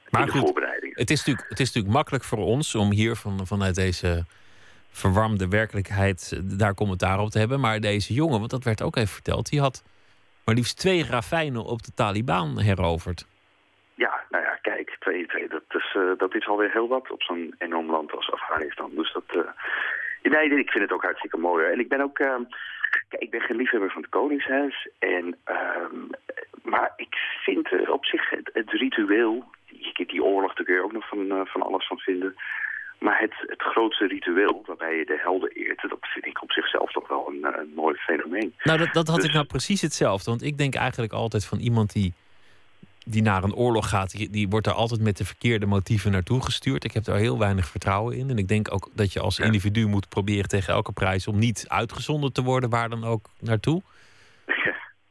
maar 0.09 0.27
goed. 0.27 0.53
Het 0.91 1.09
is, 1.09 1.17
natuurlijk, 1.17 1.49
het 1.49 1.59
is 1.59 1.65
natuurlijk 1.65 1.93
makkelijk 1.93 2.23
voor 2.23 2.37
ons 2.37 2.75
om 2.75 2.91
hier 2.91 3.15
van, 3.15 3.47
vanuit 3.47 3.75
deze 3.75 4.25
verwarmde 4.95 5.47
werkelijkheid 5.47 6.41
daar 6.59 6.73
commentaar 6.73 7.19
op 7.19 7.29
te 7.29 7.39
hebben. 7.39 7.59
Maar 7.59 7.79
deze 7.79 8.13
jongen, 8.13 8.39
want 8.39 8.51
dat 8.51 8.63
werd 8.63 8.81
ook 8.81 8.95
even 8.95 9.13
verteld, 9.13 9.49
die 9.49 9.59
had 9.59 9.83
maar 10.45 10.55
liefst 10.55 10.77
twee 10.77 11.03
ravijnen 11.03 11.63
op 11.63 11.83
de 11.83 11.91
Taliban 11.95 12.59
heroverd. 12.59 13.27
Ja, 13.95 14.23
nou 14.29 14.43
ja, 14.43 14.57
kijk, 14.61 14.95
twee, 14.99 15.27
twee 15.27 15.47
dat, 15.47 15.63
is, 15.69 15.95
uh, 15.97 16.11
dat 16.17 16.35
is 16.35 16.47
alweer 16.47 16.71
heel 16.71 16.87
wat 16.87 17.11
op 17.11 17.21
zo'n 17.21 17.55
enorm 17.57 17.91
land 17.91 18.11
als 18.11 18.31
Afghanistan. 18.31 18.91
Dus 18.95 19.13
dat, 19.13 19.23
uh, 19.35 19.41
nee, 20.21 20.59
ik 20.59 20.69
vind 20.69 20.83
het 20.83 20.91
ook 20.91 21.03
hartstikke 21.03 21.37
mooi. 21.37 21.65
En 21.65 21.79
ik 21.79 21.89
ben 21.89 22.01
ook, 22.01 22.15
kijk, 23.09 23.21
ik 23.23 23.29
ben 23.29 23.41
geen 23.41 23.57
liefhebber 23.57 23.91
van 23.91 24.01
het 24.01 24.11
Koningshuis. 24.11 24.89
En, 24.99 25.37
maar 26.63 26.93
ik 26.95 27.15
vind 27.43 27.89
op 27.89 28.05
zich 28.05 28.29
het, 28.29 28.49
het 28.53 28.71
ritueel, 28.71 29.43
die, 29.67 30.05
die 30.07 30.23
oorlog, 30.23 30.53
daar 30.53 30.65
kun 30.65 30.75
je 30.75 30.83
ook 30.83 30.91
nog 30.91 31.07
van, 31.07 31.47
van 31.47 31.61
alles 31.61 31.87
van 31.87 31.97
vinden. 31.97 32.35
Maar 32.99 33.19
het, 33.19 33.33
het 33.47 33.61
grootste 33.61 34.07
ritueel 34.07 34.63
waarbij 34.65 34.95
je 34.95 35.05
de 35.05 35.19
helden 35.23 35.49
eert... 35.51 35.81
dat 35.81 35.97
vind 36.01 36.25
ik 36.25 36.41
op 36.41 36.51
zichzelf 36.51 36.91
toch 36.91 37.07
wel 37.07 37.27
een, 37.27 37.59
een 37.59 37.71
mooi 37.75 37.95
fenomeen. 37.95 38.53
Nou, 38.63 38.77
dat, 38.77 38.93
dat 38.93 39.07
had 39.07 39.15
Dus- 39.15 39.25
ik 39.25 39.33
nou 39.33 39.45
precies 39.45 39.81
hetzelfde. 39.81 40.29
Want 40.29 40.43
ik 40.43 40.57
denk 40.57 40.75
eigenlijk 40.75 41.13
altijd 41.13 41.45
van 41.45 41.59
iemand 41.59 41.91
die, 41.93 42.13
die 43.05 43.21
naar 43.21 43.43
een 43.43 43.55
oorlog 43.55 43.89
gaat... 43.89 44.11
Die, 44.11 44.29
die 44.29 44.49
wordt 44.49 44.65
daar 44.65 44.75
altijd 44.75 45.01
met 45.01 45.17
de 45.17 45.25
verkeerde 45.25 45.65
motieven 45.65 46.11
naartoe 46.11 46.43
gestuurd. 46.43 46.83
Ik 46.83 46.93
heb 46.93 47.03
daar 47.03 47.17
heel 47.17 47.39
weinig 47.39 47.67
vertrouwen 47.67 48.17
in. 48.17 48.29
En 48.29 48.37
ik 48.37 48.47
denk 48.47 48.73
ook 48.73 48.89
dat 48.93 49.13
je 49.13 49.19
als 49.19 49.37
Ja. 49.37 49.45
individu 49.45 49.87
moet 49.87 50.09
proberen 50.09 50.47
tegen 50.49 50.73
elke 50.73 50.91
prijs... 50.91 51.27
om 51.27 51.39
niet 51.39 51.65
uitgezonden 51.67 52.33
te 52.33 52.43
worden, 52.43 52.69
waar 52.69 52.89
dan 52.89 53.03
ook 53.03 53.29
naartoe. 53.39 53.81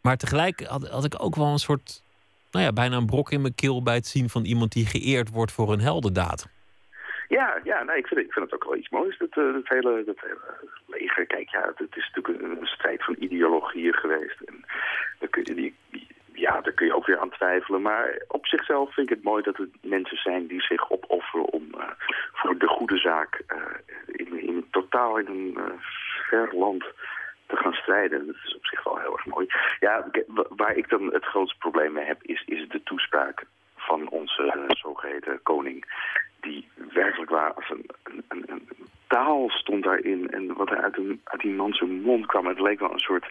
Maar 0.01 0.16
tegelijk 0.16 0.66
had, 0.66 0.89
had 0.89 1.05
ik 1.05 1.22
ook 1.22 1.37
wel 1.37 1.47
een 1.47 1.59
soort... 1.59 2.03
Nou 2.51 2.64
ja, 2.64 2.72
bijna 2.72 2.97
een 2.97 3.07
brok 3.07 3.30
in 3.30 3.41
mijn 3.41 3.55
keel 3.55 3.82
bij 3.82 3.95
het 3.95 4.07
zien 4.07 4.28
van 4.30 4.45
iemand 4.45 4.72
die 4.72 4.87
geëerd 4.87 5.30
wordt 5.30 5.53
voor 5.53 5.72
een 5.72 5.80
heldendaad. 5.80 6.49
Ja, 7.39 7.61
ja 7.62 7.82
nee, 7.82 7.97
ik, 7.99 8.07
vind, 8.07 8.35
het 8.35 8.55
ook 8.55 8.64
wel 8.64 8.76
iets 8.76 8.89
moois, 8.89 9.18
dat, 9.18 9.28
eh, 9.30 9.53
dat, 9.53 9.68
hele, 9.68 10.05
dat 10.05 10.16
leger. 10.87 11.26
Kijk, 11.26 11.49
ja, 11.49 11.72
het 11.74 11.97
is 11.97 12.11
natuurlijk 12.14 12.43
een, 12.43 12.66
strijd 12.66 13.05
van 13.05 13.16
ideologieën 13.18 13.95
geweest. 13.95 14.41
En 14.41 14.64
kun 15.30 15.43
je, 15.45 15.55
die, 15.55 15.74
ja, 16.32 16.61
daar 16.61 16.72
kun 16.72 16.87
je 16.87 16.95
ook 16.95 17.07
weer 17.07 17.18
aan 17.18 17.30
twijfelen. 17.30 17.82
Maar 17.82 18.22
op 18.28 18.47
zichzelf 18.47 18.95
vind 18.95 19.11
ik 19.11 19.16
het 19.16 19.24
mooi 19.24 19.43
dat 19.43 19.57
het 19.57 19.70
mensen 19.82 20.16
zijn 20.16 20.47
die 20.47 20.62
zich 20.62 20.91
opofferen 20.91 21.47
om 21.47 21.74
eh, 21.78 21.91
voor 22.32 22.59
de 22.59 22.68
goede 22.68 22.99
zaak 22.99 23.43
eh, 23.47 23.59
in, 24.07 24.41
in 24.41 24.66
totaal 24.70 25.18
in 25.18 25.26
een 25.26 25.80
ver 26.28 26.57
land 26.57 26.85
te 27.47 27.57
gaan 27.57 27.72
strijden. 27.72 28.26
Dat 28.26 28.37
is 28.45 28.55
op 28.55 28.66
zich 28.66 28.85
wel 28.85 28.99
heel 28.99 29.12
erg 29.12 29.26
mooi. 29.26 29.47
Ja, 29.80 30.11
waar 30.49 30.76
ik 30.76 30.89
dan 30.89 31.12
het 31.12 31.24
grootste 31.24 31.59
probleem 31.59 31.93
mee 31.93 32.07
heb, 32.07 32.22
is, 32.22 32.43
is 32.47 32.68
de 32.68 32.82
toespraak 32.82 33.45
van 33.76 34.09
onze 34.09 34.43
eh, 34.43 34.62
zogeheten 34.68 35.43
koning. 35.43 35.85
Die 36.45 36.69
werkelijk 36.93 37.31
waar 37.31 37.53
als 37.53 37.71
een, 37.71 37.87
een, 38.29 38.45
een, 38.47 38.69
taal 39.07 39.51
stond 39.51 39.85
daarin. 39.85 40.31
En 40.31 40.55
wat 40.55 40.71
er 40.71 40.83
uit, 40.83 40.97
een, 40.97 41.21
uit 41.25 41.41
die 41.41 41.53
man 41.53 41.73
zijn 41.73 42.01
mond 42.03 42.27
kwam, 42.27 42.47
het 42.47 42.61
leek 42.61 42.79
wel 42.79 42.93
een 42.93 42.99
soort 42.99 43.27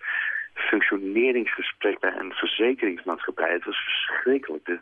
functioneringsgesprek 0.53 1.99
bij 1.99 2.13
een 2.17 2.33
verzekeringsmaatschappij. 2.33 3.51
Het 3.51 3.65
was 3.65 3.77
verschrikkelijk. 3.77 4.65
De, 4.65 4.79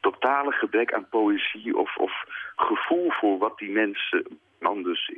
tot 0.00 0.12
totale 0.20 0.52
gebrek 0.52 0.92
aan 0.92 1.08
poëzie 1.08 1.76
of, 1.76 1.96
of 1.96 2.12
gevoel 2.56 3.10
voor 3.10 3.38
wat 3.38 3.58
die 3.58 3.70
mensen 3.70 4.38
dan 4.58 4.82
dus 4.82 5.12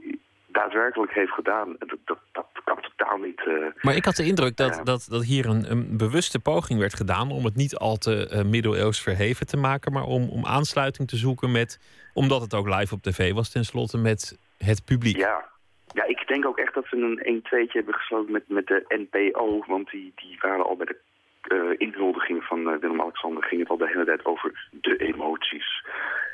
daadwerkelijk 0.53 1.13
heeft 1.13 1.33
gedaan. 1.33 1.77
Dat, 1.79 1.99
dat, 2.05 2.19
dat 2.33 2.47
kan 2.65 2.79
totaal 2.81 3.17
niet. 3.19 3.43
Uh, 3.47 3.67
maar 3.81 3.97
ik 3.97 4.05
had 4.05 4.17
de 4.17 4.25
indruk 4.25 4.57
dat, 4.57 4.81
dat, 4.85 5.07
dat 5.11 5.25
hier 5.25 5.47
een, 5.47 5.71
een 5.71 5.97
bewuste 5.97 6.41
poging 6.41 6.79
werd 6.81 6.95
gedaan 6.95 7.31
om 7.31 7.45
het 7.45 7.57
niet 7.57 7.77
al 7.77 7.97
te 7.97 8.31
uh, 8.33 8.51
middeleeuws 8.51 9.03
verheven 9.03 9.47
te 9.47 9.57
maken, 9.57 9.93
maar 9.93 10.05
om, 10.05 10.29
om 10.29 10.47
aansluiting 10.47 11.09
te 11.09 11.17
zoeken 11.17 11.53
met, 11.53 11.81
omdat 12.15 12.41
het 12.41 12.55
ook 12.55 12.69
live 12.69 12.95
op 12.95 13.03
tv 13.03 13.33
was, 13.33 13.51
tenslotte 13.51 13.99
met 13.99 14.39
het 14.59 14.85
publiek. 14.85 15.17
Ja, 15.17 15.51
ja, 15.93 16.05
ik 16.05 16.27
denk 16.27 16.47
ook 16.47 16.59
echt 16.59 16.75
dat 16.75 16.87
ze 16.87 16.97
een 16.97 17.43
1-2'tje 17.43 17.73
hebben 17.73 17.95
gesloten 17.95 18.33
met, 18.33 18.49
met 18.49 18.67
de 18.67 19.07
NPO. 19.11 19.65
Want 19.67 19.91
die, 19.91 20.13
die 20.15 20.39
waren 20.41 20.67
al 20.67 20.77
bij 20.77 20.87
de 20.87 20.99
uh, 21.49 21.75
inhuldiging 21.77 22.45
van 22.45 22.59
uh, 22.59 22.77
Willem-Alexander... 22.81 23.43
ging 23.43 23.61
het 23.61 23.71
al 23.71 23.77
de 23.77 23.89
hele 23.89 24.05
tijd 24.05 24.25
over 24.25 24.69
de 24.71 24.97
emoties. 24.97 25.85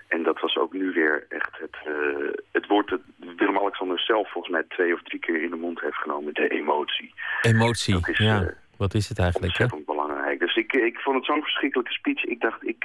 En 0.08 0.22
dat 0.22 0.40
was 0.40 0.56
ook 0.56 0.72
nu 0.72 0.92
weer 0.92 1.26
echt 1.28 1.58
het, 1.58 1.76
uh, 1.88 2.32
het 2.52 2.66
woord 2.66 2.88
dat 2.88 3.00
Willem-Alexander 3.36 4.00
zelf 4.00 4.30
volgens 4.30 4.52
mij 4.52 4.64
twee 4.68 4.94
of 4.94 5.02
drie 5.02 5.20
keer 5.20 5.42
in 5.42 5.50
de 5.50 5.56
mond 5.56 5.80
heeft 5.80 5.96
genomen. 5.96 6.34
De 6.34 6.48
emotie. 6.48 7.14
Emotie, 7.42 7.96
is, 8.02 8.18
ja. 8.18 8.54
Wat 8.76 8.94
is 8.94 9.08
het 9.08 9.18
eigenlijk? 9.18 9.48
Ontzettend 9.48 9.86
hè? 9.86 9.94
belangrijk. 9.94 10.38
Dus 10.38 10.56
ik, 10.56 10.72
ik 10.72 10.98
vond 10.98 11.16
het 11.16 11.24
zo'n 11.24 11.42
verschrikkelijke 11.42 11.92
speech. 11.92 12.24
Ik 12.24 12.40
dacht, 12.40 12.66
ik... 12.66 12.84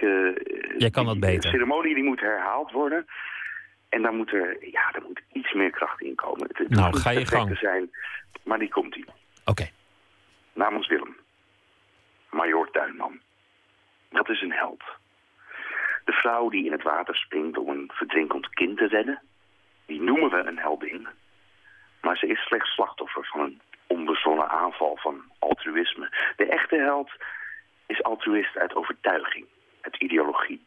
Jij 0.77 0.89
kan 0.89 1.05
dat 1.05 1.19
beter. 1.19 1.41
De 1.41 1.47
ceremonie 1.47 1.95
die 1.95 2.03
moet 2.03 2.19
herhaald 2.19 2.71
worden. 2.71 3.05
En 3.89 4.01
daar 4.01 4.13
moet 4.13 4.33
er, 4.33 4.57
ja, 4.71 4.93
er 4.93 5.01
moet 5.07 5.21
iets 5.31 5.53
meer 5.53 5.69
kracht 5.69 6.01
in 6.01 6.15
komen. 6.15 6.49
Het, 6.53 6.69
nou, 6.69 6.97
ga 6.97 7.09
je 7.09 7.25
gang. 7.25 7.57
Zijn, 7.57 7.89
maar 8.43 8.59
die 8.59 8.69
komt 8.69 8.95
ie. 8.95 9.05
Oké. 9.45 9.69
Namens 10.53 10.87
Willem. 10.87 11.15
Major 12.33 12.71
Tuinman. 12.71 13.21
Dat 14.09 14.29
is 14.29 14.41
een 14.41 14.51
held. 14.51 14.83
De 16.05 16.11
vrouw 16.11 16.49
die 16.49 16.65
in 16.65 16.71
het 16.71 16.83
water 16.83 17.15
springt 17.15 17.57
om 17.57 17.69
een 17.69 17.91
verdrinkend 17.93 18.49
kind 18.49 18.77
te 18.77 18.87
redden, 18.87 19.21
die 19.85 20.01
noemen 20.01 20.29
we 20.29 20.37
een 20.37 20.59
heldin. 20.59 21.07
Maar 22.01 22.17
ze 22.17 22.27
is 22.27 22.39
slechts 22.39 22.73
slachtoffer 22.73 23.25
van 23.25 23.39
een 23.39 23.61
onbezonnen 23.87 24.49
aanval 24.49 24.97
van 24.97 25.23
altruïsme. 25.39 26.33
De 26.35 26.45
echte 26.45 26.75
held 26.75 27.11
is 27.85 28.03
altruïst 28.03 28.57
uit 28.57 28.75
overtuiging, 28.75 29.45
uit 29.81 29.95
ideologie. 29.95 30.65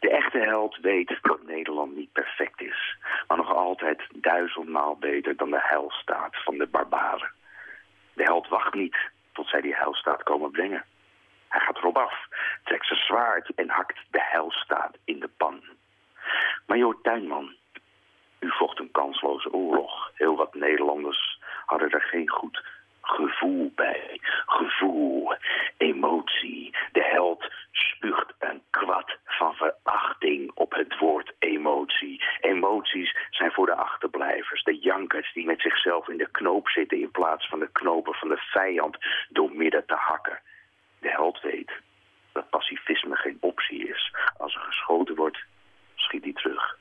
De 0.00 0.10
echte 0.10 0.38
held 0.38 0.76
weet 0.76 1.18
dat 1.22 1.42
Nederland 1.42 1.96
niet 1.96 2.12
perfect 2.12 2.60
is, 2.60 2.96
maar 3.26 3.36
nog 3.36 3.54
altijd 3.54 4.02
duizendmaal 4.14 4.96
beter 4.96 5.36
dan 5.36 5.50
de 5.50 5.60
heilstaat 5.62 6.42
van 6.42 6.58
de 6.58 6.66
barbaren. 6.66 7.32
De 8.12 8.22
held 8.22 8.48
wacht 8.48 8.74
niet 8.74 8.96
tot 9.32 9.48
zij 9.48 9.60
die 9.60 9.74
heilstaat 9.74 10.22
komen 10.22 10.50
brengen. 10.50 10.84
Hij 11.50 11.60
gaat 11.60 11.76
erop 11.76 11.98
af, 11.98 12.28
trekt 12.64 12.86
zijn 12.86 12.98
zwaard 12.98 13.54
en 13.54 13.68
hakt 13.68 13.98
de 14.10 14.22
heilstaat 14.22 14.96
in 15.04 15.20
de 15.20 15.28
pan. 15.36 15.62
Major 16.66 17.00
Tuinman, 17.02 17.54
u 18.40 18.50
vocht 18.50 18.78
een 18.78 18.90
kansloze 18.90 19.52
oorlog. 19.52 20.10
Heel 20.14 20.36
wat 20.36 20.54
Nederlanders 20.54 21.40
hadden 21.66 21.90
er 21.90 22.02
geen 22.02 22.28
goed 22.28 22.62
gevoel 23.00 23.72
bij. 23.74 24.20
Gevoel, 24.46 25.34
emotie. 25.76 26.76
De 26.92 27.02
held 27.02 27.52
spuugt 27.72 28.32
een 28.38 28.62
kwad 28.70 29.16
van 29.24 29.54
verachting 29.54 30.50
op 30.54 30.72
het 30.72 30.98
woord 30.98 31.32
emotie. 31.38 32.22
Emoties 32.40 33.16
zijn 33.30 33.52
voor 33.52 33.66
de 33.66 33.74
achterblijvers, 33.74 34.62
de 34.62 34.78
jankers 34.78 35.32
die 35.32 35.46
met 35.46 35.60
zichzelf 35.60 36.08
in 36.08 36.16
de 36.16 36.30
knoop 36.30 36.68
zitten 36.68 37.00
in 37.00 37.10
plaats 37.10 37.48
van 37.48 37.58
de 37.58 37.68
knopen 37.72 38.14
van 38.14 38.28
de 38.28 38.38
vijand 38.38 38.96
door 39.28 39.52
midden 39.52 39.86
te 39.86 39.94
hakken. 39.94 40.40
De 41.00 41.08
held 41.08 41.40
weet 41.40 41.72
dat 42.32 42.50
pacifisme 42.50 43.16
geen 43.16 43.38
optie 43.40 43.88
is. 43.88 44.14
Als 44.36 44.54
er 44.54 44.60
geschoten 44.60 45.14
wordt, 45.14 45.38
schiet 45.94 46.22
hij 46.22 46.32
terug. 46.32 46.78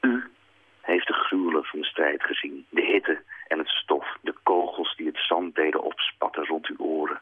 U 0.00 0.30
heeft 0.80 1.06
de 1.06 1.12
gruwelen 1.12 1.64
van 1.64 1.80
de 1.80 1.86
strijd 1.86 2.22
gezien. 2.22 2.66
De 2.70 2.82
hitte 2.82 3.22
en 3.48 3.58
het 3.58 3.68
stof, 3.68 4.16
de 4.20 4.34
kogels 4.42 4.96
die 4.96 5.06
het 5.06 5.18
zand 5.18 5.54
deden 5.54 5.82
opspatten 5.82 6.46
rond 6.46 6.66
uw 6.66 6.78
oren. 6.78 7.20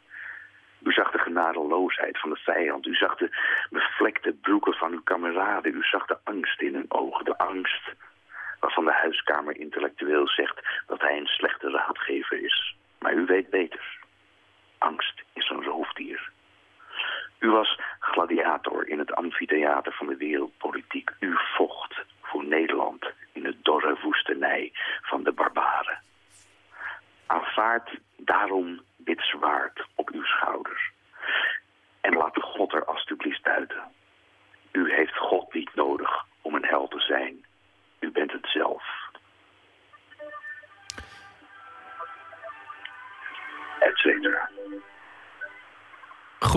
U 0.83 0.93
zag 0.93 1.11
de 1.11 1.19
genadeloosheid 1.19 2.19
van 2.19 2.31
de 2.31 2.37
vijand. 2.37 2.87
U 2.87 2.95
zag 2.95 3.17
de 3.17 3.29
bevlekte 3.71 4.33
broeken 4.33 4.75
van 4.75 4.93
uw 4.93 5.03
kameraden. 5.03 5.75
U 5.75 5.83
zag 5.83 6.07
de 6.07 6.19
angst 6.25 6.61
in 6.61 6.75
hun 6.75 6.87
ogen. 6.89 7.25
De 7.25 7.39
angst 7.39 7.93
waarvan 8.61 8.85
de 8.85 8.93
huiskamer 8.93 9.57
intellectueel 9.57 10.29
zegt 10.29 10.61
dat 10.87 11.01
hij 11.01 11.17
een 11.17 11.27
slechte 11.27 11.71
raadgever 11.71 12.43
is. 12.43 12.77
Maar 12.99 13.15
u 13.15 13.25
weet 13.25 13.51
beter. 13.51 13.98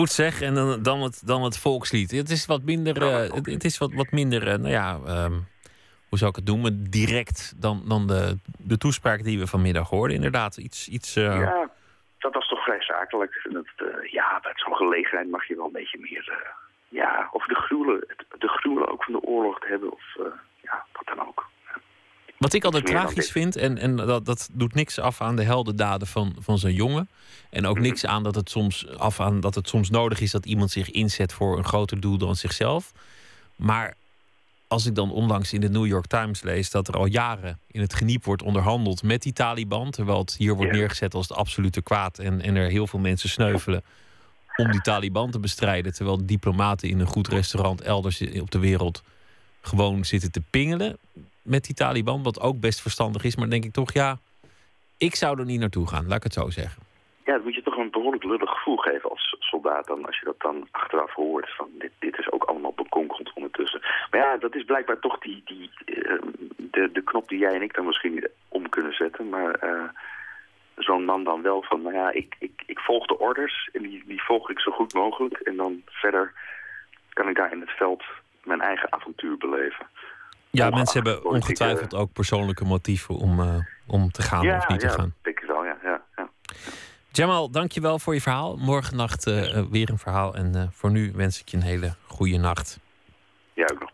Goed 0.02 0.10
zeg, 0.10 0.40
en 0.40 0.54
dan, 0.54 0.82
dan, 0.82 1.02
het, 1.02 1.22
dan 1.26 1.42
het 1.42 1.58
volkslied. 1.58 2.10
Het 2.10 2.30
is 2.30 2.46
wat 2.46 2.62
minder, 2.62 3.02
uh, 3.02 3.34
het, 3.34 3.46
het, 3.46 3.64
is 3.64 3.78
wat, 3.78 3.92
wat 3.92 4.10
minder 4.10 4.42
uh, 4.46 4.54
nou 4.54 4.68
ja, 4.68 4.94
um, 4.94 5.46
hoe 6.08 6.18
zou 6.18 6.30
ik 6.30 6.36
het 6.36 6.44
noemen, 6.44 6.90
direct 6.90 7.54
dan, 7.56 7.82
dan 7.88 8.06
de, 8.06 8.38
de 8.58 8.78
toespraak 8.78 9.22
die 9.24 9.38
we 9.38 9.46
vanmiddag 9.46 9.88
hoorden. 9.88 10.16
Inderdaad, 10.16 10.56
iets... 10.56 10.88
iets 10.88 11.16
uh... 11.16 11.24
Ja, 11.24 11.70
dat 12.18 12.34
was 12.34 12.48
toch 12.48 12.62
vrij 12.64 12.82
zakelijk. 12.82 13.48
Dat, 13.52 13.66
ja, 14.10 14.40
bij 14.42 14.52
zo'n 14.54 14.76
gelegenheid 14.76 15.30
mag 15.30 15.48
je 15.48 15.56
wel 15.56 15.66
een 15.66 15.72
beetje 15.72 15.98
meer... 16.00 16.54
ja, 16.88 17.28
of 17.32 17.46
de 17.46 17.54
gruwelen, 17.54 18.06
de 18.38 18.48
gruwelen 18.48 18.88
ook 18.88 19.04
van 19.04 19.12
de 19.12 19.20
oorlog 19.20 19.58
te 19.60 19.66
hebben, 19.68 19.92
of 19.92 20.02
ja, 20.62 20.84
wat 20.92 21.16
dan 21.16 21.26
ook. 21.26 21.50
Wat 22.42 22.52
ik 22.52 22.64
altijd 22.64 22.86
tragisch 22.86 23.30
vind, 23.30 23.56
en, 23.56 23.78
en 23.78 23.96
dat, 23.96 24.26
dat 24.26 24.48
doet 24.52 24.74
niks 24.74 24.98
af 24.98 25.20
aan 25.20 25.36
de 25.36 25.42
heldendaden 25.42 26.06
van, 26.06 26.36
van 26.38 26.58
zijn 26.58 26.74
jongen. 26.74 27.08
En 27.50 27.66
ook 27.66 27.74
mhm. 27.74 27.84
niks 27.84 28.06
aan 28.06 28.22
dat 28.22 28.34
het 28.34 28.50
soms 28.50 28.88
af 28.98 29.20
aan 29.20 29.40
dat 29.40 29.54
het 29.54 29.68
soms 29.68 29.90
nodig 29.90 30.20
is 30.20 30.30
dat 30.30 30.46
iemand 30.46 30.70
zich 30.70 30.90
inzet 30.90 31.32
voor 31.32 31.58
een 31.58 31.64
groter 31.64 32.00
doel 32.00 32.18
dan 32.18 32.36
zichzelf. 32.36 32.92
Maar 33.56 33.94
als 34.66 34.86
ik 34.86 34.94
dan 34.94 35.12
onlangs 35.12 35.52
in 35.52 35.60
de 35.60 35.68
New 35.68 35.86
York 35.86 36.06
Times 36.06 36.42
lees 36.42 36.70
dat 36.70 36.88
er 36.88 36.94
al 36.94 37.06
jaren 37.06 37.58
in 37.66 37.80
het 37.80 37.94
geniep 37.94 38.24
wordt 38.24 38.42
onderhandeld 38.42 39.02
met 39.02 39.22
die 39.22 39.32
Taliban, 39.32 39.90
terwijl 39.90 40.18
het 40.18 40.34
hier 40.38 40.54
wordt 40.54 40.72
neergezet 40.72 41.14
als 41.14 41.28
het 41.28 41.38
absolute 41.38 41.82
kwaad 41.82 42.18
en, 42.18 42.40
en 42.40 42.56
er 42.56 42.70
heel 42.70 42.86
veel 42.86 43.00
mensen 43.00 43.28
sneuvelen 43.28 43.82
om 44.56 44.70
die 44.70 44.80
Taliban 44.80 45.30
te 45.30 45.38
bestrijden, 45.38 45.94
terwijl 45.94 46.26
diplomaten 46.26 46.88
in 46.88 47.00
een 47.00 47.06
goed 47.06 47.28
restaurant 47.28 47.80
elders 47.80 48.22
op 48.40 48.50
de 48.50 48.58
wereld 48.58 49.02
gewoon 49.60 50.04
zitten 50.04 50.30
te 50.30 50.42
pingelen 50.50 50.98
met 51.42 51.64
die 51.64 51.74
Taliban, 51.74 52.22
wat 52.22 52.40
ook 52.40 52.60
best 52.60 52.80
verstandig 52.80 53.24
is, 53.24 53.36
maar 53.36 53.50
denk 53.50 53.64
ik 53.64 53.72
toch, 53.72 53.92
ja, 53.92 54.18
ik 54.98 55.14
zou 55.14 55.38
er 55.38 55.44
niet 55.44 55.60
naartoe 55.60 55.88
gaan, 55.88 56.06
laat 56.06 56.16
ik 56.16 56.22
het 56.22 56.32
zo 56.32 56.50
zeggen. 56.50 56.82
Ja, 57.24 57.32
dat 57.32 57.44
moet 57.44 57.54
je 57.54 57.62
toch 57.62 57.76
een 57.76 57.90
behoorlijk 57.90 58.24
lullig 58.24 58.50
gevoel 58.50 58.76
geven 58.76 59.10
als 59.10 59.36
soldaat 59.38 59.86
dan, 59.86 60.06
als 60.06 60.18
je 60.18 60.24
dat 60.24 60.40
dan 60.40 60.68
achteraf 60.70 61.14
hoort. 61.14 61.54
Van 61.56 61.68
dit, 61.78 61.92
dit 61.98 62.18
is 62.18 62.30
ook 62.32 62.44
allemaal 62.44 62.72
bekonkeld 62.72 63.32
ondertussen. 63.34 63.80
Maar 64.10 64.20
ja, 64.20 64.36
dat 64.36 64.54
is 64.54 64.64
blijkbaar 64.64 64.98
toch 64.98 65.18
die, 65.18 65.42
die, 65.44 65.70
ehm, 65.84 66.26
de, 66.56 66.92
de 66.92 67.02
knop 67.02 67.28
die 67.28 67.38
jij 67.38 67.54
en 67.54 67.62
ik 67.62 67.74
dan 67.74 67.86
misschien 67.86 68.28
om 68.48 68.68
kunnen 68.68 68.94
zetten. 68.94 69.28
Maar 69.28 69.64
uh, 69.64 69.88
zo'n 70.76 71.04
man 71.04 71.24
dan 71.24 71.42
wel 71.42 71.62
van, 71.62 71.82
nou 71.82 71.94
ja, 71.94 72.10
ik, 72.10 72.36
ik, 72.38 72.62
ik 72.66 72.78
volg 72.78 73.06
de 73.06 73.18
orders 73.18 73.68
en 73.72 73.82
die, 73.82 74.02
die 74.06 74.22
volg 74.22 74.50
ik 74.50 74.60
zo 74.60 74.70
goed 74.70 74.94
mogelijk. 74.94 75.34
En 75.34 75.56
dan 75.56 75.82
verder 75.86 76.32
kan 77.08 77.28
ik 77.28 77.36
daar 77.36 77.52
in 77.52 77.60
het 77.60 77.70
veld 77.70 78.02
mijn 78.44 78.60
eigen 78.60 78.92
avontuur 78.92 79.36
beleven. 79.36 79.86
Ja, 80.54 80.70
mensen 80.70 81.02
hebben 81.02 81.24
ongetwijfeld 81.24 81.94
ook 81.94 82.12
persoonlijke 82.12 82.64
motieven 82.64 83.14
om, 83.14 83.40
uh, 83.40 83.56
om 83.86 84.10
te 84.10 84.22
gaan 84.22 84.42
ja, 84.42 84.56
of 84.56 84.68
niet 84.68 84.82
ja, 84.82 84.88
te 84.88 84.94
gaan. 84.94 85.14
denk 85.22 85.40
ik 85.40 85.46
wel, 85.46 85.64
ja. 85.64 85.76
ja, 85.82 86.02
ja. 86.16 86.28
Jamal, 87.12 87.50
dankjewel 87.50 87.98
voor 87.98 88.14
je 88.14 88.20
verhaal. 88.20 88.56
Morgen 88.56 88.96
nacht 88.96 89.26
uh, 89.26 89.62
weer 89.70 89.90
een 89.90 89.98
verhaal. 89.98 90.34
En 90.34 90.56
uh, 90.56 90.62
voor 90.70 90.90
nu 90.90 91.12
wens 91.14 91.40
ik 91.40 91.48
je 91.48 91.56
een 91.56 91.62
hele 91.62 91.94
goede 92.06 92.36
nacht. 92.36 92.78
Ja, 93.52 93.66
ook 93.72 93.80
nog. 93.80 93.90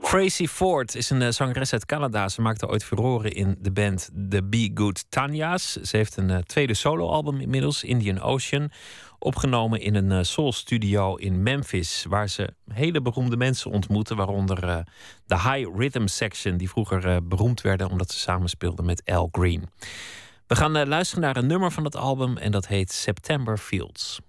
Tracy 0.00 0.46
Ford 0.46 0.94
is 0.94 1.10
een 1.10 1.20
uh, 1.20 1.28
zangeres 1.28 1.72
uit 1.72 1.86
Canada. 1.86 2.28
Ze 2.28 2.40
maakte 2.40 2.68
ooit 2.68 2.84
furoren 2.84 3.32
in 3.32 3.56
de 3.58 3.72
band 3.72 4.10
The 4.28 4.44
Be 4.44 4.70
Good 4.74 5.04
Tanya's. 5.08 5.72
Ze 5.72 5.96
heeft 5.96 6.16
een 6.16 6.44
tweede 6.44 6.74
soloalbum 6.74 7.40
inmiddels, 7.40 7.84
Indian 7.84 8.20
Ocean 8.20 8.70
opgenomen 9.18 9.80
in 9.80 9.94
een 9.94 10.10
uh, 10.10 10.18
soul 10.22 10.52
studio 10.52 11.14
in 11.14 11.42
Memphis, 11.42 12.04
waar 12.08 12.28
ze 12.28 12.54
hele 12.72 13.02
beroemde 13.02 13.36
mensen 13.36 13.70
ontmoeten, 13.70 14.16
waaronder 14.16 14.84
de 15.26 15.40
High 15.40 15.76
Rhythm 15.76 16.06
Section, 16.06 16.56
die 16.56 16.68
vroeger 16.68 17.28
beroemd 17.28 17.60
werden 17.60 17.90
omdat 17.90 18.10
ze 18.10 18.18
samenspeelden 18.18 18.84
met 18.84 19.02
Al 19.04 19.28
Green. 19.32 19.68
We 20.46 20.56
gaan 20.56 20.88
luisteren 20.88 21.24
naar 21.24 21.36
een 21.36 21.46
nummer 21.46 21.72
van 21.72 21.84
het 21.84 21.96
album 21.96 22.36
en 22.36 22.50
dat 22.50 22.66
heet 22.66 22.92
September 22.92 23.58
Fields. 23.58 24.20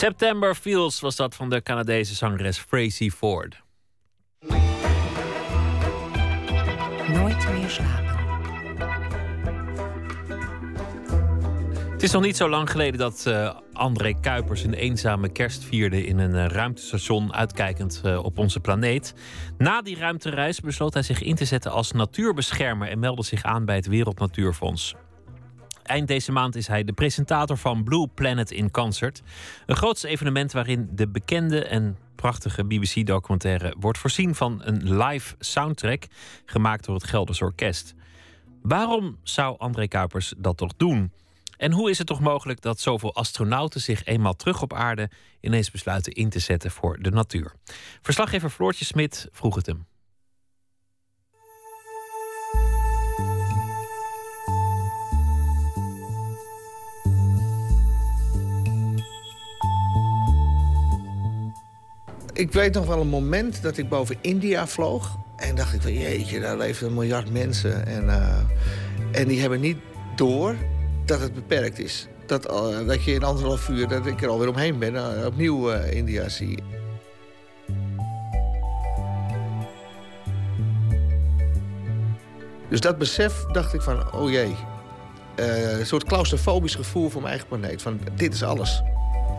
September 0.00 0.54
Feels 0.54 1.00
was 1.00 1.16
dat 1.16 1.34
van 1.34 1.50
de 1.50 1.62
Canadese 1.62 2.14
zangeres 2.14 2.64
Tracy 2.68 3.10
Ford. 3.10 3.62
Nooit 7.08 7.48
meer 7.52 7.68
slapen. 7.68 8.18
Het 11.90 12.02
is 12.02 12.10
nog 12.10 12.22
niet 12.22 12.36
zo 12.36 12.48
lang 12.48 12.70
geleden 12.70 12.98
dat 12.98 13.26
eh, 13.26 13.54
André 13.72 14.14
Kuipers 14.20 14.62
een 14.62 14.74
eenzame 14.74 15.28
kerst 15.28 15.64
vierde 15.64 16.06
in 16.06 16.18
een 16.18 16.34
eh, 16.34 16.46
ruimtestation 16.46 17.34
uitkijkend 17.34 18.00
eh, 18.04 18.24
op 18.24 18.38
onze 18.38 18.60
planeet. 18.60 19.14
Na 19.58 19.82
die 19.82 19.96
ruimtereis 19.96 20.60
besloot 20.60 20.94
hij 20.94 21.02
zich 21.02 21.22
in 21.22 21.34
te 21.34 21.44
zetten 21.44 21.70
als 21.70 21.92
natuurbeschermer 21.92 22.88
en 22.88 22.98
meldde 22.98 23.24
zich 23.24 23.42
aan 23.42 23.64
bij 23.64 23.76
het 23.76 23.86
Wereld 23.86 24.18
Natuurfonds. 24.18 24.94
Eind 25.90 26.08
deze 26.08 26.32
maand 26.32 26.56
is 26.56 26.66
hij 26.66 26.84
de 26.84 26.92
presentator 26.92 27.56
van 27.56 27.84
Blue 27.84 28.08
Planet 28.14 28.50
in 28.50 28.70
Concert. 28.70 29.22
Een 29.66 29.76
groots 29.76 30.02
evenement 30.02 30.52
waarin 30.52 30.88
de 30.92 31.08
bekende 31.08 31.64
en 31.64 31.96
prachtige 32.14 32.64
BBC-documentaire 32.64 33.74
wordt 33.78 33.98
voorzien 33.98 34.34
van 34.34 34.60
een 34.64 34.96
live 34.96 35.34
soundtrack 35.38 36.06
gemaakt 36.44 36.84
door 36.84 36.94
het 36.94 37.04
Gelders 37.04 37.42
Orkest. 37.42 37.94
Waarom 38.62 39.18
zou 39.22 39.58
André 39.58 39.86
Kuipers 39.86 40.34
dat 40.36 40.56
toch 40.56 40.72
doen? 40.76 41.12
En 41.56 41.72
hoe 41.72 41.90
is 41.90 41.98
het 41.98 42.06
toch 42.06 42.20
mogelijk 42.20 42.60
dat 42.60 42.80
zoveel 42.80 43.14
astronauten 43.14 43.80
zich 43.80 44.04
eenmaal 44.04 44.36
terug 44.36 44.62
op 44.62 44.72
aarde 44.72 45.10
ineens 45.40 45.70
besluiten 45.70 46.12
in 46.12 46.28
te 46.28 46.38
zetten 46.38 46.70
voor 46.70 47.02
de 47.02 47.10
natuur? 47.10 47.52
Verslaggever 48.02 48.50
Floortje 48.50 48.84
Smit 48.84 49.28
vroeg 49.32 49.54
het 49.54 49.66
hem. 49.66 49.89
Ik 62.40 62.52
weet 62.52 62.74
nog 62.74 62.86
wel 62.86 63.00
een 63.00 63.08
moment 63.08 63.62
dat 63.62 63.76
ik 63.76 63.88
boven 63.88 64.16
India 64.20 64.66
vloog. 64.66 65.16
En 65.36 65.54
dacht 65.54 65.74
ik 65.74 65.82
van 65.82 65.92
jeetje, 65.92 66.40
daar 66.40 66.56
leven 66.56 66.86
een 66.86 66.94
miljard 66.94 67.32
mensen. 67.32 67.86
En, 67.86 68.08
eh, 68.08 68.38
en 69.12 69.28
die 69.28 69.40
hebben 69.40 69.60
niet 69.60 69.76
door 70.16 70.54
dat 71.04 71.20
het 71.20 71.34
beperkt 71.34 71.78
is. 71.78 72.06
Dat, 72.26 72.46
eh, 72.46 72.86
dat 72.86 73.04
je 73.04 73.12
in 73.12 73.22
anderhalf 73.22 73.68
uur, 73.68 73.88
dat 73.88 74.06
ik 74.06 74.22
er 74.22 74.28
alweer 74.28 74.48
omheen 74.48 74.78
ben, 74.78 74.96
eh, 74.96 75.26
opnieuw 75.26 75.70
India 75.70 76.28
zie. 76.28 76.62
Dus 82.68 82.80
dat 82.80 82.98
besef 82.98 83.44
dacht 83.52 83.74
ik 83.74 83.82
van, 83.82 84.12
oh 84.12 84.30
jee. 84.30 84.56
Een 85.36 85.86
soort 85.86 86.04
claustrofobisch 86.04 86.74
gevoel 86.74 87.10
voor 87.10 87.20
mijn 87.20 87.32
eigen 87.32 87.48
planeet. 87.48 87.82
Van, 87.82 88.00
dit 88.14 88.34
is 88.34 88.42
alles. 88.42 88.82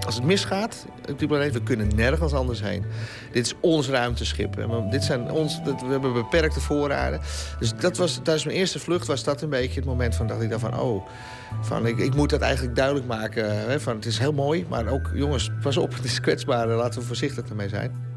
Als 0.05 0.15
het 0.15 0.23
misgaat 0.23 0.85
op 1.09 1.19
die 1.19 1.27
planeet, 1.27 1.53
we 1.53 1.63
kunnen 1.63 1.95
nergens 1.95 2.33
anders 2.33 2.61
heen. 2.61 2.83
Dit 3.31 3.45
is 3.45 3.53
ons 3.59 3.89
ruimteschip. 3.89 4.57
En 4.57 4.89
dit 4.89 5.03
zijn 5.03 5.31
ons, 5.31 5.61
we 5.63 5.87
hebben 5.87 6.13
beperkte 6.13 6.59
voorraden. 6.59 7.19
Dus 7.59 7.73
dat 7.73 7.97
was, 7.97 8.13
tijdens 8.13 8.45
mijn 8.45 8.57
eerste 8.57 8.79
vlucht 8.79 9.07
was 9.07 9.23
dat 9.23 9.41
een 9.41 9.49
beetje 9.49 9.79
het 9.79 9.89
moment 9.89 10.15
van 10.15 10.27
dat 10.27 10.41
ik 10.41 10.49
dacht 10.49 10.61
van... 10.61 10.79
oh, 10.79 11.07
van, 11.61 11.85
ik, 11.85 11.97
ik 11.97 12.15
moet 12.15 12.29
dat 12.29 12.41
eigenlijk 12.41 12.75
duidelijk 12.75 13.07
maken. 13.07 13.69
Hè, 13.69 13.79
van, 13.79 13.95
het 13.95 14.05
is 14.05 14.17
heel 14.17 14.33
mooi, 14.33 14.65
maar 14.69 14.87
ook 14.87 15.09
jongens, 15.13 15.49
pas 15.61 15.77
op, 15.77 15.93
het 15.95 16.03
is 16.03 16.19
kwetsbaar. 16.19 16.67
Laten 16.67 16.99
we 16.99 17.05
voorzichtig 17.05 17.49
ermee 17.49 17.69
zijn. 17.69 18.09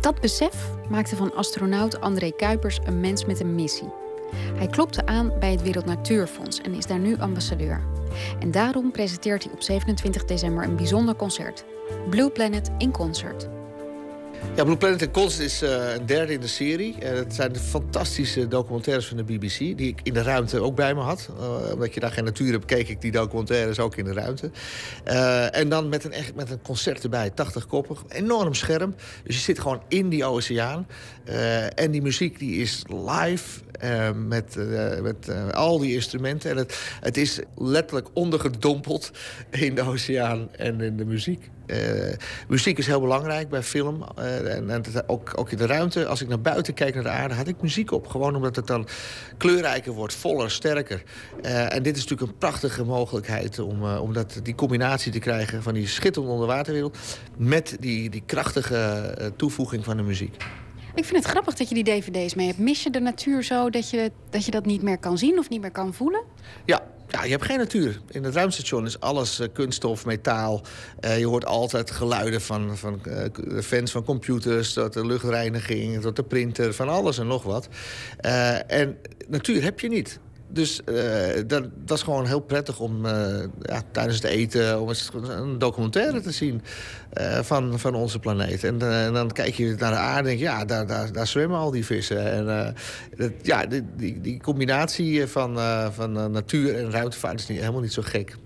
Dat 0.00 0.20
besef 0.20 0.54
maakte 0.88 1.16
van 1.16 1.34
astronaut 1.34 2.00
André 2.00 2.30
Kuipers 2.30 2.80
een 2.84 3.00
mens 3.00 3.24
met 3.24 3.40
een 3.40 3.54
missie. 3.54 3.88
Hij 4.54 4.66
klopte 4.66 5.06
aan 5.06 5.32
bij 5.40 5.50
het 5.50 5.62
Wereld 5.62 5.86
Natuurfonds 5.86 6.60
en 6.60 6.74
is 6.74 6.86
daar 6.86 6.98
nu 6.98 7.18
ambassadeur. 7.18 7.80
En 8.40 8.50
daarom 8.50 8.90
presenteert 8.92 9.44
hij 9.44 9.52
op 9.52 9.62
27 9.62 10.24
december 10.24 10.64
een 10.64 10.76
bijzonder 10.76 11.16
concert. 11.16 11.64
Blue 12.10 12.30
Planet 12.30 12.70
in 12.78 12.90
concert. 12.90 13.48
Ja, 14.56 14.64
Blue 14.64 14.76
Planet 14.76 15.02
in 15.02 15.10
Concert 15.10 15.42
is 15.42 15.62
eh, 15.62 15.94
een 15.94 16.06
derde 16.06 16.32
in 16.32 16.40
de 16.40 16.46
serie. 16.46 16.94
Eh, 16.98 17.12
het 17.12 17.34
zijn 17.34 17.56
fantastische 17.56 18.48
documentaires 18.48 19.06
van 19.06 19.16
de 19.16 19.24
BBC... 19.24 19.58
die 19.58 19.76
ik 19.76 20.00
in 20.02 20.14
de 20.14 20.22
ruimte 20.22 20.60
ook 20.60 20.76
bij 20.76 20.94
me 20.94 21.00
had. 21.00 21.30
Eh, 21.38 21.72
omdat 21.72 21.94
je 21.94 22.00
daar 22.00 22.12
geen 22.12 22.24
natuur 22.24 22.52
hebt, 22.52 22.64
keek 22.64 22.88
ik 22.88 23.00
die 23.00 23.12
documentaires 23.12 23.78
ook 23.78 23.96
in 23.96 24.04
de 24.04 24.12
ruimte. 24.12 24.50
Eh, 25.04 25.56
en 25.56 25.68
dan 25.68 25.88
met 25.88 26.04
een, 26.04 26.12
echt, 26.12 26.34
met 26.34 26.50
een 26.50 26.62
concert 26.62 27.02
erbij, 27.02 27.30
80 27.30 27.66
koppig. 27.66 28.04
Enorm 28.08 28.54
scherm. 28.54 28.94
Dus 29.24 29.34
je 29.36 29.42
zit 29.42 29.58
gewoon 29.58 29.82
in 29.88 30.08
die 30.08 30.24
oceaan. 30.24 30.86
Eh, 31.24 31.78
en 31.78 31.90
die 31.90 32.02
muziek 32.02 32.38
die 32.38 32.60
is 32.60 32.82
live 32.88 33.60
eh, 33.80 34.10
met, 34.26 34.56
eh, 34.56 35.00
met 35.00 35.28
eh, 35.28 35.48
al 35.48 35.78
die 35.78 35.94
instrumenten. 35.94 36.50
En 36.50 36.56
het, 36.56 36.96
het 37.00 37.16
is 37.16 37.40
letterlijk 37.56 38.08
ondergedompeld 38.12 39.10
in 39.50 39.74
de 39.74 39.82
oceaan 39.82 40.48
en 40.56 40.80
in 40.80 40.96
de 40.96 41.04
muziek. 41.04 41.50
Eh, 41.70 42.16
muziek 42.48 42.78
is 42.78 42.86
heel 42.86 43.00
belangrijk 43.00 43.48
bij 43.48 43.62
film. 43.62 44.04
Eh, 44.16 44.54
en 44.54 44.70
en 44.70 44.82
ook, 45.06 45.32
ook 45.34 45.50
in 45.50 45.56
de 45.56 45.66
ruimte. 45.66 46.06
Als 46.06 46.20
ik 46.20 46.28
naar 46.28 46.40
buiten 46.40 46.74
kijk 46.74 46.94
naar 46.94 47.02
de 47.02 47.08
aarde, 47.08 47.34
had 47.34 47.48
ik 47.48 47.62
muziek 47.62 47.92
op. 47.92 48.06
Gewoon 48.06 48.36
omdat 48.36 48.56
het 48.56 48.66
dan 48.66 48.86
kleurrijker 49.36 49.92
wordt, 49.92 50.14
voller, 50.14 50.50
sterker. 50.50 51.02
Eh, 51.42 51.74
en 51.74 51.82
dit 51.82 51.96
is 51.96 52.02
natuurlijk 52.02 52.30
een 52.30 52.38
prachtige 52.38 52.84
mogelijkheid 52.84 53.58
om, 53.58 53.84
om 53.84 54.12
dat, 54.12 54.40
die 54.42 54.54
combinatie 54.54 55.12
te 55.12 55.18
krijgen 55.18 55.62
van 55.62 55.74
die 55.74 55.86
schitterende 55.86 56.34
onderwaterwereld. 56.34 56.98
met 57.36 57.76
die, 57.80 58.10
die 58.10 58.22
krachtige 58.26 59.32
toevoeging 59.36 59.84
van 59.84 59.96
de 59.96 60.02
muziek. 60.02 60.36
Ik 60.94 61.04
vind 61.04 61.22
het 61.22 61.32
grappig 61.32 61.54
dat 61.54 61.68
je 61.68 61.74
die 61.74 61.84
dvd's 61.84 62.34
mee 62.34 62.46
hebt. 62.46 62.58
Mis 62.58 62.82
je 62.82 62.90
de 62.90 63.00
natuur 63.00 63.42
zo 63.42 63.70
dat 63.70 63.90
je, 63.90 64.12
dat 64.30 64.44
je 64.44 64.50
dat 64.50 64.66
niet 64.66 64.82
meer 64.82 64.98
kan 64.98 65.18
zien 65.18 65.38
of 65.38 65.48
niet 65.48 65.60
meer 65.60 65.70
kan 65.70 65.94
voelen? 65.94 66.22
Ja, 66.64 66.82
ja 67.10 67.24
je 67.24 67.30
hebt 67.30 67.44
geen 67.44 67.58
natuur. 67.58 68.00
In 68.10 68.24
het 68.24 68.34
ruimstation 68.34 68.86
is 68.86 69.00
alles 69.00 69.40
kunststof, 69.52 70.04
metaal. 70.04 70.62
je 71.00 71.26
hoort 71.26 71.46
altijd 71.46 71.90
geluiden 71.90 72.40
van, 72.40 72.76
van 72.76 73.00
fans 73.62 73.90
van 73.90 74.04
computers... 74.04 74.72
tot 74.72 74.92
de 74.92 75.06
luchtreiniging, 75.06 76.00
tot 76.00 76.16
de 76.16 76.22
printer, 76.22 76.74
van 76.74 76.88
alles 76.88 77.18
en 77.18 77.26
nog 77.26 77.42
wat. 77.42 77.68
en 78.66 78.98
natuur 79.28 79.62
heb 79.62 79.80
je 79.80 79.88
niet. 79.88 80.20
Dus 80.52 80.80
uh, 80.86 81.42
dat 81.46 81.64
was 81.86 82.02
gewoon 82.02 82.26
heel 82.26 82.40
prettig 82.40 82.80
om 82.80 83.06
uh, 83.06 83.12
ja, 83.60 83.82
tijdens 83.92 84.16
het 84.16 84.24
eten 84.24 84.80
om 84.80 84.92
een 85.22 85.58
documentaire 85.58 86.20
te 86.20 86.30
zien 86.30 86.62
uh, 87.20 87.38
van, 87.38 87.78
van 87.78 87.94
onze 87.94 88.18
planeet. 88.18 88.64
En, 88.64 88.82
en, 88.82 89.12
dan 89.12 89.32
kijk 89.32 89.54
je 89.54 89.74
naar 89.78 89.90
de 89.90 89.96
aarde 89.96 90.18
en 90.18 90.24
denk 90.24 90.38
je, 90.38 90.44
ja, 90.44 90.64
daar, 90.64 90.86
daar, 90.86 91.12
daar 91.12 91.26
zwemmen 91.26 91.58
al 91.58 91.70
die 91.70 91.84
vissen. 91.84 92.32
En 92.32 92.74
dat, 93.16 93.32
ja, 93.42 93.66
die, 93.66 93.82
die, 93.96 94.20
die, 94.20 94.40
combinatie 94.40 95.26
van, 95.26 95.58
van 95.92 96.30
natuur 96.30 96.76
en 96.76 96.90
ruimtevaart 96.90 97.40
is 97.40 97.46
niet, 97.46 97.58
helemaal 97.58 97.80
niet 97.80 97.92
zo 97.92 98.02
gek. 98.04 98.36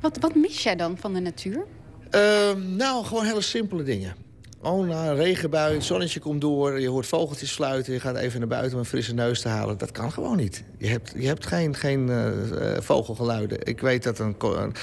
Wat, 0.00 0.18
wat 0.20 0.34
mis 0.34 0.62
jij 0.62 0.76
dan 0.76 0.98
van 0.98 1.14
de 1.14 1.20
natuur? 1.20 1.64
Ehm, 2.10 2.76
nou, 2.76 3.04
gewoon 3.04 3.24
hele 3.24 3.40
simpele 3.40 3.82
dingen. 3.82 4.14
Oh, 4.64 4.86
na 4.86 5.08
een 5.08 5.16
regenbui, 5.16 5.74
het 5.74 5.84
zonnetje 5.84 6.20
komt 6.20 6.40
door, 6.40 6.80
je 6.80 6.88
hoort 6.88 7.06
vogeltjes 7.06 7.50
fluiten... 7.50 7.92
je 7.92 8.00
gaat 8.00 8.16
even 8.16 8.38
naar 8.38 8.48
buiten 8.48 8.72
om 8.72 8.78
een 8.78 8.84
frisse 8.84 9.14
neus 9.14 9.40
te 9.40 9.48
halen. 9.48 9.78
Dat 9.78 9.90
kan 9.90 10.12
gewoon 10.12 10.36
niet. 10.36 10.64
Je 10.78 10.86
hebt, 10.86 11.12
je 11.16 11.26
hebt 11.26 11.46
geen, 11.46 11.74
geen 11.74 12.08
uh, 12.08 12.30
vogelgeluiden. 12.78 13.66
Ik 13.66 13.80
weet 13.80 14.02
dat 14.02 14.18
een, 14.18 14.36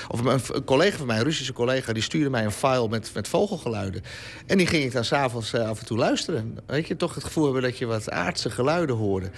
of 0.07 0.23
een 0.23 0.63
collega 0.63 0.97
van 0.97 1.07
mij, 1.07 1.17
een 1.17 1.23
Russische 1.23 1.53
collega... 1.53 1.93
die 1.93 2.03
stuurde 2.03 2.29
mij 2.29 2.43
een 2.43 2.51
file 2.51 2.89
met, 2.89 3.11
met 3.13 3.27
vogelgeluiden. 3.27 4.01
En 4.45 4.57
die 4.57 4.67
ging 4.67 4.83
ik 4.83 4.91
dan 4.91 5.03
s'avonds 5.03 5.53
uh, 5.53 5.69
af 5.69 5.79
en 5.79 5.85
toe 5.85 5.97
luisteren. 5.97 6.57
Weet 6.65 6.87
je, 6.87 6.95
toch 6.95 7.15
het 7.15 7.23
gevoel 7.23 7.43
hebben 7.43 7.61
dat 7.61 7.77
je 7.77 7.85
wat 7.85 8.09
aardse 8.09 8.49
geluiden 8.49 8.95
hoorde. 8.95 9.29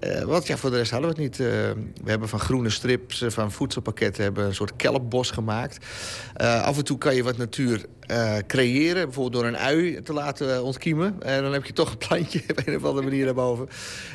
Uh, 0.00 0.22
want 0.22 0.46
ja, 0.46 0.56
voor 0.56 0.70
de 0.70 0.76
rest 0.76 0.90
hadden 0.90 1.14
we 1.14 1.22
het 1.22 1.24
niet. 1.24 1.36
we 2.02 2.10
hebben 2.10 2.28
van 2.28 2.40
groene 2.40 2.70
strips, 2.70 3.24
van 3.26 3.52
voedselpakketten... 3.52 4.22
hebben 4.22 4.44
een 4.44 4.54
soort 4.54 4.76
kelpbos 4.76 5.30
gemaakt. 5.30 5.86
af 6.36 6.76
en 6.76 6.84
toe 6.84 6.98
kan 6.98 7.14
je 7.14 7.22
wat 7.22 7.36
natuur 7.36 7.84
creëren. 8.46 9.04
Bijvoorbeeld 9.04 9.42
door 9.42 9.52
een 9.52 9.58
ui 9.58 10.02
te 10.02 10.12
laten 10.12 10.64
ontkiemen. 10.64 11.22
En 11.22 11.42
dan 11.42 11.52
heb 11.52 11.64
je 11.64 11.72
toch 11.72 11.90
een 11.90 11.98
plantje 11.98 12.42
op 12.50 12.62
een 12.66 12.76
of 12.76 12.84
andere 12.84 13.06
manier 13.06 13.24
daarboven. 13.24 13.68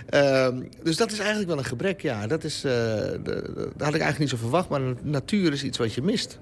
Ehm, 0.09 0.61
dus 0.83 0.97
dat 0.97 1.11
is 1.11 1.19
eigenlijk 1.19 1.49
wel 1.49 1.57
een 1.57 1.65
gebrek, 1.65 2.01
ja. 2.01 2.27
Dat, 2.27 2.43
is, 2.43 2.61
dat 2.61 3.31
had 3.77 3.93
ik 3.93 4.01
eigenlijk 4.01 4.19
niet 4.19 4.29
zo 4.29 4.37
verwacht. 4.37 4.69
Maar 4.69 4.81
natuur 5.01 5.51
is 5.51 5.63
iets 5.63 5.77
wat 5.77 5.93
je 5.93 6.01
mist. 6.01 6.39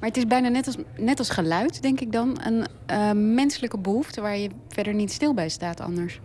Maar 0.00 0.08
het 0.08 0.18
is 0.18 0.26
bijna 0.26 0.48
net 0.48 0.66
als, 0.66 0.76
net 0.96 1.18
als 1.18 1.30
geluid, 1.30 1.82
denk 1.82 2.00
ik 2.00 2.12
dan. 2.12 2.40
Een 2.86 3.34
menselijke 3.34 3.78
behoefte 3.78 4.20
waar 4.20 4.36
je 4.36 4.50
verder 4.68 4.94
niet 4.94 5.12
stil 5.12 5.34
bij 5.34 5.48
staat 5.48 5.80
anders. 5.80 6.20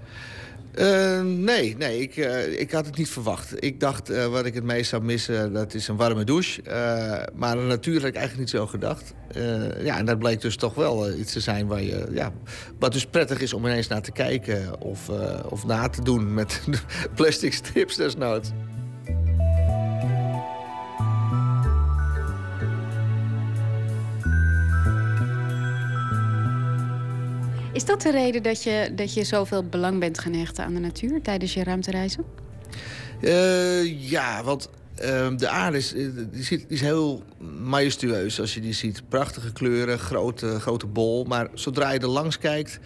Uh, 0.79 1.21
nee, 1.21 1.75
nee 1.77 2.01
ik, 2.01 2.17
uh, 2.17 2.59
ik 2.59 2.71
had 2.71 2.85
het 2.85 2.97
niet 2.97 3.09
verwacht. 3.09 3.63
Ik 3.63 3.79
dacht, 3.79 4.11
uh, 4.11 4.25
wat 4.25 4.45
ik 4.45 4.53
het 4.53 4.63
meest 4.63 4.89
zou 4.89 5.03
missen, 5.03 5.53
dat 5.53 5.73
is 5.73 5.87
een 5.87 5.95
warme 5.95 6.23
douche. 6.23 6.61
maar 7.35 7.57
natuurlijk 7.57 8.15
eigenlijk 8.15 8.37
niet 8.37 8.49
zo 8.49 8.67
gedacht. 8.67 9.13
ja, 9.79 9.97
en 9.97 10.05
dat 10.05 10.19
bleek 10.19 10.41
dus 10.41 10.55
toch 10.55 10.73
wel 10.73 11.13
iets 11.13 11.33
te 11.33 11.39
zijn 11.39 11.67
waar 11.67 11.81
je, 11.81 12.07
ja, 12.11 12.31
wat 12.79 12.93
dus 12.93 13.05
prettig 13.05 13.41
is 13.41 13.53
om 13.53 13.65
ineens 13.65 13.87
naar 13.87 14.01
te 14.01 14.11
kijken... 14.11 14.81
of, 14.81 15.09
of 15.49 15.65
na 15.65 15.89
te 15.89 16.01
doen 16.01 16.33
met 16.33 16.61
plastic 17.15 17.53
strips 17.53 17.95
desnoods. 17.95 18.51
Is 27.75 27.85
dat 27.85 28.01
de 28.01 28.11
reden 28.11 28.43
dat 28.43 28.63
je, 28.63 28.91
dat 28.95 29.13
je 29.13 29.23
zoveel 29.23 29.63
belang 29.63 29.99
bent 29.99 30.19
gaan 30.19 30.33
hechten 30.33 30.63
aan 30.63 30.73
de 30.73 30.79
natuur 30.79 31.21
tijdens 31.21 31.53
je 31.53 31.63
ruimtereizen? 31.63 32.23
Uh, 33.21 34.09
ja, 34.09 34.43
want 34.43 34.69
uh, 35.01 35.27
de 35.37 35.47
aarde 35.47 35.77
is, 35.77 35.93
eh, 35.93 36.07
die 36.31 36.65
is 36.67 36.81
heel 36.81 37.23
majestueus 37.63 38.39
als 38.39 38.53
je 38.53 38.61
die 38.61 38.73
ziet. 38.73 39.01
Prachtige 39.09 39.51
kleuren, 39.53 39.99
grote, 39.99 40.59
grote 40.59 40.85
bol. 40.85 41.23
Maar 41.23 41.47
zodra 41.53 41.91
je 41.91 41.99
er 41.99 42.07
langs 42.07 42.37
kijkt, 42.37 42.79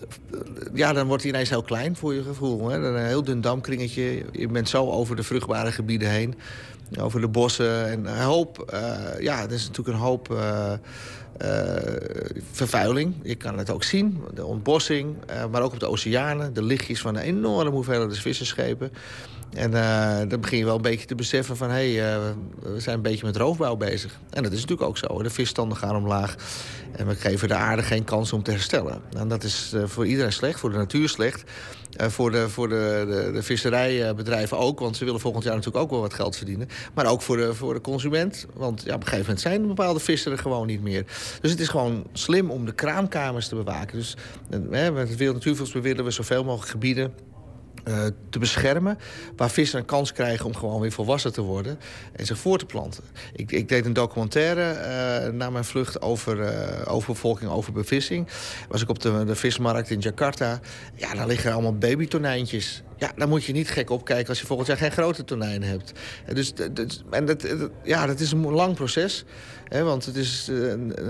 eh, 0.00 0.38
ja, 0.74 0.92
dan 0.92 1.06
wordt 1.06 1.22
hij 1.22 1.32
ineens 1.32 1.50
heel 1.50 1.62
klein 1.62 1.96
voor 1.96 2.14
je 2.14 2.22
gevoel. 2.22 2.68
Hè? 2.68 2.76
Een 2.76 3.06
heel 3.06 3.24
dun 3.24 3.40
damkringetje. 3.40 4.24
Je 4.32 4.48
bent 4.48 4.68
zo 4.68 4.90
over 4.90 5.16
de 5.16 5.22
vruchtbare 5.22 5.72
gebieden 5.72 6.10
heen. 6.10 6.34
Over 7.00 7.20
de 7.20 7.28
bossen. 7.28 7.88
En 7.88 8.06
een 8.06 8.22
hoop, 8.22 8.70
uh, 8.74 9.20
ja, 9.20 9.42
er 9.42 9.52
is 9.52 9.66
natuurlijk 9.66 9.96
een 9.96 10.02
hoop... 10.02 10.28
Uh, 10.32 10.72
uh, 11.42 11.48
vervuiling. 12.52 13.14
Je 13.22 13.34
kan 13.34 13.58
het 13.58 13.70
ook 13.70 13.84
zien, 13.84 14.22
de 14.34 14.44
ontbossing. 14.44 15.16
Maar 15.50 15.62
ook 15.62 15.72
op 15.72 15.80
de 15.80 15.88
oceanen, 15.88 16.54
de 16.54 16.62
lichtjes 16.62 17.00
van 17.00 17.16
een 17.16 17.22
enorme 17.22 17.70
hoeveelheid 17.70 18.18
visserschepen. 18.18 18.92
En 19.52 19.70
dan 20.28 20.40
begin 20.40 20.58
je 20.58 20.64
wel 20.64 20.76
een 20.76 20.82
beetje 20.82 21.06
te 21.06 21.14
beseffen 21.14 21.56
van... 21.56 21.70
hé, 21.70 21.94
hey, 21.94 22.18
we 22.62 22.80
zijn 22.80 22.96
een 22.96 23.02
beetje 23.02 23.26
met 23.26 23.36
roofbouw 23.36 23.76
bezig. 23.76 24.18
En 24.30 24.42
dat 24.42 24.52
is 24.52 24.60
natuurlijk 24.60 24.88
ook 24.88 24.98
zo. 24.98 25.22
De 25.22 25.30
visstanden 25.30 25.78
gaan 25.78 25.96
omlaag. 25.96 26.34
En 26.92 27.06
we 27.06 27.14
geven 27.14 27.48
de 27.48 27.54
aarde 27.54 27.82
geen 27.82 28.04
kans 28.04 28.32
om 28.32 28.42
te 28.42 28.50
herstellen. 28.50 29.02
En 29.16 29.28
dat 29.28 29.44
is 29.44 29.74
voor 29.84 30.06
iedereen 30.06 30.32
slecht, 30.32 30.60
voor 30.60 30.70
de 30.70 30.76
natuur 30.76 31.08
slecht. 31.08 31.44
Uh, 32.00 32.06
voor 32.06 32.30
de, 32.30 32.48
voor 32.48 32.68
de, 32.68 33.04
de, 33.08 33.32
de, 33.32 33.42
visserijbedrijven 33.42 34.58
ook, 34.58 34.80
want 34.80 34.96
ze 34.96 35.04
willen 35.04 35.20
volgend 35.20 35.44
jaar 35.44 35.54
natuurlijk 35.54 35.84
ook 35.84 35.90
wel 35.90 36.00
wat 36.00 36.14
geld 36.14 36.36
verdienen. 36.36 36.68
Maar 36.94 37.06
ook 37.06 37.22
voor 37.22 37.36
de, 37.36 37.54
voor 37.54 37.74
de 37.74 37.80
consument, 37.80 38.46
want 38.54 38.82
ja, 38.82 38.94
op 38.94 39.00
een 39.00 39.06
gegeven 39.06 39.24
moment 39.24 39.40
zijn 39.40 39.66
bepaalde 39.66 40.00
vissen 40.00 40.32
er 40.32 40.38
gewoon 40.38 40.66
niet 40.66 40.82
meer. 40.82 41.04
Dus 41.40 41.50
het 41.50 41.60
is 41.60 41.68
gewoon 41.68 42.04
slim 42.12 42.50
om 42.50 42.64
de 42.64 42.72
kraamkamers 42.72 43.48
te 43.48 43.54
bewaken. 43.54 43.98
Dus 43.98 44.16
uh, 44.50 44.88
met 44.90 45.08
het 45.08 45.16
Wereld 45.16 45.36
Natuurfonds 45.36 45.72
willen 45.72 46.04
we 46.04 46.10
zoveel 46.10 46.44
mogelijk 46.44 46.70
gebieden 46.70 47.14
te 48.30 48.38
beschermen. 48.38 48.98
Waar 49.36 49.50
vissen 49.50 49.78
een 49.78 49.84
kans 49.84 50.12
krijgen 50.12 50.46
om 50.46 50.54
gewoon 50.54 50.80
weer 50.80 50.92
volwassen 50.92 51.32
te 51.32 51.40
worden. 51.40 51.78
En 52.12 52.26
zich 52.26 52.38
voor 52.38 52.58
te 52.58 52.66
planten. 52.66 53.04
Ik, 53.32 53.52
ik 53.52 53.68
deed 53.68 53.86
een 53.86 53.92
documentaire 53.92 54.72
uh, 55.26 55.32
na 55.32 55.50
mijn 55.50 55.64
vlucht 55.64 56.02
over 56.02 56.38
uh, 56.38 56.92
overbevolking, 56.94 57.50
over 57.50 57.72
bevissing. 57.72 58.28
Was 58.68 58.82
ik 58.82 58.88
op 58.88 59.00
de, 59.00 59.24
de 59.24 59.34
vismarkt 59.34 59.90
in 59.90 59.98
Jakarta. 59.98 60.60
Ja, 60.94 61.14
daar 61.14 61.26
liggen 61.26 61.52
allemaal 61.52 61.78
babytonijntjes. 61.78 62.82
Ja, 62.98 63.12
daar 63.16 63.28
moet 63.28 63.44
je 63.44 63.52
niet 63.52 63.68
gek 63.68 63.90
op 63.90 64.04
kijken 64.04 64.28
als 64.28 64.40
je 64.40 64.46
volgend 64.46 64.68
jaar 64.68 64.76
geen 64.76 64.92
grote 64.92 65.24
tonijnen 65.24 65.68
hebt. 65.68 65.92
Dus, 66.32 66.52
en 67.10 67.26
dat, 67.26 67.46
ja, 67.82 68.06
dat 68.06 68.20
is 68.20 68.32
een 68.32 68.50
lang 68.50 68.74
proces. 68.74 69.24
Hè, 69.68 69.82
want 69.82 70.04
het 70.04 70.16
is, 70.16 70.50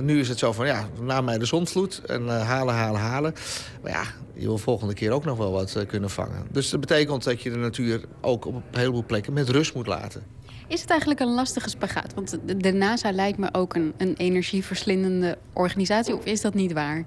nu 0.00 0.20
is 0.20 0.28
het 0.28 0.38
zo 0.38 0.52
van, 0.52 0.66
ja, 0.66 0.88
na 1.00 1.20
mij 1.20 1.38
de 1.38 1.44
zonvloed. 1.44 2.02
En 2.06 2.28
halen, 2.28 2.74
halen, 2.74 3.00
halen. 3.00 3.34
Maar 3.82 3.92
ja, 3.92 4.04
je 4.34 4.46
wil 4.46 4.58
volgende 4.58 4.94
keer 4.94 5.10
ook 5.10 5.24
nog 5.24 5.38
wel 5.38 5.52
wat 5.52 5.84
kunnen 5.86 6.10
vangen. 6.10 6.46
Dus 6.50 6.70
dat 6.70 6.80
betekent 6.80 7.24
dat 7.24 7.42
je 7.42 7.50
de 7.50 7.56
natuur 7.56 8.00
ook 8.20 8.46
op 8.46 8.54
een 8.54 8.78
heleboel 8.78 9.04
plekken 9.04 9.32
met 9.32 9.48
rust 9.48 9.74
moet 9.74 9.86
laten. 9.86 10.22
Is 10.68 10.80
het 10.80 10.90
eigenlijk 10.90 11.20
een 11.20 11.34
lastige 11.34 11.68
spagaat? 11.68 12.14
Want 12.14 12.38
de 12.62 12.72
NASA 12.72 13.12
lijkt 13.12 13.38
me 13.38 13.48
ook 13.52 13.74
een, 13.74 13.94
een 13.96 14.14
energieverslindende 14.16 15.38
organisatie. 15.52 16.16
Of 16.16 16.24
is 16.24 16.40
dat 16.40 16.54
niet 16.54 16.72
waar? 16.72 17.04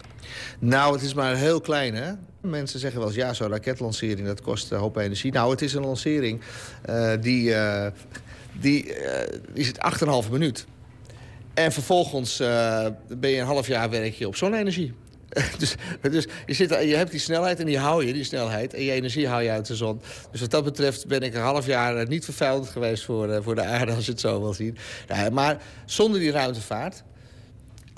Nou, 0.60 0.94
het 0.94 1.02
is 1.02 1.14
maar 1.14 1.36
heel 1.36 1.62
klein, 1.62 1.96
hè? 1.96 2.12
Mensen 2.42 2.80
zeggen 2.80 3.00
wel 3.00 3.08
eens, 3.08 3.18
ja, 3.18 3.34
zo'n 3.34 3.50
raketlancering, 3.50 4.28
dat 4.28 4.42
kost 4.42 4.72
een 4.72 4.80
hoop 4.80 4.98
energie. 4.98 5.32
Nou, 5.32 5.52
het 5.52 5.62
is 5.62 5.74
een 5.74 5.86
lancering 5.86 6.42
uh, 6.90 7.12
die, 7.22 7.50
uh, 7.50 7.86
die, 8.60 8.86
uh, 8.86 9.20
die 9.54 9.64
zit 9.64 9.80
8,5 10.26 10.32
minuut. 10.32 10.66
En 11.54 11.72
vervolgens 11.72 12.38
ben 13.18 13.30
je 13.30 13.40
een 13.40 13.46
half 13.46 13.68
jaar 13.68 13.90
werk 13.90 14.14
je 14.14 14.28
op 14.28 14.36
zonne-energie. 14.36 14.94
dus, 15.60 15.76
dus 16.02 16.58
je, 16.58 16.88
je 16.88 16.96
hebt 16.96 17.12
die 17.12 17.20
snelheid 17.20 17.60
en 17.60 17.66
die 17.66 17.78
hou 17.78 18.06
je, 18.06 18.14
die 18.14 18.24
snelheid. 18.24 18.74
En 18.74 18.84
je 18.84 18.92
energie 18.92 19.28
hou 19.28 19.44
je 19.44 19.50
uit 19.50 19.68
de 19.68 19.76
zon. 19.76 20.02
Dus 20.32 20.42
wat 20.42 20.52
dat 20.52 20.64
betreft 20.64 21.08
ben 21.08 21.22
ik 21.22 21.34
een 21.34 21.42
half 21.42 21.66
jaar 21.66 21.98
eh, 21.98 22.08
niet 22.08 22.26
vervuilend 22.26 22.70
geweest 22.70 23.06
voor, 23.06 23.30
uh, 23.30 23.38
voor 23.42 23.56
de 23.56 23.64
aarde, 23.64 23.94
als 23.94 24.06
je 24.06 24.12
het 24.12 24.20
zo 24.20 24.40
wil 24.42 24.54
zien. 24.54 24.78
Nou, 25.08 25.32
maar 25.32 25.62
zonder 25.86 26.20
die 26.20 26.32
ruimtevaart 26.32 27.04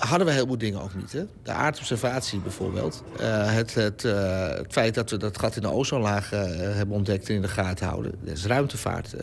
hadden 0.08 0.26
we 0.26 0.32
een 0.32 0.38
heleboel 0.38 0.58
dingen 0.58 0.82
ook 0.82 0.94
niet. 0.94 1.12
Hè? 1.12 1.24
De 1.42 1.50
aardobservatie 1.50 2.38
bijvoorbeeld. 2.40 3.02
Uh, 3.20 3.54
het, 3.54 3.74
het, 3.74 4.04
uh, 4.04 4.48
het, 4.48 4.72
feit 4.72 4.94
dat 4.94 5.10
we 5.10 5.16
dat 5.16 5.38
gat 5.38 5.56
in 5.56 5.62
de 5.62 5.70
ozonlaag 5.70 6.32
uh, 6.32 6.40
hebben 6.50 6.96
ontdekt 6.96 7.28
en 7.28 7.34
in 7.34 7.42
de 7.42 7.48
gaten 7.48 7.86
houden. 7.86 8.14
Dat 8.20 8.36
is 8.36 8.46
ruimtevaart, 8.46 9.14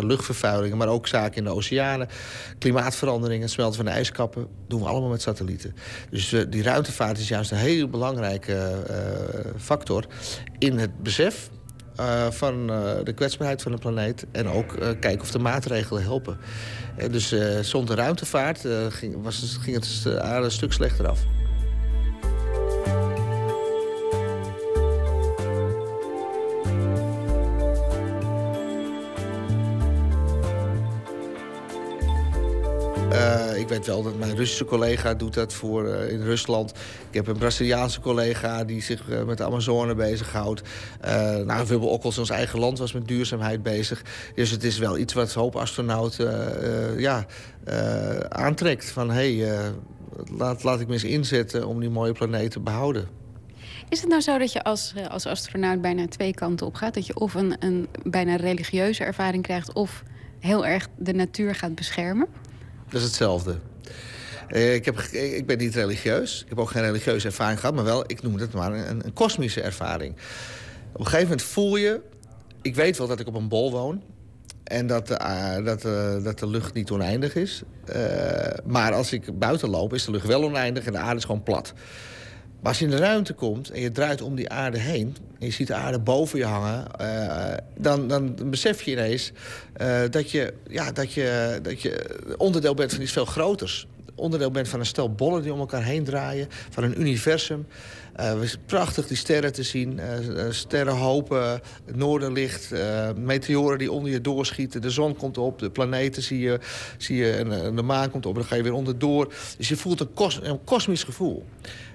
luchtvervuiling, 0.00 0.74
maar 0.74 0.88
ook 0.88 1.06
zaken 1.06 1.36
in 1.36 1.44
de 1.44 1.54
oceanen. 1.54 2.08
Klimaatveranderingen, 2.58 3.48
smelten 3.48 3.76
van 3.76 3.84
de 3.84 3.90
ijskappen. 3.90 4.46
doen 4.68 4.80
we 4.80 4.86
allemaal 4.86 5.10
met 5.10 5.22
satellieten. 5.22 5.74
Dus 6.10 6.34
die 6.48 6.62
ruimtevaart 6.62 7.18
is 7.18 7.28
juist 7.28 7.50
een 7.50 7.56
heel 7.56 7.88
belangrijke 7.88 8.82
factor 9.56 10.06
in 10.58 10.78
het 10.78 11.02
besef 11.02 11.50
uh, 12.00 12.30
van 12.30 12.70
uh, 12.70 12.90
de 13.04 13.12
kwetsbaarheid 13.12 13.62
van 13.62 13.72
de 13.72 13.78
planeet. 13.78 14.26
En 14.32 14.48
ook 14.48 14.72
uh, 14.72 14.88
kijken 15.00 15.20
of 15.20 15.30
de 15.30 15.38
maatregelen 15.38 16.02
helpen. 16.02 16.38
dus 17.10 17.34
zonder 17.60 17.96
ruimtevaart 17.96 18.64
ging, 18.88 19.22
was, 19.22 19.58
ging 19.60 19.76
het 19.76 20.00
de 20.02 20.20
aarde 20.20 20.44
een 20.44 20.50
stuk 20.50 20.72
slechter 20.72 21.08
af. 21.08 21.20
Ik 33.58 33.68
weet 33.68 33.86
wel 33.86 34.02
dat 34.02 34.18
mijn 34.18 34.36
Russische 34.36 34.64
collega 34.64 35.14
doet 35.14 35.34
dat 35.34 35.52
voor 35.52 35.86
eh, 35.86 36.12
in 36.12 36.22
Rusland. 36.22 36.70
Ik 37.08 37.14
heb 37.14 37.26
een 37.26 37.38
Braziliaanse 37.38 38.00
collega 38.00 38.64
die 38.64 38.82
zich 38.82 39.08
eh, 39.10 39.24
met 39.24 39.36
de 39.36 39.44
Amazone 39.44 39.94
bezighoudt. 39.94 40.62
Nou, 41.44 41.72
ook 41.72 42.02
al 42.02 42.12
ons 42.18 42.30
eigen 42.30 42.58
land 42.58 42.78
was 42.78 42.92
met 42.92 43.08
duurzaamheid 43.08 43.62
bezig. 43.62 44.02
Dus 44.34 44.50
het 44.50 44.64
is 44.64 44.78
wel 44.78 44.98
iets 44.98 45.12
wat 45.12 45.32
hoop 45.32 45.56
astronauten 45.56 47.00
ja, 47.00 47.26
aantrekt. 48.28 48.90
Van 48.90 49.10
hé, 49.10 49.36
hey, 49.36 49.72
laat, 50.36 50.62
laat 50.62 50.80
ik 50.80 50.86
me 50.86 50.92
eens 50.92 51.04
inzetten 51.04 51.66
om 51.66 51.80
die 51.80 51.90
mooie 51.90 52.12
planeet 52.12 52.50
te 52.50 52.60
behouden. 52.60 53.08
Is 53.88 54.00
het 54.00 54.08
nou 54.08 54.20
zo 54.20 54.38
dat 54.38 54.52
je 54.52 54.62
als, 54.62 54.94
als 55.08 55.26
astronaut 55.26 55.80
bijna 55.80 56.08
twee 56.08 56.34
kanten 56.34 56.66
op 56.66 56.74
gaat? 56.74 56.94
Dat 56.94 57.06
je 57.06 57.18
of 57.18 57.34
een, 57.34 57.56
een 57.58 57.88
bijna 58.02 58.36
religieuze 58.36 59.04
ervaring 59.04 59.42
krijgt... 59.42 59.72
of 59.72 60.02
heel 60.40 60.66
erg 60.66 60.88
de 60.96 61.12
natuur 61.12 61.54
gaat 61.54 61.74
beschermen? 61.74 62.28
Dat 62.90 63.00
is 63.00 63.06
hetzelfde. 63.06 63.56
Eh, 64.48 64.74
ik, 64.74 64.84
heb, 64.84 64.98
ik 65.12 65.46
ben 65.46 65.58
niet 65.58 65.74
religieus. 65.74 66.42
Ik 66.42 66.48
heb 66.48 66.58
ook 66.58 66.70
geen 66.70 66.82
religieuze 66.82 67.26
ervaring 67.26 67.60
gehad. 67.60 67.74
Maar 67.74 67.84
wel, 67.84 68.04
ik 68.06 68.22
noem 68.22 68.38
het 68.38 68.52
maar 68.52 68.72
een, 68.72 69.04
een 69.04 69.12
kosmische 69.12 69.60
ervaring. 69.60 70.14
Op 70.92 71.00
een 71.00 71.04
gegeven 71.04 71.28
moment 71.28 71.42
voel 71.42 71.76
je... 71.76 72.00
Ik 72.62 72.74
weet 72.74 72.98
wel 72.98 73.06
dat 73.06 73.20
ik 73.20 73.26
op 73.26 73.34
een 73.34 73.48
bol 73.48 73.70
woon. 73.70 74.02
En 74.64 74.86
dat, 74.86 75.06
de, 75.06 75.60
dat, 75.64 75.84
uh, 75.84 76.24
dat 76.24 76.38
de 76.38 76.46
lucht 76.46 76.74
niet 76.74 76.90
oneindig 76.90 77.34
is. 77.34 77.62
Uh, 77.96 77.96
maar 78.64 78.92
als 78.92 79.12
ik 79.12 79.38
buiten 79.38 79.68
loop, 79.68 79.94
is 79.94 80.04
de 80.04 80.10
lucht 80.10 80.26
wel 80.26 80.44
oneindig 80.44 80.84
en 80.84 80.92
de 80.92 80.98
aarde 80.98 81.16
is 81.16 81.24
gewoon 81.24 81.42
plat. 81.42 81.72
Maar 82.60 82.68
als 82.68 82.78
je 82.78 82.84
in 82.84 82.90
de 82.90 82.96
ruimte 82.96 83.32
komt 83.32 83.70
en 83.70 83.80
je 83.80 83.92
draait 83.92 84.22
om 84.22 84.34
die 84.34 84.48
aarde 84.48 84.78
heen... 84.78 85.16
en 85.38 85.46
je 85.46 85.52
ziet 85.52 85.66
de 85.66 85.74
aarde 85.74 85.98
boven 85.98 86.38
je 86.38 86.44
hangen... 86.44 86.86
Uh, 87.00 87.54
dan, 87.76 88.08
dan 88.08 88.36
besef 88.50 88.82
je 88.82 88.90
ineens 88.90 89.32
uh, 89.80 90.00
dat, 90.10 90.30
je, 90.30 90.54
ja, 90.68 90.92
dat, 90.92 91.12
je, 91.12 91.58
dat 91.62 91.82
je 91.82 92.20
onderdeel 92.36 92.74
bent 92.74 92.92
van 92.92 93.02
iets 93.02 93.12
veel 93.12 93.24
groters. 93.24 93.86
Onderdeel 94.14 94.50
bent 94.50 94.68
van 94.68 94.80
een 94.80 94.86
stel 94.86 95.12
bollen 95.12 95.42
die 95.42 95.52
om 95.52 95.58
elkaar 95.58 95.82
heen 95.82 96.04
draaien. 96.04 96.48
Van 96.70 96.84
een 96.84 97.00
universum. 97.00 97.66
Uh, 98.20 98.32
het 98.32 98.42
is 98.42 98.56
prachtig 98.66 99.06
die 99.06 99.16
sterren 99.16 99.52
te 99.52 99.62
zien. 99.62 100.00
sterrenhopen, 100.50 101.60
het 101.84 101.96
noorderlicht, 101.96 102.72
meteoren 103.16 103.78
die 103.78 103.92
onder 103.92 104.12
je 104.12 104.20
doorschieten. 104.20 104.80
De 104.80 104.90
zon 104.90 105.16
komt 105.16 105.38
op, 105.38 105.58
de 105.58 105.70
planeten 105.70 106.22
zie 106.22 106.40
je, 106.40 106.58
zie 106.96 107.16
je 107.16 107.32
en, 107.32 107.76
de 107.76 107.82
maan 107.82 108.10
komt 108.10 108.26
op. 108.26 108.32
En 108.32 108.40
dan 108.40 108.48
ga 108.48 108.56
je 108.56 108.62
weer 108.62 108.72
onderdoor. 108.72 109.32
Dus 109.56 109.68
je 109.68 109.76
voelt 109.76 110.00
een 110.00 110.64
kosmisch 110.64 111.04
gevoel. 111.04 111.44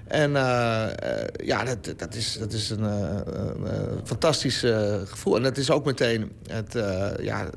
En 0.04 0.30
uh, 0.30 0.86
ja, 1.44 1.64
dat, 1.64 1.94
dat, 1.96 2.14
is, 2.14 2.36
dat 2.38 2.52
is 2.52 2.70
een, 2.70 2.82
een 2.82 4.00
fantastisch 4.04 4.58
gevoel. 5.04 5.36
En 5.36 5.42
dat 5.42 5.56
is 5.56 5.70
ook 5.70 5.84
meteen, 5.84 6.32
het, 6.46 6.72
ja, 7.20 7.50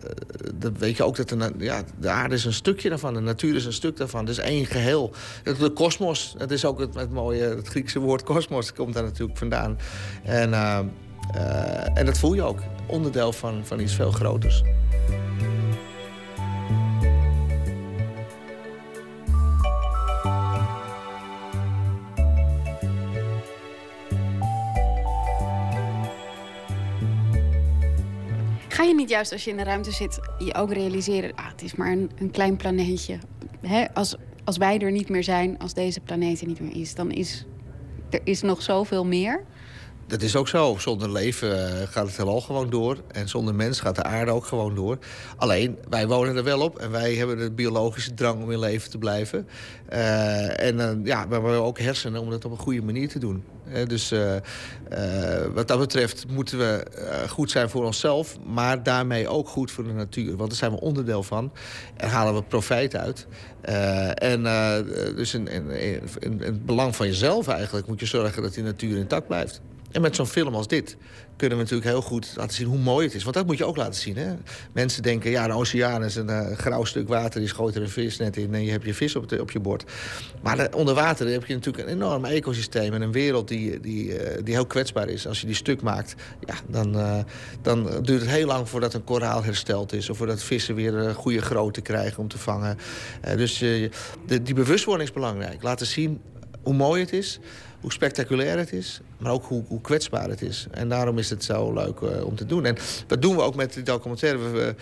dat 0.56 0.72
weet 0.78 0.98
je 0.98 1.04
ook 1.04 1.16
dat 1.16 1.30
de, 1.30 1.54
ja, 1.58 1.84
de 2.00 2.10
aarde 2.10 2.36
is 2.36 2.46
een 2.46 2.54
stukje 2.54 2.90
daarvan. 2.90 3.14
De 3.14 3.20
natuur 3.20 3.56
is 3.56 3.66
een 3.66 3.74
stuk 3.74 3.98
daarvan. 3.98 4.28
Is 4.28 4.38
één 4.38 4.66
geheel. 4.66 5.12
De 5.44 5.70
kosmos, 5.70 6.36
dat 6.38 6.52
is 6.52 6.66
ook 6.66 6.80
het, 6.80 6.96
het 6.96 7.12
mooie, 7.12 7.44
het 7.44 7.68
Griekse 7.68 8.00
woord 8.00 8.24
kosmos, 8.24 8.74
komt 8.74 8.94
daar 8.94 9.04
natuurlijk 9.04 9.38
vandaan. 9.38 9.78
En, 10.24 10.54
en 11.94 12.06
dat 12.06 12.18
voel 12.18 12.34
je 12.34 12.44
ook. 12.44 12.60
Onderdeel 12.88 13.34
van, 13.34 13.66
van 13.66 13.80
iets 13.80 13.96
veel 13.96 14.12
groters. 14.12 14.64
Ga 28.78 28.84
je 28.84 28.96
niet 28.96 29.10
juist 29.10 29.32
als 29.32 29.44
je 29.44 29.50
in 29.50 29.58
de 29.58 29.64
ruimte 29.64 29.92
zit, 29.92 30.20
je 30.38 30.56
ook 30.56 30.74
realiseren... 30.74 31.36
Ah, 31.36 31.48
het 31.48 31.62
is 31.62 31.76
maar 31.76 31.92
een, 31.92 32.12
een 32.20 32.32
klein 32.32 32.56
planeetje. 32.56 33.18
Hè? 33.62 33.94
Als, 33.94 34.16
als 34.44 34.58
wij 34.58 34.80
er 34.80 34.92
niet 34.92 35.10
meer 35.10 35.24
zijn, 35.24 35.58
als 35.60 35.74
deze 35.74 36.00
planeet 36.00 36.42
er 36.42 36.48
niet 36.48 36.60
meer 36.60 36.76
is... 36.76 36.96
dan 36.96 37.12
is 37.12 37.46
er 38.10 38.20
is 38.24 38.42
nog 38.42 38.62
zoveel 38.62 39.06
meer. 39.06 39.44
Dat 40.08 40.22
is 40.22 40.36
ook 40.36 40.48
zo. 40.48 40.76
Zonder 40.80 41.12
leven 41.12 41.80
eh, 41.82 41.88
gaat 41.88 42.08
het 42.08 42.18
heelal 42.18 42.42
gewoon 42.42 42.70
door. 42.70 42.98
En 43.08 43.30
zonder 43.30 43.56
mens 43.56 43.80
gaat 43.80 43.96
de 43.96 44.04
aarde 44.04 44.32
ook 44.32 44.46
gewoon 44.46 44.76
door. 44.76 44.98
Alleen, 45.38 45.78
wij 45.90 46.08
wonen 46.08 46.36
er 46.36 46.44
wel 46.44 46.62
op. 46.62 46.80
En 46.80 46.92
wij 46.92 47.14
hebben 47.14 47.38
de 47.38 47.52
biologische 47.52 48.14
drang 48.14 48.44
om 48.44 48.52
in 48.52 48.60
leven 48.60 48.90
te 48.90 48.98
blijven. 48.98 49.48
Uh, 49.94 50.62
en 50.62 50.76
uh, 50.76 50.92
ja, 51.04 51.28
we 51.28 51.34
hebben 51.34 51.64
ook 51.64 51.80
hersenen 51.80 52.22
om 52.22 52.30
dat 52.30 52.46
op 52.46 52.52
een 52.52 52.58
goede 52.58 52.82
manier 52.82 53.10
te 53.10 53.20
doen. 53.20 53.44
Dus 53.88 54.14
wat 55.54 55.68
dat 55.68 55.80
betreft 55.80 56.26
moeten 56.28 56.58
we 56.58 56.86
goed 57.30 57.52
zijn 57.52 57.70
voor 57.70 57.86
onszelf. 57.86 58.38
Maar 58.46 58.84
daarmee 58.84 59.28
ook 59.28 59.48
goed 59.48 59.72
voor 59.72 59.84
de 59.84 59.94
natuur. 59.94 60.36
Want 60.36 60.50
daar 60.50 60.60
zijn 60.60 60.72
we 60.72 60.80
onderdeel 60.80 61.24
van. 61.24 61.52
En 61.96 62.10
halen 62.10 62.36
we 62.36 62.44
profijt 62.44 62.96
uit. 62.96 63.28
en 64.14 64.44
dus 65.16 65.34
in, 65.34 65.48
in 65.48 66.40
het 66.40 66.66
belang 66.66 66.96
van 66.96 67.08
jezelf 67.08 67.48
eigenlijk 67.48 67.88
moet 67.88 68.00
je 68.00 68.06
zorgen 68.06 68.42
dat 68.42 68.54
die 68.54 68.64
natuur 68.64 68.98
intact 68.98 69.28
blijft. 69.28 69.62
En 69.92 70.02
met 70.02 70.16
zo'n 70.16 70.28
film 70.28 70.56
als 70.56 70.68
dit 70.68 70.98
kunnen 71.38 71.58
we 71.58 71.64
natuurlijk 71.64 71.90
heel 71.90 72.02
goed 72.02 72.34
laten 72.36 72.56
zien 72.56 72.68
hoe 72.68 72.78
mooi 72.78 73.06
het 73.06 73.16
is. 73.16 73.24
Want 73.24 73.36
dat 73.36 73.46
moet 73.46 73.58
je 73.58 73.66
ook 73.66 73.78
laten 73.78 74.02
zien. 74.02 74.18
Hè? 74.18 74.34
Mensen 74.72 75.04
denken, 75.04 75.32
ja, 75.32 75.46
een 75.46 75.52
oceaan 75.52 76.04
is 76.04 76.16
een 76.16 76.30
uh, 76.30 76.52
grauw 76.58 76.84
stuk 76.84 77.08
water... 77.08 77.40
die 77.40 77.50
schoot 77.50 77.76
er 77.76 77.82
een 77.82 77.90
vis 77.90 78.18
net 78.18 78.38
in 78.38 78.54
en 78.54 78.64
je 78.64 78.72
hebt 78.72 78.86
je 78.86 78.94
vis 78.94 79.16
op, 79.16 79.30
de, 79.30 79.42
op 79.42 79.52
je 79.52 79.60
bord. 79.60 79.84
Maar 80.42 80.74
onder 80.74 80.96
water 80.96 81.28
heb 81.28 81.46
je 81.46 81.54
natuurlijk 81.54 81.88
een 81.88 81.94
enorm 81.94 82.26
ecosysteem... 82.26 82.94
en 82.94 83.02
een 83.02 83.12
wereld 83.12 83.48
die, 83.48 83.80
die, 83.80 84.08
uh, 84.08 84.44
die 84.44 84.54
heel 84.54 84.66
kwetsbaar 84.66 85.10
is. 85.10 85.28
Als 85.28 85.42
je 85.42 85.46
die 85.46 85.56
stuk 85.56 85.82
maakt, 85.82 86.16
ja, 86.46 86.56
dan, 86.68 86.96
uh, 86.96 87.20
dan 87.62 87.84
duurt 87.84 88.22
het 88.22 88.30
heel 88.30 88.48
lang 88.48 88.70
voordat 88.70 88.94
een 88.94 89.04
koraal 89.04 89.44
hersteld 89.44 89.94
is... 89.94 90.10
of 90.10 90.18
voordat 90.18 90.44
vissen 90.44 90.76
weer 90.76 90.94
een 90.94 91.16
goede 91.16 91.42
grootte 91.42 91.82
krijgen 91.82 92.20
om 92.20 92.28
te 92.28 92.38
vangen. 92.38 92.78
dus 93.36 93.58
de, 93.58 93.90
die 94.44 94.56
bewustwording 94.56 95.10
is 95.10 95.16
belangrijk. 95.16 95.64
Laten 95.64 95.88
zien 95.88 96.22
hoe 96.62 96.74
mooi 96.74 97.02
het 97.02 97.14
is 97.14 97.40
hoe 97.82 97.92
spectaculair 97.92 98.58
het 98.58 98.74
is, 98.74 99.00
maar 99.18 99.32
ook 99.32 99.46
hoe, 99.46 99.64
hoe 99.68 99.82
kwetsbaar 99.82 100.30
het 100.30 100.42
is. 100.42 100.68
En 100.72 100.90
daarom 100.90 101.18
is 101.18 101.30
het 101.30 101.44
zo 101.44 101.74
leuk 101.74 102.00
uh, 102.00 102.26
om 102.26 102.36
te 102.36 102.46
doen. 102.46 102.66
En 102.66 102.78
dat 103.08 103.22
doen 103.22 103.36
we 103.36 103.42
ook 103.42 103.56
met 103.56 103.74
die 103.74 103.84
documentaire. 103.84 104.38
We, 104.38 104.76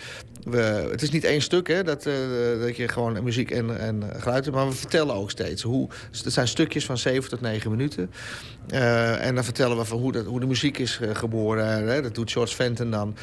we, 0.44 0.88
het 0.90 1.02
is 1.02 1.10
niet 1.10 1.24
één 1.24 1.42
stuk, 1.42 1.68
hè, 1.68 1.82
dat, 1.82 2.06
uh, 2.06 2.14
dat 2.60 2.76
je 2.76 2.88
gewoon 2.88 3.22
muziek 3.22 3.50
en, 3.50 3.78
en 3.78 4.02
geluid 4.16 4.44
hebt, 4.44 4.56
maar 4.56 4.68
we 4.68 4.74
vertellen 4.74 5.14
ook 5.14 5.30
steeds. 5.30 5.62
Hoe, 5.62 5.88
dus 6.10 6.24
het 6.24 6.32
zijn 6.32 6.48
stukjes 6.48 6.84
van 6.84 6.98
7 6.98 7.30
tot 7.30 7.40
9 7.40 7.70
minuten. 7.70 8.10
Uh, 8.70 9.26
en 9.26 9.34
dan 9.34 9.44
vertellen 9.44 9.76
we 9.76 9.84
van 9.84 9.98
hoe, 9.98 10.12
dat, 10.12 10.24
hoe 10.24 10.40
de 10.40 10.46
muziek 10.46 10.78
is 10.78 11.00
geboren. 11.12 11.88
Hè, 11.88 12.02
dat 12.02 12.14
doet 12.14 12.32
George 12.32 12.54
Fenton 12.54 12.90
dan. 12.90 13.16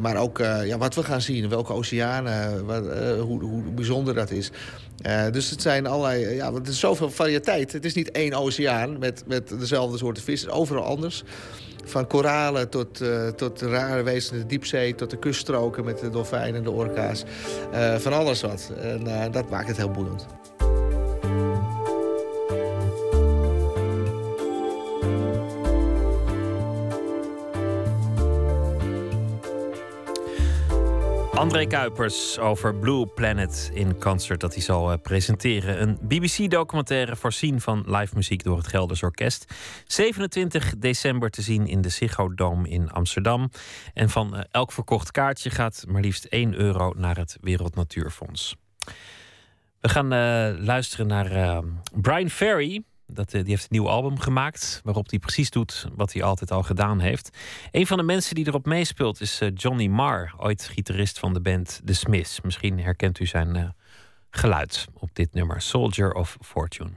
maar 0.00 0.16
ook 0.16 0.38
ja, 0.38 0.78
wat 0.78 0.94
we 0.94 1.02
gaan 1.02 1.20
zien, 1.20 1.48
welke 1.48 1.72
oceanen, 1.72 2.66
wat, 2.66 2.84
hoe, 3.18 3.42
hoe 3.42 3.62
bijzonder 3.62 4.14
dat 4.14 4.30
is. 4.30 4.50
Dus 5.32 5.50
het 5.50 5.62
zijn 5.62 5.86
allerlei, 5.86 6.34
ja, 6.34 6.52
het 6.54 6.68
is 6.68 6.78
zoveel 6.78 7.10
variëteit. 7.10 7.72
Het 7.72 7.84
is 7.84 7.94
niet 7.94 8.10
één 8.10 8.32
oceaan 8.32 8.98
met, 8.98 9.22
met 9.26 9.48
dezelfde 9.48 9.98
soorten 9.98 10.22
vissen. 10.22 10.50
Overal 10.50 10.84
anders. 10.84 11.24
Van 11.84 12.06
koralen 12.06 12.68
tot, 12.68 13.02
uh, 13.02 13.28
tot 13.28 13.60
rare 13.60 14.02
wezens 14.02 14.40
de 14.40 14.46
diepzee... 14.46 14.94
tot 14.94 15.10
de 15.10 15.18
kuststroken 15.18 15.84
met 15.84 15.98
de 15.98 16.10
dolfijnen 16.10 16.54
en 16.54 16.62
de 16.62 16.70
orka's. 16.70 17.24
Van 17.98 18.12
alles 18.12 18.40
wat. 18.40 18.72
En 18.80 19.30
dat 19.32 19.50
maakt 19.50 19.68
het 19.68 19.76
heel 19.76 19.90
boeiend. 19.90 20.26
André 31.38 31.66
Kuipers 31.66 32.38
over 32.38 32.74
Blue 32.74 33.06
Planet 33.06 33.70
in 33.74 33.98
concert 33.98 34.40
dat 34.40 34.54
hij 34.54 34.62
zal 34.62 34.92
uh, 34.92 34.98
presenteren. 35.02 35.82
Een 35.82 35.98
BBC-documentaire 36.02 37.16
voorzien 37.16 37.60
van 37.60 37.84
live 37.86 38.14
muziek 38.14 38.42
door 38.42 38.56
het 38.56 38.66
Gelders 38.66 39.02
Orkest. 39.02 39.54
27 39.86 40.74
december 40.78 41.30
te 41.30 41.42
zien 41.42 41.66
in 41.66 41.80
de 41.80 41.88
Ziggo 41.88 42.34
Dome 42.34 42.68
in 42.68 42.90
Amsterdam. 42.90 43.50
En 43.94 44.10
van 44.10 44.34
uh, 44.34 44.40
elk 44.50 44.72
verkocht 44.72 45.10
kaartje 45.10 45.50
gaat 45.50 45.84
maar 45.88 46.00
liefst 46.00 46.24
1 46.24 46.54
euro 46.54 46.92
naar 46.96 47.16
het 47.16 47.36
Wereld 47.40 47.74
Natuurfonds. 47.74 48.56
We 49.80 49.88
gaan 49.88 50.12
uh, 50.12 50.64
luisteren 50.64 51.06
naar 51.06 51.62
Brian 51.92 52.30
Ferry. 52.30 52.82
Dat, 53.10 53.30
die 53.30 53.42
heeft 53.44 53.62
een 53.62 53.68
nieuw 53.70 53.88
album 53.88 54.18
gemaakt. 54.18 54.80
Waarop 54.84 55.10
hij 55.10 55.18
precies 55.18 55.50
doet 55.50 55.88
wat 55.94 56.12
hij 56.12 56.22
altijd 56.22 56.50
al 56.50 56.62
gedaan 56.62 57.00
heeft. 57.00 57.36
Een 57.70 57.86
van 57.86 57.96
de 57.96 58.02
mensen 58.02 58.34
die 58.34 58.46
erop 58.46 58.66
meespeelt 58.66 59.20
is 59.20 59.40
Johnny 59.54 59.86
Marr. 59.86 60.34
Ooit 60.36 60.68
gitarist 60.72 61.18
van 61.18 61.32
de 61.32 61.40
band 61.40 61.80
The 61.84 61.94
Smiths. 61.94 62.40
Misschien 62.40 62.80
herkent 62.80 63.20
u 63.20 63.26
zijn 63.26 63.56
uh, 63.56 63.68
geluid 64.30 64.86
op 64.92 65.10
dit 65.12 65.34
nummer. 65.34 65.60
Soldier 65.60 66.12
of 66.12 66.36
Fortune. 66.40 66.90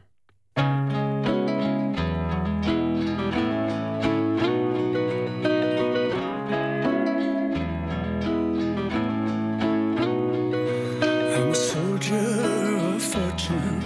Soldier 11.53 12.95
of 12.95 13.03
fortune. 13.03 13.81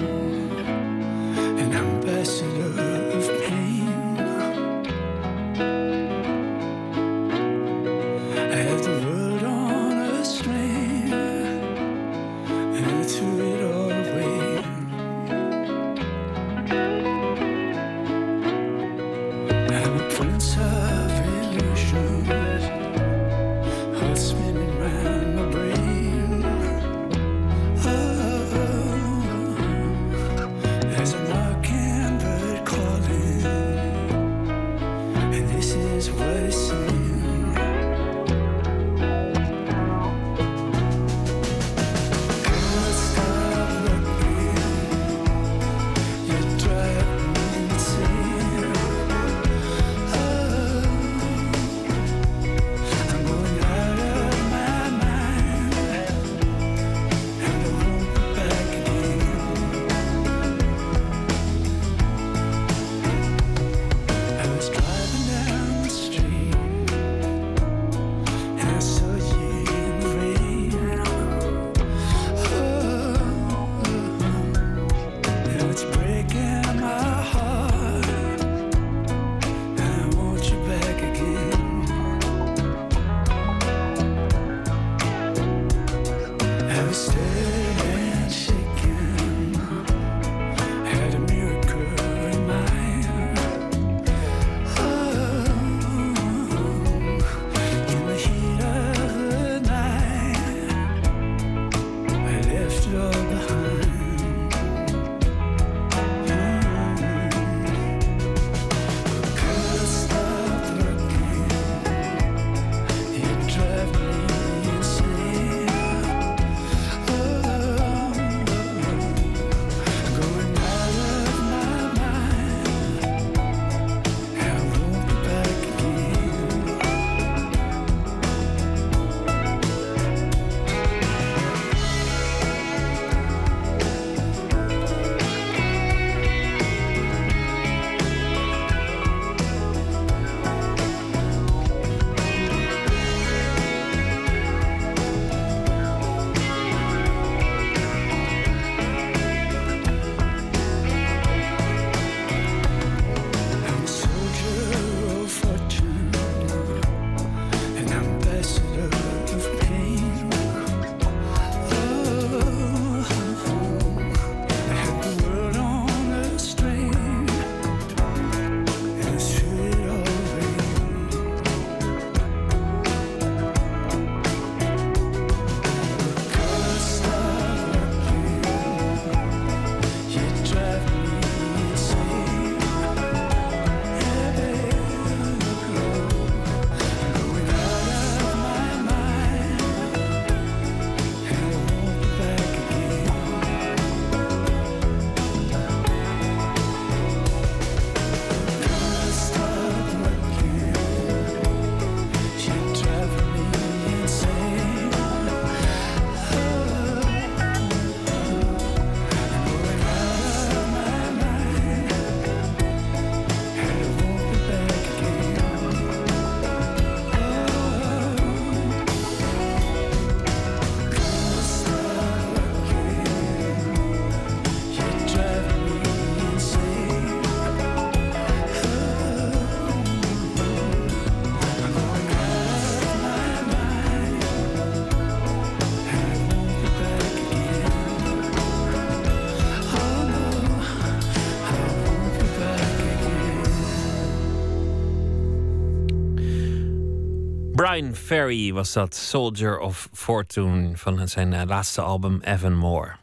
Brian 247.76 247.96
Ferry 247.96 248.54
was 248.54 248.74
dat, 248.74 248.96
Soldier 248.96 249.60
of 249.60 249.90
Fortune, 249.94 250.78
van 250.78 251.08
zijn 251.08 251.34
eh, 251.34 251.42
laatste 251.46 251.82
album 251.82 252.22
Evan 252.22 252.54
Moore. 252.54 252.96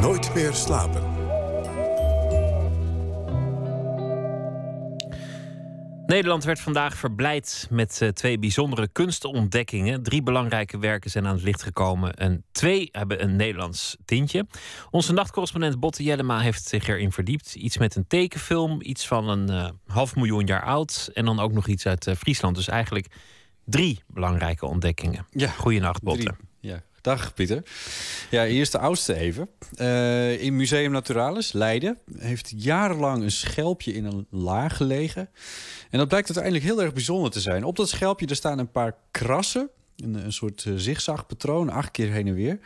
Nooit 0.00 0.34
meer 0.34 0.52
slapen. 0.52 1.11
Nederland 6.12 6.44
werd 6.44 6.60
vandaag 6.60 6.96
verblijd 6.96 7.66
met 7.70 8.00
uh, 8.02 8.08
twee 8.08 8.38
bijzondere 8.38 8.88
kunstontdekkingen. 8.88 10.02
Drie 10.02 10.22
belangrijke 10.22 10.78
werken 10.78 11.10
zijn 11.10 11.26
aan 11.26 11.34
het 11.34 11.42
licht 11.42 11.62
gekomen 11.62 12.14
en 12.14 12.44
twee 12.50 12.88
hebben 12.90 13.22
een 13.22 13.36
Nederlands 13.36 13.96
tintje. 14.04 14.46
Onze 14.90 15.12
nachtcorrespondent 15.12 15.80
Botte 15.80 16.02
Jellema 16.02 16.40
heeft 16.40 16.64
zich 16.64 16.88
erin 16.88 17.12
verdiept. 17.12 17.54
Iets 17.54 17.78
met 17.78 17.94
een 17.94 18.06
tekenfilm, 18.06 18.78
iets 18.82 19.06
van 19.06 19.28
een 19.28 19.50
uh, 19.50 19.68
half 19.86 20.16
miljoen 20.16 20.46
jaar 20.46 20.64
oud 20.64 21.10
en 21.14 21.24
dan 21.24 21.40
ook 21.40 21.52
nog 21.52 21.66
iets 21.66 21.86
uit 21.86 22.06
uh, 22.06 22.14
Friesland. 22.14 22.56
Dus 22.56 22.68
eigenlijk 22.68 23.06
drie 23.64 24.02
belangrijke 24.06 24.66
ontdekkingen. 24.66 25.26
Ja, 25.30 25.48
Goedenacht, 25.48 26.02
Botte. 26.02 26.22
Drie. 26.22 26.70
Ja, 26.72 26.82
Dag 27.02 27.34
Pieter. 27.34 27.62
Ja, 28.30 28.44
hier 28.44 28.70
de 28.70 28.78
oudste 28.78 29.14
even. 29.14 29.48
Uh, 29.76 30.42
in 30.42 30.56
Museum 30.56 30.92
Naturalis, 30.92 31.52
Leiden, 31.52 31.98
heeft 32.18 32.52
jarenlang 32.56 33.22
een 33.22 33.30
schelpje 33.30 33.92
in 33.92 34.04
een 34.04 34.26
laag 34.30 34.76
gelegen. 34.76 35.28
En 35.90 35.98
dat 35.98 36.08
blijkt 36.08 36.26
uiteindelijk 36.26 36.64
heel 36.64 36.82
erg 36.82 36.92
bijzonder 36.92 37.30
te 37.30 37.40
zijn. 37.40 37.64
Op 37.64 37.76
dat 37.76 37.88
schelpje 37.88 38.26
er 38.26 38.36
staan 38.36 38.58
een 38.58 38.70
paar 38.70 38.94
krassen. 39.10 39.70
Een, 39.96 40.14
een 40.14 40.32
soort 40.32 40.64
uh, 40.64 40.74
zigzagpatroon, 40.76 41.70
acht 41.70 41.90
keer 41.90 42.10
heen 42.10 42.26
en 42.26 42.34
weer. 42.34 42.58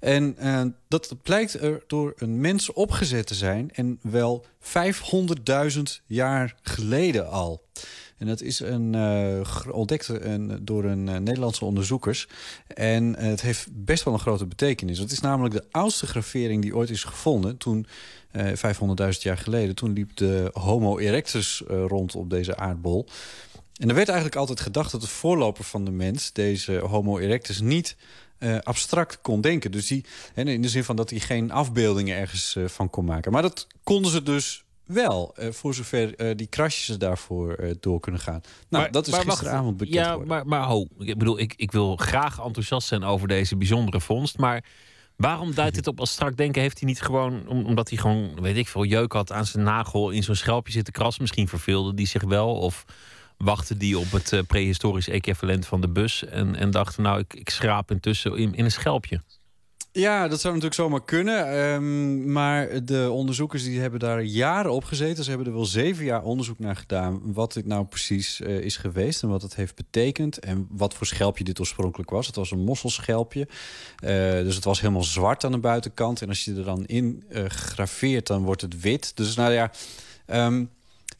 En 0.00 0.36
uh, 0.40 0.62
dat 0.88 1.14
blijkt 1.22 1.60
er 1.60 1.84
door 1.86 2.12
een 2.16 2.40
mens 2.40 2.72
opgezet 2.72 3.26
te 3.26 3.34
zijn. 3.34 3.70
En 3.72 3.98
wel 4.02 4.46
500.000 4.60 5.82
jaar 6.06 6.54
geleden 6.62 7.30
al. 7.30 7.62
En 8.22 8.28
dat 8.28 8.40
is 8.40 8.60
een, 8.60 8.92
uh, 8.94 9.74
ontdekt 9.74 10.08
een, 10.08 10.58
door 10.60 10.84
een 10.84 11.06
uh, 11.06 11.16
Nederlandse 11.16 11.64
onderzoekers. 11.64 12.28
En 12.66 13.04
uh, 13.04 13.18
het 13.18 13.40
heeft 13.40 13.66
best 13.70 14.04
wel 14.04 14.14
een 14.14 14.20
grote 14.20 14.46
betekenis. 14.46 14.98
Het 14.98 15.12
is 15.12 15.20
namelijk 15.20 15.54
de 15.54 15.64
oudste 15.70 16.06
gravering 16.06 16.62
die 16.62 16.76
ooit 16.76 16.90
is 16.90 17.04
gevonden. 17.04 17.56
Toen, 17.56 17.86
500.000 18.36 19.08
jaar 19.18 19.38
geleden, 19.38 19.74
toen 19.74 19.92
liep 19.92 20.16
de 20.16 20.50
Homo 20.52 20.98
erectus 20.98 21.62
rond 21.66 22.14
op 22.14 22.30
deze 22.30 22.56
aardbol. 22.56 23.06
En 23.76 23.88
er 23.88 23.94
werd 23.94 24.08
eigenlijk 24.08 24.38
altijd 24.38 24.60
gedacht 24.60 24.92
dat 24.92 25.00
de 25.00 25.06
voorloper 25.06 25.64
van 25.64 25.84
de 25.84 25.90
mens, 25.90 26.32
deze 26.32 26.78
Homo 26.78 27.18
erectus, 27.18 27.60
niet 27.60 27.96
abstract 28.62 29.18
kon 29.22 29.40
denken. 29.40 29.70
Dus 29.70 29.86
die, 29.86 30.04
in 30.34 30.62
de 30.62 30.68
zin 30.68 30.84
van 30.84 30.96
dat 30.96 31.10
hij 31.10 31.18
geen 31.18 31.50
afbeeldingen 31.50 32.16
ergens 32.16 32.56
van 32.66 32.90
kon 32.90 33.04
maken. 33.04 33.32
Maar 33.32 33.42
dat 33.42 33.66
konden 33.82 34.10
ze 34.10 34.22
dus 34.22 34.64
wel, 34.92 35.34
uh, 35.38 35.50
voor 35.50 35.74
zover 35.74 36.20
uh, 36.20 36.36
die 36.36 36.46
krasjes 36.46 36.98
daarvoor 36.98 37.60
uh, 37.60 37.74
door 37.80 38.00
kunnen 38.00 38.20
gaan. 38.20 38.40
Nou, 38.68 38.82
maar, 38.82 38.92
dat 38.92 39.06
is 39.06 39.12
maar, 39.12 39.22
gisteravond 39.22 39.76
bekend 39.76 39.96
Ja, 39.96 40.16
maar, 40.16 40.46
maar 40.46 40.62
ho, 40.62 40.86
ik 40.98 41.18
bedoel, 41.18 41.38
ik, 41.38 41.54
ik 41.56 41.72
wil 41.72 41.96
graag 41.96 42.40
enthousiast 42.40 42.88
zijn 42.88 43.04
over 43.04 43.28
deze 43.28 43.56
bijzondere 43.56 44.00
vondst, 44.00 44.38
maar 44.38 44.64
waarom 45.16 45.54
duidt 45.54 45.74
dit 45.74 45.86
op 45.86 46.00
abstract 46.00 46.36
denken? 46.36 46.62
Heeft 46.62 46.78
hij 46.78 46.88
niet 46.88 47.00
gewoon, 47.00 47.48
om, 47.48 47.64
omdat 47.64 47.88
hij 47.88 47.98
gewoon, 47.98 48.40
weet 48.40 48.56
ik 48.56 48.68
veel, 48.68 48.84
jeuk 48.84 49.12
had 49.12 49.32
aan 49.32 49.46
zijn 49.46 49.64
nagel 49.64 50.10
in 50.10 50.22
zo'n 50.22 50.34
schelpje 50.34 50.72
zitten 50.72 50.92
krassen? 50.92 51.22
Misschien 51.22 51.48
verveelde 51.48 51.94
die 51.94 52.06
zich 52.06 52.22
wel, 52.22 52.54
of 52.54 52.84
wachtte 53.36 53.76
die 53.76 53.98
op 53.98 54.10
het 54.10 54.42
prehistorisch 54.46 55.08
equivalent 55.08 55.66
van 55.66 55.80
de 55.80 55.88
bus 55.88 56.24
en, 56.24 56.56
en 56.56 56.70
dacht, 56.70 56.98
nou, 56.98 57.18
ik, 57.18 57.34
ik 57.34 57.50
schraap 57.50 57.90
intussen 57.90 58.36
in, 58.36 58.54
in 58.54 58.64
een 58.64 58.70
schelpje. 58.70 59.20
Ja, 59.94 60.28
dat 60.28 60.40
zou 60.40 60.54
natuurlijk 60.54 60.80
zomaar 60.80 61.04
kunnen. 61.04 61.58
Um, 61.58 62.32
maar 62.32 62.84
de 62.84 63.10
onderzoekers 63.10 63.64
die 63.64 63.80
hebben 63.80 64.00
daar 64.00 64.22
jaren 64.22 64.72
op 64.72 64.84
gezeten. 64.84 65.24
Ze 65.24 65.28
hebben 65.28 65.48
er 65.48 65.54
wel 65.54 65.64
zeven 65.64 66.04
jaar 66.04 66.22
onderzoek 66.22 66.58
naar 66.58 66.76
gedaan... 66.76 67.20
wat 67.32 67.52
dit 67.52 67.66
nou 67.66 67.84
precies 67.84 68.40
uh, 68.40 68.58
is 68.58 68.76
geweest 68.76 69.22
en 69.22 69.28
wat 69.28 69.42
het 69.42 69.54
heeft 69.54 69.74
betekend... 69.74 70.38
en 70.38 70.66
wat 70.70 70.94
voor 70.94 71.06
schelpje 71.06 71.44
dit 71.44 71.60
oorspronkelijk 71.60 72.10
was. 72.10 72.26
Het 72.26 72.36
was 72.36 72.50
een 72.50 72.64
mosselschelpje. 72.64 73.48
Uh, 74.04 74.08
dus 74.30 74.54
het 74.54 74.64
was 74.64 74.80
helemaal 74.80 75.02
zwart 75.02 75.44
aan 75.44 75.52
de 75.52 75.58
buitenkant. 75.58 76.22
En 76.22 76.28
als 76.28 76.44
je 76.44 76.54
er 76.54 76.64
dan 76.64 76.86
in 76.86 77.24
uh, 77.30 77.44
graveert, 77.44 78.26
dan 78.26 78.42
wordt 78.42 78.62
het 78.62 78.80
wit. 78.80 79.16
Dus 79.16 79.34
nou 79.34 79.52
ja... 79.52 79.70
Um, 80.26 80.70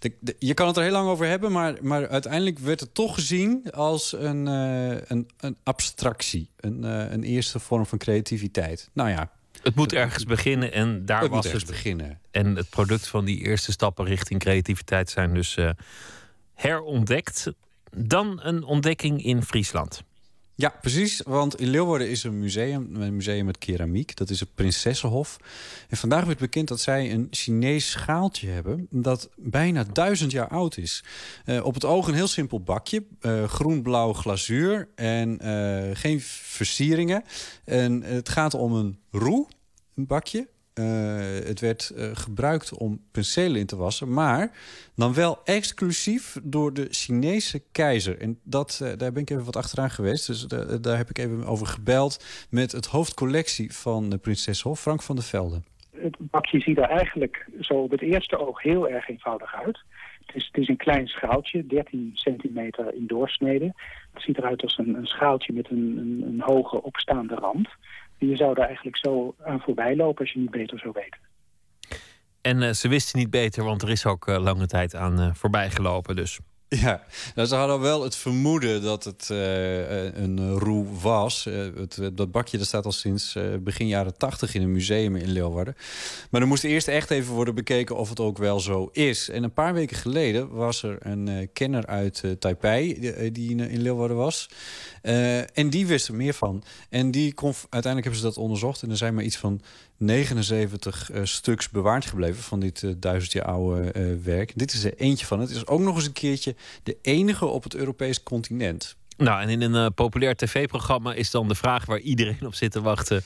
de, 0.02 0.12
de, 0.20 0.36
je 0.38 0.54
kan 0.54 0.66
het 0.66 0.76
er 0.76 0.82
heel 0.82 0.92
lang 0.92 1.08
over 1.08 1.26
hebben, 1.26 1.52
maar, 1.52 1.74
maar 1.80 2.08
uiteindelijk 2.08 2.58
werd 2.58 2.80
het 2.80 2.94
toch 2.94 3.14
gezien 3.14 3.70
als 3.70 4.12
een, 4.12 4.46
uh, 4.46 5.00
een, 5.06 5.28
een 5.36 5.56
abstractie. 5.62 6.50
Een, 6.56 6.84
uh, 6.84 7.10
een 7.10 7.22
eerste 7.22 7.58
vorm 7.58 7.86
van 7.86 7.98
creativiteit. 7.98 8.90
Nou 8.92 9.10
ja. 9.10 9.30
Het 9.62 9.74
moet 9.74 9.92
ergens 9.92 10.24
beginnen 10.24 10.72
en 10.72 11.06
daar 11.06 11.22
het 11.22 11.30
was 11.30 11.52
het. 11.52 11.66
beginnen. 11.66 12.20
En 12.30 12.56
het 12.56 12.68
product 12.68 13.06
van 13.08 13.24
die 13.24 13.38
eerste 13.38 13.72
stappen 13.72 14.04
richting 14.04 14.40
creativiteit 14.40 15.10
zijn 15.10 15.34
dus 15.34 15.56
uh, 15.56 15.70
herontdekt. 16.54 17.52
Dan 17.96 18.40
een 18.42 18.64
ontdekking 18.64 19.24
in 19.24 19.42
Friesland. 19.42 20.02
Ja, 20.54 20.74
precies. 20.80 21.20
Want 21.24 21.60
in 21.60 21.68
Leeuwarden 21.68 22.10
is 22.10 22.24
een 22.24 22.38
museum, 22.38 22.94
een 22.94 23.16
museum 23.16 23.44
met 23.44 23.58
keramiek. 23.58 24.16
Dat 24.16 24.30
is 24.30 24.40
het 24.40 24.54
Prinsessenhof. 24.54 25.36
En 25.88 25.96
vandaag 25.96 26.24
werd 26.24 26.38
bekend 26.38 26.68
dat 26.68 26.80
zij 26.80 27.12
een 27.12 27.26
Chinees 27.30 27.90
schaaltje 27.90 28.48
hebben... 28.48 28.86
dat 28.90 29.30
bijna 29.36 29.84
duizend 29.84 30.30
jaar 30.30 30.48
oud 30.48 30.76
is. 30.76 31.04
Uh, 31.46 31.64
op 31.64 31.74
het 31.74 31.84
oog 31.84 32.08
een 32.08 32.14
heel 32.14 32.26
simpel 32.26 32.60
bakje. 32.60 33.04
Uh, 33.20 33.44
Groen-blauw 33.44 34.12
glazuur 34.12 34.88
en 34.94 35.38
uh, 35.42 35.90
geen 35.92 36.20
versieringen. 36.20 37.24
En 37.64 38.02
het 38.02 38.28
gaat 38.28 38.54
om 38.54 38.72
een 38.72 38.98
roe, 39.10 39.46
een 39.94 40.06
bakje. 40.06 40.48
Uh, 40.74 40.84
het 41.44 41.60
werd 41.60 41.92
uh, 41.96 42.10
gebruikt 42.12 42.74
om 42.74 43.00
penselen 43.10 43.60
in 43.60 43.66
te 43.66 43.76
wassen, 43.76 44.12
maar 44.12 44.50
dan 44.96 45.14
wel 45.14 45.38
exclusief 45.44 46.38
door 46.42 46.74
de 46.74 46.86
Chinese 46.90 47.62
keizer. 47.72 48.20
En 48.20 48.38
dat, 48.42 48.80
uh, 48.82 48.88
daar 48.96 49.12
ben 49.12 49.22
ik 49.22 49.30
even 49.30 49.44
wat 49.44 49.56
achteraan 49.56 49.90
geweest. 49.90 50.26
Dus 50.26 50.46
daar 50.80 50.96
heb 50.96 51.10
ik 51.10 51.18
even 51.18 51.44
over 51.44 51.66
gebeld 51.66 52.46
met 52.50 52.72
het 52.72 52.86
hoofdcollectie 52.86 53.72
van 53.72 54.10
de 54.10 54.18
Prinseshof, 54.18 54.80
Frank 54.80 55.02
van 55.02 55.16
der 55.16 55.24
Velde. 55.24 55.60
Het 55.90 56.16
bakje 56.18 56.60
ziet 56.60 56.78
er 56.78 56.88
eigenlijk 56.88 57.46
zo 57.60 57.74
op 57.74 57.90
het 57.90 58.02
eerste 58.02 58.38
oog 58.38 58.62
heel 58.62 58.88
erg 58.88 59.08
eenvoudig 59.08 59.54
uit. 59.54 59.78
Het 60.26 60.36
is, 60.36 60.46
het 60.46 60.62
is 60.62 60.68
een 60.68 60.76
klein 60.76 61.06
schaaltje, 61.06 61.66
13 61.66 62.10
centimeter 62.14 62.94
in 62.94 63.06
doorsnede. 63.06 63.72
Het 64.12 64.22
ziet 64.22 64.38
eruit 64.38 64.62
als 64.62 64.78
een, 64.78 65.06
schaaltje 65.06 65.52
met 65.52 65.70
een, 65.70 65.96
een, 65.98 66.22
een 66.26 66.40
hoge 66.40 66.82
opstaande 66.82 67.34
rand 67.34 67.68
je 68.26 68.36
zou 68.36 68.60
er 68.60 68.66
eigenlijk 68.66 68.96
zo 68.96 69.34
aan 69.44 69.60
voorbij 69.60 69.96
lopen 69.96 70.20
als 70.20 70.32
je 70.32 70.38
niet 70.38 70.50
beter 70.50 70.78
zou 70.78 70.92
weten. 70.94 71.20
En 72.40 72.62
uh, 72.62 72.70
ze 72.70 72.88
wisten 72.88 73.18
niet 73.18 73.30
beter, 73.30 73.64
want 73.64 73.82
er 73.82 73.90
is 73.90 74.06
ook 74.06 74.26
uh, 74.28 74.38
lange 74.38 74.66
tijd 74.66 74.94
aan 74.94 75.20
uh, 75.20 75.34
voorbij 75.34 75.70
gelopen 75.70 76.16
dus. 76.16 76.40
Ja, 76.80 77.02
nou, 77.34 77.48
ze 77.48 77.54
hadden 77.54 77.80
wel 77.80 78.02
het 78.02 78.16
vermoeden 78.16 78.82
dat 78.82 79.04
het 79.04 79.28
uh, 79.32 80.14
een 80.14 80.58
roe 80.58 80.86
was. 81.00 81.46
Uh, 81.46 81.66
het, 81.76 82.00
dat 82.12 82.30
bakje 82.30 82.58
dat 82.58 82.66
staat 82.66 82.84
al 82.84 82.92
sinds 82.92 83.36
begin 83.60 83.86
jaren 83.86 84.16
tachtig 84.16 84.54
in 84.54 84.62
een 84.62 84.72
museum 84.72 85.16
in 85.16 85.30
Leeuwarden. 85.30 85.76
Maar 86.30 86.40
er 86.40 86.46
moest 86.46 86.64
eerst 86.64 86.88
echt 86.88 87.10
even 87.10 87.34
worden 87.34 87.54
bekeken 87.54 87.96
of 87.96 88.08
het 88.08 88.20
ook 88.20 88.38
wel 88.38 88.60
zo 88.60 88.88
is. 88.92 89.28
En 89.28 89.42
een 89.42 89.52
paar 89.52 89.74
weken 89.74 89.96
geleden 89.96 90.50
was 90.50 90.82
er 90.82 90.96
een 91.00 91.50
kenner 91.52 91.86
uit 91.86 92.22
Taipei 92.38 93.12
die 93.32 93.50
in, 93.50 93.60
in 93.60 93.82
Leeuwarden 93.82 94.16
was. 94.16 94.48
en 95.52 95.70
die 95.70 95.86
wist 95.86 96.08
er 96.08 96.14
meer 96.14 96.34
van. 96.34 96.62
En 96.88 97.10
die 97.10 97.34
kon, 97.34 97.52
uiteindelijk 97.60 98.04
hebben 98.04 98.20
ze 98.20 98.26
dat 98.26 98.44
onderzocht. 98.44 98.82
En 98.82 98.90
er 98.90 98.96
zijn 98.96 99.14
maar 99.14 99.24
iets 99.24 99.36
van 99.36 99.60
79 100.02 101.10
uh, 101.12 101.20
stuks 101.24 101.70
bewaard 101.70 102.04
gebleven 102.04 102.42
van 102.42 102.60
dit 102.60 102.82
uh, 102.82 102.92
duizend 102.96 103.32
jaar 103.32 103.44
oude 103.44 103.92
uh, 103.96 104.24
werk. 104.24 104.52
Dit 104.56 104.72
is 104.72 104.84
er 104.84 104.94
eentje 104.96 105.26
van. 105.26 105.40
Het 105.40 105.50
is 105.50 105.66
ook 105.66 105.80
nog 105.80 105.96
eens 105.96 106.06
een 106.06 106.12
keertje 106.12 106.54
de 106.82 106.96
enige 107.02 107.46
op 107.46 107.62
het 107.62 107.74
Europese 107.74 108.22
continent. 108.22 108.96
Nou, 109.16 109.42
en 109.42 109.48
in 109.48 109.60
een 109.60 109.94
populair 109.94 110.36
tv-programma 110.36 111.14
is 111.14 111.30
dan 111.30 111.48
de 111.48 111.54
vraag 111.54 111.84
waar 111.84 111.98
iedereen 111.98 112.46
op 112.46 112.54
zit 112.54 112.72
te 112.72 112.80
wachten: 112.80 113.24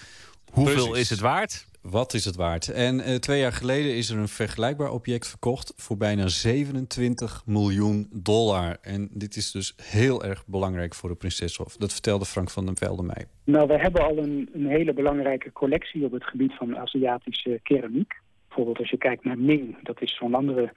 hoeveel 0.50 0.74
Precies. 0.74 1.02
is 1.02 1.10
het 1.10 1.20
waard? 1.20 1.66
Wat 1.90 2.14
is 2.14 2.24
het 2.24 2.36
waard? 2.36 2.68
En 2.68 2.94
uh, 2.98 3.14
twee 3.14 3.40
jaar 3.40 3.52
geleden 3.52 3.96
is 3.96 4.10
er 4.10 4.18
een 4.18 4.28
vergelijkbaar 4.28 4.90
object 4.90 5.28
verkocht 5.28 5.72
voor 5.76 5.96
bijna 5.96 6.28
27 6.28 7.42
miljoen 7.46 8.08
dollar. 8.12 8.76
En 8.82 9.08
dit 9.12 9.36
is 9.36 9.50
dus 9.50 9.74
heel 9.82 10.24
erg 10.24 10.46
belangrijk 10.46 10.94
voor 10.94 11.08
de 11.08 11.14
Prinseshof. 11.14 11.76
Dat 11.76 11.92
vertelde 11.92 12.24
Frank 12.24 12.50
van 12.50 12.66
den 12.66 12.76
Velde 12.76 13.02
mij. 13.02 13.24
Nou, 13.44 13.66
we 13.66 13.78
hebben 13.78 14.04
al 14.04 14.18
een, 14.18 14.48
een 14.52 14.66
hele 14.66 14.92
belangrijke 14.92 15.52
collectie 15.52 16.04
op 16.04 16.12
het 16.12 16.24
gebied 16.24 16.52
van 16.52 16.78
Aziatische 16.78 17.60
keramiek. 17.62 18.14
Bijvoorbeeld 18.46 18.78
als 18.78 18.90
je 18.90 18.98
kijkt 18.98 19.24
naar 19.24 19.38
Ming, 19.38 19.82
dat 19.82 20.02
is 20.02 20.16
zo'n 20.16 20.34
andere 20.34 20.72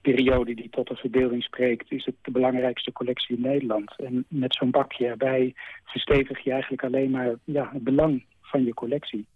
periode 0.00 0.54
die 0.54 0.70
tot 0.70 0.88
de 0.88 0.96
verbeelding 0.96 1.42
spreekt, 1.42 1.92
is 1.92 2.04
het 2.04 2.14
de 2.22 2.30
belangrijkste 2.30 2.92
collectie 2.92 3.36
in 3.36 3.42
Nederland. 3.42 3.94
En 3.96 4.24
met 4.28 4.54
zo'n 4.54 4.70
bakje 4.70 5.06
erbij 5.06 5.54
verstevig 5.84 6.44
je 6.44 6.50
eigenlijk 6.50 6.84
alleen 6.84 7.10
maar 7.10 7.34
ja, 7.44 7.70
het 7.72 7.84
belang 7.84 8.24
van 8.40 8.64
je 8.64 8.74
collectie. 8.74 9.26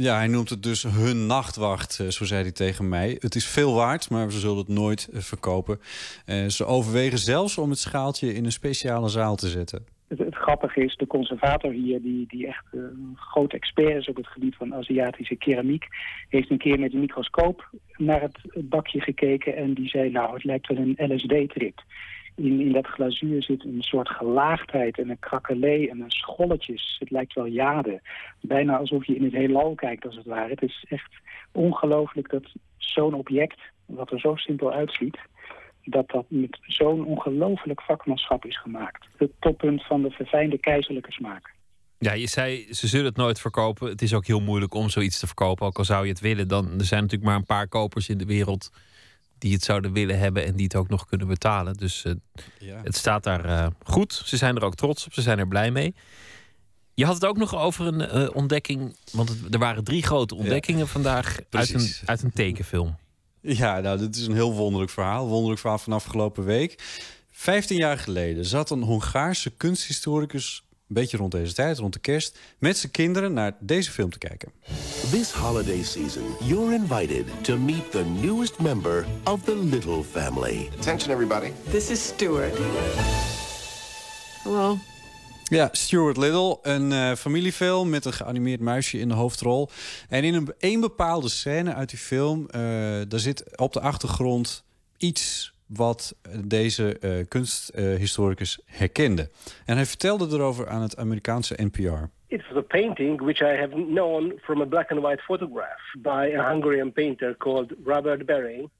Ja, 0.00 0.16
hij 0.16 0.26
noemt 0.26 0.48
het 0.48 0.62
dus 0.62 0.82
hun 0.82 1.26
nachtwacht, 1.26 1.92
zo 1.92 2.24
zei 2.24 2.42
hij 2.42 2.52
tegen 2.52 2.88
mij. 2.88 3.16
Het 3.20 3.34
is 3.34 3.46
veel 3.46 3.74
waard, 3.74 4.10
maar 4.10 4.32
ze 4.32 4.38
zullen 4.38 4.56
het 4.56 4.68
nooit 4.68 5.08
verkopen. 5.12 5.80
Uh, 6.26 6.46
ze 6.46 6.64
overwegen 6.64 7.18
zelfs 7.18 7.58
om 7.58 7.70
het 7.70 7.78
schaaltje 7.78 8.34
in 8.34 8.44
een 8.44 8.52
speciale 8.52 9.08
zaal 9.08 9.36
te 9.36 9.48
zetten. 9.48 9.86
Het, 10.08 10.34
grappige 10.34 10.84
is, 10.84 10.96
de 10.96 11.06
conservator 11.06 11.72
hier, 11.72 12.02
die, 12.02 12.26
die 12.28 12.46
echt 12.46 12.64
een 12.70 13.16
groot 13.16 13.52
expert 13.52 13.96
is 13.96 14.08
op 14.08 14.16
het 14.16 14.26
gebied 14.26 14.56
van 14.56 14.74
Aziatische 14.74 15.36
keramiek, 15.36 15.86
heeft 16.28 16.50
een 16.50 16.58
keer 16.58 16.78
met 16.78 16.92
een 16.92 17.00
microscoop 17.00 17.70
naar 17.96 18.20
het 18.20 18.68
bakje 18.68 19.00
gekeken 19.00 19.56
en 19.56 19.74
die 19.74 19.88
zei, 19.88 20.10
nou, 20.10 20.34
het 20.34 20.44
lijkt 20.44 20.68
wel 20.68 20.76
een 20.76 21.14
LSD-trip. 21.14 21.82
In, 22.38 22.72
dat 22.72 22.86
glazuur 22.86 23.42
zit 23.42 23.64
een 23.64 23.82
soort 23.82 24.08
gelaagdheid 24.08 24.98
en 24.98 25.10
een 25.10 25.18
krakelee 25.18 25.90
en 25.90 26.00
een 26.00 26.10
scholletjes. 26.10 26.96
Het 26.98 27.10
lijkt 27.10 27.34
wel 27.34 27.46
jade. 27.46 28.00
Bijna 28.40 28.76
alsof 28.76 29.06
je 29.06 29.16
in 29.16 29.24
het 29.24 29.32
heelal 29.32 29.74
kijkt, 29.74 30.04
als 30.04 30.16
het 30.16 30.26
ware. 30.26 30.50
Het 30.50 30.62
is 30.62 30.84
echt 30.88 31.12
ongelooflijk 31.52 32.30
dat 32.30 32.44
zo'n 32.76 33.14
object, 33.14 33.60
wat 33.86 34.10
er 34.10 34.20
zo 34.20 34.36
simpel 34.36 34.72
uitziet... 34.72 35.18
dat 35.84 36.08
dat 36.08 36.24
met 36.28 36.58
zo'n 36.62 37.04
ongelooflijk 37.04 37.82
vakmanschap 37.82 38.44
is 38.44 38.60
gemaakt. 38.60 39.06
Het 39.16 39.30
toppunt 39.38 39.86
van 39.86 40.02
de 40.02 40.10
verfijnde 40.10 40.58
keizerlijke 40.58 41.12
smaak. 41.12 41.54
Ja, 41.98 42.12
je 42.12 42.26
zei, 42.26 42.74
ze 42.74 42.86
zullen 42.86 43.06
het 43.06 43.16
nooit 43.16 43.40
verkopen. 43.40 43.88
Het 43.88 44.02
is 44.02 44.14
ook 44.14 44.26
heel 44.26 44.40
moeilijk 44.40 44.74
om 44.74 44.88
zoiets 44.88 45.18
te 45.18 45.26
verkopen. 45.26 45.66
Ook 45.66 45.78
al 45.78 45.84
zou 45.84 46.04
je 46.04 46.10
het 46.10 46.20
willen, 46.20 46.48
dan 46.48 46.64
er 46.78 46.84
zijn 46.84 47.02
natuurlijk 47.02 47.30
maar 47.30 47.38
een 47.38 47.44
paar 47.44 47.68
kopers 47.68 48.08
in 48.08 48.18
de 48.18 48.26
wereld 48.26 48.70
die 49.38 49.52
het 49.52 49.62
zouden 49.64 49.92
willen 49.92 50.18
hebben 50.18 50.44
en 50.44 50.54
die 50.54 50.64
het 50.64 50.74
ook 50.76 50.88
nog 50.88 51.06
kunnen 51.06 51.26
betalen. 51.26 51.74
Dus 51.74 52.04
eh, 52.04 52.12
Ja. 52.58 52.80
het 52.84 52.96
staat 52.96 53.22
daar 53.24 53.44
eh, 53.44 53.66
goed. 53.84 54.22
Ze 54.24 54.36
zijn 54.36 54.56
er 54.56 54.64
ook 54.64 54.74
trots 54.74 55.06
op, 55.06 55.12
ze 55.12 55.22
zijn 55.22 55.38
er 55.38 55.48
blij 55.48 55.70
mee. 55.70 55.94
Je 56.94 57.04
had 57.04 57.14
het 57.14 57.24
ook 57.24 57.36
nog 57.36 57.54
over 57.56 57.86
een 57.86 58.00
eh, 58.00 58.28
ontdekking, 58.36 58.96
want 59.12 59.28
het- 59.28 59.38
er 59.54 59.58
waren 59.58 59.84
drie 59.84 60.02
grote 60.02 60.34
ontdekkingen 60.34 60.88
vandaag 60.88 61.38
uit 61.50 61.74
een, 61.74 61.92
uit 62.04 62.22
een 62.22 62.32
tekenfilm. 62.32 62.96
Ja, 63.40 63.80
nou, 63.80 63.98
dit 63.98 64.16
is 64.16 64.26
een 64.26 64.34
heel 64.34 64.52
wonderlijk 64.52 64.90
verhaal. 64.92 65.26
Wonderlijk 65.28 65.60
verhaal 65.60 65.78
van 65.78 65.92
afgelopen 65.92 66.44
week. 66.44 66.82
Vijftien 67.30 67.76
jaar 67.78 67.98
geleden 67.98 68.44
zat 68.44 68.70
een 68.70 68.82
Hongaarse 68.82 69.50
kunsthistoricus... 69.50 70.62
een 70.88 70.94
beetje 70.94 71.16
rond 71.16 71.32
deze 71.32 71.54
tijd, 71.54 71.78
rond 71.78 71.92
de 71.92 71.98
kerst... 71.98 72.38
met 72.58 72.76
zijn 72.76 72.92
kinderen 72.92 73.32
naar 73.32 73.56
deze 73.60 73.90
film 73.90 74.10
te 74.10 74.18
kijken. 74.18 74.52
This 75.10 75.32
holiday 75.32 75.82
season, 75.82 76.22
you're 76.40 76.74
invited 76.74 77.44
to 77.44 77.56
meet 77.56 77.90
the 77.90 78.04
newest 78.04 78.58
member 78.58 79.06
of 79.24 79.42
the 79.42 79.56
Little 79.56 80.02
family. 80.02 80.68
Attention, 80.78 81.12
everybody. 81.12 81.52
This 81.70 81.90
is 81.90 82.06
Stuart. 82.06 82.58
Hello. 84.42 84.78
Ja, 85.44 85.68
Stuart 85.72 86.16
Little, 86.16 86.58
een 86.62 86.92
eh, 86.92 87.14
familiefilm 87.14 87.88
met 87.88 88.04
een 88.04 88.12
geanimeerd 88.12 88.60
muisje 88.60 88.98
in 88.98 89.08
de 89.08 89.14
hoofdrol. 89.14 89.68
En 90.08 90.24
in 90.24 90.34
een, 90.34 90.54
een 90.58 90.80
bepaalde 90.80 91.28
scène 91.28 91.74
uit 91.74 91.90
die 91.90 91.98
film, 91.98 92.48
eh, 92.48 92.60
daar 93.08 93.20
zit 93.20 93.58
op 93.58 93.72
de 93.72 93.80
achtergrond 93.80 94.64
iets 94.96 95.52
wat 95.68 96.16
deze 96.44 96.98
eh, 96.98 97.10
kunsthistoricus 97.28 98.60
herkende. 98.64 99.30
En 99.64 99.76
hij 99.76 99.86
vertelde 99.86 100.36
erover 100.36 100.68
aan 100.68 100.82
het 100.82 100.96
Amerikaanse 100.96 101.58
NPR. 101.62 102.04
It 102.26 102.42
was 102.48 102.56
a 102.56 102.66
painting 102.66 103.20
which 103.20 103.40
I 103.40 103.56
have 103.56 103.70
known 103.70 104.38
from 104.42 104.60
a 104.60 104.64
black 104.64 104.90
and 104.90 105.00
white 105.00 105.22
photograph 105.22 105.80
by 105.98 106.34
a 106.36 106.50
Hungarian 106.52 106.92
painter 106.92 107.36
called 107.36 107.74
Robert 107.84 108.26
Bering. 108.26 108.70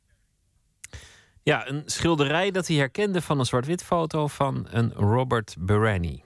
Ja, 1.43 1.69
een 1.69 1.83
schilderij 1.87 2.51
dat 2.51 2.67
hij 2.67 2.77
herkende 2.77 3.21
van 3.21 3.39
een 3.39 3.45
zwart-wit 3.45 3.85
foto 3.85 4.27
van 4.27 4.67
een 4.71 4.93
Robert 4.93 5.57
Berani. 5.59 6.23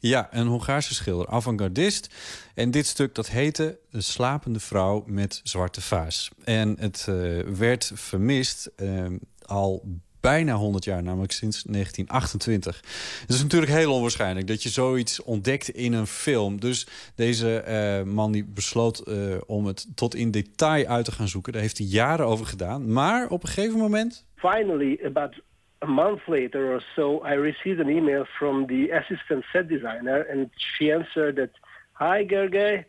Ja, 0.00 0.28
een 0.30 0.46
Hongaarse 0.46 0.94
schilder, 0.94 1.28
avant-gardist. 1.28 2.14
En 2.54 2.70
dit 2.70 2.86
stuk 2.86 3.14
dat 3.14 3.28
heette 3.28 3.78
De 3.90 4.00
slapende 4.00 4.60
vrouw 4.60 5.04
met 5.06 5.40
zwarte 5.42 5.80
vaas. 5.80 6.30
En 6.44 6.76
het 6.78 7.06
eh, 7.08 7.38
werd 7.40 7.92
vermist 7.94 8.70
eh, 8.76 9.06
al 9.48 9.82
bijna 10.20 10.54
100 10.54 10.84
jaar, 10.84 11.02
namelijk 11.02 11.32
sinds 11.32 11.62
1928. 11.62 12.76
Het 13.20 13.30
is 13.30 13.42
natuurlijk 13.42 13.72
heel 13.72 13.92
onwaarschijnlijk 13.92 14.46
dat 14.46 14.62
je 14.62 14.68
zoiets 14.68 15.22
ontdekt 15.22 15.68
in 15.68 15.92
een 15.92 16.06
film. 16.06 16.60
Dus 16.60 16.86
deze 17.14 17.60
eh, 17.60 18.02
man 18.02 18.32
die 18.32 18.44
besloot 18.44 18.98
eh, 18.98 19.16
om 19.46 19.66
het 19.66 19.86
tot 19.94 20.14
in 20.14 20.30
detail 20.30 20.86
uit 20.86 21.04
te 21.04 21.12
gaan 21.12 21.28
zoeken. 21.28 21.52
Daar 21.52 21.62
heeft 21.62 21.78
hij 21.78 21.86
jaren 21.86 22.26
over 22.26 22.46
gedaan. 22.46 22.92
Maar 22.92 23.28
op 23.28 23.42
een 23.42 23.48
gegeven 23.48 23.78
moment 23.78 24.26
Finally, 24.34 24.98
about 25.04 25.40
a 25.82 25.86
month 25.86 26.20
later 26.26 26.72
or 26.72 26.84
so, 26.94 27.22
I 27.26 27.34
received 27.34 27.80
an 27.80 27.88
email 27.88 28.24
from 28.24 28.66
the 28.66 28.88
assistant 28.92 29.44
set 29.44 29.68
designer, 29.68 30.26
and 30.30 30.48
she 30.54 30.94
answered 30.94 31.36
that, 31.36 31.50
"Hi, 31.98 32.24
Gergely, 32.26 32.86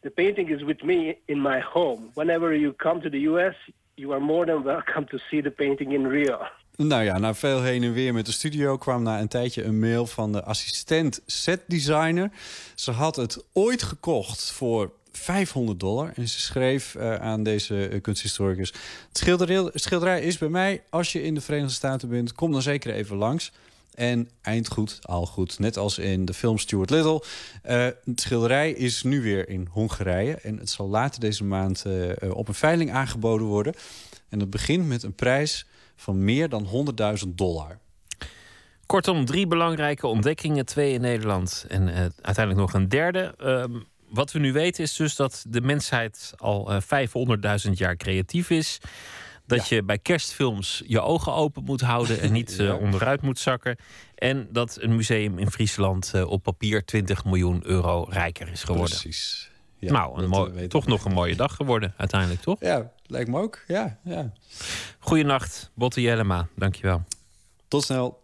the 0.00 0.10
painting 0.10 0.50
is 0.50 0.62
with 0.62 0.82
me 0.82 1.16
in 1.24 1.42
my 1.42 1.60
home. 1.60 2.10
Whenever 2.14 2.54
you 2.54 2.72
come 2.72 3.00
to 3.00 3.10
the 3.10 3.20
U.S., 3.28 3.54
you 3.94 4.12
are 4.12 4.20
more 4.20 4.46
than 4.46 4.62
welcome 4.62 5.06
to 5.06 5.18
see 5.18 5.42
the 5.42 5.50
painting 5.50 5.92
in 5.92 6.06
real." 6.08 6.40
Nou 6.76 7.02
ja, 7.02 7.18
na 7.18 7.34
veel 7.34 7.62
heen 7.62 7.82
en 7.82 7.92
weer 7.92 8.14
met 8.14 8.26
de 8.26 8.32
studio 8.32 8.76
kwam 8.76 9.02
na 9.02 9.20
een 9.20 9.28
tijdje 9.28 9.64
een 9.64 9.78
mail 9.78 10.06
van 10.06 10.32
de 10.32 10.44
assistent 10.44 11.22
setdesigner. 11.26 12.30
Ze 12.74 12.90
had 12.90 13.16
het 13.16 13.44
ooit 13.52 13.82
gekocht 13.82 14.52
voor 14.52 14.90
500 15.12 15.80
dollar. 15.80 16.12
En 16.14 16.28
ze 16.28 16.40
schreef 16.40 16.94
eh, 16.94 17.14
aan 17.14 17.42
deze 17.42 17.88
eh, 17.88 18.00
kunsthistoricus... 18.00 18.68
Het 19.08 19.18
schilderij, 19.18 19.56
het 19.56 19.82
schilderij 19.82 20.20
is 20.20 20.38
bij 20.38 20.48
mij. 20.48 20.82
Als 20.90 21.12
je 21.12 21.22
in 21.22 21.34
de 21.34 21.40
Verenigde 21.40 21.74
Staten 21.74 22.08
bent, 22.08 22.32
kom 22.32 22.52
dan 22.52 22.62
zeker 22.62 22.94
even 22.94 23.16
langs. 23.16 23.52
En 23.94 24.30
eind 24.42 24.68
goed, 24.68 24.98
al 25.02 25.26
goed. 25.26 25.58
Net 25.58 25.76
als 25.76 25.98
in 25.98 26.24
de 26.24 26.34
film 26.34 26.58
Stuart 26.58 26.90
Little. 26.90 27.22
Eh, 27.62 27.86
het 28.04 28.20
schilderij 28.20 28.70
is 28.70 29.02
nu 29.02 29.22
weer 29.22 29.48
in 29.48 29.68
Hongarije. 29.70 30.34
En 30.34 30.58
het 30.58 30.70
zal 30.70 30.88
later 30.88 31.20
deze 31.20 31.44
maand 31.44 31.84
eh, 31.84 32.22
eh, 32.22 32.34
op 32.34 32.48
een 32.48 32.54
veiling 32.54 32.92
aangeboden 32.92 33.46
worden. 33.46 33.74
En 34.28 34.40
het 34.40 34.50
begint 34.50 34.86
met 34.86 35.02
een 35.02 35.14
prijs 35.14 35.66
van 35.96 36.24
meer 36.24 36.48
dan 36.48 36.66
100.000 37.24 37.28
dollar. 37.28 37.78
Kortom, 38.86 39.24
drie 39.24 39.46
belangrijke 39.46 40.06
ontdekkingen, 40.06 40.66
twee 40.66 40.92
in 40.92 41.00
Nederland 41.00 41.64
en 41.68 41.88
uiteindelijk 42.22 42.56
nog 42.56 42.74
een 42.74 42.88
derde. 42.88 43.34
Ehm, 43.38 43.72
wat 44.12 44.32
we 44.32 44.38
nu 44.38 44.52
weten 44.52 44.82
is 44.82 44.96
dus 44.96 45.16
dat 45.16 45.44
de 45.48 45.60
mensheid 45.60 46.32
al 46.36 46.72
eh 46.72 46.80
500.000 46.80 47.78
jaar 47.78 47.96
creatief 47.96 48.50
is. 48.50 48.80
Dat 49.46 49.68
je 49.68 49.82
bij 49.82 49.98
kerstfilms 49.98 50.82
je 50.86 51.00
ogen 51.00 51.32
open 51.34 51.64
moet 51.64 51.80
houden 51.80 52.20
en 52.20 52.32
niet 52.32 52.58
eh, 52.58 52.80
onderuit 52.80 53.22
moet 53.22 53.38
zakken. 53.38 53.76
En 54.14 54.48
dat 54.50 54.76
een 54.80 54.96
museum 54.96 55.38
in 55.38 55.50
Friesland 55.50 56.10
eh, 56.14 56.30
op 56.30 56.42
papier 56.42 56.84
20 56.84 57.24
miljoen 57.24 57.60
euro 57.64 58.06
rijker 58.10 58.48
is 58.48 58.62
geworden. 58.64 58.98
Precies. 59.00 59.50
Ja, 59.78 59.92
nou, 59.92 60.26
mooi- 60.26 60.52
eh, 60.56 60.68
toch 60.68 60.86
nog 60.86 61.04
een 61.04 61.12
mooie 61.12 61.36
dag 61.36 61.54
geworden 61.56 61.94
uiteindelijk, 61.96 62.40
toch? 62.40 62.60
Ja, 62.60 62.90
lijkt 63.06 63.28
me 63.30 63.38
ook. 63.40 63.64
Ja, 63.66 63.98
ja. 64.04 64.32
Goedenacht, 64.98 65.70
Botte 65.74 66.00
Jellema. 66.00 66.48
Dankjewel. 66.56 67.02
Tot 67.68 67.84
snel. 67.84 68.21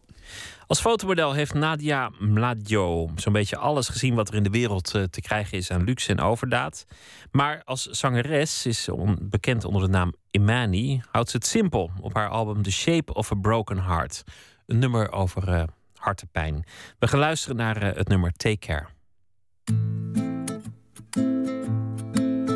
Als 0.69 0.81
fotomodel 0.81 1.33
heeft 1.33 1.55
Nadia 1.55 2.11
Mladio 2.19 3.11
zo'n 3.15 3.33
beetje 3.33 3.57
alles 3.57 3.89
gezien 3.89 4.15
wat 4.15 4.29
er 4.29 4.35
in 4.35 4.43
de 4.43 4.51
wereld 4.51 4.95
eh, 4.95 5.03
te 5.03 5.21
krijgen 5.21 5.59
is 5.59 5.71
aan 5.71 5.85
luxe 5.85 6.11
en 6.11 6.21
overdaad. 6.21 6.87
Maar 7.31 7.63
als 7.65 7.87
zangeres 7.87 8.67
is 8.67 8.89
bekend 9.21 9.65
onder 9.65 9.83
de 9.83 9.89
naam 9.89 10.15
Imani, 10.31 11.03
houdt 11.11 11.31
ze 11.31 11.37
het 11.37 11.47
simpel 11.47 11.91
op 12.01 12.15
haar 12.15 12.29
album 12.29 12.63
The 12.63 12.71
Shape 12.71 13.15
of 13.15 13.33
a 13.33 13.35
Broken 13.35 13.83
Heart. 13.83 14.23
Een 14.67 14.79
nummer 14.79 15.13
over 15.13 15.49
eh 15.49 15.63
hartepijn. 15.95 16.65
We 16.99 17.09
gaan 17.09 17.19
luisteren 17.19 17.57
naar 17.57 17.77
eh, 17.77 17.97
het 17.97 18.09
nummer 18.09 18.33
Take 18.33 18.59
Care. 18.59 18.87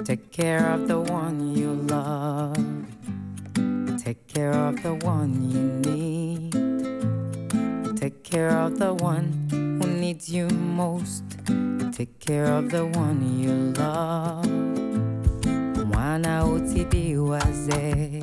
Take 0.02 0.28
care 0.30 0.80
of 0.80 0.86
the 0.86 1.12
one 1.12 1.52
you 1.52 1.76
love. 1.86 2.60
Take 4.04 4.18
care 4.32 4.68
of 4.68 4.80
the 4.80 5.06
one 5.06 5.48
you 5.48 5.80
need. 5.80 6.61
Take 8.02 8.24
care 8.24 8.50
of 8.58 8.80
the 8.80 8.92
one 8.94 9.46
who 9.48 9.86
needs 9.86 10.28
you 10.28 10.48
most. 10.48 11.22
Take 11.92 12.18
care 12.18 12.46
of 12.46 12.68
the 12.72 12.84
one 12.84 13.20
you 13.38 13.52
love. 13.78 14.44
Mwana 15.86 16.44
utidiwaze 16.46 18.22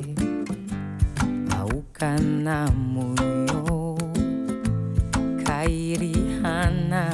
aukana 1.58 2.70
moyo 2.70 3.98
kairihana 5.46 7.10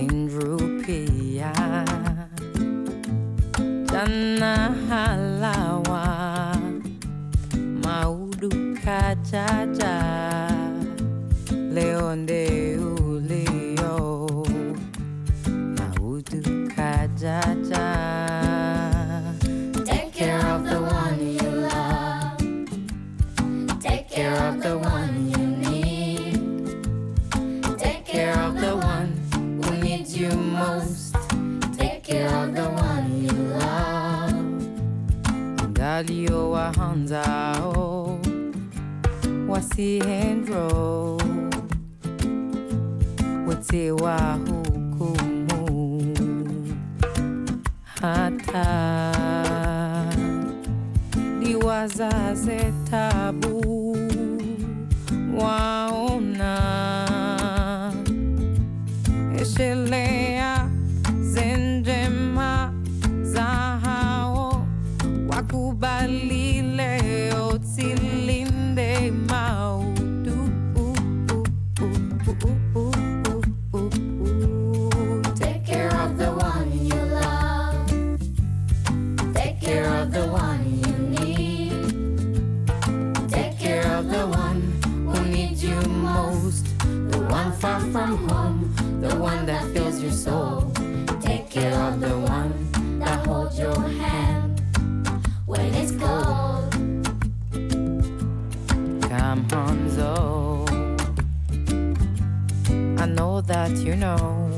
Indrupia 0.00 1.52
Jana 3.92 4.74
halawa 4.88 5.77
Leonde 11.74 12.48
ulio 12.80 13.96
Maudu 15.76 16.40
Take 19.84 20.10
care 20.12 20.40
of 20.54 20.64
the 20.64 20.80
one 20.80 21.20
you 21.36 21.50
love. 21.68 22.38
Take 23.80 24.08
care 24.08 24.36
of 24.48 24.62
the 24.62 24.78
one 24.78 25.30
you 25.32 25.46
need. 25.68 26.40
Take 27.78 28.06
care 28.06 28.38
of 28.40 28.54
the 28.58 28.74
one 28.74 29.12
who 29.62 29.70
needs 29.82 30.16
you 30.16 30.30
most. 30.30 31.14
Take 31.76 32.02
care 32.04 32.34
of 32.42 32.54
the 32.54 32.68
one 32.70 33.22
you 33.22 33.32
love. 33.60 34.34
Galio 35.74 36.50
wa 36.52 36.72
wasi 39.48 39.98
hendro 40.00 41.18
wote 43.46 43.90
wa 43.90 44.18
hukumu 44.46 46.16
hata 48.00 49.12
diwazaze 51.40 52.72
tabu 52.90 53.96
waona 55.40 56.58
eshele 59.40 59.87
home, 87.62 88.72
the 89.00 89.14
one 89.16 89.46
that 89.46 89.64
fills 89.72 90.00
your 90.00 90.12
soul. 90.12 90.72
Take 91.20 91.50
care 91.50 91.74
of 91.74 92.00
the 92.00 92.18
one 92.18 92.98
that 93.00 93.26
holds 93.26 93.58
your 93.58 93.80
hand 93.80 94.60
when 95.46 95.74
it's 95.74 95.92
cold. 95.92 96.72
Come 99.10 99.44
Hanzo, 99.48 100.68
I 103.00 103.06
know 103.06 103.40
that 103.40 103.70
you 103.78 103.96
know. 103.96 104.50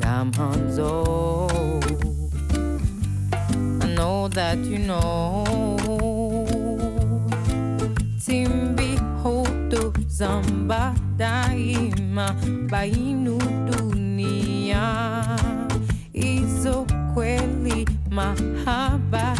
Come 0.00 0.32
Hanzo, 0.32 1.48
I 3.82 3.86
know 3.94 4.28
that 4.28 4.58
you 4.58 4.78
know. 4.78 5.47
Zamba 10.18 10.94
daima 11.16 12.34
bainu 12.70 13.38
dunia. 13.70 14.82
Izo 16.12 16.86
kweli 17.14 17.86
mahaba 18.10 19.36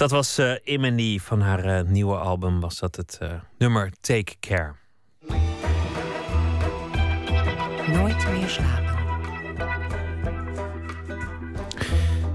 Dat 0.00 0.10
was 0.10 0.38
eh 0.38 0.52
Imani 0.64 1.20
van 1.20 1.40
haar 1.40 1.64
eh, 1.64 1.84
nieuwe 1.84 2.16
album. 2.16 2.60
Was 2.60 2.78
dat 2.78 2.96
het 2.96 3.18
eh, 3.20 3.32
nummer 3.58 3.92
Take 4.00 4.34
Care. 4.40 4.72
Nooit 7.92 8.30
meer 8.30 8.48
slapen. 8.48 8.98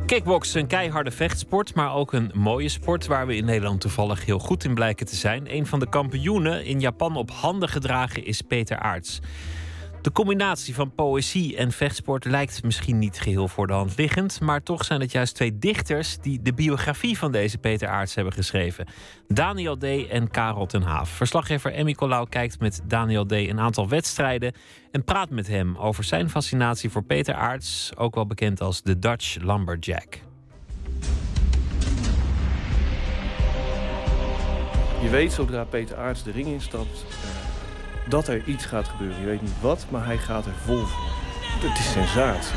Kickboksen, 0.06 0.62
een 0.62 0.68
keiharde 0.68 1.12
vechtsport, 1.12 1.76
maar 1.76 1.94
ook 1.94 2.14
een 2.14 2.32
mooie 2.34 2.70
sport 2.70 3.06
waar 3.06 3.28
we 3.28 3.36
in 3.36 3.46
Nederland 3.46 3.82
toevallig 3.82 4.26
heel 4.26 4.40
goed 4.40 4.64
in 4.64 4.74
blijken 4.74 5.06
te 5.06 5.16
zijn. 5.16 5.56
Een 5.56 5.66
van 5.66 5.80
de 5.80 5.90
kampioenen 5.90 6.66
in 6.66 6.80
Japan 6.80 7.16
op 7.16 7.32
handen 7.32 7.70
gedragen 7.70 8.26
is 8.26 8.42
Peter 8.42 8.78
Aarts. 8.78 9.20
De 10.06 10.12
combinatie 10.12 10.76
van 10.76 10.92
poëzie 10.96 11.58
en 11.58 11.72
vechtsport 11.72 12.26
lijkt 12.26 12.64
misschien 12.64 13.00
niet 13.00 13.20
geheel 13.20 13.48
voor 13.48 13.68
de 13.68 13.74
hand 13.74 13.98
liggend, 13.98 14.42
maar 14.42 14.64
toch 14.64 14.86
zijn 14.86 15.02
het 15.02 15.12
juist 15.12 15.36
twee 15.36 15.58
dichters 15.58 16.18
die 16.18 16.42
de 16.42 16.54
biografie 16.54 17.18
van 17.18 17.32
deze 17.32 17.58
Peter 17.58 17.88
Aarts 17.88 18.16
hebben 18.16 18.34
geschreven. 18.34 18.86
Daniel 19.28 19.78
D. 19.78 19.84
en 19.84 20.32
Karel 20.32 20.66
ten 20.66 20.82
Haaf. 20.82 21.10
Verslaggever 21.10 21.74
Emmy 21.74 21.94
Colau 21.94 22.30
kijkt 22.30 22.60
met 22.60 22.82
Daniel 22.88 23.26
D. 23.26 23.32
een 23.32 23.60
aantal 23.60 23.90
wedstrijden 23.90 24.54
en 24.92 25.04
praat 25.04 25.30
met 25.30 25.48
hem 25.48 25.78
over 25.78 26.04
zijn 26.04 26.30
fascinatie 26.30 26.90
voor 26.90 27.04
Peter 27.04 27.34
Aarts, 27.34 27.92
ook 27.96 28.16
wel 28.16 28.28
bekend 28.28 28.62
als 28.62 28.82
de 28.82 29.00
Dutch 29.00 29.36
Lumberjack. 29.42 30.20
Je 35.02 35.10
weet 35.10 35.34
zodra 35.34 35.64
Peter 35.64 35.98
Aarts 35.98 36.24
de 36.24 36.32
ring 36.32 36.48
instapt 36.48 37.06
eh, 37.10 37.35
dat 38.08 38.28
er 38.28 38.44
iets 38.46 38.66
gaat 38.66 38.88
gebeuren. 38.88 39.20
Je 39.20 39.26
weet 39.26 39.42
niet 39.42 39.62
wat, 39.62 39.86
maar 39.90 40.06
hij 40.06 40.18
gaat 40.18 40.46
er 40.46 40.56
vol 40.66 40.86
voor. 40.86 41.14
Het 41.70 41.80
is 41.80 41.92
sensatie. 41.92 42.56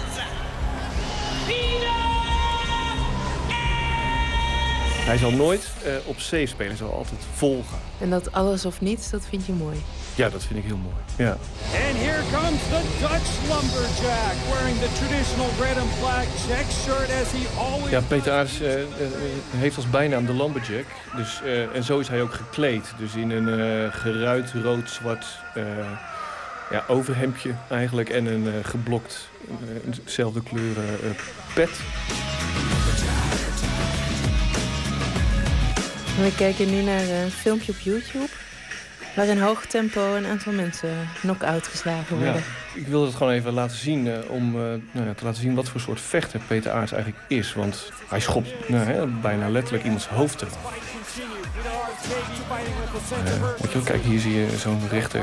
Hij 5.08 5.18
zal 5.18 5.30
nooit 5.30 5.70
eh, 5.84 5.92
op 6.04 6.18
safe 6.18 6.46
spelen, 6.46 6.66
hij 6.68 6.76
zal 6.76 6.94
altijd 6.94 7.20
vol 7.34 7.64
gaan. 7.70 7.80
En 8.00 8.10
dat 8.10 8.32
alles 8.32 8.64
of 8.64 8.80
niets, 8.80 9.10
dat 9.10 9.26
vind 9.28 9.46
je 9.46 9.52
mooi. 9.52 9.76
Ja, 10.18 10.28
dat 10.28 10.44
vind 10.44 10.58
ik 10.58 10.64
heel 10.64 10.76
mooi. 10.76 10.94
Ja. 11.16 11.30
And 11.30 11.96
here 12.04 12.22
comes 12.32 12.60
the 12.74 12.82
Dutch 13.00 13.30
lumberjack 13.50 14.36
wearing 14.50 14.76
the 14.78 14.90
traditional 15.00 15.50
red 15.60 15.76
and 15.82 15.90
black 16.00 16.26
check 16.46 16.66
shirt 16.84 17.10
as 17.22 17.28
he 17.32 17.42
always 17.58 17.90
Ja, 17.90 18.00
Peter 18.00 18.32
Aarts 18.32 18.60
eh, 18.60 18.80
eh, 18.82 18.88
heeft 19.56 19.76
als 19.76 19.90
bijnaam 19.90 20.26
de 20.26 20.34
Lumberjack. 20.34 20.86
Dus, 21.16 21.40
eh, 21.44 21.74
en 21.76 21.82
zo 21.84 21.98
is 21.98 22.08
hij 22.08 22.22
ook 22.22 22.34
gekleed. 22.34 22.84
Dus 22.98 23.14
in 23.14 23.30
een 23.30 23.48
eh, 23.48 23.92
geruit 23.94 24.52
rood-zwart 24.62 25.26
eh, 25.54 25.62
ja, 26.70 26.84
overhemdje 26.88 27.54
eigenlijk. 27.68 28.10
En 28.10 28.26
een 28.26 28.46
eh, 28.46 28.52
geblokt, 28.62 29.28
eh, 29.48 29.92
dezelfde 30.04 30.42
kleur 30.42 30.76
eh, 30.76 31.10
pet. 31.54 31.70
We 36.22 36.34
kijken 36.36 36.70
nu 36.70 36.82
naar 36.82 37.08
een 37.08 37.30
filmpje 37.30 37.72
op 37.72 37.78
YouTube... 37.78 38.28
waar 39.18 39.26
in 39.26 39.40
hoog 39.40 39.66
tempo 39.66 40.14
een 40.14 40.26
aantal 40.26 40.52
mensen 40.52 41.08
knock-out 41.20 41.66
geslagen 41.66 42.16
worden. 42.16 42.34
Ja, 42.34 42.40
ik 42.74 42.86
wilde 42.86 43.06
het 43.06 43.14
gewoon 43.14 43.32
even 43.32 43.52
laten 43.52 43.76
zien 43.76 44.08
eh, 44.08 44.30
om 44.30 44.54
eh, 44.54 44.62
nou 44.92 45.06
ja, 45.06 45.14
te 45.14 45.24
laten 45.24 45.40
zien 45.42 45.54
wat 45.54 45.68
voor 45.68 45.80
soort 45.80 46.00
vechter 46.00 46.40
Peter 46.46 46.72
Aarts 46.72 46.92
eigenlijk 46.92 47.22
is. 47.28 47.54
Want 47.54 47.92
hij 48.08 48.20
schopt 48.20 48.68
nou, 48.68 48.84
hè, 48.84 49.06
bijna 49.06 49.48
letterlijk 49.48 49.84
iemands 49.84 50.08
hoofd 50.08 50.42
eraf. 50.42 50.58
Weet 53.58 53.72
je 53.72 53.78
wel, 53.78 53.82
kijk, 53.82 54.02
hier 54.02 54.20
zie 54.20 54.34
je 54.34 54.48
zo'n 54.58 54.88
rechter 54.90 55.22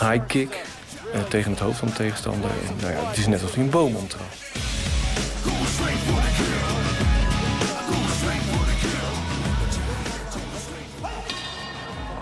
high 0.00 0.26
kick 0.26 0.64
eh, 1.12 1.22
tegen 1.22 1.50
het 1.50 1.60
hoofd 1.60 1.78
van 1.78 1.88
de 1.88 1.94
tegenstander. 1.94 2.50
En, 2.50 2.76
nou 2.80 2.92
ja, 2.92 3.08
het 3.08 3.16
is 3.16 3.26
net 3.26 3.40
alsof 3.40 3.54
hij 3.54 3.64
een 3.64 3.70
boom 3.70 3.96
omtrapt. 3.96 4.36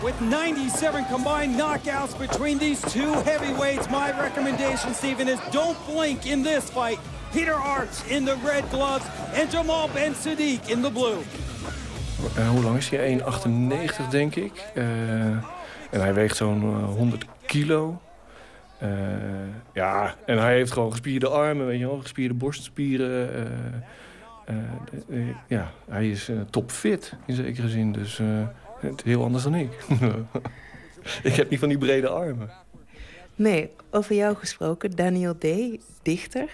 With 0.06 0.20
97 0.20 1.04
combined 1.06 1.58
knockouts 1.58 2.16
between 2.16 2.58
these 2.58 2.80
two 2.92 3.12
heavyweights, 3.24 3.90
my 3.90 4.12
recommendation, 4.12 4.94
Stephen, 4.94 5.26
is 5.26 5.40
don't 5.50 5.76
blink 5.84 6.30
in 6.30 6.44
this 6.44 6.70
fight. 6.70 7.00
Peter 7.32 7.54
Arts 7.54 8.04
in 8.08 8.24
the 8.24 8.36
red 8.36 8.70
gloves 8.70 9.04
and 9.34 9.50
Jamal 9.50 9.88
Ben 9.88 10.14
Sadiq 10.14 10.70
in 10.70 10.82
the 10.82 10.90
blue. 10.90 11.18
Eh, 12.36 12.48
hoe 12.48 12.62
lang 12.62 12.76
is 12.76 12.88
hij? 12.88 12.98
1,98 12.98 14.08
denk 14.10 14.34
ik. 14.34 14.52
Eh, 14.74 14.84
en 15.90 16.00
hij 16.00 16.14
weegt 16.14 16.36
zo'n 16.36 16.62
eh, 16.62 16.84
100 16.84 17.24
kilo. 17.46 18.00
Eh, 18.78 18.88
ja, 19.72 20.14
en 20.26 20.38
hij 20.38 20.54
heeft 20.54 20.72
gewoon 20.72 20.90
gespierde 20.90 21.28
armen, 21.28 21.66
weet 21.66 21.78
je 21.78 21.86
wel, 21.86 22.00
gespierde 22.00 22.34
borstspieren. 22.34 23.30
ja, 25.46 25.70
hij 25.88 26.10
is 26.10 26.30
topfit 26.50 27.12
in 27.24 27.34
zekere 27.34 27.68
zin, 27.68 27.92
dus 27.92 28.20
heel 29.04 29.22
anders 29.22 29.42
dan 29.44 29.54
ik. 29.54 29.70
ik 31.22 31.34
heb 31.34 31.50
niet 31.50 31.58
van 31.58 31.68
die 31.68 31.78
brede 31.78 32.08
armen. 32.08 32.50
Nee, 33.34 33.70
over 33.90 34.14
jou 34.14 34.36
gesproken, 34.36 34.90
Daniel 34.90 35.38
D., 35.38 35.46
dichter. 36.02 36.50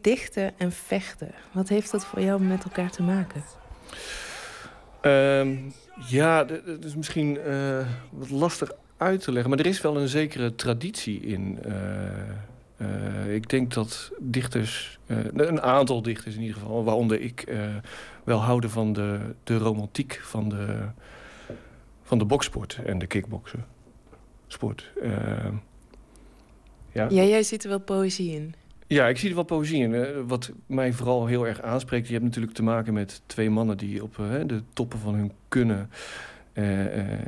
Dichten 0.00 0.52
en 0.56 0.72
vechten, 0.72 1.30
wat 1.52 1.68
heeft 1.68 1.90
dat 1.90 2.04
voor 2.04 2.20
jou 2.20 2.42
met 2.42 2.64
elkaar 2.64 2.90
te 2.90 3.02
maken? 3.02 3.44
Ehm, 5.00 5.56
ja, 6.08 6.44
dat 6.44 6.84
is 6.84 6.94
misschien 6.96 7.40
eh, 7.40 7.86
wat 8.10 8.30
lastig 8.30 8.72
uit 8.96 9.20
te 9.20 9.32
leggen. 9.32 9.50
Maar 9.50 9.58
er 9.58 9.66
is 9.66 9.80
wel 9.80 9.96
een 9.96 10.08
zekere 10.08 10.54
traditie 10.54 11.20
in. 11.20 11.58
eh, 11.62 11.74
eh, 12.76 13.34
ik 13.34 13.48
denk 13.48 13.74
dat 13.74 14.10
dichters, 14.18 14.98
een 15.06 15.62
aantal 15.62 16.02
dichters 16.02 16.34
in 16.34 16.40
ieder 16.40 16.56
geval... 16.56 16.84
waaronder 16.84 17.20
ik, 17.20 17.54
wel 18.24 18.38
houden 18.38 18.70
van 18.70 18.92
de, 18.92 19.18
de 19.44 19.58
romantiek 19.58 20.20
van 20.22 20.48
de, 20.48 20.88
van 22.14 22.22
de 22.22 22.34
boksport 22.34 22.78
en 22.84 22.98
de 22.98 23.06
kickboksen. 23.06 23.64
Sport. 24.46 24.92
Ehm, 25.02 25.54
ja. 26.92 27.06
Ja, 27.10 27.22
jij 27.22 27.42
ziet 27.42 27.62
er 27.62 27.68
wel 27.68 27.80
poëzie 27.80 28.34
in. 28.34 28.54
Ja, 28.86 29.08
ik 29.08 29.18
zie 29.18 29.28
er 29.28 29.34
wel 29.34 29.44
poëzie 29.44 29.82
in. 29.82 29.94
Eh, 29.94 30.08
Wat 30.26 30.52
mij 30.66 30.92
vooral 30.92 31.26
heel 31.26 31.46
erg 31.46 31.62
aanspreekt... 31.62 32.06
je 32.06 32.12
hebt 32.12 32.24
natuurlijk 32.24 32.54
te 32.54 32.62
maken 32.62 32.92
met 32.92 33.22
twee 33.26 33.50
mannen... 33.50 33.76
die 33.76 34.02
op 34.02 34.18
eh, 34.18 34.26
de 34.46 34.62
toppen 34.72 34.98
van 34.98 35.14
hun 35.14 35.32
kunnen 35.48 35.90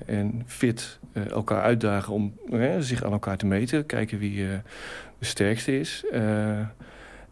en 0.06 0.42
fit 0.46 0.98
elkaar 1.30 1.62
uitdagen... 1.62 2.12
om 2.12 2.34
zich 2.78 3.04
aan 3.04 3.12
elkaar 3.12 3.36
te 3.36 3.46
meten. 3.46 3.86
Kijken 3.86 4.18
wie 4.18 4.36
de 5.18 5.26
sterkste 5.26 5.78
is. 5.78 6.04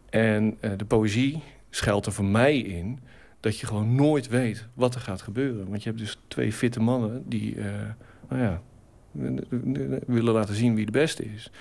En 0.09 0.57
de 0.77 0.85
poëzie 0.87 1.43
schuilt 1.69 2.05
er 2.05 2.13
voor 2.13 2.25
mij 2.25 2.57
in... 2.57 2.99
dat 3.45 3.59
je 3.59 3.67
gewoon 3.67 3.95
nooit 3.95 4.27
weet 4.27 4.67
wat 4.73 4.95
er 4.95 5.01
gaat 5.01 5.21
gebeuren. 5.21 5.69
Want 5.69 5.83
je 5.83 5.89
hebt 5.89 6.01
dus 6.01 6.17
twee 6.27 6.53
fitte 6.53 6.79
mannen 6.79 7.23
die... 7.29 7.55
eh, 7.55 7.65
nou 8.29 8.41
ja, 8.41 8.61
willen 10.05 10.33
laten 10.33 10.55
zien 10.55 10.75
wie 10.75 10.85
de 10.85 10.91
beste 10.91 11.25
is. 11.33 11.51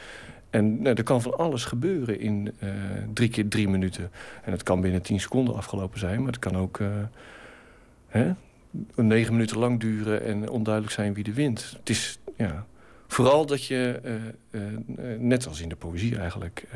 En 0.51 0.83
nou, 0.83 0.95
er 0.95 1.03
kan 1.03 1.23
van 1.23 1.37
alles 1.37 1.65
gebeuren 1.65 2.21
in 2.21 2.53
eh, 2.59 2.71
drie 3.13 3.29
keer 3.29 3.49
drie 3.49 3.69
minuten. 3.69 4.11
En 4.43 4.53
het 4.53 4.63
kan 4.63 4.81
binnen 4.81 5.03
tien 5.03 5.21
seconden 5.21 5.55
afgelopen 5.55 5.99
zijn, 5.99 6.19
maar 6.19 6.33
het 6.33 6.39
kan 6.39 6.57
ook 6.57 6.81
eh, 6.81 6.89
hè, 8.07 8.33
negen 8.95 9.33
minuten 9.33 9.59
lang 9.59 9.81
duren 9.81 10.23
en 10.23 10.49
onduidelijk 10.49 10.95
zijn 10.95 11.15
wie 11.15 11.25
de 11.25 11.33
wint. 11.33 11.75
Het 11.79 11.91
is 11.91 12.19
ja, 12.37 12.67
vooral 13.07 13.47
dat 13.47 13.65
je, 13.65 14.01
net 15.19 15.47
als 15.47 15.61
in 15.61 15.69
de 15.69 15.77
poëzie 15.77 16.19
eigenlijk, 16.19 16.67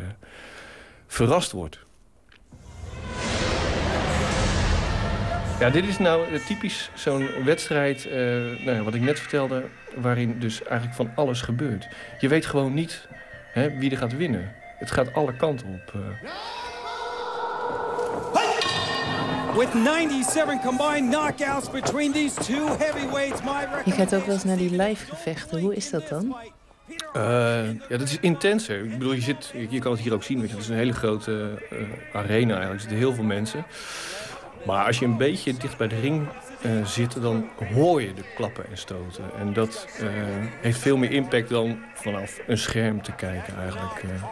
verrast 1.07 1.53
wordt. 1.53 1.87
Ja, 5.59 5.71
dit 5.71 5.87
is 5.87 5.99
nou 5.99 6.33
eh, 6.33 6.41
typisch 6.47 6.91
zo'n 6.95 7.29
wedstrijd, 7.45 8.07
eh, 8.07 8.17
nou 8.65 8.71
ja, 8.71 8.83
wat 8.83 8.95
ik 8.95 9.01
net 9.01 9.21
vertelde, 9.21 9.65
waarin 9.97 10.39
dus 10.39 10.63
eigenlijk 10.63 10.95
van 10.97 11.11
alles 11.15 11.41
gebeurt. 11.41 11.89
Je 12.21 12.29
weet 12.29 12.47
gewoon 12.47 12.75
niet 12.75 13.09
hè, 13.53 13.79
wie 13.79 13.91
er 13.91 13.97
gaat 13.97 14.17
winnen. 14.17 14.55
Het 14.79 14.91
gaat 14.91 15.13
alle 15.15 15.37
kanten 15.37 15.67
op. 15.67 15.95
eh. 15.95 16.01
With 19.57 19.69
97 19.73 20.61
combined 20.65 21.11
knockouts 21.11 21.71
between 21.71 22.13
these 22.13 22.35
two 22.35 22.67
heavyweights, 22.67 23.43
my 23.43 23.67
Je 23.85 23.91
gaat 23.91 24.15
ook 24.15 24.25
wel 24.25 24.35
eens 24.35 24.45
naar 24.45 24.57
die 24.57 24.77
live 24.77 25.07
gevechten. 25.07 25.61
Hoe 25.61 25.75
is 25.75 25.91
dat 25.91 26.09
dan? 26.09 26.37
Eh, 27.13 27.67
ja, 27.89 27.97
dat 27.97 28.01
is 28.03 28.19
intenser. 28.21 28.85
Ik 28.85 28.99
bedoel, 28.99 29.13
je, 29.13 29.21
zit, 29.21 29.53
je, 29.69 29.79
kan 29.79 29.93
het 29.93 30.01
hier 30.01 30.13
ook 30.13 30.23
zien. 30.23 30.41
Weet 30.41 30.49
je, 30.49 30.55
het 30.55 30.65
is 30.65 30.71
een 30.71 30.77
hele 30.77 30.93
grote 30.93 31.59
eh, 31.71 31.79
arena 32.13 32.53
eigenlijk. 32.55 32.73
Er 32.75 32.81
zitten 32.81 32.99
heel 32.99 33.15
veel 33.15 33.25
mensen. 33.25 33.65
Maar 34.65 34.87
als 34.87 34.99
je 34.99 35.05
een 35.05 35.17
beetje 35.17 35.57
dicht 35.57 35.77
bij 35.77 35.89
de 35.89 36.01
ring 36.01 36.29
eh, 36.63 36.85
zit, 36.85 37.23
dan 37.23 37.49
hoor 37.75 38.03
je 38.03 38.15
de 38.15 38.25
klappen 38.35 38.65
en 38.71 38.79
stoten. 38.79 39.25
En 39.39 39.53
dat 39.53 39.87
eh, 39.99 40.07
heeft 40.61 40.79
veel 40.79 40.97
meer 40.97 41.11
impact 41.11 41.49
dan 41.49 41.79
vanaf 41.95 42.41
een 42.47 42.59
scherm 42.59 43.03
te 43.03 43.13
kijken 43.13 43.55
eigenlijk. 43.63 44.03
eh. 44.03 44.25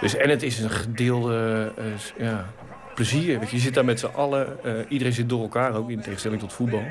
Dus, 0.00 0.16
en 0.16 0.30
het 0.30 0.42
is 0.42 0.58
een 0.58 0.70
gedeelde 0.70 1.72
ja, 2.16 2.46
plezier. 2.94 3.38
Weet 3.38 3.50
je. 3.50 3.58
zit 3.58 3.74
daar 3.74 3.84
met 3.84 4.00
z'n 4.00 4.06
allen. 4.06 4.58
iedereen 4.88 5.12
zit 5.12 5.28
door 5.28 5.42
elkaar 5.42 5.74
ook, 5.74 5.90
in 5.90 6.00
tegenstelling 6.00 6.40
tot 6.40 6.52
voetbal. 6.52 6.84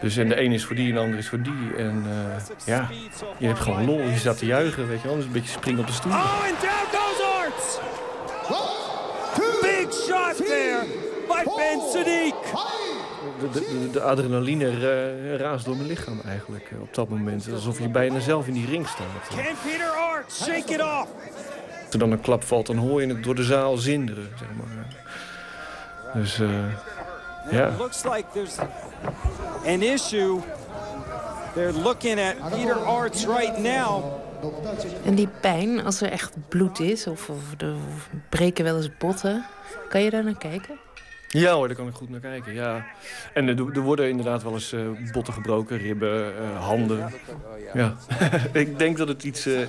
Dus 0.00 0.16
en 0.16 0.28
de 0.28 0.40
een 0.40 0.52
is 0.52 0.64
voor 0.64 0.76
die 0.76 0.88
en 0.88 0.94
de 0.94 1.00
ander 1.00 1.18
is 1.18 1.28
voor 1.28 1.42
die. 1.42 1.74
En 1.76 2.04
ja, 2.64 2.88
je 3.38 3.46
hebt 3.46 3.58
gewoon 3.58 3.84
lol. 3.84 4.00
Je 4.00 4.16
staat 4.16 4.38
te 4.38 4.46
juichen, 4.46 4.88
weet 4.88 5.00
je 5.00 5.06
wel. 5.06 5.16
Dus 5.16 5.24
een 5.24 5.32
beetje 5.32 5.50
springen 5.50 5.80
op 5.80 5.86
de 5.86 5.92
stoel. 5.92 6.12
Oh, 6.12 6.44
and 6.44 6.60
down 6.60 6.86
goes 6.92 7.22
Arts! 7.38 7.78
Big 9.62 9.92
shot 9.92 10.36
there 10.36 11.03
Ben 11.44 11.80
Sadiq. 11.92 12.34
De, 13.40 13.50
de, 13.50 13.90
de 13.92 14.00
adrenaline 14.00 14.68
eh, 14.68 15.36
raast 15.36 15.64
door 15.64 15.76
mijn 15.76 15.88
lichaam 15.88 16.20
eigenlijk 16.26 16.70
eh, 16.70 16.80
op 16.80 16.94
dat 16.94 17.08
moment. 17.08 17.48
Alsof 17.52 17.80
je 17.80 17.88
bijna 17.88 18.20
zelf 18.20 18.46
in 18.46 18.52
die 18.52 18.66
ring 18.66 18.88
staat. 18.88 19.06
Can 19.28 19.54
Peter 19.62 19.86
Arts 19.86 20.44
shake 20.44 20.72
it 20.72 20.80
off? 20.80 21.08
Als 21.84 21.92
er 21.92 21.98
dan 21.98 22.10
een 22.10 22.20
klap 22.20 22.42
valt, 22.42 22.66
dan 22.66 22.76
hoor 22.76 23.00
je 23.02 23.08
het 23.08 23.24
door 23.24 23.34
de 23.34 23.42
zaal 23.42 23.76
zinderen. 23.76 24.28
Zeg 24.38 24.48
maar. 24.56 24.86
Dus 26.14 26.40
eh, 26.40 26.48
ja. 27.50 27.68
It 27.68 27.78
looks 27.78 28.04
like 28.04 28.24
there's 28.32 28.58
an 29.66 29.82
issue. 29.82 30.40
They're 31.54 31.72
looking 31.72 32.20
at 32.20 32.50
Peter 32.50 32.76
Arts 32.76 33.26
right 33.26 33.58
now. 33.58 34.04
En 35.04 35.14
die 35.14 35.28
pijn, 35.40 35.84
als 35.84 36.00
er 36.00 36.10
echt 36.10 36.34
bloed 36.48 36.80
is 36.80 37.06
of, 37.06 37.28
of 37.28 37.38
er 37.58 37.74
breken 38.28 38.64
wel 38.64 38.76
eens 38.76 38.96
botten, 38.98 39.46
kan 39.88 40.02
je 40.02 40.10
daar 40.10 40.24
naar 40.24 40.38
kijken? 40.38 40.78
Ja 41.40 41.52
hoor, 41.52 41.66
daar 41.66 41.76
kan 41.76 41.88
ik 41.88 41.94
goed 41.94 42.10
naar 42.10 42.20
kijken. 42.20 42.54
Ja. 42.54 42.86
En 43.32 43.48
er, 43.48 43.72
er 43.72 43.80
worden 43.80 44.08
inderdaad 44.08 44.42
wel 44.42 44.52
eens 44.52 44.72
eh, 44.72 44.80
botten 45.12 45.34
gebroken, 45.34 45.78
ribben, 45.78 46.38
eh, 46.38 46.64
handen. 46.64 47.12
Ja. 47.74 47.94
ik 48.52 48.78
denk 48.78 48.96
dat 48.96 49.08
het 49.08 49.22
iets, 49.22 49.46
eh, 49.46 49.60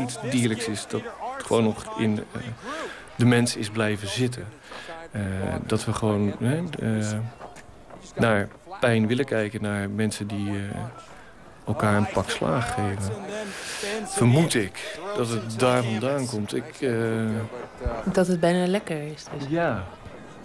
iets 0.00 0.18
dierlijks 0.30 0.68
is. 0.68 0.86
Dat 0.88 1.00
het 1.36 1.46
gewoon 1.46 1.64
nog 1.64 2.00
in 2.00 2.20
de 3.16 3.24
mens 3.24 3.56
is 3.56 3.70
blijven 3.70 4.08
zitten. 4.08 4.44
Dat 5.66 5.84
we 5.84 5.92
gewoon 5.92 6.34
naar 8.14 8.48
pijn 8.80 9.06
willen 9.06 9.24
kijken. 9.24 9.62
Naar 9.62 9.90
mensen 9.90 10.26
die 10.26 10.50
elkaar 11.66 11.96
een 11.96 12.08
pak 12.12 12.30
slaag 12.30 12.74
geven. 12.74 13.12
Vermoed 14.04 14.54
ik 14.54 14.98
dat 15.16 15.28
het 15.28 15.58
daar 15.58 15.82
vandaan 15.82 16.26
komt. 16.26 16.54
Ik, 16.54 16.90
Dat 18.12 18.26
het 18.26 18.40
bijna 18.40 18.66
lekker 18.66 19.02
is. 19.02 19.24
Dus. 19.38 19.48
ja. 19.48 19.84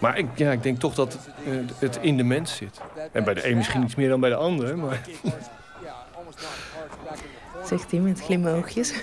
Maar 0.02 0.18
ik, 0.18 0.26
ja, 0.36 0.52
ik 0.52 0.64
denk 0.64 0.80
toch 0.80 0.94
dat 0.94 1.14
het, 1.14 1.30
eh, 1.46 1.80
het 1.80 2.00
in 2.02 2.18
de 2.18 2.24
mens 2.24 2.56
zit. 2.56 2.82
En 3.12 3.24
bij 3.24 3.34
de 3.34 3.50
een 3.50 3.58
misschien 3.58 3.84
iets 3.84 3.96
meer 3.96 4.10
dan 4.10 4.20
bij 4.20 4.30
de 4.30 4.36
ander. 4.36 4.78
Maar 4.78 5.02
Zegt 7.66 7.92
hij 7.92 8.00
met 8.00 8.22
glimoogjes. 8.22 8.94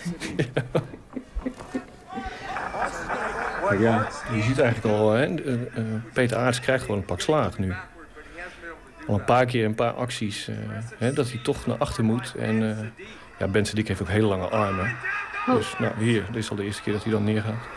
Maar 3.62 3.80
ja, 3.86 4.08
je 4.34 4.42
ziet 4.42 4.58
eigenlijk 4.58 4.96
al, 4.96 5.12
hè, 5.12 5.24
eh, 5.24 5.52
eh, 5.52 5.84
Peter 6.12 6.36
Aarts 6.36 6.60
krijgt 6.60 6.84
gewoon 6.84 6.98
een 6.98 7.04
pak 7.06 7.20
slaag 7.20 7.58
nu. 7.58 7.72
Al 9.06 9.14
een 9.14 9.24
paar 9.24 9.46
keer 9.46 9.64
een 9.64 9.74
paar 9.74 9.92
acties, 9.92 10.48
eh, 10.48 10.56
hè, 10.98 11.12
dat 11.12 11.30
hij 11.30 11.40
toch 11.42 11.66
naar 11.66 11.76
achter 11.76 12.04
moet. 12.04 12.34
En 12.38 12.70
eh 12.70 13.04
ja, 13.38 13.48
Ben 13.48 13.66
Sadik 13.66 13.88
heeft 13.88 14.00
ook 14.00 14.08
hele 14.08 14.26
lange 14.26 14.48
armen. 14.48 14.96
Dus 15.46 15.78
nou, 15.78 15.92
hier, 15.98 16.24
dit 16.26 16.36
is 16.36 16.50
al 16.50 16.56
de 16.56 16.64
eerste 16.64 16.82
keer 16.82 16.92
dat 16.92 17.02
hij 17.02 17.12
dan 17.12 17.24
neergaat. 17.24 17.68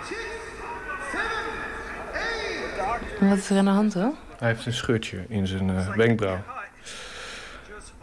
En 3.21 3.29
wat 3.29 3.37
is 3.37 3.49
er 3.49 3.57
aan 3.57 3.65
de 3.65 3.71
hand 3.71 3.93
dan? 3.93 4.15
Hij 4.37 4.47
heeft 4.47 4.65
een 4.65 4.73
scheurtje 4.73 5.25
in 5.27 5.47
zijn 5.47 5.69
eh, 5.69 5.95
wenkbrauw. 5.95 6.39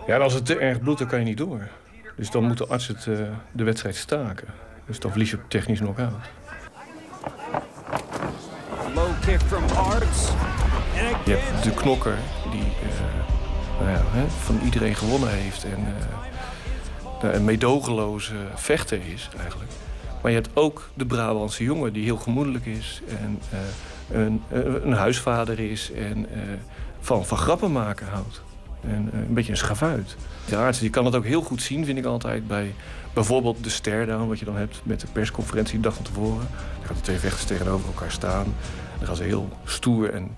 Ja, 0.07 0.15
en 0.15 0.21
als 0.21 0.35
het 0.35 0.47
te 0.47 0.59
erg 0.59 0.81
bloedt, 0.81 0.99
dan 0.99 1.09
kan 1.09 1.19
je 1.19 1.25
niet 1.25 1.37
door. 1.37 1.69
Dus 2.17 2.31
dan 2.31 2.45
moet 2.45 2.59
de 2.59 2.67
arts 2.67 2.87
het, 2.87 3.07
eh, 3.07 3.19
de 3.53 3.65
wedstrijd 3.65 3.97
staken. 3.97 4.49
Dus 4.87 5.01
dan 5.01 5.11
verlies 5.11 5.31
je 5.31 5.39
technisch 5.49 5.79
knock-out. 5.79 6.13
Low 8.95 9.21
kick 9.21 9.41
from 9.41 9.63
Arts. 9.77 10.29
And 10.29 11.27
Je 11.27 11.33
hebt 11.33 11.65
de 11.65 11.75
knokker 11.75 12.17
die 12.51 12.61
eh, 12.61 13.81
nou 13.81 13.91
ja, 13.91 14.03
hè, 14.11 14.29
van 14.29 14.61
iedereen 14.65 14.95
gewonnen 14.95 15.31
heeft 15.31 15.65
en 15.65 15.79
eh, 15.87 17.23
nou, 17.23 17.35
een 17.35 17.45
meedogenloze 17.45 18.35
vechter 18.55 19.01
is 19.13 19.29
eigenlijk. 19.41 19.71
Maar 20.23 20.31
je 20.31 20.37
hebt 20.37 20.51
ook 20.55 20.91
de 20.95 21.07
Brabantse 21.07 21.65
jongen 21.65 21.93
die 21.93 22.05
heel 22.05 22.17
gemoedelijk 22.17 22.67
is 22.67 23.03
en 23.09 23.41
eh, 23.51 23.59
een, 24.11 24.43
eh, 24.49 24.61
een 24.85 24.93
huisvader 24.93 25.59
is 25.59 25.93
en 25.93 26.27
eh, 26.33 26.41
van, 27.01 27.27
van 27.27 27.39
grappen 27.39 27.73
maken 27.73 28.07
houdt. 28.07 28.43
En 28.81 29.11
eh, 29.13 29.19
een 29.19 29.35
beetje 29.35 29.51
een 29.51 29.57
schavuit. 29.59 30.17
De 30.49 30.57
arts 30.57 30.79
die 30.79 30.91
kan 30.91 31.05
het 31.05 31.15
ook 31.15 31.25
heel 31.25 31.43
goed 31.43 31.63
zien, 31.63 31.85
vind 31.85 31.99
ik 31.99 32.05
altijd, 32.05 32.47
bij 32.47 32.75
bijvoorbeeld 33.13 33.65
de 33.65 33.71
stare-down, 33.71 34.29
wat 34.29 34.39
je 34.39 34.45
dan 34.45 34.57
hebt 34.57 34.81
met 34.83 35.01
de 35.01 35.07
persconferentie 35.13 35.77
de 35.77 35.83
dag 35.83 35.95
van 35.95 36.05
tevoren. 36.05 36.47
Dan 36.79 36.87
gaan 36.87 36.97
de 36.97 37.03
twee 37.03 37.19
vechters 37.19 37.45
tegenover 37.45 37.87
elkaar 37.87 38.11
staan. 38.11 38.55
Dan 38.99 39.07
gaan 39.07 39.17
ze 39.17 39.23
heel 39.23 39.49
stoer 39.65 40.13
en 40.13 40.37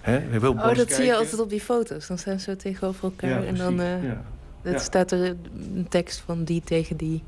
hè, 0.00 0.18
heel 0.18 0.54
boos 0.54 0.70
Oh, 0.70 0.74
dat 0.74 0.92
zie 0.92 1.04
je 1.04 1.16
altijd 1.16 1.40
op 1.40 1.50
die 1.50 1.60
foto's. 1.60 2.06
Dan 2.06 2.18
staan 2.18 2.38
ze 2.38 2.50
zo 2.50 2.56
tegenover 2.56 3.04
elkaar 3.04 3.30
Ja, 3.30 3.42
en 3.46 3.54
dan 3.54 3.74
ja. 3.74 4.22
Ja. 4.62 4.78
staat 4.78 5.10
er 5.10 5.36
een 5.74 5.86
tekst 5.88 6.22
van 6.26 6.44
die 6.44 6.62
tegen 6.64 6.96
die. 6.96 7.22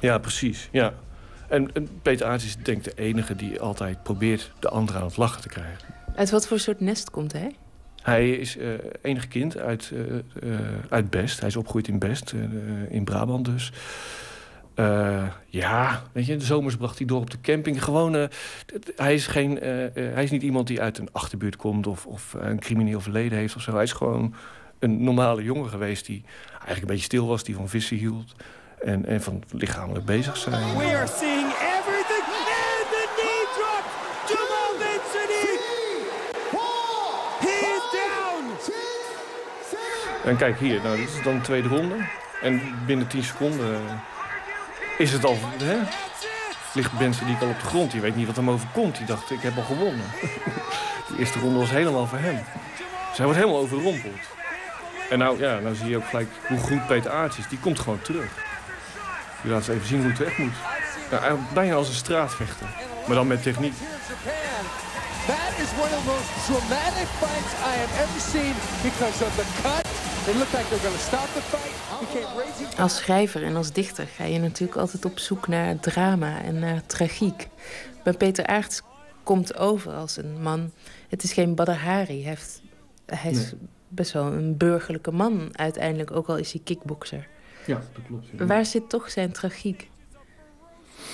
Ja, 0.00 0.18
precies. 0.18 0.68
Ja. 0.72 0.94
En, 1.52 1.74
en 1.74 1.88
Peter 2.02 2.26
Aerts 2.26 2.44
is 2.44 2.56
denk 2.56 2.78
ik 2.78 2.84
de 2.84 3.02
enige 3.02 3.36
die 3.36 3.60
altijd 3.60 4.02
probeert 4.02 4.52
de 4.58 4.68
ander 4.68 4.96
aan 4.96 5.04
het 5.04 5.16
lachen 5.16 5.42
te 5.42 5.48
krijgen. 5.48 5.94
Uit 6.14 6.30
wat 6.30 6.46
voor 6.46 6.58
soort 6.58 6.80
nest 6.80 7.10
komt 7.10 7.32
hij? 7.32 7.54
Hij 8.02 8.30
is 8.30 8.56
eh 8.56 8.68
enig 9.02 9.28
kind 9.28 9.58
uit, 9.58 9.92
eh, 10.42 10.48
uit 10.88 11.10
Best. 11.10 11.38
Hij 11.38 11.48
is 11.48 11.56
opgegroeid 11.56 11.88
in 11.88 11.98
Best, 11.98 12.34
in 12.88 13.04
Brabant 13.04 13.44
dus. 13.44 13.72
Ja, 15.46 16.02
weet 16.12 16.26
je, 16.26 16.36
de 16.36 16.44
zomers 16.44 16.76
bracht 16.76 16.98
hij 16.98 17.06
door 17.06 17.20
op 17.20 17.30
de 17.30 17.40
camping. 17.40 17.84
Gewoon, 17.84 18.28
hij, 18.96 19.14
is 19.14 19.26
geen, 19.26 19.58
hij 19.94 20.24
is 20.24 20.30
niet 20.30 20.42
iemand 20.42 20.66
die 20.66 20.80
uit 20.80 20.98
een 20.98 21.12
achterbuurt 21.12 21.56
komt... 21.56 21.86
of, 21.86 22.06
of 22.06 22.36
een 22.38 22.60
crimineel 22.60 23.00
verleden 23.00 23.38
heeft 23.38 23.56
of 23.56 23.62
zo. 23.62 23.74
Hij 23.74 23.82
is 23.82 23.92
gewoon 23.92 24.34
een 24.78 25.04
normale 25.04 25.42
jongen 25.42 25.68
geweest 25.68 26.06
die 26.06 26.24
eigenlijk 26.50 26.80
een 26.80 26.86
beetje 26.86 27.04
stil 27.04 27.26
was... 27.26 27.44
die 27.44 27.54
van 27.54 27.68
vissen 27.68 27.96
hield 27.96 28.34
en, 28.84 29.06
en 29.06 29.22
van 29.22 29.42
lichamelijk 29.50 30.04
bezig 30.04 30.36
zijn. 30.36 30.76
We 30.76 30.96
are 30.96 31.06
seeing 31.06 31.46
everything. 31.46 32.24
And 32.24 32.86
the 32.90 33.04
knee 33.16 33.44
drop. 33.56 33.84
Jamal 34.28 34.70
Ben 34.78 35.00
Sadiq. 35.12 35.60
He 37.40 37.54
is 37.76 37.84
down. 37.92 38.44
En 40.24 40.36
kijk 40.36 40.58
hier, 40.58 40.80
nou, 40.82 40.96
dit 40.96 41.08
is 41.08 41.22
dan 41.22 41.34
de 41.34 41.40
tweede 41.40 41.68
ronde. 41.68 41.94
En 42.42 42.60
binnen 42.86 43.06
10 43.06 43.22
seconden 43.22 43.74
eh, 43.74 44.98
is 44.98 45.12
het 45.12 45.24
al... 45.24 45.36
Hè? 45.62 45.78
Ligt 46.74 46.98
Benson 46.98 47.26
die 47.26 47.36
al 47.40 47.48
op 47.48 47.60
de 47.60 47.66
grond. 47.66 47.90
Die 47.90 48.00
weet 48.00 48.16
niet 48.16 48.26
wat 48.26 48.36
hem 48.36 48.50
overkomt. 48.50 48.96
Die 48.96 49.06
dacht, 49.06 49.30
ik 49.30 49.40
heb 49.40 49.56
al 49.56 49.62
gewonnen. 49.62 50.06
Die 51.08 51.18
eerste 51.18 51.38
ronde 51.38 51.58
was 51.58 51.70
helemaal 51.70 52.06
voor 52.06 52.18
hem. 52.18 52.38
Dus 53.08 53.16
hij 53.16 53.24
wordt 53.26 53.40
helemaal 53.40 53.60
overrompeld. 53.60 54.20
En 55.10 55.18
nou, 55.18 55.38
ja, 55.38 55.58
nou 55.58 55.74
zie 55.74 55.88
je 55.88 55.96
ook 55.96 56.06
gelijk 56.06 56.28
hoe 56.48 56.58
goed 56.58 56.86
Peter 56.86 57.10
Aerts 57.10 57.38
is. 57.38 57.48
Die 57.48 57.58
komt 57.58 57.78
gewoon 57.78 58.02
terug. 58.02 58.51
Die 59.42 59.50
laat 59.50 59.58
eens 59.60 59.68
even 59.68 59.86
zien 59.86 60.00
hoe 60.00 60.08
het 60.10 60.18
weg 60.18 60.38
moet. 60.38 60.52
Nou, 61.10 61.22
eigenlijk 61.22 61.54
bijna 61.54 61.74
als 61.74 61.88
een 61.88 61.94
straatvechter. 61.94 62.66
Maar 63.06 63.16
dan 63.16 63.26
met 63.26 63.42
techniek. 63.42 63.72
That 65.26 65.52
is 65.58 65.70
one 65.84 65.92
of 65.96 66.02
the 66.04 66.10
most 66.10 66.46
dramatic 66.46 67.08
fights 67.22 67.52
I 67.70 67.72
have 67.82 67.94
ever 68.02 68.20
seen 68.20 68.54
because 68.82 69.24
of 69.24 69.34
the 69.34 69.46
cut. 69.62 69.86
It 70.28 70.34
looked 70.34 70.52
like 70.52 70.68
they're 70.68 70.82
going 70.86 70.94
to 70.96 71.06
stop 71.10 71.28
the 71.34 71.40
fight. 71.42 72.78
Als 72.78 72.96
schrijver 72.96 73.42
en 73.44 73.56
als 73.56 73.72
dichter 73.72 74.06
ga 74.06 74.24
je 74.24 74.38
natuurlijk 74.38 74.78
altijd 74.78 75.04
op 75.04 75.18
zoek 75.18 75.48
naar 75.48 75.80
drama 75.80 76.42
en 76.42 76.58
naar 76.58 76.82
tragiek. 76.86 77.48
Maar 78.04 78.16
Peter 78.16 78.46
Aerts 78.46 78.82
komt 79.22 79.56
over 79.56 79.92
als 79.92 80.16
een 80.16 80.42
man. 80.42 80.70
Het 81.08 81.22
is 81.22 81.32
geen 81.32 81.54
Badr 81.54 81.70
Hari. 81.70 82.22
Hij, 82.22 82.28
heeft, 82.28 82.62
hij 83.06 83.30
is 83.30 83.36
Nee. 83.36 83.60
best 83.88 84.12
wel 84.12 84.26
een 84.32 84.56
burgerlijke 84.56 85.10
man 85.10 85.48
uiteindelijk, 85.52 86.10
ook 86.10 86.26
al 86.28 86.36
is 86.36 86.52
hij 86.52 86.60
kickbokser. 86.64 87.26
Ja, 87.66 87.74
dat 87.74 88.02
klopt. 88.06 88.46
Waar 88.46 88.66
zit 88.66 88.88
toch 88.88 89.10
zijn 89.10 89.32
tragiek? 89.32 89.90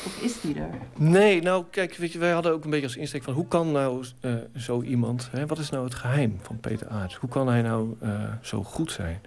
Of 0.04 0.22
is 0.22 0.40
die 0.40 0.60
er? 0.60 0.70
Nee, 0.96 1.42
nou 1.42 1.64
kijk, 1.70 1.96
weet 1.96 2.12
je, 2.12 2.18
wij 2.18 2.30
hadden 2.30 2.52
ook 2.52 2.64
een 2.64 2.70
beetje 2.70 2.86
als 2.86 2.96
insteek 2.96 3.22
van... 3.22 3.34
hoe 3.34 3.48
kan 3.48 3.72
nou 3.72 4.04
eh, 4.20 4.34
zo 4.56 4.82
iemand... 4.82 5.28
Hè, 5.32 5.46
wat 5.46 5.58
is 5.58 5.70
nou 5.70 5.84
het 5.84 5.94
geheim 5.94 6.38
van 6.42 6.60
Peter 6.60 6.88
Aarts? 6.88 7.14
Hoe 7.14 7.28
kan 7.28 7.48
hij 7.48 7.62
nou 7.62 7.94
eh, 8.00 8.10
zo 8.40 8.64
goed 8.64 8.92
zijn? 8.92 9.20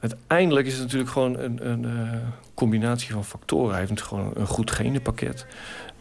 Uiteindelijk 0.00 0.66
is 0.66 0.72
het 0.72 0.82
natuurlijk 0.82 1.10
gewoon 1.10 1.38
een, 1.38 1.70
een 1.70 1.84
eh, 1.84 2.18
combinatie 2.54 3.12
van 3.12 3.24
factoren. 3.24 3.70
Hij 3.70 3.84
heeft 3.86 4.02
gewoon 4.02 4.32
een 4.34 4.46
goed 4.46 4.70
genenpakket. 4.70 5.46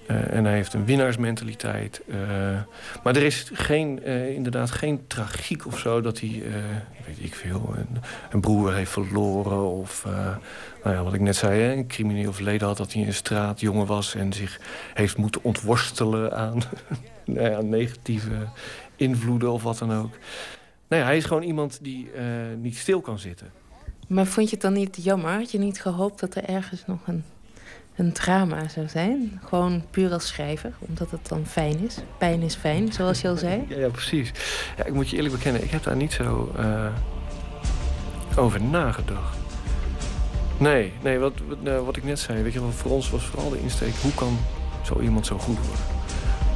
Eh, 0.10 0.34
en 0.34 0.46
hij 0.46 0.54
heeft 0.54 0.74
een 0.74 0.86
winnaarsmentaliteit. 0.86 2.02
Eh, 2.08 2.18
maar 3.04 3.16
er 3.16 3.24
is 3.24 3.50
geen, 3.54 4.04
eh, 4.04 4.30
inderdaad 4.30 4.72
geen 4.72 5.08
tragiek 5.08 5.66
of 5.66 5.80
zo 5.80 6.02
dat 6.02 6.20
hij, 6.20 6.44
weet 7.06 7.20
ik 7.20 7.36
veel, 7.36 7.74
een, 7.76 8.02
een 8.32 8.42
broer 8.42 8.74
heeft 8.74 8.92
verloren. 8.92 9.72
Of 9.72 10.06
nou 10.84 10.96
ja, 10.96 11.04
wat 11.04 11.14
ik 11.14 11.20
net 11.20 11.36
zei, 11.36 11.62
hè, 11.62 11.74
een 11.74 11.88
crimineel 11.88 12.34
verleden 12.34 12.68
had 12.68 12.78
dat 12.78 12.94
hij 12.94 13.06
een 13.06 13.14
straatjongen 13.14 13.86
was 13.86 14.16
en 14.16 14.34
zich 14.34 14.60
heeft 14.94 15.18
moeten 15.18 15.44
ontworstelen 15.44 16.34
aan 16.34 16.62
nou 17.26 17.50
ja, 17.50 17.62
negatieve 17.62 18.48
invloeden 18.96 19.52
of 19.52 19.64
wat 19.64 19.78
dan 19.78 19.94
ook. 19.94 20.12
Nou 20.88 21.02
ja, 21.02 21.08
hij 21.08 21.18
is 21.18 21.26
gewoon 21.26 21.44
iemand 21.44 21.80
die 21.82 22.10
niet 22.58 22.78
stil 22.78 23.02
kan 23.02 23.20
zitten. 23.20 23.52
Maar 24.08 24.26
vond 24.26 24.50
je 24.50 24.54
het 24.56 24.64
dan 24.64 24.74
niet 24.74 25.04
jammer? 25.04 25.32
Had 25.32 25.52
je 25.52 25.60
niet 25.60 25.82
gehoopt 25.82 26.20
dat 26.20 26.36
er 26.36 26.44
ergens 26.44 26.86
nog 26.86 27.00
een, 27.08 27.24
een 28.00 28.14
drama 28.14 28.68
zou 28.68 28.88
zijn? 28.88 29.42
Gewoon 29.46 29.84
puur 29.92 30.12
als 30.12 30.28
schrijver, 30.28 30.72
omdat 30.80 31.12
het 31.12 31.28
dan 31.28 31.46
fijn 31.46 31.80
is. 31.86 31.98
Pijn 32.18 32.42
is 32.42 32.56
fijn, 32.56 32.94
zoals 32.94 33.22
je 33.22 33.28
al 33.28 33.38
zei. 33.38 33.66
Ja, 33.68 33.90
precies. 33.90 34.32
Ja, 34.78 34.86
ik 34.86 34.94
moet 34.94 35.10
je 35.10 35.16
eerlijk 35.16 35.36
bekennen, 35.36 35.64
ik 35.64 35.72
heb 35.72 35.84
daar 35.84 35.96
niet 35.96 36.12
zo 36.12 36.52
eh, 36.58 36.86
over 38.36 38.62
nagedacht. 38.62 39.38
Nee, 40.58 40.94
nee 41.02 41.20
wat, 41.20 41.34
wat, 41.48 41.62
nou, 41.62 41.86
wat 41.86 41.98
ik 41.98 42.04
net 42.04 42.20
zei, 42.20 42.44
weet 42.44 42.54
je 42.54 42.60
wel, 42.60 42.72
voor 42.72 42.92
ons 42.92 43.10
was 43.10 43.26
vooral 43.26 43.50
de 43.50 43.62
insteek... 43.62 43.94
hoe 44.02 44.14
kan 44.14 44.38
zo 44.86 45.00
iemand 45.00 45.26
zo 45.26 45.38
goed 45.38 45.58
worden? 45.58 45.86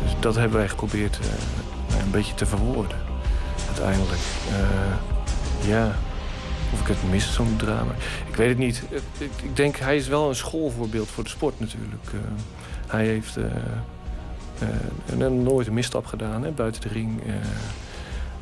Dus 0.03 0.11
dat 0.19 0.35
hebben 0.35 0.57
wij 0.57 0.69
geprobeerd 0.69 1.19
eh, 1.19 1.99
een 2.03 2.11
beetje 2.11 2.33
te 2.33 2.45
verwoorden, 2.45 2.97
uiteindelijk. 3.67 4.21
Eh, 4.49 5.67
ja, 5.67 5.95
of 6.73 6.81
ik 6.81 6.87
het 6.87 7.09
mis, 7.09 7.33
zo'n 7.33 7.55
drama. 7.57 7.91
Ik 8.27 8.35
weet 8.35 8.49
het 8.49 8.57
niet. 8.57 8.83
Ik, 9.17 9.55
denk, 9.55 9.75
hij 9.75 9.95
is 9.95 10.07
wel 10.07 10.29
een 10.29 10.35
schoolvoorbeeld 10.35 11.07
voor 11.09 11.23
de 11.23 11.29
sport 11.29 11.59
natuurlijk. 11.59 12.05
Uh, 12.13 12.19
hij 12.87 13.05
heeft 13.05 13.37
uh, 13.37 13.45
uh, 15.19 15.27
nooit 15.27 15.67
een 15.67 15.73
misstap 15.73 16.05
gedaan 16.05 16.43
hè, 16.43 16.51
buiten 16.51 16.81
de 16.81 16.87
ring. 16.87 17.21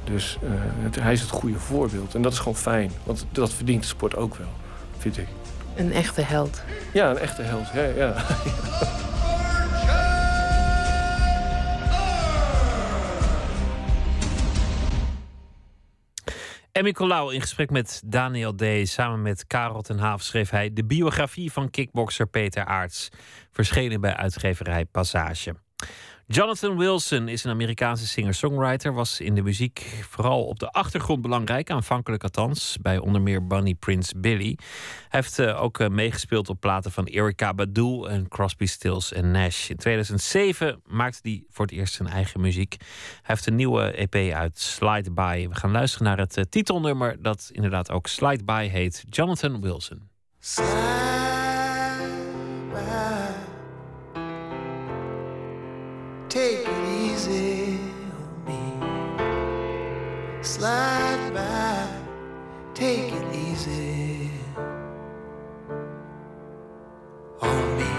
dus 0.03 0.37
het, 0.79 0.95
hij 0.95 1.13
is 1.13 1.21
het 1.21 1.29
goede 1.29 1.59
voorbeeld. 1.59 2.15
En 2.15 2.21
dat 2.21 2.31
is 2.31 2.39
gewoon 2.39 2.55
fijn. 2.55 2.91
Want 3.03 3.25
dat 3.31 3.53
verdient 3.53 3.81
de 3.81 3.87
sport 3.87 4.15
ook 4.15 4.35
wel, 4.35 4.53
vind 4.97 5.17
ik. 5.17 5.27
Een 5.75 5.93
echte 5.93 6.21
held. 6.21 6.63
Ja, 6.93 7.09
een 7.09 7.17
echte 7.17 7.41
held. 7.41 7.67
Ja, 7.73 7.83
ja. 7.83 8.15
Emmy 16.72 16.91
Colau 16.91 17.34
in 17.34 17.41
gesprek 17.41 17.69
met 17.69 18.02
Daniel 18.06 18.56
D. 18.56 18.64
Samen 18.84 19.22
met 19.22 19.48
Karel 19.48 19.81
ten 19.81 19.99
Haaf 19.99 20.22
schreef 20.22 20.49
hij 20.49 20.73
de 20.73 20.84
biografie 20.84 21.52
van 21.52 21.69
kickbokser 21.69 22.27
Peter 22.27 22.65
Aarts. 22.65 23.10
Verschenen 23.52 24.02
bij 24.02 24.15
uitgeverij 24.15 24.85
Passage. 24.85 25.56
Jonathan 26.27 26.77
Wilson 26.77 27.27
is 27.27 27.43
een 27.43 27.52
Amerikaanse 27.52 28.07
singer-songwriter. 28.07 28.93
Was 28.93 29.19
in 29.19 29.35
de 29.35 29.41
muziek 29.41 29.80
vooral 30.10 30.45
op 30.45 30.60
de 30.60 30.69
achtergrond 30.69 31.22
belangrijk, 31.22 31.69
aanvankelijk 31.69 32.23
althans, 32.23 32.77
bij 32.81 32.98
onder 32.98 33.22
meer 33.22 33.48
Bunny 33.48 33.73
Prince 33.73 34.19
Billy. 34.19 34.57
Hij 34.57 35.19
heeft 35.19 35.39
uh, 35.39 35.61
ook 35.61 35.80
uh, 35.80 35.88
meegespeeld 35.88 36.49
op 36.49 36.60
platen 36.60 36.91
van 36.91 37.06
Erykah 37.06 37.56
Badu 37.56 38.06
en 38.07 38.27
Crosby, 38.27 38.65
Stills 38.65 39.14
en 39.14 39.31
Nash. 39.31 39.69
In 39.69 39.77
2007 39.77 40.81
maakte 40.85 41.19
hij 41.22 41.43
voor 41.49 41.65
het 41.65 41.73
eerst 41.73 41.93
zijn 41.93 42.10
eigen 42.10 42.41
muziek. 42.41 42.76
Hij 42.80 42.88
heeft 43.22 43.48
een 43.48 43.56
nieuwe 43.56 43.91
EP 43.91 44.34
uit, 44.34 44.60
Slide 44.60 45.11
By. 45.11 45.48
We 45.49 45.56
gaan 45.56 45.72
luisteren 45.72 46.07
naar 46.07 46.18
het 46.18 46.38
uh, 46.38 46.43
titelnummer 46.49 47.22
dat 47.22 47.49
inderdaad 47.52 47.91
ook 47.91 48.07
Slide 48.07 48.43
By 48.43 48.68
heet, 48.72 49.03
Jonathan 49.10 49.61
Wilson. 49.61 50.10
Take 50.39 51.30
on 57.31 58.43
me. 58.47 60.43
Slide 60.43 61.31
by, 61.33 61.87
take 62.73 63.13
it 63.13 63.35
easy 63.35 64.29
on 67.41 67.77
me. 67.77 67.93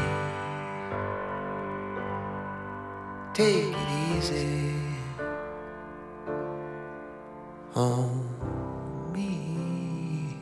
Take 3.34 3.74
it 3.74 3.88
easy 4.16 4.74
on 7.74 8.28
me. 9.12 10.36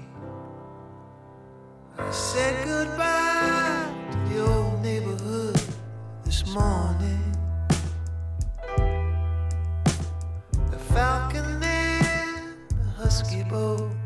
I 1.99 2.11
said 2.11 2.67
goodbye 2.67 3.93
to 4.11 4.19
the 4.35 4.41
old 4.45 4.83
neighborhood 4.83 5.61
this 6.25 6.47
morning. 6.53 6.90
The 13.29 14.00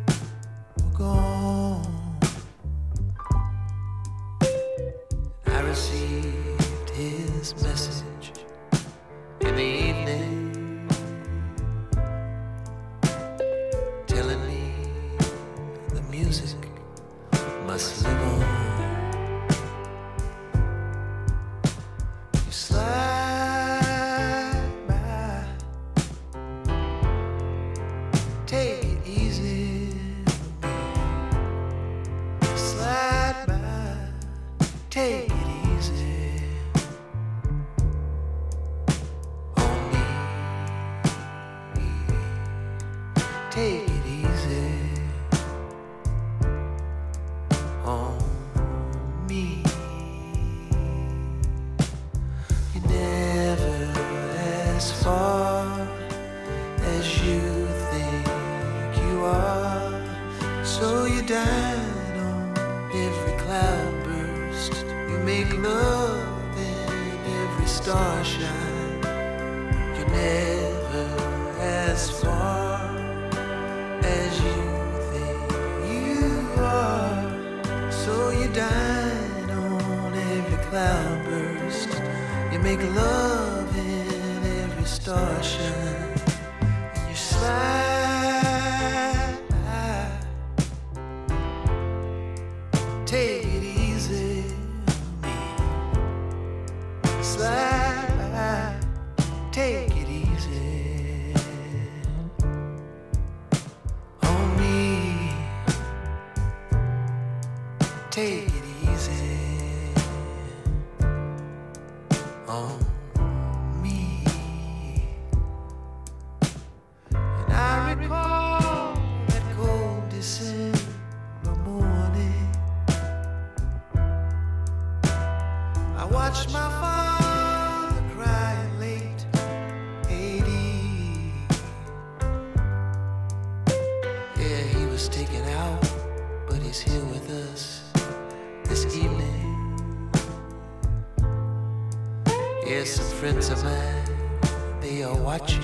are 145.04 145.16
watching 145.16 145.60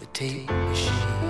the 0.00 0.06
tape 0.12 0.48
machine. 0.48 1.23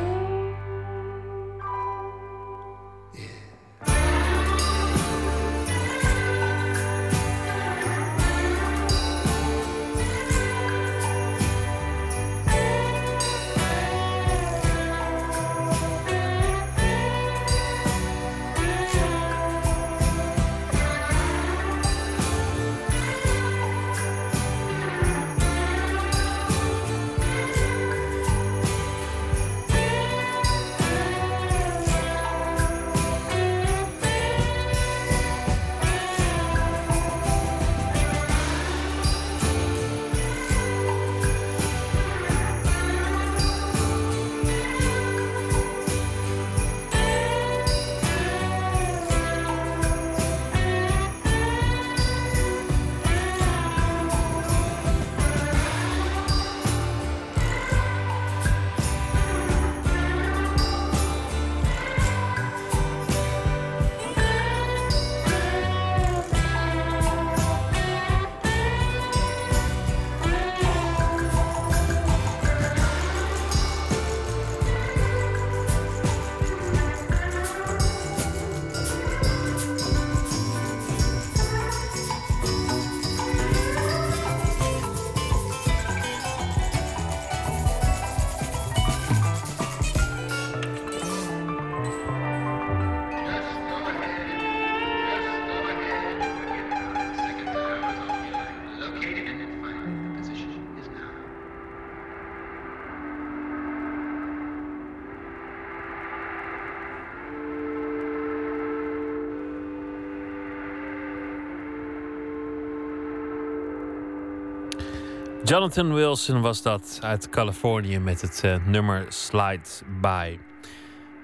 Jonathan 115.55 115.95
Wilson 115.95 116.41
was 116.41 116.63
dat 116.63 116.99
uit 117.03 117.29
Californië 117.29 117.99
met 117.99 118.21
het 118.21 118.41
eh, 118.45 118.67
nummer 118.67 119.07
Slide 119.09 119.69
By. 120.01 120.39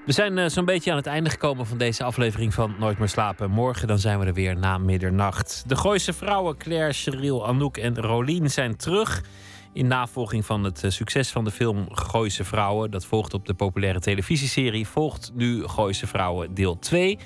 We 0.07 0.13
zijn 0.13 0.39
eh, 0.39 0.49
zo'n 0.49 0.65
beetje 0.65 0.91
aan 0.91 0.97
het 0.97 1.07
einde 1.07 1.31
gekomen 1.31 1.67
van 1.67 1.79
deze 1.79 2.05
aflevering 2.05 2.55
van 2.55 2.75
Nooit 2.79 2.99
meer 2.99 3.09
slapen. 3.09 3.51
Morgen 3.51 3.89
dan 3.89 3.99
zijn 3.99 4.19
we 4.19 4.27
er 4.27 4.35
weer 4.35 4.57
na 4.57 4.79
middernacht. 4.79 5.65
De 5.67 5.77
Gooise 5.77 6.13
vrouwen 6.13 6.57
Claire, 6.57 6.93
Cheryl, 6.93 7.47
Anouk 7.47 7.77
en 7.77 8.01
Rolien 8.01 8.51
zijn 8.51 8.77
terug. 8.77 9.25
In 9.73 9.87
navolging 9.87 10.45
van 10.45 10.65
het 10.65 10.85
eh, 10.85 10.91
succes 10.91 11.31
van 11.31 11.45
de 11.45 11.51
film 11.51 11.87
Gooise 11.91 12.45
Vrouwen. 12.45 12.91
Dat 12.91 13.05
volgt 13.05 13.35
op 13.35 13.47
de 13.47 13.55
populaire 13.55 14.01
televisieserie. 14.01 14.87
Volgt 14.87 15.31
nu 15.35 15.67
Gooise 15.67 16.07
Vrouwen 16.07 16.55
deel 16.55 16.79
2. 16.79 17.19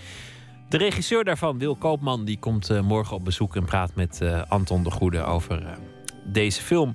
De 0.68 0.76
regisseur 0.76 1.24
daarvan, 1.24 1.58
Wil 1.58 1.76
Koopman, 1.76 2.24
die 2.24 2.38
komt 2.38 2.82
morgen 2.82 3.16
op 3.16 3.24
bezoek 3.24 3.56
en 3.56 3.64
praat 3.64 3.94
met 3.94 4.20
Anton 4.48 4.82
de 4.82 4.90
Goede 4.90 5.22
over 5.22 5.78
deze 6.24 6.62
film. 6.62 6.94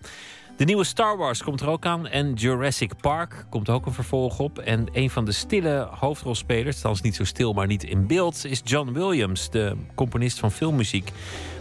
De 0.60 0.66
nieuwe 0.66 0.84
Star 0.84 1.18
Wars 1.18 1.44
komt 1.44 1.62
er 1.62 1.68
ook 1.68 1.86
aan 1.86 2.08
en 2.08 2.34
Jurassic 2.34 2.92
Park 3.02 3.46
komt 3.50 3.70
ook 3.70 3.86
een 3.86 3.94
vervolg 3.94 4.40
op. 4.40 4.60
En 4.60 4.88
een 4.92 5.10
van 5.10 5.26
de 5.26 5.32
stille 5.32 5.88
hoofdrolspelers, 5.92 6.76
althans 6.76 7.02
niet 7.02 7.16
zo 7.16 7.24
stil, 7.24 7.54
maar 7.54 7.68
niet 7.68 7.84
in 7.84 8.08
beeld, 8.08 8.46
is 8.46 8.62
John 8.64 8.92
Williams, 8.92 9.50
de 9.50 9.76
componist 9.96 10.40
van 10.40 10.52
filmmuziek. 10.52 11.12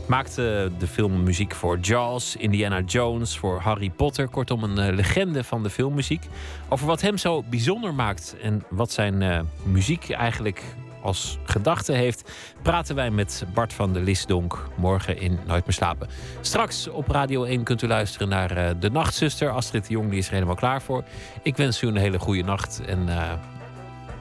Maakte 0.06 0.70
de 0.78 0.86
filmmuziek 0.86 1.54
voor 1.54 1.78
Jaws, 1.78 2.36
Indiana 2.36 2.80
Jones, 2.80 3.36
voor 3.36 3.58
Harry 3.60 3.90
Potter. 3.90 4.28
Kortom, 4.28 4.62
een 4.62 4.78
eh, 4.78 4.94
legende 4.94 5.44
van 5.44 5.62
de 5.62 5.70
filmmuziek. 5.70 6.22
Over 6.68 6.86
wat 6.86 7.00
hem 7.00 7.18
zo 7.18 7.42
bijzonder 7.42 7.94
maakt 7.94 8.36
en 8.42 8.64
wat 8.70 8.92
zijn 8.92 9.22
eh, 9.22 9.40
muziek 9.62 10.10
eigenlijk 10.10 10.62
als 11.08 11.38
gedachte 11.44 11.92
heeft, 11.92 12.30
praten 12.62 12.94
wij 12.94 13.10
met 13.10 13.44
Bart 13.54 13.72
van 13.72 13.92
der 13.92 14.02
Lisdonk 14.02 14.68
morgen 14.74 15.20
in 15.20 15.38
Nooit 15.46 15.66
meer 15.66 15.74
slapen. 15.74 16.08
Straks 16.40 16.88
op 16.88 17.08
Radio 17.08 17.44
1 17.44 17.62
kunt 17.62 17.82
u 17.82 17.86
luisteren 17.86 18.28
naar 18.28 18.50
eh, 18.50 18.70
De 18.80 18.90
Nachtzuster. 18.90 19.50
Astrid 19.50 19.86
de 19.86 19.92
Jong 19.92 20.10
die 20.10 20.18
is 20.18 20.26
er 20.26 20.32
helemaal 20.32 20.54
klaar 20.54 20.82
voor. 20.82 21.04
Ik 21.42 21.56
wens 21.56 21.82
u 21.82 21.86
een 21.86 21.96
hele 21.96 22.18
goede 22.18 22.42
nacht 22.42 22.80
en 22.86 23.08
eh, 23.08 23.32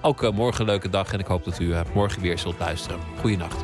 ook 0.01 0.31
morgen 0.33 0.61
een 0.61 0.67
leuke 0.67 0.89
dag. 0.89 1.13
En 1.13 1.19
ik 1.19 1.25
hoop 1.25 1.43
dat 1.43 1.59
u 1.59 1.73
eh, 1.73 1.81
morgen 1.93 2.21
weer 2.21 2.39
zult 2.39 2.59
luisteren. 2.59 2.99
Goeienacht. 3.19 3.63